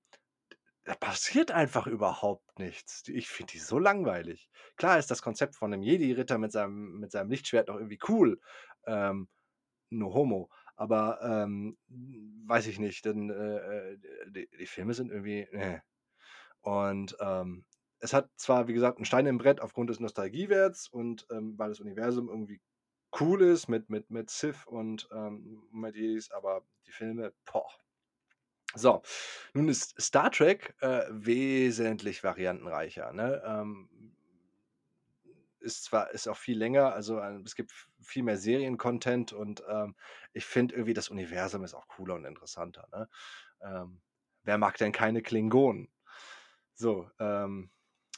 da 0.86 0.96
passiert 0.96 1.52
einfach 1.52 1.88
überhaupt 1.88 2.60
nichts. 2.60 3.08
Ich 3.10 3.28
finde 3.30 3.54
die 3.54 3.60
so 3.60 3.80
langweilig. 3.80 4.50
Klar 4.78 5.00
ist 5.00 5.12
das 5.12 5.22
Konzept 5.24 5.56
von 5.56 5.72
'nem 5.72 5.82
Jedi-Ritter 5.84 6.38
mit 6.38 6.52
seinem 6.52 7.00
mit 7.00 7.12
seinem 7.12 7.30
Lichtschwert 7.32 7.68
noch 7.70 7.76
irgendwie 7.78 8.00
cool, 8.10 8.40
ähm, 8.88 9.30
no 9.92 10.14
homo, 10.14 10.50
aber, 10.78 11.20
ähm, 11.24 11.78
weiß 11.90 12.68
ich 12.68 12.80
nicht, 12.80 13.06
dann, 13.06 13.30
äh, 13.32 13.94
äh, 13.94 14.00
die 14.32 14.50
die 14.60 14.68
Filme 14.68 14.94
sind 14.96 15.12
irgendwie, 15.12 15.48
ne. 15.54 15.84
Und, 16.62 17.18
ähm, 17.22 17.66
es 18.00 18.14
hat 18.14 18.30
zwar, 18.38 18.68
wie 18.70 18.74
gesagt, 18.74 19.00
'n 19.00 19.06
Stein 19.06 19.28
im 19.28 19.38
Brett 19.40 19.62
aufgrund 19.62 19.90
des 19.92 20.00
Nostalgiewerts 20.02 20.90
und, 20.90 21.28
ähm, 21.32 21.58
weil 21.60 21.70
das 21.70 21.80
Universum 21.82 22.30
irgendwie 22.30 22.62
cool 23.22 23.42
ist 23.44 23.70
mit 23.70 23.90
mit 23.90 24.10
mit 24.12 24.30
Sith 24.32 24.66
und, 24.68 25.08
ähm, 25.14 25.64
mit 25.72 25.96
Jedis, 25.98 26.32
aber 26.32 26.66
die 26.88 26.92
Filme, 26.94 27.34
boah. 27.52 27.68
So, 28.78 29.03
nun 29.53 29.69
ist 29.69 29.95
Star 30.01 30.32
Trek, 30.32 30.76
äh, 30.82 31.03
wesentlich 31.09 32.23
variantenreicher, 32.26 33.13
ne? 33.13 33.41
Ähm 33.45 33.89
ist 35.61 35.86
zwar 35.86 36.11
ist 36.11 36.28
auch 36.28 36.38
viel 36.38 36.57
länger, 36.57 36.93
also, 36.93 37.19
ähm, 37.21 37.43
es 37.45 37.55
gibt 37.55 37.71
viel 38.01 38.23
mehr 38.23 38.38
Serien-Content 38.38 39.34
und, 39.34 39.63
ähm, 39.67 39.95
ich 40.34 40.45
finde 40.45 40.76
irgendwie, 40.76 40.93
das 40.93 41.09
Universum 41.09 41.63
ist 41.63 41.73
auch 41.73 41.88
cooler 41.88 42.15
und 42.15 42.26
interessanter, 42.26 42.88
ne? 42.91 43.09
Ähm, 43.61 44.01
wer 44.43 44.57
mag 44.57 44.78
denn 44.78 44.91
keine 44.93 45.21
Klingonen? 45.21 45.89
So, 46.76 47.09
ähm, 47.19 47.71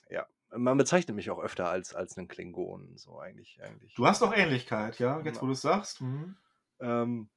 ja. 0.10 0.28
Man 0.52 0.78
bezeichnet 0.78 1.16
mich 1.16 1.30
auch 1.32 1.40
öfter 1.42 1.70
als 1.70 1.96
als 1.96 2.18
'nen 2.18 2.28
Klingonen, 2.30 2.98
so 2.98 3.20
eigentlich 3.20 3.62
eigentlich. 3.64 3.96
Du 3.98 4.06
hast 4.06 4.22
auch 4.22 4.32
Ähnlichkeit, 4.36 5.00
ja, 5.00 5.22
jetzt, 5.22 5.42
wo 5.42 5.48
du's 5.48 5.62
sagst. 5.62 6.02
Mhm. 6.02 6.38
Ähm 6.80 7.30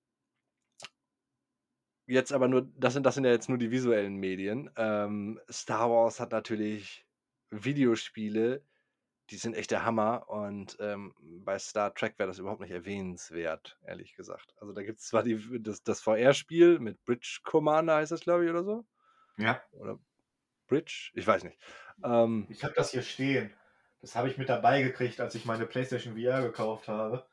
jetzt 2.11 2.32
aber 2.32 2.48
nur 2.48 2.68
das 2.76 2.94
sind 2.94 3.04
das 3.06 3.14
sind 3.14 3.24
ja 3.24 3.30
jetzt 3.30 3.48
nur 3.48 3.58
die 3.58 3.70
visuellen 3.70 4.16
Medien. 4.16 4.70
Ähm, 4.76 5.40
Star 5.50 5.90
Wars 5.90 6.20
hat 6.20 6.32
natürlich 6.32 7.06
Videospiele, 7.50 8.64
die 9.30 9.36
sind 9.36 9.54
echt 9.54 9.70
der 9.70 9.84
Hammer 9.84 10.28
und, 10.28 10.76
ähm, 10.80 11.14
bei 11.44 11.58
Star 11.58 11.94
Trek 11.94 12.18
wäre 12.18 12.28
das 12.28 12.38
überhaupt 12.38 12.61
nicht 12.61 12.72
erwähnenswert, 12.72 13.78
ehrlich 13.86 14.14
gesagt. 14.14 14.54
Also, 14.58 14.72
da 14.72 14.82
gibt's 14.82 15.06
zwar 15.06 15.22
die 15.22 15.62
das 15.62 15.82
das 15.82 16.00
VR-Spiel 16.02 16.80
mit 16.80 17.04
Bridge 17.04 17.40
Commander 17.44 17.96
heißt 17.96 18.12
das, 18.12 18.20
glaube 18.22 18.44
ich, 18.44 18.50
oder 18.50 18.64
so? 18.64 18.84
Ja. 19.38 19.62
Oder 19.72 19.98
Bridge? 20.68 21.11
Ich 21.14 21.26
weiß 21.26 21.44
nicht. 21.44 21.58
Ähm 22.04 22.46
Ich 22.50 22.64
habe 22.64 22.74
das 22.74 22.90
hier 22.90 23.02
stehen. 23.02 23.52
Das 24.00 24.16
habe 24.16 24.28
ich 24.28 24.38
mit 24.38 24.48
dabei 24.48 24.82
gekriegt, 24.82 25.20
als 25.20 25.34
ich 25.34 25.44
meine 25.44 25.66
PlayStation 25.66 26.16
VR 26.16 26.42
gekauft 26.42 26.88
habe. 26.88 27.26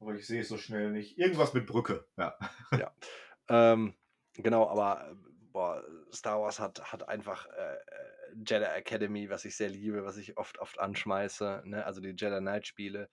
Aber 0.00 0.14
ich 0.14 0.26
sehe 0.26 0.42
es 0.42 0.48
so 0.48 0.58
schnell 0.58 0.90
nicht. 0.90 1.18
Irgendwas 1.18 1.54
mit 1.54 1.66
Brücke, 1.66 2.06
ja. 2.16 2.36
Ja. 2.72 2.92
Ähm, 3.48 3.94
genau, 4.34 4.68
aber, 4.68 5.16
boah, 5.52 5.84
Star 6.12 6.40
Wars 6.40 6.58
hat 6.58 6.92
hat 6.92 7.08
einfach, 7.08 7.46
äh, 7.46 7.74
äh, 7.76 8.34
Jedi 8.46 8.64
Academy, 8.64 9.30
was 9.30 9.44
ich 9.44 9.56
sehr 9.56 9.68
liebe, 9.68 10.04
was 10.04 10.16
ich 10.16 10.36
oft 10.36 10.58
oft 10.58 10.78
anschmeiße, 10.80 11.62
ne? 11.64 11.84
Also, 11.86 12.00
die 12.00 12.10
Jedi 12.10 12.38
Knight-Spiele, 12.40 13.08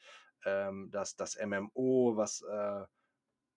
ähm, 0.46 0.90
das 0.92 1.16
das 1.16 1.36
MMO, 1.36 2.14
was, 2.18 2.42
äh, 2.42 2.86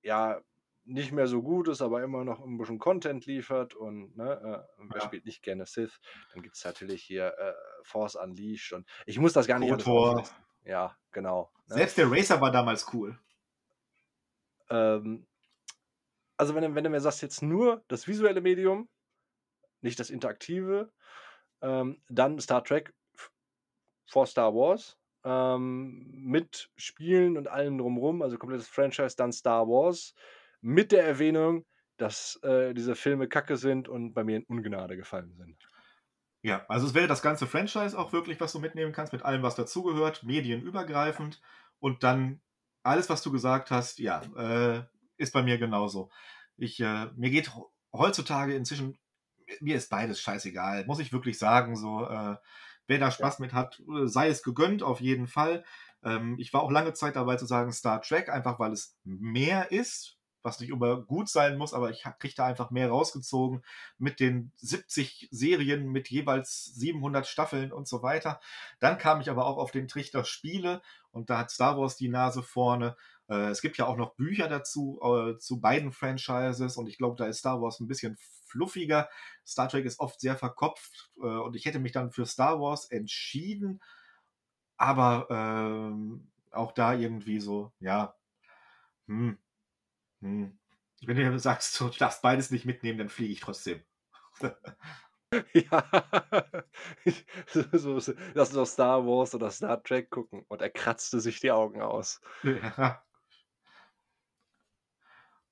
ja, 0.03 0.43
nicht 0.85 1.13
mehr 1.13 1.27
so 1.29 1.43
gut 1.43 1.69
ist, 1.69 1.83
aber 1.83 2.03
immer 2.05 2.25
noch 2.25 2.41
'n 2.45 2.59
bisschen 2.59 2.79
Content 2.81 3.27
liefert 3.27 3.75
und, 3.75 4.17
ne, 4.17 4.67
äh, 4.79 4.83
wer 4.93 5.01
Ja. 5.01 5.03
spielt 5.03 5.27
nicht 5.27 5.43
gerne 5.43 5.67
Sith? 5.67 6.01
Dann 6.31 6.43
gibt's 6.43 6.65
natürlich 6.65 7.03
hier, 7.05 7.37
äh, 7.39 7.55
Force 7.85 8.17
Unleashed 8.17 8.73
und 8.75 8.89
ich 9.07 9.19
muss 9.21 9.35
das 9.35 9.47
gar 9.49 9.59
nicht 9.61 9.73
auflisten. 9.73 10.37
Ja, 10.65 10.97
genau, 11.13 11.53
ne? 11.69 11.87
Selbst 11.87 11.99
der 11.99 12.11
Racer 12.11 12.41
war 12.41 12.51
damals 12.53 12.87
cool. 12.95 13.19
Ähm, 14.71 15.27
also, 16.37 16.55
wenn 16.55 16.63
du 16.63 16.75
wenn 16.75 16.85
du 16.85 16.91
mir 16.91 17.01
sagst, 17.01 17.23
jetzt 17.23 17.43
nur 17.43 17.85
das 17.89 18.07
visuelle 18.09 18.41
Medium, 18.41 18.89
nicht 19.83 20.01
das 20.01 20.11
Interaktive, 20.11 20.93
ähm, 21.63 22.03
dann 22.09 22.41
Star 22.41 22.65
Trek 22.65 22.95
vor 24.09 24.27
Star 24.27 24.55
Wars, 24.55 24.99
ähm, 25.25 26.11
mit 26.13 26.71
Spielen 26.77 27.37
und 27.37 27.49
allem 27.49 27.79
Drumrum, 27.79 28.23
also, 28.23 28.39
komplettes 28.39 28.69
Franchise, 28.69 29.17
dann 29.17 29.33
Star 29.33 29.67
Wars 29.69 30.15
mit 30.61 30.93
der 30.93 31.05
Erwähnung, 31.07 31.65
dass, 31.99 32.39
äh, 32.43 32.75
diese 32.75 32.95
Filme 32.95 33.29
Kacke 33.29 33.57
sind 33.57 33.89
und 33.89 34.15
bei 34.15 34.25
mir 34.25 34.37
in 34.39 34.45
Ungnade 34.45 34.97
gefallen 34.97 35.35
sind. 35.35 35.69
Ja, 36.45 36.65
also, 36.69 36.87
es 36.87 36.95
wäre 36.95 37.09
das 37.09 37.23
ganze 37.23 37.47
Franchise 37.47 37.99
auch 37.99 38.13
wirklich, 38.13 38.41
was 38.41 38.53
du 38.53 38.61
mitnehmen 38.61 38.93
kannst 38.93 39.13
mit 39.13 39.23
allem, 39.23 39.43
was 39.43 39.57
dazugehört, 39.57 40.23
medienübergreifend 40.23 41.41
und 41.79 42.03
dann 42.05 42.41
alles, 42.83 43.11
was 43.11 43.23
du 43.23 43.33
gesagt 43.33 43.71
hast, 43.71 43.99
ja, 43.99 44.23
äh, 44.37 44.85
ist 45.19 45.33
bei 45.33 45.43
mir 45.43 45.59
genauso. 45.59 46.11
Ich, 46.57 46.81
äh 46.81 47.07
mir 47.17 47.31
geht 47.31 47.55
heu 47.55 47.63
heutzutage 47.93 48.55
inzwischen 48.55 48.99
mi 49.47 49.55
mir 49.61 49.77
ist 49.77 49.91
beides 49.91 50.21
scheißegal, 50.21 50.87
muss 50.87 50.99
ich 51.01 51.13
wirklich 51.13 51.39
sagen, 51.39 51.77
so, 51.77 52.05
äh, 52.07 52.37
wer 52.89 52.99
da 52.99 53.11
Ja. 53.11 53.11
Spaß 53.11 53.39
mit 53.41 53.53
hat, 53.53 53.81
äh, 53.81 54.07
sei 54.07 54.29
es 54.29 54.43
gegönnt, 54.43 54.83
auf 54.83 55.01
jeden 55.01 55.27
Fall. 55.29 55.65
Ähm, 56.05 56.37
ich 56.39 56.53
war 56.53 56.63
auch 56.63 56.71
lange 56.71 56.93
Zeit 56.95 57.17
dabei 57.17 57.37
zu 57.37 57.47
sagen 57.47 57.73
Star 57.73 58.01
Trek, 58.03 58.29
einfach 58.29 58.59
weil 58.59 58.73
es 58.73 58.97
mehr 59.05 59.71
ist, 59.73 60.19
was 60.43 60.61
nicht 60.61 60.71
immer 60.71 61.03
gut 61.03 61.29
sein 61.29 61.59
muss, 61.59 61.75
aber 61.75 61.91
ich 61.91 62.05
kriege 62.21 62.35
da 62.37 62.47
einfach 62.47 62.71
mehr 62.71 62.89
rausgezogen 62.91 63.65
mit 63.99 64.21
den 64.21 64.53
70 64.57 65.29
Serien 65.33 65.89
mit 65.91 66.09
jeweils 66.09 66.65
700 66.67 67.27
Staffeln 67.27 67.73
und 67.73 67.89
so 67.89 68.03
weiter. 68.03 68.41
Dann 68.79 68.99
kam 68.99 69.21
ich 69.21 69.29
aber 69.31 69.47
auch 69.47 69.59
auf 69.59 69.73
den 69.73 69.89
Trichter 69.89 70.25
Spiele 70.25 70.83
und 71.11 71.31
da 71.31 71.39
hat 71.39 71.51
Star 71.51 71.77
Wars 71.79 71.97
die 71.97 72.09
Nase 72.09 72.43
vorne. 72.43 72.97
Äh, 73.29 73.51
es 73.51 73.61
gibt 73.63 73.79
ja 73.79 73.87
auch 73.87 73.97
noch 73.97 74.15
Bücher 74.17 74.49
dazu, 74.49 75.01
äh, 75.03 75.39
zu 75.39 75.61
beiden 75.61 75.93
Franchises 75.93 76.77
und 76.77 76.89
ich 76.89 76.99
glaube, 76.99 77.17
da 77.17 77.27
ist 77.27 77.39
Star 77.39 77.61
Wars 77.63 77.81
'n 77.81 77.89
bisschen 77.89 78.17
fluffiger. 78.47 79.09
Star 79.47 79.69
Trek 79.69 79.85
ist 79.87 80.01
oft 80.01 80.21
sehr 80.21 80.37
verkopft, 80.37 81.11
äh, 81.19 81.27
und 81.27 81.57
ich 81.57 81.65
hätte 81.67 81.79
mich 81.81 81.93
dann 81.93 82.11
für 82.13 82.27
Star 82.27 82.61
Wars 82.61 82.87
entschieden, 82.91 83.81
aber, 84.77 85.27
ähm, 85.31 86.29
auch 86.53 86.73
da 86.73 86.95
irgendwie 86.95 87.41
so, 87.41 87.73
ja, 87.81 88.15
hm, 89.09 89.39
hm. 90.23 90.59
Wenn 91.07 91.17
du 91.33 91.39
sagst, 91.41 91.81
du 91.81 91.91
darfst 91.91 92.23
beides 92.23 92.51
nicht 92.53 92.67
mitnehmen, 92.67 92.99
dann 92.99 93.09
fliege 93.11 93.33
ich 93.35 93.41
trotzdem. 93.41 93.83
Ja. 95.55 95.85
So 97.73 97.99
so 98.01 98.15
lass 98.35 98.49
uns 98.51 98.55
doch 98.57 98.67
Star 98.67 99.07
Wars 99.07 99.35
oder 99.35 99.51
Star 99.51 99.83
Trek 99.83 100.11
gucken 100.11 100.45
und 100.49 100.63
er 100.63 100.71
kratzte 100.71 101.21
sich 101.21 101.41
die 101.41 101.53
Augen 101.53 101.83
aus. 101.83 102.21
Ja. 102.45 103.06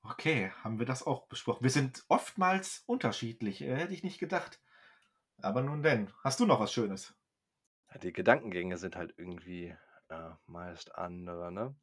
Okay, 0.07 0.51
haben 0.63 0.79
wir 0.79 0.87
das 0.87 1.03
auch 1.07 1.27
besprochen. 1.29 1.63
Wir 1.63 1.71
sind 1.71 2.05
oftmals 2.09 2.83
unterschiedlich, 2.87 3.63
äh, 3.63 3.75
hätte 3.75 3.95
ich 3.95 4.03
nicht 4.03 4.19
gedacht. 4.19 4.61
Aber 5.41 5.63
nun 5.63 5.83
denn. 5.83 6.13
Hast 6.23 6.41
du 6.41 6.47
noch 6.47 6.61
was 6.61 6.73
Schönes? 6.73 7.15
Die 8.03 8.13
Gedankengänge 8.13 8.77
sind 8.77 8.97
halt 8.97 9.15
irgendwie, 9.17 9.75
äh, 10.09 10.31
meist 10.47 10.95
andere, 10.97 11.51
ne? 11.51 11.75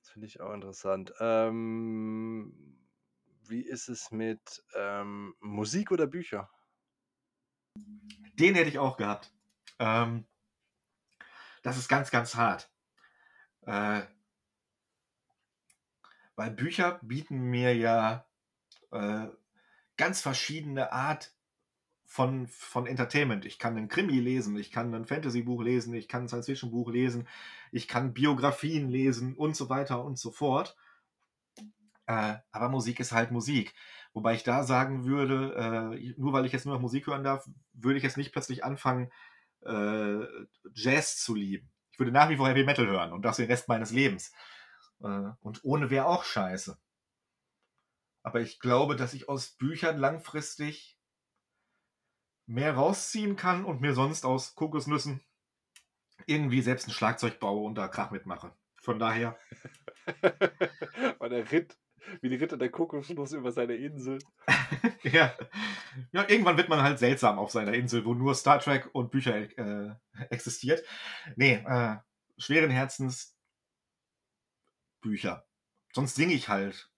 Das 0.00 0.10
finde 0.10 0.26
ich 0.26 0.40
auch 0.40 0.52
interessant. 0.52 1.12
Ähm, 1.18 2.78
wie 3.42 3.62
ist 3.62 3.88
es 3.88 4.12
mit, 4.12 4.62
ähm, 4.76 5.34
Musik 5.40 5.90
oder 5.90 6.06
Bücher? 6.06 6.50
Den 8.38 8.54
hätte 8.54 8.68
ich 8.68 8.78
auch 8.78 8.96
gehabt. 8.96 9.32
Ähm 9.78 10.26
das 11.62 11.78
ist 11.78 11.88
ganz, 11.88 12.10
ganz 12.10 12.34
hart. 12.36 12.70
Äh 13.62 14.02
weil 16.36 16.50
Bücher 16.52 17.00
bieten 17.02 17.38
mir 17.50 17.74
ja, 17.76 18.26
äh, 18.92 19.28
ganz 19.98 20.22
verschiedene 20.22 20.92
Art 20.92 21.34
von 22.06 22.48
von 22.48 22.86
Entertainment. 22.86 23.44
Ich 23.46 23.58
kann 23.60 23.74
'nen 23.74 23.88
Krimi 23.88 24.20
lesen, 24.20 24.56
ich 24.58 24.70
kann 24.72 24.90
'nen 24.90 25.06
Fantasybuch 25.06 25.62
lesen, 25.64 25.94
ich 25.94 26.08
kann 26.08 26.24
'n 26.24 26.28
Science-Fiction-Buch 26.28 26.90
lesen, 26.92 27.28
ich 27.72 27.88
kann 27.88 28.14
Biografien 28.14 28.90
lesen 28.90 29.36
und 29.36 29.56
so 29.56 29.68
weiter 29.70 30.04
und 30.04 30.18
so 30.18 30.32
fort. 30.32 30.76
Äh, 32.06 32.36
aber 32.52 32.68
Musik 32.68 33.00
ist 33.00 33.12
halt 33.12 33.30
Musik. 33.30 33.74
Wobei 34.12 34.34
ich 34.34 34.42
da 34.44 34.62
sagen 34.64 35.04
würde, 35.06 35.54
äh, 35.96 36.14
nur 36.18 36.32
weil 36.32 36.44
ich 36.46 36.52
jetzt 36.52 36.66
nur 36.66 36.74
noch 36.74 36.82
Musik 36.82 37.06
hören 37.06 37.24
darf, 37.24 37.48
würde 37.72 37.96
ich 37.98 38.04
jetzt 38.04 38.16
nicht 38.18 38.32
plötzlich 38.32 38.62
anfangen, 38.64 39.10
äh, 39.64 40.20
Jazz 40.74 41.18
zu 41.22 41.34
lieben. 41.34 41.70
Ich 41.92 41.98
würde 41.98 42.12
nach 42.12 42.28
wie 42.30 42.36
vor 42.36 42.48
Heavy 42.48 42.64
Metal 42.64 42.86
hören 42.86 43.12
und 43.12 43.22
das 43.24 43.36
den 43.38 43.46
Rest 43.48 43.68
meines 43.68 43.92
Lebens. 43.92 44.32
Äh, 45.02 45.30
und 45.40 45.64
ohne 45.64 45.90
wäre 45.90 46.06
auch 46.06 46.24
scheiße. 46.24 46.76
Aber 48.24 48.40
ich 48.40 48.58
glaube, 48.58 48.96
dass 48.96 49.12
ich 49.12 49.28
aus 49.28 49.50
Büchern 49.50 49.98
langfristig 49.98 50.94
mehr 52.48 52.74
rausziehen 52.74 53.36
kann 53.36 53.64
und 53.64 53.80
mir 53.80 53.94
sonst 53.94 54.26
aus 54.26 54.54
Kokosnüssen 54.54 55.20
irgendwie 56.28 56.62
selbst 56.62 56.88
'n 56.88 56.92
Schlagzeug 56.92 57.38
baue 57.40 57.64
und 57.66 57.74
da 57.76 57.88
Krach 57.88 58.10
mit 58.10 58.26
mache. 58.26 58.52
Von 58.76 58.98
daher 58.98 59.38
Und 61.20 61.32
er 61.32 61.50
ritt 61.52 61.78
wie 62.22 62.28
die 62.30 62.36
Ritter 62.36 62.58
der 62.58 62.70
Kokosnuss 62.70 63.32
über 63.32 63.52
seine 63.52 63.74
Insel. 63.76 64.18
Ja. 65.04 65.34
Ja, 66.12 66.28
irgendwann 66.28 66.56
wird 66.56 66.68
man 66.70 66.82
halt 66.82 66.98
seltsam 66.98 67.38
auf 67.38 67.50
seiner 67.50 67.74
Insel, 67.74 68.04
wo 68.06 68.14
nur 68.14 68.34
Star 68.34 68.58
Trek 68.60 68.88
und 68.94 69.10
Bücher, 69.10 69.36
äh, 69.58 69.94
existiert. 70.30 70.82
Ne, 71.36 71.64
äh, 71.66 72.40
schweren 72.40 72.70
Herzens 72.70 73.33
Bücher. 75.04 75.46
Sonst 75.94 76.16
singe 76.16 76.34
ich 76.34 76.48
halt 76.48 76.90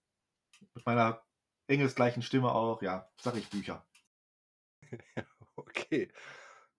mit 0.75 0.85
meiner 0.85 1.23
engelsgleichen 1.67 2.23
Stimme 2.23 2.53
auch, 2.53 2.81
ja, 2.83 3.09
sage 3.21 3.39
ich 3.39 3.49
Bücher. 3.49 3.85
Okay. 5.55 6.09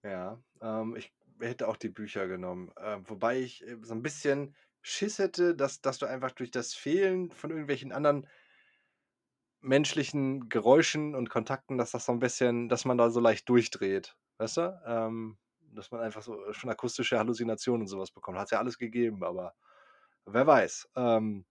Ja, 0.04 0.42
ähm, 0.62 0.96
ich 0.96 1.14
hätte 1.40 1.68
auch 1.68 1.76
die 1.76 1.88
Bücher 1.90 2.28
genommen, 2.28 2.72
ähm, 2.80 3.04
wobei 3.08 3.40
ich, 3.40 3.66
äh, 3.66 3.78
so 3.82 3.94
'n 3.94 4.02
bisschen 4.02 4.56
Schiss 4.82 5.18
hätte, 5.18 5.54
dass 5.56 5.80
dass 5.82 5.98
du 5.98 6.06
einfach 6.06 6.32
durch 6.32 6.50
das 6.52 6.74
Fehlen 6.74 7.32
von 7.32 7.50
irgendwelchen 7.50 7.92
anderen 7.92 8.28
menschlichen 9.62 10.48
Geräuschen 10.48 11.14
und 11.16 11.30
Kontakten, 11.30 11.78
dass 11.78 11.90
das 11.90 12.06
so 12.06 12.12
'n 12.12 12.20
bisschen 12.20 12.68
dass 12.68 12.84
man 12.84 12.96
da 12.98 13.10
so 13.10 13.18
leicht 13.20 13.48
durchdreht, 13.48 14.16
weißt 14.38 14.56
du? 14.58 14.80
Ähm, 14.86 15.38
dass 15.72 15.90
man 15.90 16.00
einfach 16.00 16.22
so 16.22 16.52
schon 16.52 16.70
akustische 16.70 17.18
Halluzinationen 17.18 17.82
und 17.82 17.88
so 17.88 17.98
was 17.98 18.12
bekommt. 18.12 18.38
Hat's 18.38 18.52
ja 18.52 18.58
alles 18.58 18.78
gegeben, 18.78 19.24
aber 19.24 19.54
wer 20.32 20.46
weiß. 20.46 20.90
Ähm 20.96 21.44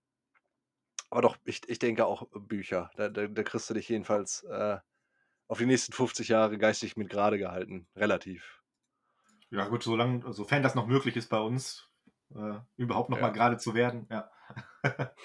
aber 1.10 1.22
doch, 1.22 1.38
ich 1.46 1.68
ich 1.70 1.80
denke 1.80 2.06
auch 2.06 2.28
Bücher. 2.32 2.92
Da 2.96 3.10
da 3.10 3.28
da 3.28 3.44
kriegst 3.44 3.70
du 3.70 3.74
dich 3.74 3.90
jedenfalls, 3.90 4.44
äh, 4.44 4.78
auf 5.48 5.58
die 5.60 5.66
nächsten 5.68 5.94
50 5.94 6.30
Jahre 6.30 6.58
geistig 6.58 6.98
mit 6.98 7.10
grade 7.10 7.38
gehalten, 7.38 7.88
relativ. 7.96 8.62
Ja 9.50 9.68
gut, 9.68 9.84
solang 9.84 10.32
sofern 10.34 10.64
das 10.64 10.76
noch 10.76 10.88
möglich 10.88 11.16
ist 11.16 11.30
bei 11.30 11.40
uns, 11.40 11.90
äh, 12.36 12.60
überhaupt 12.76 13.10
noch 13.10 13.20
mal 13.22 13.28
Ja. 13.28 13.34
gerade 13.34 13.58
zu 13.58 13.74
werden, 13.74 14.08
ja. 14.10 14.30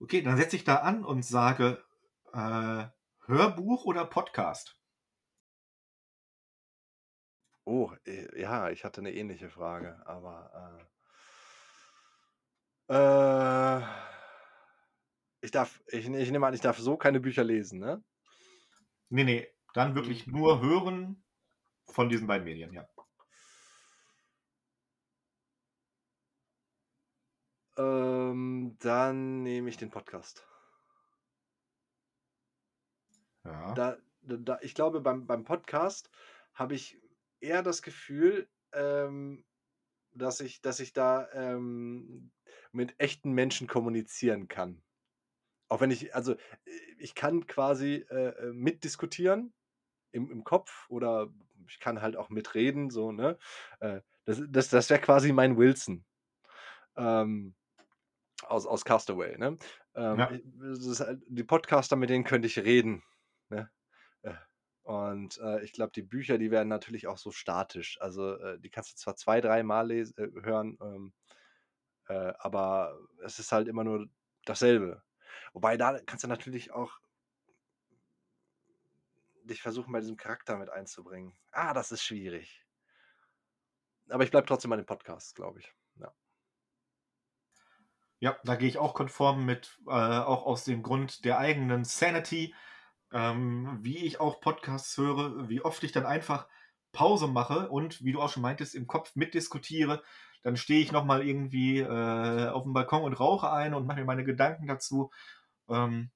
Okay, 0.00 0.22
dann 0.22 0.36
setze 0.36 0.54
ich 0.56 0.62
da 0.64 0.76
an 0.76 1.04
und 1.04 1.24
sage, 1.24 1.82
äh, 2.32 2.86
Hörbuch 3.26 3.84
oder 3.84 4.04
Podcast? 4.04 4.77
Oh, 7.70 7.92
äh, 8.06 8.40
ja, 8.40 8.70
ich 8.70 8.82
hatte 8.84 9.02
'ne 9.02 9.12
ähnliche 9.12 9.50
Frage, 9.50 10.00
aber, 10.06 10.88
äh 12.88 12.94
äh, 12.94 13.82
ich 15.40 15.50
darf 15.50 15.82
ich 15.88 16.08
ne 16.08 16.20
ich 16.20 16.30
nehme 16.30 16.46
an, 16.46 16.54
ich 16.54 16.60
darf 16.60 16.78
so 16.78 16.96
keine 16.96 17.20
Bücher 17.20 17.44
lesen, 17.44 17.78
ne? 17.80 18.02
Ne, 19.10 19.24
ne, 19.24 19.46
dann 19.74 19.94
wirklich 19.94 20.26
Mhm. 20.26 20.26
nur 20.26 20.60
hören 20.62 21.24
von 21.86 22.08
diesen 22.10 22.26
beiden 22.28 22.44
Medien, 22.44 22.72
ja. 22.72 22.88
Ähm, 27.78 28.76
dann 28.80 29.42
nehme 29.42 29.68
ich 29.70 29.76
den 29.78 29.90
Podcast. 29.90 30.46
Ja. 33.44 33.76
Da 33.76 33.98
da 34.22 34.58
ich 34.62 34.74
glaube, 34.74 35.00
beim 35.00 35.26
beim 35.26 35.44
Podcast 35.44 36.10
habe 36.54 36.74
ich 36.74 37.00
eher 37.40 37.62
das 37.62 37.82
Gefühl, 37.82 38.48
ähm, 38.72 39.44
dass 40.12 40.40
ich 40.40 40.62
dass 40.62 40.80
ich 40.80 40.92
da, 40.94 41.28
ähm, 41.32 42.32
mit 42.72 42.96
echten 43.00 43.32
Menschen 43.32 43.66
kommunizieren 43.68 44.48
kann. 44.48 44.82
Auch 45.68 45.80
wenn 45.80 45.90
ich 45.90 46.14
also, 46.14 46.34
äh, 46.34 46.38
ich 46.98 47.14
kann 47.14 47.46
quasi, 47.46 48.06
äh, 48.10 48.48
äh, 48.48 48.52
mitdiskutieren 48.52 49.54
im 50.12 50.30
im 50.32 50.44
Kopf 50.44 50.86
oder 50.90 51.32
ich 51.68 51.80
kann 51.80 52.02
halt 52.02 52.16
auch 52.16 52.30
mitreden, 52.30 52.90
so, 52.90 53.12
ne? 53.12 53.38
Äh, 53.80 54.02
das 54.26 54.40
das 54.50 54.70
das 54.70 54.90
wäre 54.90 55.00
quasi 55.02 55.32
mein 55.32 55.56
Wilson, 55.58 56.06
ähm, 56.96 57.56
aus 58.44 58.66
aus 58.66 58.84
Castaway, 58.84 59.38
ne? 59.38 59.58
Ähm, 59.96 60.26
Ja. 60.26 60.38
ist 60.62 61.00
halt 61.00 61.22
die 61.28 61.44
Podcaster, 61.44 61.96
mit 61.96 62.10
denen 62.10 62.24
könnte 62.24 62.46
ich 62.48 62.58
reden, 62.60 63.02
ne? 63.50 63.70
Und, 64.88 65.36
äh, 65.36 65.62
ich 65.62 65.72
glaube, 65.74 65.92
die 65.92 66.00
Bücher, 66.02 66.38
die 66.38 66.50
werden 66.50 66.68
natürlich 66.70 67.08
auch 67.08 67.18
so 67.18 67.30
statisch. 67.30 68.00
Also, 68.00 68.36
äh, 68.38 68.58
die 68.58 68.70
kannst 68.70 68.90
du 68.90 68.96
zwar 68.96 69.16
zwei 69.16 69.42
dreimal 69.42 69.86
les 69.88 70.12
äh, 70.16 70.30
hören, 70.42 70.78
ähm, 70.80 71.12
äh, 72.08 72.32
aber 72.38 72.98
es 73.22 73.38
ist 73.38 73.52
halt 73.52 73.68
immer 73.68 73.84
nur 73.84 74.08
dasselbe. 74.46 75.02
Wobei, 75.52 75.76
da 75.76 76.00
kannst 76.00 76.24
du 76.24 76.28
natürlich 76.28 76.72
auch 76.72 77.00
dich 79.44 79.60
versuchen, 79.60 79.92
bei 79.92 80.00
diesem 80.00 80.16
Charakter 80.16 80.56
mit 80.56 80.70
einzubringen. 80.70 81.34
Ah, 81.52 81.74
das 81.74 81.92
ist 81.92 82.02
schwierig. 82.02 82.64
Aber 84.08 84.24
ich 84.24 84.30
bleibe 84.30 84.46
trotzdem 84.46 84.70
bei 84.70 84.76
den 84.76 84.86
Podcasts, 84.86 85.34
glaube 85.34 85.60
ich, 85.60 85.74
ja. 85.96 86.14
Ja, 88.20 88.36
da 88.42 88.56
gehe 88.56 88.68
ich 88.68 88.78
auch 88.78 88.94
konform 88.94 89.44
mit, 89.44 89.78
äh, 89.86 89.90
auch 89.90 90.46
aus 90.46 90.64
dem 90.64 90.82
Grund 90.82 91.26
der 91.26 91.38
eigenen 91.38 91.84
Sanity, 91.84 92.54
ähm, 93.12 93.78
wie 93.82 93.98
ich 93.98 94.20
auch 94.20 94.40
Podcasts 94.40 94.96
höre, 94.96 95.48
wie 95.48 95.60
oft 95.62 95.82
ich 95.84 95.92
dann 95.92 96.06
einfach 96.06 96.48
Pause 96.92 97.28
mache 97.28 97.68
und, 97.68 98.02
wie 98.04 98.12
du 98.12 98.20
auch 98.20 98.30
schon 98.30 98.42
meintest, 98.42 98.74
im 98.74 98.86
Kopf 98.86 99.14
mitdiskutiere. 99.16 100.02
Dann 100.42 100.56
stehe 100.56 100.80
ich 100.80 100.92
noch 100.92 101.04
mal 101.04 101.26
irgendwie, 101.26 101.80
äh, 101.80 102.48
aufm 102.48 102.72
Balkon 102.72 103.02
und 103.02 103.14
rauche 103.14 103.52
eine 103.52 103.76
und 103.76 103.86
mache 103.86 103.98
mir 104.00 104.04
meine 104.06 104.24
Gedanken 104.24 104.66
dazu. 104.66 105.10
Ähm, 105.68 106.10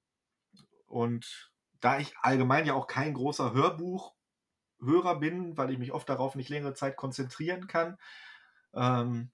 und 0.87 1.51
da 1.81 1.99
ich 1.99 2.15
allgemein 2.21 2.65
ja 2.65 2.73
auch 2.75 2.87
kein 2.87 3.13
großer 3.13 3.53
Hörbuchhörer 3.53 5.19
bin, 5.19 5.57
weil 5.57 5.71
ich 5.71 5.79
mich 5.79 5.91
oft 5.91 6.07
darauf 6.09 6.35
nicht 6.35 6.49
längere 6.49 6.73
Zeit 6.73 6.95
konzentrieren 6.97 7.67
kann 7.67 7.97
ähm, 8.73 9.31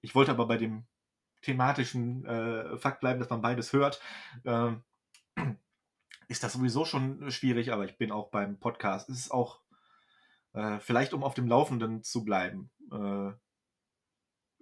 ich 0.00 0.14
wollte 0.14 0.30
aber 0.32 0.46
bei 0.46 0.56
dem 0.56 0.86
thematischen, 1.42 2.24
äh, 2.26 2.76
Fakt 2.78 3.00
bleiben, 3.00 3.20
dass 3.20 3.30
man 3.30 3.42
beides 3.42 3.72
hört, 3.72 4.00
ähm, 4.44 4.84
ist 6.28 6.42
das 6.42 6.54
sowieso 6.54 6.84
schon 6.84 7.30
schwierig, 7.30 7.72
aber 7.72 7.84
ich 7.84 7.98
bin 7.98 8.12
auch 8.12 8.30
beim 8.30 8.58
Podcast. 8.58 9.08
Es 9.08 9.18
ist 9.18 9.30
auch, 9.30 9.60
äh, 10.54 10.78
vielleicht 10.80 11.12
um 11.14 11.22
auf 11.22 11.34
dem 11.34 11.48
Laufenden 11.48 12.02
zu 12.02 12.24
bleiben, 12.24 12.70
äh 12.92 13.32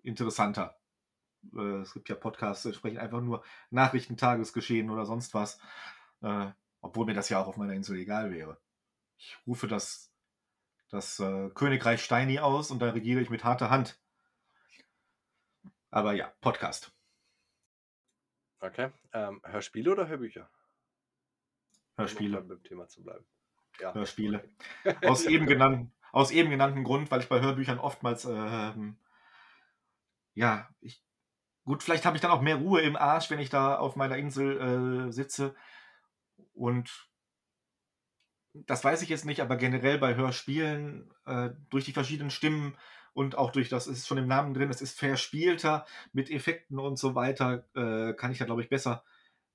interessanter. 0.03 0.77
Äh, 1.55 1.81
es 1.81 1.95
gibt 1.95 2.09
ja 2.09 2.15
Podcasts, 2.15 2.63
die 2.63 2.75
sprechen 2.75 2.99
einfach 2.99 3.23
nur 3.23 3.43
Nachrichten, 3.71 4.17
Tagesgeschehen 4.17 4.91
oder 4.91 5.07
sonst 5.07 5.33
was, 5.35 5.59
äh, 6.23 6.51
obwohl 6.83 7.07
mir 7.07 7.15
das 7.15 7.31
ja 7.31 7.41
auch 7.41 7.47
auf 7.47 7.57
meiner 7.57 7.73
Insel 7.73 7.97
egal 7.99 8.31
wäre. 8.31 8.59
Ich 9.17 9.39
rufe 9.47 9.67
das 9.67 10.15
das, 10.95 11.19
äh, 11.19 11.51
Königreich 11.51 12.05
Steini 12.05 12.39
aus 12.39 12.71
und 12.71 12.81
da 12.81 12.91
regiere 12.91 13.21
ich 13.21 13.29
mit 13.29 13.43
harter 13.43 13.69
Hand. 13.69 14.01
Aber 15.91 16.13
ja, 16.13 16.33
Podcast. 16.41 16.93
Okay, 18.61 18.93
ähm, 19.13 19.41
Hörspiele 19.45 19.91
oder 19.91 20.07
Hörbücher? 20.07 20.49
Um 21.97 22.03
Hörspiele. 22.03 22.41
mal 22.41 22.43
beim 22.43 22.63
Thema 22.63 22.89
zu 22.89 23.03
bleiben. 23.03 23.25
Ja, 23.81 23.95
Hörspiele. 23.95 24.49
okay. 24.85 25.07
Aus 25.07 25.27
eben 25.27 25.47
genannten 25.47 25.93
aus 26.13 26.31
eben 26.31 26.51
genannten 26.51 26.85
Grund, 26.85 27.11
weil 27.11 27.21
ich 27.21 27.29
bei 27.29 27.41
Hörbüchern 27.41 27.81
oftmals, 27.81 28.25
ähm 28.25 28.97
ja, 30.35 30.69
ich 30.81 31.03
gut, 31.65 31.83
vielleicht 31.83 32.05
habe 32.05 32.17
ich 32.17 32.21
dann 32.21 32.31
auch 32.31 32.41
mehr 32.41 32.57
Ruhe 32.57 32.83
im 32.83 32.95
Arsch, 32.95 33.31
wenn 33.31 33.41
ich 33.41 33.51
da 33.51 33.77
auf 33.77 33.97
meiner 33.97 34.17
Insel, 34.17 35.09
äh, 35.09 35.13
sitze 35.13 35.57
und 36.53 37.09
das 38.53 38.85
weiß 38.85 39.03
ich 39.03 39.09
jetzt 39.09 39.25
nicht, 39.25 39.41
aber 39.41 39.57
generell 39.57 39.99
bei 39.99 40.15
Hörspielen, 40.15 41.13
äh, 41.27 41.51
durch 41.71 41.85
die 41.85 41.93
verschiedenen 41.93 42.31
Stimmen 42.31 42.77
und 43.13 43.37
auch 43.37 43.51
durch 43.51 43.69
das 43.69 43.89
ist 43.89 44.07
schon 44.07 44.19
im 44.19 44.29
Namen 44.29 44.55
drin, 44.55 44.71
es 44.71 44.83
ist 44.83 44.97
verspielter 44.97 45.85
mit 46.13 46.31
Effekten 46.31 46.79
und 46.79 46.97
so 46.97 47.17
weiter, 47.17 47.65
äh, 47.75 48.15
kann 48.15 48.31
ich 48.31 48.39
da, 48.39 48.45
glaube 48.45 48.63
ich, 48.63 48.69
besser 48.69 49.05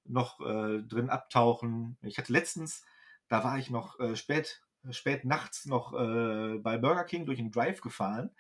noch, 0.10 0.40
äh, 0.42 0.82
drin 0.84 1.10
abtauchen. 1.10 1.98
Ich 2.04 2.18
hatte 2.20 2.34
letztens 2.34 2.84
da 3.30 3.44
war 3.44 3.58
ich 3.60 3.70
noch, 3.72 4.00
äh, 4.00 4.16
spät 4.16 4.64
spät 4.92 5.26
nachts 5.26 5.66
noch, 5.68 5.94
äh, 5.94 6.58
bei 6.60 6.78
Burger 6.80 7.04
King 7.06 7.26
durch 7.28 7.40
'n 7.40 7.52
Drive 7.52 7.82
gefahren 7.82 8.32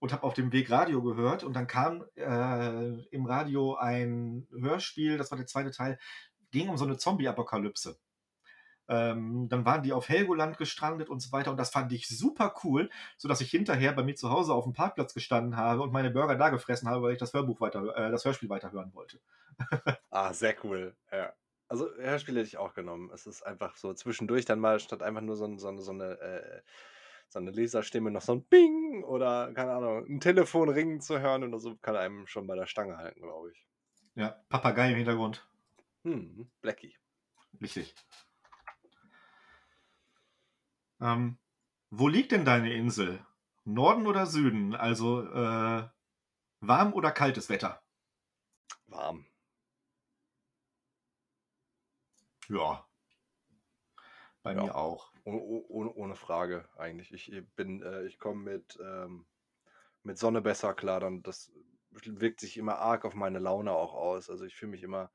und 0.00 0.12
habe 0.12 0.24
auf 0.24 0.34
dem 0.34 0.52
Weg 0.52 0.70
Radio 0.70 1.02
gehört 1.02 1.44
und 1.44 1.54
dann 1.54 1.66
kam, 1.68 2.04
äh, 2.16 3.00
im 3.10 3.26
Radio 3.26 3.76
ein 3.76 4.48
Hörspiel, 4.52 5.18
das 5.18 5.30
war 5.32 5.38
der 5.38 5.46
2. 5.48 5.72
Teil, 5.72 5.98
ging 6.52 6.68
um 6.70 6.76
so 6.78 6.86
'ne 6.86 6.98
Zombie-Apokalypse. 6.98 7.98
Ähm, 8.88 9.48
dann 9.48 9.64
waren 9.64 9.82
die 9.82 9.92
auf 9.94 10.08
Helgoland 10.08 10.58
gestrandet 10.58 11.08
und 11.10 11.20
so 11.20 11.32
weiter 11.32 11.50
und 11.50 11.56
das 11.58 11.70
fand 11.70 11.92
ich 11.92 12.08
super 12.08 12.54
cool, 12.64 12.90
sodass 13.18 13.40
ich 13.40 13.50
hinterher 13.50 13.92
bei 13.92 14.02
mir 14.04 14.14
zu 14.16 14.30
Hause 14.30 14.54
aufm 14.54 14.72
Parkplatz 14.74 15.14
gestanden 15.14 15.56
habe 15.56 15.82
und 15.82 15.92
meine 15.92 16.10
Burger 16.10 16.36
da 16.36 16.50
gefressen 16.50 16.88
habe, 16.88 17.02
weil 17.02 17.12
ich 17.14 17.18
das 17.18 17.32
Hörbuch 17.34 17.60
weiter 17.60 17.96
äh, 17.96 18.10
das 18.10 18.24
Hörspiel 18.24 18.48
weiterhören 18.50 18.92
wollte. 18.94 19.20
Ah, 20.12 20.32
sehr 20.32 20.54
cool, 20.64 20.96
ja. 21.10 21.34
Also, 21.68 21.90
Hörspiele 21.96 22.40
hätte 22.40 22.48
ich 22.48 22.56
auch 22.58 22.74
genommen. 22.74 23.10
Es 23.12 23.26
ist 23.26 23.42
einfach 23.42 23.76
so 23.76 23.94
zwischendurch 23.94 24.44
dann 24.44 24.60
mal 24.60 24.78
statt 24.80 25.02
einfach 25.02 25.22
nur 25.22 25.36
so 25.36 25.56
so 25.58 25.76
so 25.78 25.92
'ne, 25.92 26.04
äh 26.20 26.62
so 27.28 27.40
'ne 27.40 27.50
Leserstimme 27.50 28.10
noch 28.10 28.20
so 28.22 28.32
'n 28.32 28.44
Bing 28.44 29.02
oder, 29.04 29.52
keine 29.54 29.72
Ahnung, 29.72 30.06
'n 30.06 30.20
Telefon 30.20 30.68
ringen 30.68 31.00
zu 31.00 31.18
hören 31.20 31.42
oder 31.44 31.58
so, 31.58 31.76
kann 31.76 31.96
einem 31.96 32.26
schon 32.26 32.46
bei 32.46 32.54
der 32.54 32.66
Stange 32.66 32.96
halten, 32.98 33.22
glaube 33.22 33.50
ich. 33.52 33.64
Ja, 34.16 34.30
Papagei 34.48 34.90
im 34.90 34.96
Hintergrund. 34.96 35.46
Mhm, 36.04 36.50
Blackie. 36.60 36.96
Richtig. 37.60 37.94
Ähm, 41.04 41.38
wo 41.90 42.08
liegt 42.08 42.32
denn 42.32 42.44
deine 42.44 42.72
Insel? 42.74 43.24
Norden 43.64 44.06
oder 44.08 44.26
Süden? 44.26 44.74
Also, 44.74 45.22
äh, 45.22 45.88
warm 46.60 46.94
oder 46.94 47.12
kaltes 47.12 47.48
Wetter? 47.50 47.82
Warm. 48.88 49.26
Ja. 52.48 52.86
Bei 54.44 54.54
Ja. 54.54 54.62
mir 54.62 54.76
auch. 54.76 55.12
O 55.24 55.32
o 55.32 55.66
ohne 55.68 55.92
ohne 55.94 56.14
Frage 56.16 56.68
eigentlich. 56.76 57.12
Ich, 57.12 57.32
bin 57.56 57.82
äh, 57.82 58.04
ich 58.04 58.18
komme 58.18 58.42
mit, 58.52 58.78
ähm 58.82 59.26
mit 60.04 60.18
Sonne 60.18 60.42
besser 60.42 60.74
klar, 60.74 61.00
dann 61.00 61.22
das 61.22 61.52
wirkt 61.90 62.40
sich 62.40 62.56
immer 62.58 62.78
arg 62.78 63.04
auf 63.04 63.14
meine 63.14 63.38
Laune 63.40 63.72
auch 63.72 63.94
aus. 63.94 64.30
Also, 64.30 64.44
ich 64.46 64.56
fühle 64.56 64.72
mich 64.72 64.82
immer, 64.84 65.12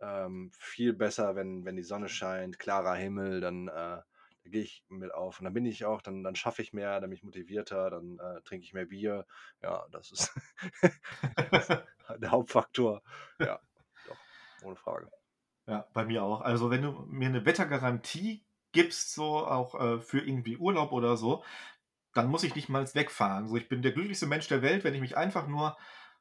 ähm, 0.00 0.50
viel 0.58 0.94
besser, 0.94 1.36
wenn 1.36 1.64
wenn 1.66 1.76
die 1.76 1.82
Sonne 1.84 2.08
scheint, 2.08 2.58
klarer 2.58 2.94
Himmel, 2.96 3.40
dann, 3.40 3.68
äh, 3.68 4.02
gehe 4.50 4.62
ich 4.62 4.84
mit 4.88 5.12
auf 5.14 5.40
und 5.40 5.44
dann 5.44 5.54
bin 5.54 5.66
ich 5.66 5.84
auch 5.84 6.02
dann 6.02 6.22
dann 6.24 6.36
schaffe 6.36 6.62
ich 6.62 6.72
mehr, 6.72 7.00
dann 7.00 7.10
bin 7.10 7.16
ich 7.16 7.24
motivierter, 7.24 7.90
dann, 7.90 8.18
äh, 8.18 8.40
trinke 8.42 8.64
ich 8.64 8.72
mehr 8.74 8.86
Bier. 8.86 9.26
Ja, 9.62 9.86
das 9.90 10.12
ist 10.12 10.32
der 12.18 12.30
Hauptfaktor. 12.30 13.02
Ja, 13.40 13.60
doch, 14.04 14.26
ohne 14.60 14.76
Frage. 14.76 15.10
Ja, 15.66 15.86
bei 15.92 16.04
mir 16.04 16.22
auch. 16.24 16.40
Also, 16.40 16.70
wenn 16.70 16.82
du 16.82 16.92
mir 17.08 17.30
'ne 17.30 17.44
Wettergarantie 17.46 18.44
gibst, 18.72 19.14
so 19.14 19.46
auch, 19.46 19.74
äh, 19.80 20.00
für 20.00 20.20
irgendwie 20.20 20.56
Urlaub 20.56 20.92
oder 20.92 21.16
so, 21.16 21.44
dann 22.14 22.28
muss 22.28 22.44
ich 22.44 22.54
nicht 22.56 22.68
mal 22.68 22.86
wegfahren. 22.94 23.48
So, 23.48 23.56
ich 23.56 23.68
bin 23.68 23.82
der 23.82 23.92
glücklichste 23.92 24.26
Mensch 24.26 24.48
der 24.48 24.62
Welt, 24.62 24.84
wenn 24.84 24.94
ich 24.94 25.00
mich 25.00 25.16
einfach 25.16 25.46
nur, 25.48 25.76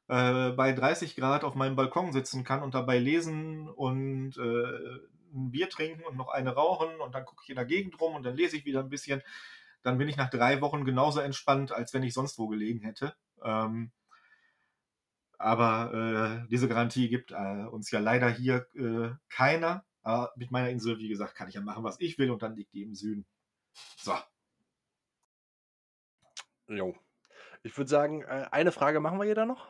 äh, 0.10 0.51
bei 0.51 0.73
30 0.73 1.15
C 1.15 1.22
auf 1.23 1.56
meinem 1.56 1.76
Balkon 1.76 2.14
sitzen 2.14 2.43
kann 2.43 2.64
und 2.64 2.76
dabei 2.76 2.99
lesen 2.99 3.69
und, 3.69 4.38
äh, 4.38 4.99
'n 5.34 5.51
Bier 5.51 5.69
trinken 5.69 6.03
und 6.03 6.18
noch 6.18 6.30
eine 6.30 6.53
rauchen 6.56 6.99
und 7.01 7.15
dann 7.15 7.26
gucke 7.26 7.43
ich 7.43 7.49
in 7.49 7.56
der 7.56 7.65
Gegend 7.65 7.99
rum 8.01 8.15
und 8.15 8.23
dann 8.23 8.35
lese 8.35 8.57
ich 8.57 8.65
wieder 8.65 8.81
'n 8.81 8.89
bisschen. 8.89 9.22
dann 9.84 9.97
bin 9.97 10.10
ich 10.10 10.18
nach 10.18 10.30
drei 10.30 10.61
Wochen 10.61 10.85
genauso 10.85 11.22
entspannt, 11.22 11.72
als 11.72 11.93
wenn 11.93 12.03
ich 12.03 12.14
sonst 12.14 12.39
wo 12.39 12.47
gelegen 12.47 12.81
hätte. 12.81 13.15
Ähm, 13.43 13.91
aber 15.38 16.43
äh, 16.45 16.47
diese 16.49 16.68
Garantie 16.68 17.10
gibt 17.10 17.31
äh, 17.31 17.65
uns 17.65 17.91
ja 17.91 17.99
leider 17.99 18.30
hier 18.30 18.68
äh, 18.76 19.11
keiner. 19.30 19.85
Aber 20.01 20.31
mit 20.35 20.51
meiner 20.51 20.69
Insel, 20.69 20.97
wie 20.97 21.10
gesagt, 21.10 21.35
kann 21.35 21.47
ich 21.49 21.56
ja 21.56 21.61
machen, 21.61 21.84
was 21.84 21.99
ich 21.99 22.18
will 22.18 22.31
und 22.31 22.41
dann 22.41 22.56
liegt 22.56 22.73
die 22.73 22.84
im 22.84 22.95
Süden. 22.95 23.26
So. 23.97 24.14
Jo. 26.69 26.95
Ich 27.64 27.77
würde 27.77 27.89
sagen, 27.89 28.23
äh, 28.23 28.47
eine 28.51 28.72
Frage 28.73 28.99
machen 29.01 29.19
wir 29.19 29.26
jeder 29.26 29.45
noch. 29.45 29.68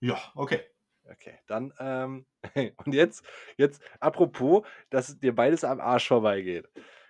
Ja, 0.00 0.32
okay. 0.34 0.71
Okay, 1.04 1.38
dann, 1.46 1.72
ähm, 1.78 2.26
und 2.84 2.94
jetzt, 2.94 3.24
jetzt, 3.56 3.82
apropos, 4.00 4.66
dass 4.90 5.18
dir 5.18 5.34
beides 5.34 5.64
am 5.64 5.80
Arsch 5.80 6.08
vorbeigeht. 6.08 6.68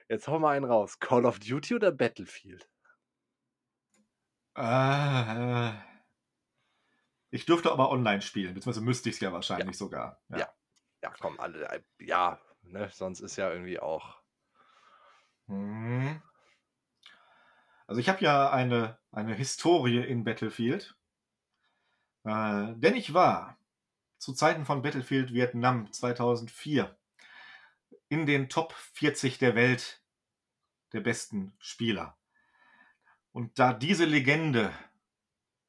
Jetzt 0.08 0.28
hau 0.28 0.38
mal 0.38 0.56
einen 0.56 0.64
raus. 0.64 0.98
Call 0.98 1.24
of 1.24 1.38
Duty 1.38 1.74
oder 1.74 1.92
Battlefield? 1.92 2.68
Äh, 4.56 5.70
äh, 5.70 5.72
ich 7.30 7.46
dürfte 7.46 7.72
aber 7.72 7.90
online 7.90 8.20
spielen, 8.20 8.54
beziehungsweise 8.54 8.84
müsste 8.84 9.08
ich 9.08 9.16
es 9.16 9.20
ja 9.20 9.32
wahrscheinlich 9.32 9.78
sogar. 9.78 10.20
Ja. 10.28 10.38
ja. 10.38 10.48
Ja, 11.02 11.12
komm, 11.18 11.40
alle, 11.40 11.68
äh, 11.68 11.82
ja, 11.98 12.40
ne, 12.62 12.88
sonst 12.92 13.20
ist 13.20 13.36
ja 13.36 13.50
irgendwie 13.50 13.80
auch. 13.80 14.22
Hm. 15.48 16.22
Also 17.86 18.00
ich 18.00 18.08
habe 18.08 18.20
ja 18.24 18.50
eine, 18.50 18.98
eine 19.10 19.34
Historie 19.34 19.98
in 19.98 20.24
Battlefield. 20.24 20.96
Äh, 22.24 22.74
denn 22.76 22.94
ich 22.94 23.12
war 23.14 23.58
zu 24.22 24.32
Zeiten 24.34 24.64
von 24.64 24.82
Battlefield 24.82 25.34
Vietnam 25.34 25.92
2004 25.92 26.96
in 28.08 28.24
den 28.24 28.48
Top 28.48 28.72
40 28.72 29.38
der 29.38 29.56
Welt 29.56 30.00
der 30.92 31.00
besten 31.00 31.54
Spieler. 31.58 32.16
Und 33.32 33.58
da 33.58 33.72
diese 33.72 34.04
Legende 34.04 34.72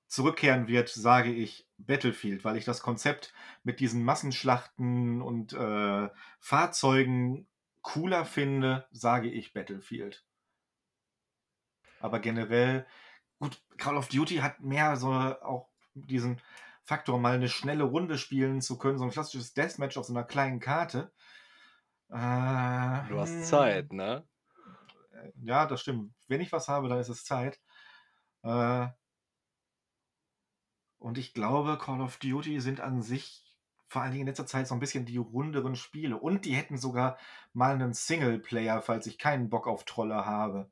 zurückkehren 0.05 0.67
wird, 0.67 0.89
sage 0.89 1.33
ich 1.33 1.67
Battlefield, 1.79 2.45
weil 2.45 2.55
ich 2.55 2.63
das 2.63 2.83
Konzept 2.83 3.33
mit 3.63 3.79
diesen 3.79 4.03
Massenschlachten 4.03 5.23
und 5.23 5.53
äh, 5.53 6.09
Fahrzeugen 6.39 7.47
cooler 7.81 8.23
finde, 8.23 8.87
sage 8.91 9.31
ich 9.31 9.53
Battlefield. 9.53 10.23
Aber 11.99 12.19
generell, 12.19 12.85
gut, 13.39 13.59
Call 13.77 13.97
of 13.97 14.09
Duty 14.09 14.37
hat 14.37 14.59
mehr 14.59 14.95
so 14.95 15.11
auch 15.11 15.69
diesen 15.95 16.39
Faktor, 16.85 17.19
mal 17.19 17.35
eine 17.35 17.49
schnelle 17.49 17.83
Runde 17.83 18.17
spielen 18.17 18.61
zu 18.61 18.77
können, 18.77 18.97
so 18.97 19.05
ein 19.05 19.11
klassisches 19.11 19.53
Deathmatch 19.53 19.97
auf 19.97 20.05
so 20.05 20.13
einer 20.13 20.23
kleinen 20.23 20.59
Karte. 20.59 21.11
Äh, 22.09 23.07
du 23.09 23.19
hast 23.19 23.33
hm. 23.33 23.43
Zeit, 23.43 23.93
ne? 23.93 24.27
Ja, 25.41 25.65
das 25.65 25.81
stimmt. 25.81 26.13
Wenn 26.27 26.41
ich 26.41 26.51
was 26.51 26.67
habe, 26.67 26.89
dann 26.89 26.99
ist 26.99 27.09
es 27.09 27.23
Zeit. 27.23 27.61
Äh, 28.43 28.87
und 30.99 31.17
ich 31.17 31.33
glaube, 31.33 31.77
Call 31.77 32.01
of 32.01 32.17
Duty 32.17 32.61
sind 32.61 32.81
an 32.81 33.01
sich 33.01 33.43
vor 33.93 34.01
allen 34.01 34.11
Dingen 34.11 34.21
in 34.21 34.27
letzter 34.27 34.47
Zeit 34.47 34.67
so 34.67 34.73
ein 34.73 34.79
bisschen 34.79 35.05
die 35.05 35.17
runderen 35.17 35.75
Spiele. 35.75 36.17
Und 36.17 36.45
die 36.45 36.55
hätten 36.55 36.77
sogar 36.77 37.17
mal 37.53 37.73
einen 37.75 37.93
Singleplayer, 37.93 38.81
falls 38.81 39.05
ich 39.05 39.19
keinen 39.19 39.49
Bock 39.49 39.67
auf 39.67 39.85
Trolle 39.85 40.25
habe. 40.25 40.71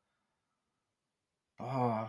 Oh. 1.59 2.07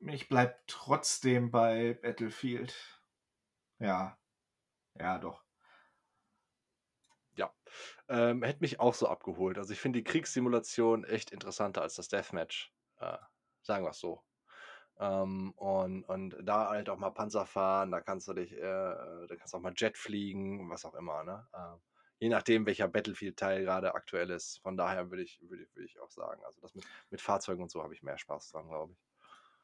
Ich 0.00 0.28
bleib 0.28 0.66
trotzdem 0.68 1.50
bei 1.50 1.94
Battlefield. 1.94 2.74
Ja. 3.78 4.18
Ja, 4.98 5.18
doch. 5.18 5.44
Ja. 7.36 7.52
Ähm, 8.08 8.42
hätte 8.42 8.60
mich 8.60 8.80
auch 8.80 8.94
so 8.94 9.08
abgeholt. 9.08 9.58
Also 9.58 9.72
ich 9.72 9.80
finde 9.80 9.98
die 10.00 10.04
Kriegssimulation 10.04 11.04
echt 11.04 11.30
interessanter 11.30 11.82
als 11.82 11.94
das 11.94 12.08
Deathmatch. 12.08 12.72
Äh, 12.98 13.18
sagen 13.62 13.84
wir 13.84 13.90
es 13.90 14.00
so. 14.00 14.22
Ähm, 14.98 15.52
und, 15.56 16.04
und 16.04 16.36
da 16.42 16.70
halt 16.70 16.88
auch 16.90 16.98
mal 16.98 17.10
Panzer 17.10 17.46
fahren, 17.46 17.90
da 17.92 18.00
kannst 18.00 18.28
du 18.28 18.34
dich, 18.34 18.52
äh, 18.52 18.60
da 18.60 19.36
kannst 19.36 19.54
du 19.54 19.58
auch 19.58 19.62
mal 19.62 19.74
Jet 19.76 19.96
fliegen, 19.96 20.68
was 20.70 20.84
auch 20.84 20.94
immer, 20.94 21.22
ne? 21.24 21.46
Äh, 21.52 21.76
je 22.20 22.28
nachdem, 22.28 22.66
welcher 22.66 22.88
Battlefield-Teil 22.88 23.62
gerade 23.62 23.94
aktuell 23.94 24.30
ist. 24.30 24.58
Von 24.58 24.76
daher 24.76 25.10
würde 25.10 25.22
ich, 25.22 25.40
würde, 25.42 25.68
würde 25.74 25.86
ich 25.86 26.00
auch 26.00 26.10
sagen, 26.10 26.44
also 26.44 26.60
das 26.60 26.74
mit, 26.74 26.84
mit 27.10 27.20
Fahrzeugen 27.20 27.62
und 27.62 27.70
so 27.70 27.82
habe 27.82 27.94
ich 27.94 28.02
mehr 28.02 28.18
Spaß 28.18 28.50
dran, 28.50 28.68
glaube 28.68 28.92
ich. 28.94 29.07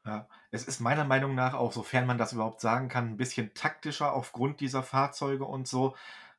Ja, 0.05 0.27
es 0.51 0.65
ist 0.65 0.81
meiner 0.81 1.03
Meinung 1.03 1.33
nach 1.33 1.55
auch, 1.55 1.71
sofern 1.71 2.05
man 2.05 2.19
das 2.19 2.33
überhaupt 2.33 2.61
sagen 2.61 2.89
kann, 2.89 3.09
ein 3.09 3.17
bisschen 3.17 3.53
taktischer 3.55 4.13
aufgrund 4.13 4.59
dieser 4.59 4.83
Fahrzeuge 4.83 5.45
und 5.45 5.67
so. 5.67 5.95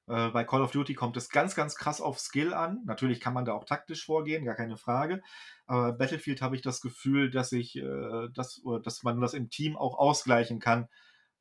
Äh, 0.06 0.28
bei 0.30 0.44
Call 0.44 0.62
of 0.62 0.70
Duty 0.70 0.94
kommt 0.94 1.16
es 1.16 1.30
ganz, 1.30 1.56
ganz 1.56 1.74
krass 1.74 2.00
auf 2.00 2.20
Skill 2.20 2.54
an. 2.54 2.82
Natürlich 2.84 3.20
kann 3.20 3.34
man 3.34 3.44
da 3.44 3.54
auch 3.54 3.64
taktisch 3.64 4.06
vorgehen, 4.06 4.44
gar 4.44 4.54
keine 4.54 4.76
Frage. 4.76 5.20
Aber 5.66 5.92
Battlefield 5.94 6.42
habe 6.42 6.54
ich 6.54 6.62
das 6.62 6.80
Gefühl, 6.80 7.28
dass 7.30 7.50
ich, 7.50 7.76
äh, 7.76 8.28
dass, 8.32 8.62
dass 8.84 9.02
man 9.02 9.20
das 9.20 9.34
im 9.34 9.50
Team 9.50 9.76
auch 9.76 9.98
ausgleichen 9.98 10.60
kann. 10.60 10.88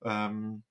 Ähm, 0.03 0.64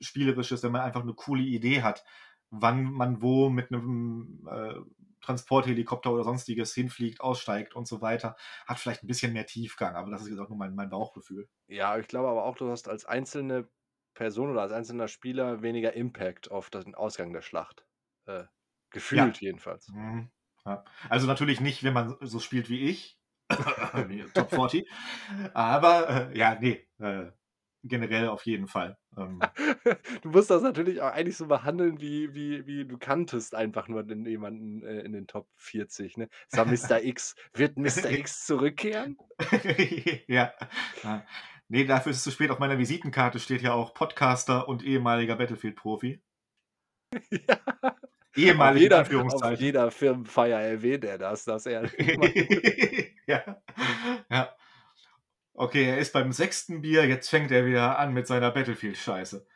spielerisches, 0.00 0.62
wenn 0.62 0.72
man 0.72 0.82
einfach 0.82 1.02
eine 1.02 1.14
coole 1.14 1.42
Idee 1.42 1.82
hat, 1.82 2.04
wann 2.50 2.84
man 2.84 3.20
wo 3.22 3.50
mit 3.50 3.70
einem 3.72 4.48
äh, 4.50 4.74
Transporthelikopter 5.24 6.12
oder 6.12 6.24
sonstiges 6.24 6.74
hinfliegt, 6.74 7.20
aussteigt 7.20 7.74
und 7.74 7.86
so 7.86 8.00
weiter, 8.00 8.36
hat 8.66 8.78
vielleicht 8.78 9.02
ein 9.02 9.06
bisschen 9.06 9.32
mehr 9.32 9.46
Tiefgang, 9.46 9.94
aber 9.96 10.10
das 10.10 10.22
ist 10.22 10.28
jetzt 10.28 10.38
auch 10.38 10.48
nur 10.48 10.58
mein, 10.58 10.74
mein 10.74 10.90
Bauchgefühl. 10.90 11.48
Ja, 11.66 11.98
ich 11.98 12.08
glaube 12.08 12.28
aber 12.28 12.44
auch, 12.44 12.56
du 12.56 12.70
hast 12.70 12.88
als 12.88 13.04
einzelne 13.04 13.68
Person 14.14 14.50
oder 14.50 14.62
als 14.62 14.72
einzelner 14.72 15.08
Spieler 15.08 15.62
weniger 15.62 15.94
Impact 15.94 16.50
auf 16.50 16.70
den 16.70 16.94
Ausgang 16.94 17.32
der 17.32 17.42
Schlacht. 17.42 17.84
Äh, 18.26 18.44
gefühlt 18.90 19.40
ja. 19.40 19.48
jedenfalls. 19.48 19.88
Mhm. 19.88 20.30
Ja. 20.64 20.84
Also 21.08 21.26
natürlich 21.26 21.60
nicht, 21.60 21.84
wenn 21.84 21.92
man 21.92 22.16
so 22.20 22.38
spielt 22.38 22.68
wie 22.68 22.88
ich. 22.88 23.18
Top 24.34 24.50
40. 24.50 24.88
Aber 25.52 26.30
äh, 26.30 26.38
ja, 26.38 26.56
nee, 26.58 26.88
äh, 26.98 27.30
generell 27.84 28.28
auf 28.28 28.46
jeden 28.46 28.66
Fall. 28.66 28.96
Ähm. 29.16 29.40
du 30.22 30.28
musst 30.30 30.50
das 30.50 30.62
natürlich 30.62 31.00
auch 31.00 31.12
eigentlich 31.12 31.36
so 31.36 31.46
behandeln, 31.46 32.00
wie, 32.00 32.34
wie, 32.34 32.66
wie 32.66 32.84
du 32.84 32.98
kanntest 32.98 33.54
einfach 33.54 33.88
nur 33.88 34.02
den, 34.02 34.24
jemanden 34.26 34.82
äh, 34.82 35.00
in 35.00 35.12
den 35.12 35.26
Top 35.26 35.48
40. 35.56 36.16
Ne? 36.16 36.28
Sag 36.48 36.66
Mr. 36.66 37.02
X, 37.04 37.34
wird 37.52 37.76
Mr. 37.76 38.10
X 38.10 38.44
zurückkehren? 38.46 39.16
ja. 40.26 40.52
ja. 41.02 41.24
Nee, 41.68 41.84
dafür 41.84 42.10
ist 42.10 42.18
es 42.18 42.24
zu 42.24 42.30
spät. 42.30 42.50
Auf 42.50 42.58
meiner 42.58 42.78
Visitenkarte 42.78 43.38
steht 43.38 43.62
ja 43.62 43.72
auch 43.72 43.94
Podcaster 43.94 44.68
und 44.68 44.82
ehemaliger 44.84 45.36
Battlefield-Profi. 45.36 46.20
ja. 47.30 47.58
Ehemalig 48.36 48.82
jeder, 48.82 48.98
Anführungszeichen. 48.98 49.54
Auf 49.54 49.60
jeder 49.60 49.90
Firmenfeier 49.90 50.60
erwähnt 50.60 51.04
er 51.04 51.18
das, 51.18 51.44
dass 51.44 51.66
er. 51.66 51.88
ja. 53.26 53.62
Okay, 55.54 55.84
er 55.84 55.98
ist 55.98 56.12
beim 56.12 56.32
sechsten 56.32 56.82
Bier, 56.82 57.06
jetzt 57.06 57.28
fängt 57.28 57.52
er 57.52 57.64
wieder 57.64 57.98
an 57.98 58.12
mit 58.12 58.26
seiner 58.26 58.50
Battlefield-Scheiße. 58.50 59.46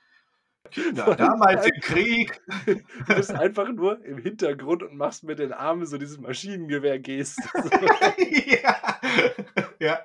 Kinder, 0.70 1.14
damals 1.16 1.66
im 1.66 1.80
Krieg. 1.80 2.40
Du 3.08 3.14
bist 3.14 3.32
einfach 3.32 3.68
nur 3.68 4.04
im 4.04 4.18
Hintergrund 4.18 4.82
und 4.82 4.96
machst 4.96 5.24
mit 5.24 5.38
den 5.38 5.52
Armen 5.52 5.86
so 5.86 5.98
dieses 5.98 6.18
Maschinengewehr-Gest. 6.18 7.40
ja. 8.46 8.98
ja. 9.80 10.00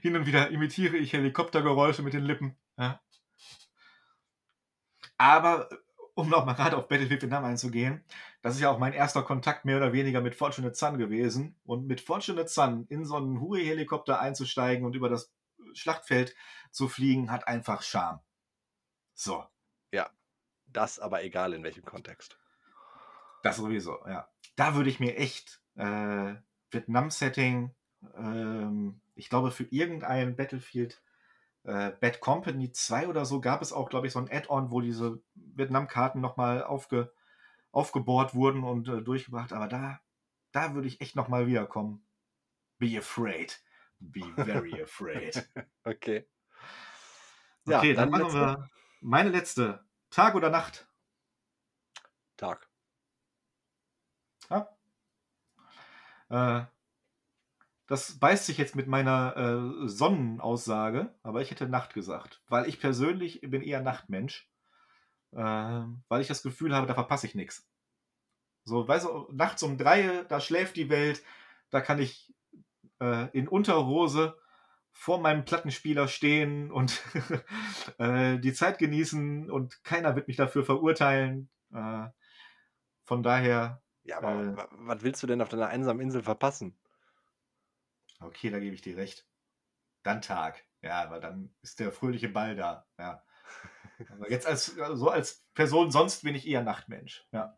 Hin 0.00 0.16
und 0.16 0.26
wieder 0.26 0.50
imitiere 0.50 0.96
ich 0.96 1.12
Helikoptergeräusche 1.12 2.02
mit 2.02 2.14
den 2.14 2.24
Lippen. 2.24 2.56
Ja. 2.78 3.00
Aber 5.18 5.68
um 6.14 6.28
nochmal 6.28 6.54
gerade 6.54 6.76
auf 6.76 6.88
Battlefield 6.88 7.22
Vietnam 7.22 7.44
einzugehen, 7.44 8.02
das 8.42 8.54
ist 8.54 8.60
ja 8.60 8.70
auch 8.70 8.78
mein 8.78 8.92
erster 8.92 9.22
Kontakt 9.22 9.64
mehr 9.64 9.76
oder 9.76 9.92
weniger 9.92 10.20
mit 10.20 10.34
Fortunate 10.34 10.74
Sun 10.74 10.98
gewesen. 10.98 11.58
Und 11.64 11.86
mit 11.86 12.00
Fortunate 12.00 12.48
Sun 12.48 12.86
in 12.88 13.04
so 13.04 13.16
einen 13.16 13.40
Hui-Helikopter 13.40 14.20
einzusteigen 14.20 14.84
und 14.84 14.94
über 14.94 15.08
das 15.08 15.32
Schlachtfeld 15.74 16.34
zu 16.70 16.88
fliegen, 16.88 17.30
hat 17.30 17.48
einfach 17.48 17.82
Charme. 17.82 18.20
So. 19.14 19.44
Ja, 19.90 20.10
das 20.66 20.98
aber 20.98 21.24
egal 21.24 21.52
in 21.52 21.64
welchem 21.64 21.84
Kontext. 21.84 22.38
Das 23.42 23.56
sowieso, 23.56 23.98
ja. 24.06 24.28
Da 24.56 24.74
würde 24.74 24.90
ich 24.90 25.00
mir 25.00 25.16
echt 25.16 25.60
äh, 25.76 26.34
Vietnam-Setting, 26.70 27.74
ähm, 28.16 29.00
ich 29.14 29.28
glaube, 29.28 29.50
für 29.50 29.64
irgendein 29.64 30.36
Battlefield 30.36 31.02
äh, 31.64 31.90
Bad 32.00 32.20
Company 32.20 32.70
2 32.70 33.08
oder 33.08 33.24
so 33.24 33.40
gab 33.40 33.62
es 33.62 33.72
auch, 33.72 33.88
glaube 33.88 34.06
ich, 34.06 34.12
so 34.12 34.18
ein 34.18 34.30
Add-on, 34.30 34.70
wo 34.70 34.80
diese 34.80 35.20
Vietnam-Karten 35.34 36.20
nochmal 36.20 36.62
aufge, 36.62 37.12
aufgebohrt 37.78 38.34
wurden 38.34 38.64
und 38.64 38.88
äh, 38.88 39.02
durchgebracht. 39.02 39.52
Aber 39.52 39.68
da, 39.68 40.00
da 40.52 40.74
würde 40.74 40.88
ich 40.88 41.00
echt 41.00 41.14
nochmal 41.14 41.46
wiederkommen. 41.46 42.04
Be 42.78 42.98
afraid. 42.98 43.62
Be 44.00 44.22
very 44.36 44.82
afraid. 44.82 45.48
okay. 45.84 46.26
Okay, 47.70 47.90
ja, 47.90 47.96
dann, 47.96 48.10
dann 48.10 48.22
machen 48.22 48.32
wir 48.32 48.70
meine 49.02 49.28
letzte. 49.28 49.84
Tag 50.08 50.34
oder 50.34 50.48
Nacht? 50.48 50.88
Tag. 52.38 52.66
Ja. 54.48 54.68
Äh, 56.30 56.64
das 57.88 58.18
beißt 58.18 58.46
sich 58.46 58.58
jetzt 58.58 58.76
mit 58.76 58.86
meiner 58.86 59.36
äh, 59.36 59.88
Sonnenaussage, 59.88 61.14
aber 61.22 61.42
ich 61.42 61.50
hätte 61.50 61.68
Nacht 61.68 61.92
gesagt, 61.92 62.42
weil 62.48 62.66
ich 62.68 62.80
persönlich 62.80 63.40
bin 63.42 63.62
eher 63.62 63.82
Nachtmensch, 63.82 64.50
äh, 65.32 65.82
weil 66.08 66.20
ich 66.20 66.28
das 66.28 66.42
Gefühl 66.42 66.74
habe, 66.74 66.86
da 66.86 66.94
verpasse 66.94 67.26
ich 67.26 67.34
nichts. 67.34 67.66
So, 68.64 68.86
weißt 68.86 69.06
du, 69.06 69.28
nachts 69.32 69.62
um 69.62 69.78
drei, 69.78 70.24
da 70.28 70.40
schläft 70.40 70.76
die 70.76 70.90
Welt, 70.90 71.22
da 71.70 71.80
kann 71.80 71.98
ich 71.98 72.34
äh, 73.00 73.28
in 73.36 73.48
Unterhose 73.48 74.38
vor 74.92 75.20
meinem 75.20 75.44
Plattenspieler 75.44 76.08
stehen 76.08 76.70
und 76.70 77.02
äh, 77.98 78.38
die 78.38 78.52
Zeit 78.52 78.78
genießen 78.78 79.50
und 79.50 79.82
keiner 79.84 80.16
wird 80.16 80.28
mich 80.28 80.36
dafür 80.36 80.64
verurteilen. 80.64 81.48
Äh, 81.72 82.08
von 83.04 83.22
daher. 83.22 83.80
Ja, 84.02 84.18
aber 84.18 84.42
äh, 84.42 84.56
was 84.72 85.02
willst 85.02 85.22
du 85.22 85.26
denn 85.26 85.40
auf 85.40 85.48
deiner 85.48 85.68
einsamen 85.68 86.02
Insel 86.02 86.22
verpassen? 86.22 86.76
Okay, 88.20 88.50
da 88.50 88.58
gebe 88.58 88.74
ich 88.74 88.82
dir 88.82 88.96
recht. 88.96 89.26
Dann 90.02 90.20
Tag. 90.20 90.64
Ja, 90.82 91.10
weil 91.10 91.20
dann 91.20 91.54
ist 91.62 91.80
der 91.80 91.92
fröhliche 91.92 92.28
Ball 92.28 92.56
da. 92.56 92.86
Ja. 92.98 93.22
Aber 94.10 94.30
jetzt 94.30 94.46
als 94.46 94.66
so 94.66 95.10
als 95.10 95.44
Person 95.54 95.90
sonst 95.90 96.22
bin 96.22 96.34
ich 96.34 96.46
eher 96.46 96.62
Nachtmensch. 96.62 97.26
Ja. 97.32 97.56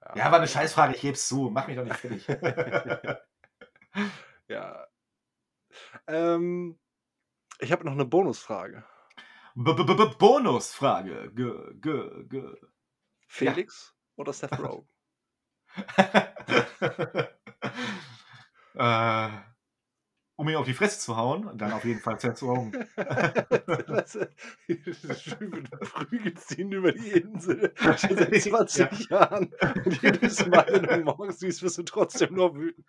Ja, 0.00 0.16
ja 0.16 0.30
war 0.30 0.38
eine 0.38 0.48
Scheißfrage, 0.48 0.94
ich 0.94 1.00
gebe 1.00 1.14
es 1.14 1.26
zu. 1.26 1.50
Mach 1.50 1.66
mich 1.66 1.76
doch 1.76 1.84
nicht 1.84 1.96
fertig. 1.96 2.26
ja. 4.48 4.86
Ähm, 6.06 6.78
ich 7.58 7.72
habe 7.72 7.84
noch 7.84 7.92
eine 7.92 8.04
Bonusfrage. 8.04 8.84
B 9.54 9.70
-b 9.70 9.84
-b 9.84 10.18
Bonusfrage. 10.18 11.32
G 11.32 11.42
-g 11.44 12.28
-g 12.28 12.56
Felix 13.26 13.94
ja. 13.94 13.94
oder 14.16 14.32
Seth 14.32 14.58
Rogen? 14.58 14.88
äh, 18.74 19.28
um 20.36 20.48
ihn 20.48 20.56
auf 20.56 20.66
die 20.66 20.74
Fresse 20.74 20.98
zu 20.98 21.16
hauen, 21.16 21.50
dann 21.56 21.72
auf 21.72 21.84
jeden 21.84 22.00
Fall 22.00 22.18
Seth 22.18 22.42
Rogen. 22.42 22.72
du 24.68 25.76
prügelst 25.78 26.58
ihn 26.58 26.72
über 26.72 26.92
die 26.92 27.10
Insel 27.10 27.72
seit 27.76 28.42
20 28.42 29.08
ja. 29.10 29.18
Jahren. 29.18 29.52
Und 29.84 30.02
jedes 30.02 30.44
Mal, 30.46 30.66
wenn 30.70 30.82
du 30.82 31.04
morgens 31.04 31.38
siehst, 31.38 31.62
wirst 31.62 31.78
du 31.78 31.84
trotzdem 31.84 32.34
noch 32.34 32.54
wütend. 32.54 32.84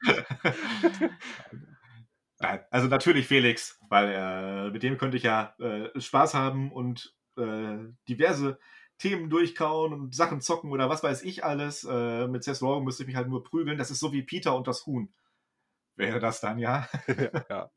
Nein, 2.39 2.59
also 2.69 2.87
natürlich 2.87 3.27
Felix, 3.27 3.79
weil 3.89 4.09
äh, 4.09 4.71
mit 4.71 4.83
dem 4.83 4.97
könnte 4.97 5.17
ich 5.17 5.23
ja 5.23 5.55
äh, 5.59 5.99
Spaß 5.99 6.33
haben 6.33 6.71
und 6.71 7.15
äh, 7.37 7.77
diverse 8.09 8.59
Themen 8.97 9.29
durchkauen 9.29 9.93
und 9.93 10.15
Sachen 10.15 10.41
zocken 10.41 10.71
oder 10.71 10.89
was 10.89 11.03
weiß 11.03 11.23
ich 11.23 11.43
alles. 11.43 11.83
Äh, 11.83 12.27
mit 12.27 12.43
Seth 12.43 12.61
Rogen 12.61 12.85
müsste 12.85 13.03
ich 13.03 13.07
mich 13.07 13.15
halt 13.15 13.27
nur 13.27 13.43
prügeln. 13.43 13.77
Das 13.77 13.91
ist 13.91 13.99
so 13.99 14.13
wie 14.13 14.23
Peter 14.23 14.55
und 14.55 14.67
das 14.67 14.85
Huhn. 14.85 15.13
Wäre 15.95 16.19
das 16.19 16.41
dann, 16.41 16.59
ja? 16.59 16.87
ja. 17.49 17.71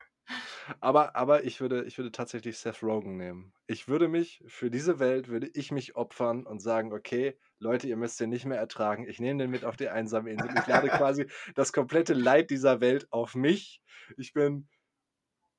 Aber, 0.79 1.15
aber 1.15 1.43
ich, 1.43 1.59
würde, 1.61 1.83
ich 1.85 1.97
würde 1.97 2.11
tatsächlich 2.11 2.57
Seth 2.57 2.83
Rogen 2.83 3.17
nehmen. 3.17 3.53
Ich 3.65 3.87
würde 3.87 4.07
mich, 4.07 4.43
für 4.47 4.69
diese 4.69 4.99
Welt 4.99 5.27
würde 5.27 5.49
ich 5.53 5.71
mich 5.71 5.95
opfern 5.95 6.45
und 6.45 6.59
sagen, 6.61 6.93
okay, 6.93 7.37
Leute, 7.57 7.87
ihr 7.87 7.97
müsst 7.97 8.19
den 8.19 8.29
nicht 8.29 8.45
mehr 8.45 8.59
ertragen. 8.59 9.07
Ich 9.07 9.19
nehme 9.19 9.41
den 9.41 9.51
mit 9.51 9.65
auf 9.65 9.75
die 9.75 9.89
einsame 9.89 10.29
Insel. 10.29 10.51
Ich 10.57 10.67
lade 10.67 10.87
quasi 10.89 11.25
das 11.55 11.73
komplette 11.73 12.13
Leid 12.13 12.51
dieser 12.51 12.81
Welt 12.81 13.07
auf 13.11 13.35
mich. 13.35 13.81
Ich 14.17 14.33
bin 14.33 14.67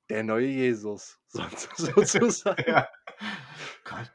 der 0.09 0.23
neue 0.23 0.47
Jesus, 0.47 1.19
sozusagen. 1.27 2.63
ja. 2.67 2.87
Gott, 3.83 4.11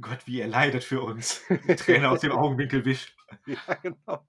Gott, 0.00 0.26
wie 0.26 0.40
er 0.40 0.48
leidet 0.48 0.84
für 0.84 1.02
uns. 1.02 1.42
Träne 1.76 2.10
aus 2.10 2.20
dem 2.20 2.32
Augenwinkel 2.32 2.84
wischt. 2.84 3.16
Ja, 3.46 3.74
genau. 3.82 4.26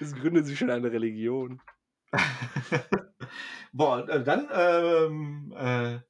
Es 0.00 0.14
gründet 0.14 0.46
sich 0.46 0.58
schon 0.58 0.70
eine 0.70 0.90
Religion. 0.90 1.60
Boah, 3.72 4.08
äh, 4.08 4.22
dann 4.24 4.48
ähm, 4.52 5.52
äh, 5.56 6.00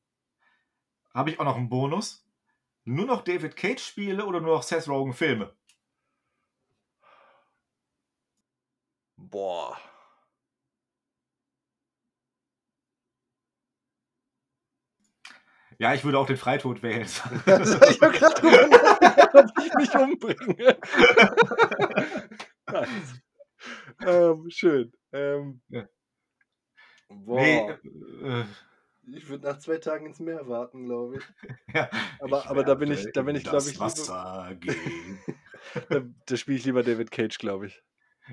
habe 1.12 1.30
ich 1.30 1.40
auch 1.40 1.44
noch 1.44 1.56
einen 1.56 1.68
Bonus. 1.68 2.24
Nur 2.84 3.06
noch 3.06 3.22
David 3.24 3.56
Cage 3.56 3.82
Spiele 3.82 4.26
oder 4.26 4.40
nur 4.40 4.56
noch 4.56 4.62
Seth 4.62 4.88
Rogen 4.88 5.14
Filme? 5.14 5.52
Boah. 9.18 9.76
Ja, 15.78 15.92
ich 15.94 16.04
würde 16.04 16.18
auch 16.18 16.26
den 16.26 16.36
Freitod 16.36 16.82
wählen. 16.82 17.06
Also, 17.46 17.78
ich 17.90 18.00
habe 18.00 18.12
gerade 18.18 18.46
nachgedacht, 18.70 19.34
ob 19.34 19.64
ich 19.64 19.74
mich 19.74 19.94
umbringe. 19.94 20.76
nice. 22.70 23.20
ähm, 24.06 24.46
schön. 24.50 24.92
Ähm, 25.16 25.60
ja. 25.68 25.88
Boah. 27.08 27.40
Nee, 27.40 27.70
äh, 28.22 28.44
ich 29.12 29.28
würde 29.28 29.46
nach 29.46 29.58
zwei 29.58 29.78
Tagen 29.78 30.06
ins 30.06 30.18
Meer 30.18 30.48
warten, 30.48 30.84
glaube 30.84 31.18
ich. 31.18 31.24
ja, 31.74 31.88
aber, 32.20 32.40
ich 32.40 32.46
aber 32.46 32.64
da 32.64 32.74
bin 32.74 32.90
ich, 32.90 33.06
da 33.12 33.22
bin 33.22 33.36
ich, 33.36 33.44
glaube 33.44 33.68
ich, 33.68 33.78
Wasser 33.78 34.54
gehen. 34.56 35.18
da, 35.88 36.02
da 36.26 36.36
spiele 36.36 36.58
ich 36.58 36.64
lieber 36.64 36.82
David 36.82 37.10
Cage, 37.10 37.38
glaube 37.38 37.66
ich. 37.66 37.82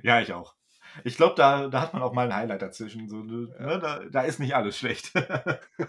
Ja, 0.02 0.20
ich 0.20 0.34
auch. 0.34 0.56
Ich 1.04 1.16
glaube, 1.16 1.36
da, 1.36 1.68
da 1.68 1.82
hat 1.82 1.94
man 1.94 2.04
auch 2.04 2.14
mal 2.14 2.28
ein 2.28 2.36
Highlight 2.36 2.62
dazwischen. 2.62 3.08
So, 3.08 3.18
ne, 3.18 3.56
ja. 3.60 3.78
da, 3.78 4.06
da 4.06 4.22
ist 4.24 4.40
nicht 4.40 4.56
alles 4.56 4.78
schlecht. 4.78 5.14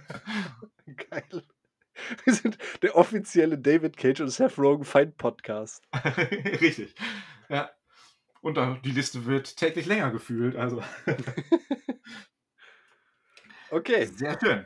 Geil. 1.11 1.43
Wir 2.25 2.35
sind 2.35 2.59
der 2.83 2.97
offizielle 2.97 3.59
David 3.59 3.97
Cage 3.97 4.21
und 4.21 4.29
Seth 4.29 4.59
Rogen 4.59 4.85
Feind 4.85 5.17
Podcast. 5.17 5.87
Richtig. 6.61 6.95
Ja. 7.49 7.71
Und 8.45 8.59
die 8.85 8.91
Liste 8.91 9.25
wird 9.25 9.57
täglich 9.57 9.87
länger 9.87 10.11
gefühlt. 10.11 10.55
Also. 10.57 10.83
Okay. 13.71 14.07
Sehr 14.07 14.39
schön. 14.39 14.65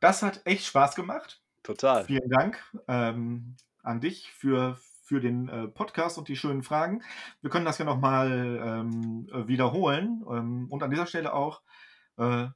Das 0.00 0.24
hat 0.24 0.40
echt 0.44 0.66
Spaß 0.66 0.96
gemacht. 0.96 1.40
Total. 1.62 2.04
Vielen 2.04 2.28
Dank 2.28 2.60
ähm, 2.88 3.56
an 3.84 4.00
dich 4.00 4.32
für, 4.32 4.76
für 5.04 5.20
den 5.20 5.48
äh, 5.48 5.68
Podcast 5.68 6.18
und 6.18 6.26
die 6.26 6.34
schönen 6.34 6.64
Fragen. 6.64 7.04
Wir 7.42 7.50
können 7.50 7.64
das 7.64 7.78
ja 7.78 7.84
nochmal 7.84 8.60
ähm, 8.60 9.28
wiederholen 9.46 10.24
ähm, 10.28 10.66
und 10.68 10.82
an 10.82 10.90
dieser 10.90 11.06
Stelle 11.06 11.32
auch 11.32 11.62
äh, 12.16 12.48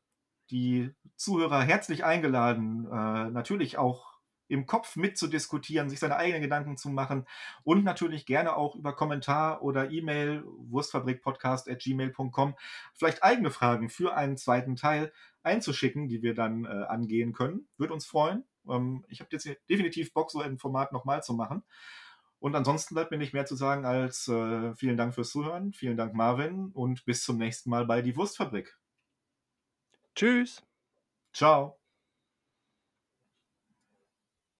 die 0.51 0.91
Zuhörer 1.15 1.63
herzlich 1.63 2.05
eingeladen, 2.05 2.87
äh, 2.87 3.31
natürlich 3.31 3.79
auch 3.79 4.12
im 4.49 4.67
Kopf 4.67 4.97
mitzudiskutieren, 4.97 5.89
sich 5.89 6.01
seine 6.01 6.17
eigenen 6.17 6.43
Gedanken 6.43 6.77
zu 6.77 6.91
machen 6.91 7.27
und 7.65 7.85
natürlich 7.85 8.27
gerne 8.27 8.57
auch 8.57 8.75
über 8.75 8.95
Kommentar 8.95 9.63
oder 9.63 9.91
E-Mail 9.91 10.43
wurstfabrikpodcast.gmail.com 10.47 12.55
vielleicht 12.95 13.23
eigene 13.23 13.51
Fragen 13.51 13.89
für 13.89 14.15
einen 14.15 14.37
zweiten 14.37 14.77
Teil 14.77 15.13
einzuschicken, 15.43 16.09
die 16.09 16.23
wir 16.23 16.35
dann 16.35 16.65
äh, 16.65 16.69
angehen 16.69 17.33
können. 17.33 17.69
Würde 17.77 17.95
uns 17.95 18.07
freuen. 18.07 18.45
Ähm, 18.69 19.05
ich 19.09 19.21
habe 19.21 19.29
jetzt 19.33 19.49
definitiv 19.69 20.13
Bock, 20.13 20.31
so 20.31 20.41
ein 20.41 20.59
Format 20.59 20.93
nochmal 20.93 21.23
zu 21.23 21.35
machen. 21.35 21.63
Und 22.39 22.57
ansonsten 22.57 22.95
bleibt 22.95 23.13
mir 23.13 23.19
nicht 23.19 23.33
mehr 23.33 23.47
zu 23.47 23.55
sagen 23.55 23.85
als 23.85 24.27
äh, 24.27 24.75
vielen 24.75 24.97
Dank 24.97 25.15
fürs 25.15 25.31
Zuhören, 25.31 25.73
vielen 25.73 25.97
Dank 25.97 26.15
Marvin 26.15 26.71
und 26.73 27.05
bis 27.05 27.23
zum 27.23 27.39
nächsten 27.39 27.71
Mal 27.71 27.87
bei 27.87 28.03
Die 28.03 28.17
Wurstfabrik. 28.17 28.77
Tschüss. 30.17 30.63
Ciao. 31.33 31.82